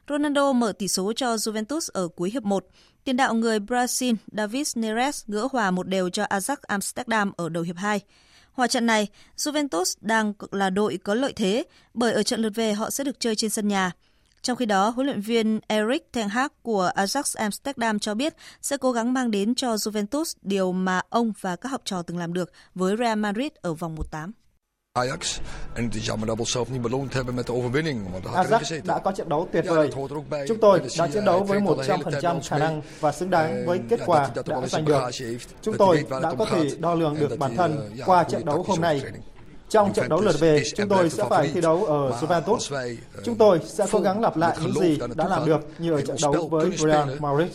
Ronaldo 0.08 0.52
mở 0.52 0.72
tỷ 0.72 0.88
số 0.88 1.12
cho 1.12 1.34
Juventus 1.34 1.88
ở 1.92 2.08
cuối 2.08 2.30
hiệp 2.30 2.42
1. 2.42 2.66
Tiền 3.04 3.16
đạo 3.16 3.34
người 3.34 3.58
Brazil 3.58 4.14
David 4.32 4.76
Neres 4.76 5.24
gỡ 5.26 5.48
hòa 5.52 5.70
một 5.70 5.88
đều 5.88 6.10
cho 6.10 6.24
Ajax 6.24 6.56
Amsterdam 6.62 7.32
ở 7.36 7.48
đầu 7.48 7.62
hiệp 7.62 7.76
2. 7.76 8.00
Hòa 8.58 8.66
trận 8.66 8.86
này, 8.86 9.08
Juventus 9.36 9.94
đang 10.00 10.32
là 10.50 10.70
đội 10.70 10.98
có 11.04 11.14
lợi 11.14 11.32
thế 11.32 11.64
bởi 11.94 12.12
ở 12.12 12.22
trận 12.22 12.40
lượt 12.40 12.52
về 12.54 12.72
họ 12.72 12.90
sẽ 12.90 13.04
được 13.04 13.20
chơi 13.20 13.36
trên 13.36 13.50
sân 13.50 13.68
nhà. 13.68 13.92
Trong 14.42 14.56
khi 14.56 14.66
đó, 14.66 14.88
huấn 14.88 15.06
luyện 15.06 15.20
viên 15.20 15.60
Eric 15.68 16.12
Ten 16.12 16.28
Hag 16.28 16.48
của 16.62 16.90
Ajax 16.94 17.22
Amsterdam 17.34 17.98
cho 17.98 18.14
biết 18.14 18.34
sẽ 18.62 18.76
cố 18.76 18.92
gắng 18.92 19.12
mang 19.12 19.30
đến 19.30 19.54
cho 19.54 19.74
Juventus 19.74 20.34
điều 20.42 20.72
mà 20.72 21.00
ông 21.08 21.32
và 21.40 21.56
các 21.56 21.68
học 21.68 21.82
trò 21.84 22.02
từng 22.02 22.18
làm 22.18 22.32
được 22.32 22.52
với 22.74 22.96
Real 22.96 23.18
Madrid 23.18 23.50
ở 23.62 23.74
vòng 23.74 23.96
1-8. 24.12 24.30
Ajax. 24.98 25.40
En 25.74 25.84
het 25.84 25.94
is 25.94 26.06
jammer 26.06 26.26
dat 26.26 26.36
we 26.36 26.42
onszelf 26.42 26.70
niet 26.70 26.82
beloond 26.82 27.14
hebben 27.14 27.34
met 27.34 27.46
de 27.46 27.52
overwinning. 27.52 28.10
Want 28.12 28.24
dat 28.24 28.34
had 28.34 28.62
Ajax 28.62 28.80
đã 28.84 28.98
có 28.98 29.12
trận 29.12 29.28
đấu 29.28 29.48
tuyệt 29.52 29.64
vời. 29.68 29.90
Chúng 30.48 30.58
tôi 30.60 30.80
đã 30.98 31.08
chiến 31.08 31.24
đấu 31.24 31.44
với 31.44 31.60
100% 31.60 32.40
khả 32.48 32.58
năng 32.58 32.82
và 33.00 33.12
xứng 33.12 33.30
đáng 33.30 33.66
với 33.66 33.80
kết 33.88 34.00
quả 34.06 34.30
đã 34.46 34.66
giành 34.66 34.84
được. 34.84 35.00
Chúng 35.62 35.76
tôi 35.76 36.04
đã 36.22 36.34
có 36.38 36.44
thể 36.44 36.70
đo 36.78 36.94
lường 36.94 37.14
được 37.20 37.38
bản 37.38 37.56
thân 37.56 37.90
qua 38.06 38.24
trận 38.24 38.44
đấu 38.44 38.64
hôm 38.68 38.80
nay. 38.80 39.02
Trong 39.70 39.92
trận 39.92 40.08
đấu 40.08 40.20
lượt 40.20 40.40
về, 40.40 40.62
chúng 40.76 40.88
tôi 40.88 41.10
sẽ 41.10 41.24
phải 41.30 41.50
thi 41.54 41.60
đấu 41.60 41.84
ở 41.84 42.20
Juventus. 42.20 42.88
Chúng 43.24 43.36
tôi 43.36 43.60
sẽ 43.64 43.86
cố 43.92 44.00
gắng 44.00 44.20
lặp 44.20 44.36
lại 44.36 44.56
những 44.62 44.74
gì 44.80 44.98
đã 45.14 45.28
làm 45.28 45.46
được 45.46 45.60
như 45.78 45.92
ở 45.92 46.00
trận 46.00 46.16
đấu 46.22 46.48
với 46.48 46.70
Real 46.76 47.08
Madrid. 47.20 47.50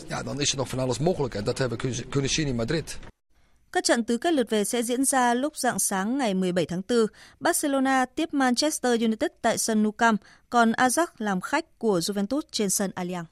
Các 3.74 3.84
trận 3.84 4.04
tứ 4.04 4.18
kết 4.18 4.32
lượt 4.32 4.50
về 4.50 4.64
sẽ 4.64 4.82
diễn 4.82 5.04
ra 5.04 5.34
lúc 5.34 5.56
dạng 5.56 5.78
sáng 5.78 6.18
ngày 6.18 6.34
17 6.34 6.66
tháng 6.66 6.82
4. 6.88 7.06
Barcelona 7.40 8.04
tiếp 8.04 8.34
Manchester 8.34 9.00
United 9.00 9.30
tại 9.42 9.58
sân 9.58 9.82
Nou 9.82 9.92
Camp, 9.92 10.20
còn 10.50 10.72
Ajax 10.72 11.06
làm 11.18 11.40
khách 11.40 11.78
của 11.78 11.98
Juventus 11.98 12.40
trên 12.50 12.70
sân 12.70 12.90
Allianz. 12.96 13.24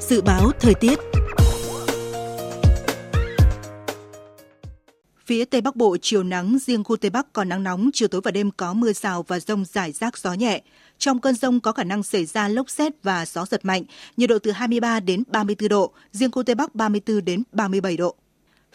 Dự 0.00 0.22
báo 0.22 0.50
thời 0.60 0.74
tiết 0.74 0.98
Phía 5.26 5.44
Tây 5.44 5.60
Bắc 5.60 5.76
Bộ 5.76 5.96
chiều 6.02 6.22
nắng, 6.22 6.58
riêng 6.66 6.84
khu 6.84 6.96
Tây 6.96 7.10
Bắc 7.10 7.32
có 7.32 7.44
nắng 7.44 7.62
nóng, 7.62 7.90
chiều 7.92 8.08
tối 8.08 8.20
và 8.24 8.30
đêm 8.30 8.50
có 8.50 8.72
mưa 8.72 8.92
rào 8.92 9.22
và 9.22 9.40
rông 9.40 9.64
rải 9.64 9.92
rác 9.92 10.18
gió 10.18 10.32
nhẹ. 10.32 10.62
Trong 11.02 11.20
cơn 11.20 11.34
rông 11.34 11.60
có 11.60 11.72
khả 11.72 11.84
năng 11.84 12.02
xảy 12.02 12.24
ra 12.24 12.48
lốc 12.48 12.70
xét 12.70 12.92
và 13.02 13.26
gió 13.26 13.46
giật 13.46 13.64
mạnh, 13.64 13.82
nhiệt 14.16 14.30
độ 14.30 14.38
từ 14.38 14.50
23 14.50 15.00
đến 15.00 15.22
34 15.26 15.68
độ, 15.68 15.92
riêng 16.12 16.30
khu 16.30 16.42
Tây 16.42 16.54
Bắc 16.54 16.74
34 16.74 17.24
đến 17.24 17.42
37 17.52 17.96
độ. 17.96 18.14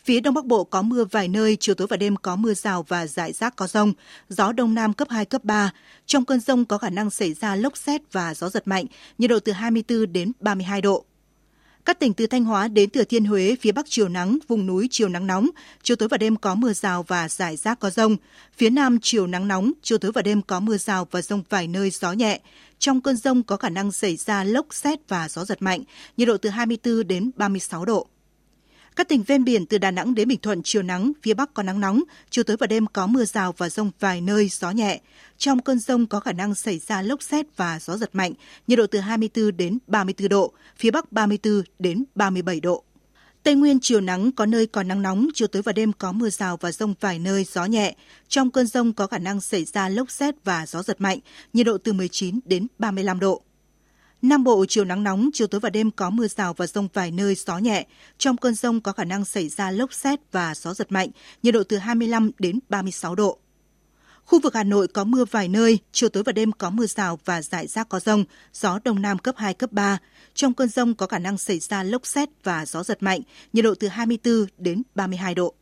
Phía 0.04 0.20
Đông 0.20 0.34
Bắc 0.34 0.46
Bộ 0.46 0.64
có 0.64 0.82
mưa 0.82 1.06
vài 1.12 1.28
nơi, 1.28 1.58
chiều 1.60 1.76
tối 1.76 1.88
và 1.88 1.98
đêm 1.98 2.16
có 2.16 2.36
mưa 2.36 2.54
rào 2.54 2.86
và 2.88 3.08
rải 3.08 3.34
rác 3.34 3.56
có 3.56 3.68
rông, 3.68 3.94
gió 4.30 4.52
Đông 4.52 4.74
Nam 4.74 4.94
cấp 4.94 5.08
2, 5.12 5.26
cấp 5.26 5.44
3. 5.44 5.72
Trong 6.06 6.26
cơn 6.26 6.40
rông 6.40 6.66
có 6.66 6.78
khả 6.78 6.90
năng 6.90 7.10
xảy 7.10 7.34
ra 7.34 7.56
lốc 7.56 7.78
xét 7.78 8.02
và 8.12 8.34
gió 8.34 8.50
giật 8.50 8.68
mạnh, 8.68 8.86
nhiệt 9.18 9.30
độ 9.30 9.40
từ 9.40 9.52
24 9.52 10.14
đến 10.14 10.32
32 10.40 10.82
độ. 10.82 11.06
Các 11.88 12.00
tỉnh 12.00 12.14
từ 12.14 12.28
Thanh 12.28 12.46
Hóa 12.46 12.68
đến 12.68 12.90
Thừa 12.90 13.04
Thiên 13.04 13.26
Huế, 13.26 13.56
phía 13.62 13.72
Bắc 13.72 13.86
chiều 13.90 14.10
nắng, 14.10 14.38
vùng 14.48 14.66
núi 14.66 14.88
chiều 14.92 15.10
nắng 15.10 15.28
nóng, 15.28 15.50
chiều 15.84 15.98
tối 15.98 16.10
và 16.10 16.18
đêm 16.18 16.36
có 16.36 16.56
mưa 16.56 16.74
rào 16.74 17.04
và 17.04 17.30
rải 17.30 17.56
rác 17.56 17.80
có 17.80 17.90
rông. 17.90 18.18
Phía 18.58 18.70
Nam 18.70 18.98
chiều 19.02 19.28
nắng 19.28 19.48
nóng, 19.48 19.72
chiều 19.82 19.98
tối 19.98 20.12
và 20.12 20.22
đêm 20.22 20.42
có 20.42 20.60
mưa 20.60 20.78
rào 20.78 21.08
và 21.12 21.22
rông 21.22 21.44
vài 21.50 21.68
nơi 21.68 21.90
gió 21.90 22.12
nhẹ. 22.12 22.40
Trong 22.80 23.02
cơn 23.02 23.18
rông 23.18 23.44
có 23.44 23.58
khả 23.58 23.70
năng 23.70 23.92
xảy 23.92 24.16
ra 24.16 24.44
lốc 24.44 24.66
xét 24.72 25.00
và 25.08 25.30
gió 25.30 25.46
giật 25.46 25.62
mạnh, 25.62 25.84
nhiệt 26.18 26.28
độ 26.28 26.38
từ 26.38 26.50
24 26.50 27.08
đến 27.08 27.32
36 27.36 27.86
độ. 27.86 28.08
Các 28.98 29.08
tỉnh 29.08 29.24
ven 29.24 29.43
biển 29.43 29.66
từ 29.66 29.78
Đà 29.78 29.91
Nẵng 29.91 30.16
đến 30.16 30.28
Bình 30.28 30.39
Thuận 30.41 30.64
chiều 30.64 30.84
nắng, 30.84 31.12
phía 31.24 31.34
Bắc 31.34 31.54
có 31.54 31.64
nắng 31.64 31.80
nóng, 31.80 32.04
chiều 32.30 32.43
tối 32.43 32.58
và 32.58 32.68
đêm 32.68 32.86
có 32.93 33.08
mưa 33.08 33.26
rào 33.26 33.54
và 33.58 33.70
rông 33.70 33.91
vài 34.00 34.22
nơi, 34.22 34.50
gió 34.50 34.72
nhẹ. 34.72 35.00
Trong 35.38 35.62
cơn 35.62 35.80
rông 35.80 36.08
có 36.08 36.20
khả 36.20 36.32
năng 36.32 36.56
xảy 36.56 36.80
ra 36.80 37.02
lốc 37.02 37.24
xét 37.24 37.45
và 37.58 37.80
gió 37.80 37.98
giật 37.98 38.10
mạnh, 38.14 38.34
nhiệt 38.68 38.78
độ 38.78 38.88
từ 38.88 39.00
24 39.00 39.58
đến 39.58 39.78
34 39.88 40.30
độ, 40.30 40.54
phía 40.78 40.91
Bắc 40.91 41.12
34 41.12 41.62
đến 41.80 42.04
37 42.16 42.60
độ. 42.60 42.84
Tây 43.43 43.56
Nguyên 43.56 43.80
chiều 43.80 44.02
nắng 44.02 44.32
có 44.32 44.45
nơi 44.45 44.68
có 44.68 44.84
nắng 44.84 45.02
nóng, 45.02 45.28
chiều 45.34 45.48
tối 45.48 45.62
và 45.62 45.72
đêm 45.72 45.93
có 45.93 46.12
mưa 46.12 46.30
rào 46.30 46.58
và 46.58 46.72
rông 46.72 46.93
vài 47.00 47.20
nơi, 47.20 47.43
gió 47.43 47.66
nhẹ. 47.66 47.95
Trong 48.28 48.52
cơn 48.52 48.68
rông 48.68 48.93
có 48.93 49.08
khả 49.08 49.18
năng 49.18 49.41
xảy 49.41 49.66
ra 49.66 49.89
lốc 49.89 50.12
xét 50.12 50.36
và 50.43 50.66
gió 50.66 50.84
giật 50.84 51.02
mạnh, 51.02 51.20
nhiệt 51.54 51.66
độ 51.66 51.78
từ 51.78 51.93
19 51.93 52.39
đến 52.45 52.68
35 52.80 53.20
độ. 53.20 53.41
Nam 54.22 54.43
Bộ 54.43 54.65
chiều 54.70 54.86
nắng 54.86 55.03
nóng, 55.03 55.30
chiều 55.34 55.47
tối 55.47 55.59
và 55.59 55.70
đêm 55.70 55.91
có 55.91 56.09
mưa 56.09 56.28
rào 56.28 56.53
và 56.53 56.68
rông 56.68 56.88
vài 56.93 57.11
nơi 57.11 57.36
gió 57.36 57.57
nhẹ. 57.57 57.88
Trong 58.18 58.38
cơn 58.38 58.55
rông 58.55 58.82
có 58.82 58.91
khả 58.91 59.03
năng 59.03 59.26
xảy 59.26 59.49
ra 59.49 59.72
lốc 59.72 59.93
xét 59.93 60.20
và 60.32 60.55
gió 60.55 60.74
giật 60.74 60.91
mạnh, 60.91 61.09
nhiệt 61.43 61.53
độ 61.53 61.63
từ 61.63 61.78
25 61.78 62.32
đến 62.39 62.59
36 62.70 63.15
độ. 63.15 63.38
Khu 64.26 64.39
vực 64.39 64.55
Hà 64.55 64.63
Nội 64.63 64.88
có 64.88 65.03
mưa 65.03 65.26
vài 65.26 65.47
nơi, 65.47 65.80
chiều 65.91 66.09
tối 66.09 66.24
và 66.24 66.32
đêm 66.32 66.51
có 66.51 66.70
mưa 66.70 66.86
rào 66.86 67.20
và 67.26 67.41
rải 67.41 67.68
rác 67.68 67.89
có 67.89 67.99
rông, 67.99 68.24
gió 68.53 68.80
đông 68.84 69.01
nam 69.01 69.18
cấp 69.18 69.36
2, 69.38 69.53
cấp 69.53 69.72
3. 69.72 69.97
Trong 70.34 70.53
cơn 70.53 70.70
rông 70.70 70.95
có 70.95 71.07
khả 71.07 71.20
năng 71.20 71.38
xảy 71.38 71.59
ra 71.59 71.84
lốc 71.84 72.05
xét 72.05 72.30
và 72.43 72.65
gió 72.65 72.84
giật 72.84 73.03
mạnh, 73.03 73.22
nhiệt 73.53 73.65
độ 73.65 73.74
từ 73.80 73.88
24 73.88 74.45
đến 74.57 74.84
32 74.95 75.36
độ. 75.36 75.53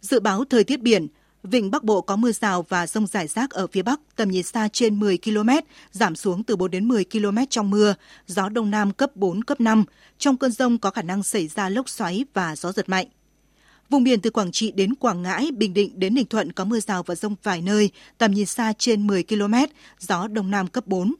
Dự 0.00 0.20
báo 0.20 0.44
thời 0.50 0.64
tiết 0.64 0.80
biển, 0.80 1.06
Vịnh 1.46 1.70
Bắc 1.70 1.84
Bộ 1.84 2.00
có 2.00 2.16
mưa 2.16 2.32
rào 2.32 2.66
và 2.68 2.86
rông 2.86 3.06
rải 3.06 3.26
rác 3.26 3.50
ở 3.50 3.66
phía 3.66 3.82
Bắc, 3.82 4.00
tầm 4.16 4.30
nhìn 4.30 4.42
xa 4.42 4.68
trên 4.68 5.00
10 5.00 5.18
km, 5.18 5.48
giảm 5.92 6.16
xuống 6.16 6.44
từ 6.44 6.56
4 6.56 6.70
đến 6.70 6.88
10 6.88 7.04
km 7.04 7.38
trong 7.50 7.70
mưa, 7.70 7.94
gió 8.26 8.48
Đông 8.48 8.70
Nam 8.70 8.92
cấp 8.92 9.16
4, 9.16 9.44
cấp 9.44 9.60
5. 9.60 9.84
Trong 10.18 10.36
cơn 10.36 10.52
rông 10.52 10.78
có 10.78 10.90
khả 10.90 11.02
năng 11.02 11.22
xảy 11.22 11.48
ra 11.48 11.68
lốc 11.68 11.88
xoáy 11.88 12.24
và 12.34 12.56
gió 12.56 12.72
giật 12.72 12.88
mạnh. 12.88 13.06
Vùng 13.90 14.04
biển 14.04 14.20
từ 14.20 14.30
Quảng 14.30 14.52
Trị 14.52 14.72
đến 14.72 14.94
Quảng 14.94 15.22
Ngãi, 15.22 15.50
Bình 15.56 15.74
Định 15.74 16.00
đến 16.00 16.14
Ninh 16.14 16.26
Thuận 16.26 16.52
có 16.52 16.64
mưa 16.64 16.80
rào 16.80 17.02
và 17.02 17.14
rông 17.14 17.34
vài 17.42 17.62
nơi, 17.62 17.90
tầm 18.18 18.32
nhìn 18.32 18.46
xa 18.46 18.72
trên 18.78 19.06
10 19.06 19.22
km, 19.22 19.54
gió 19.98 20.28
Đông 20.28 20.50
Nam 20.50 20.66
cấp 20.66 20.86
4. 20.86 21.14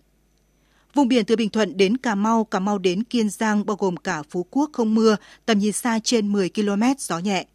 Vùng 0.95 1.09
biển 1.09 1.24
từ 1.24 1.37
Bình 1.37 1.51
Thuận 1.51 1.77
đến 1.77 1.97
Cà 1.97 2.14
Mau, 2.14 2.45
Cà 2.45 2.59
Mau 2.59 2.79
đến 2.79 3.05
Kiên 3.05 3.31
Giang 3.31 3.66
bao 3.66 3.77
gồm 3.77 3.97
cả 3.97 4.22
Phú 4.31 4.47
Quốc 4.51 4.70
không 4.72 4.95
mưa, 4.95 5.16
tầm 5.47 5.59
nhìn 5.59 5.72
xa 5.72 5.99
trên 6.05 6.33
10 6.33 6.51
km, 6.51 6.83
gió 6.99 7.18
nhẹ. 7.18 7.47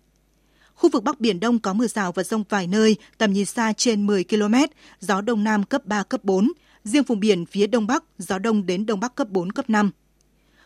Khu 0.82 0.90
vực 0.90 1.04
Bắc 1.04 1.20
Biển 1.20 1.40
Đông 1.40 1.60
có 1.60 1.74
mưa 1.74 1.88
rào 1.88 2.12
và 2.12 2.24
rông 2.24 2.44
vài 2.50 2.68
nơi, 2.68 2.96
tầm 3.18 3.34
nhìn 3.34 3.46
xa 3.46 3.74
trên 3.74 4.08
10 4.08 4.24
km, 4.24 4.56
gió 5.00 5.22
Đông 5.22 5.44
Nam 5.44 5.64
cấp 5.64 5.86
3, 5.86 6.04
cấp 6.04 6.24
4. 6.24 6.52
Riêng 6.84 7.04
vùng 7.04 7.20
biển 7.20 7.46
phía 7.46 7.68
Đông 7.68 7.88
Bắc, 7.88 8.04
gió 8.18 8.40
Đông 8.40 8.66
đến 8.66 8.86
Đông 8.86 9.00
Bắc 9.00 9.16
cấp 9.16 9.30
4, 9.30 9.52
cấp 9.52 9.70
5. 9.70 9.92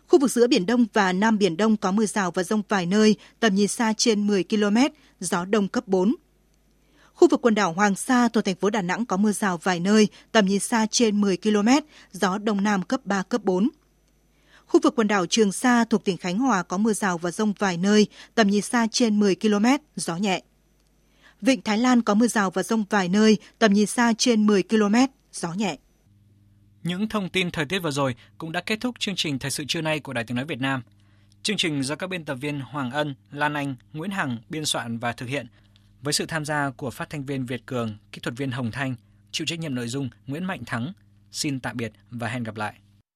Khu 0.08 0.20
vực 0.20 0.32
giữa 0.32 0.48
Biển 0.48 0.66
Đông 0.66 0.86
và 0.94 1.14
Nam 1.14 1.38
Biển 1.38 1.58
Đông 1.58 1.78
có 1.78 1.92
mưa 1.92 2.06
rào 2.06 2.32
và 2.32 2.44
rông 2.44 2.62
vài 2.70 2.86
nơi, 2.86 3.16
tầm 3.40 3.56
nhìn 3.56 3.68
xa 3.68 3.94
trên 3.98 4.28
10 4.28 4.44
km, 4.44 4.78
gió 5.20 5.46
Đông 5.46 5.68
cấp 5.68 5.88
4. 5.88 6.16
Khu 7.14 7.28
vực 7.28 7.42
quần 7.42 7.56
đảo 7.56 7.74
Hoàng 7.74 7.96
Sa 7.96 8.28
thuộc 8.28 8.46
thành 8.46 8.56
phố 8.56 8.70
Đà 8.70 8.82
Nẵng 8.82 9.06
có 9.06 9.18
mưa 9.18 9.32
rào 9.32 9.58
vài 9.58 9.80
nơi, 9.80 10.08
tầm 10.32 10.46
nhìn 10.46 10.60
xa 10.60 10.86
trên 10.92 11.22
10 11.22 11.38
km, 11.38 11.70
gió 12.12 12.38
Đông 12.38 12.64
Nam 12.64 12.82
cấp 12.82 13.06
3, 13.06 13.24
cấp 13.24 13.44
4. 13.44 13.70
Khu 14.68 14.80
vực 14.84 14.94
quần 14.96 15.08
đảo 15.08 15.26
Trường 15.26 15.52
Sa 15.52 15.84
thuộc 15.84 16.04
tỉnh 16.04 16.18
Khánh 16.18 16.40
Hòa 16.40 16.64
có 16.64 16.78
mưa 16.78 16.94
rào 16.94 17.18
và 17.18 17.32
rông 17.32 17.54
vài 17.60 17.78
nơi, 17.78 18.08
tầm 18.36 18.48
nhìn 18.48 18.62
xa 18.62 18.88
trên 18.92 19.20
10 19.20 19.36
km, 19.36 19.66
gió 19.96 20.18
nhẹ. 20.18 20.42
Vịnh 21.42 21.62
Thái 21.62 21.78
Lan 21.78 22.02
có 22.02 22.14
mưa 22.14 22.28
rào 22.28 22.52
và 22.52 22.64
rông 22.64 22.84
vài 22.90 23.10
nơi, 23.10 23.38
tầm 23.60 23.74
nhìn 23.74 23.86
xa 23.86 24.14
trên 24.18 24.48
10 24.48 24.64
km, 24.64 24.96
gió 25.32 25.54
nhẹ. 25.54 25.78
Những 26.84 27.10
thông 27.10 27.30
tin 27.30 27.52
thời 27.52 27.66
tiết 27.66 27.80
vừa 27.80 27.92
rồi 27.92 28.16
cũng 28.38 28.52
đã 28.52 28.62
kết 28.62 28.82
thúc 28.82 28.96
chương 29.00 29.16
trình 29.16 29.40
Thời 29.40 29.52
sự 29.52 29.64
trưa 29.68 29.82
nay 29.82 30.00
của 30.00 30.14
Đài 30.14 30.24
Tiếng 30.24 30.38
Nói 30.38 30.46
Việt 30.46 30.62
Nam. 30.62 30.82
Chương 31.44 31.58
trình 31.58 31.84
do 31.84 31.96
các 31.96 32.08
biên 32.08 32.26
tập 32.26 32.36
viên 32.36 32.60
Hoàng 32.60 32.92
Ân, 32.92 33.16
Lan 33.32 33.54
Anh, 33.54 33.76
Nguyễn 33.94 34.12
Hằng 34.12 34.38
biên 34.50 34.66
soạn 34.66 34.98
và 34.98 35.12
thực 35.12 35.26
hiện 35.26 35.48
với 36.02 36.14
sự 36.14 36.26
tham 36.26 36.46
gia 36.46 36.70
của 36.70 36.90
phát 36.90 37.10
thanh 37.10 37.26
viên 37.26 37.46
Việt 37.46 37.66
Cường, 37.66 37.98
kỹ 38.12 38.20
thuật 38.24 38.38
viên 38.38 38.52
Hồng 38.52 38.72
Thanh, 38.72 38.96
chịu 39.32 39.48
trách 39.48 39.60
nhiệm 39.60 39.76
nội 39.76 39.88
dung 39.88 40.10
Nguyễn 40.28 40.46
Mạnh 40.46 40.66
Thắng. 40.66 40.94
Xin 41.32 41.60
tạm 41.60 41.78
biệt 41.78 41.92
và 42.12 42.28
hẹn 42.28 42.44
gặp 42.44 42.56
lại. 42.56 42.74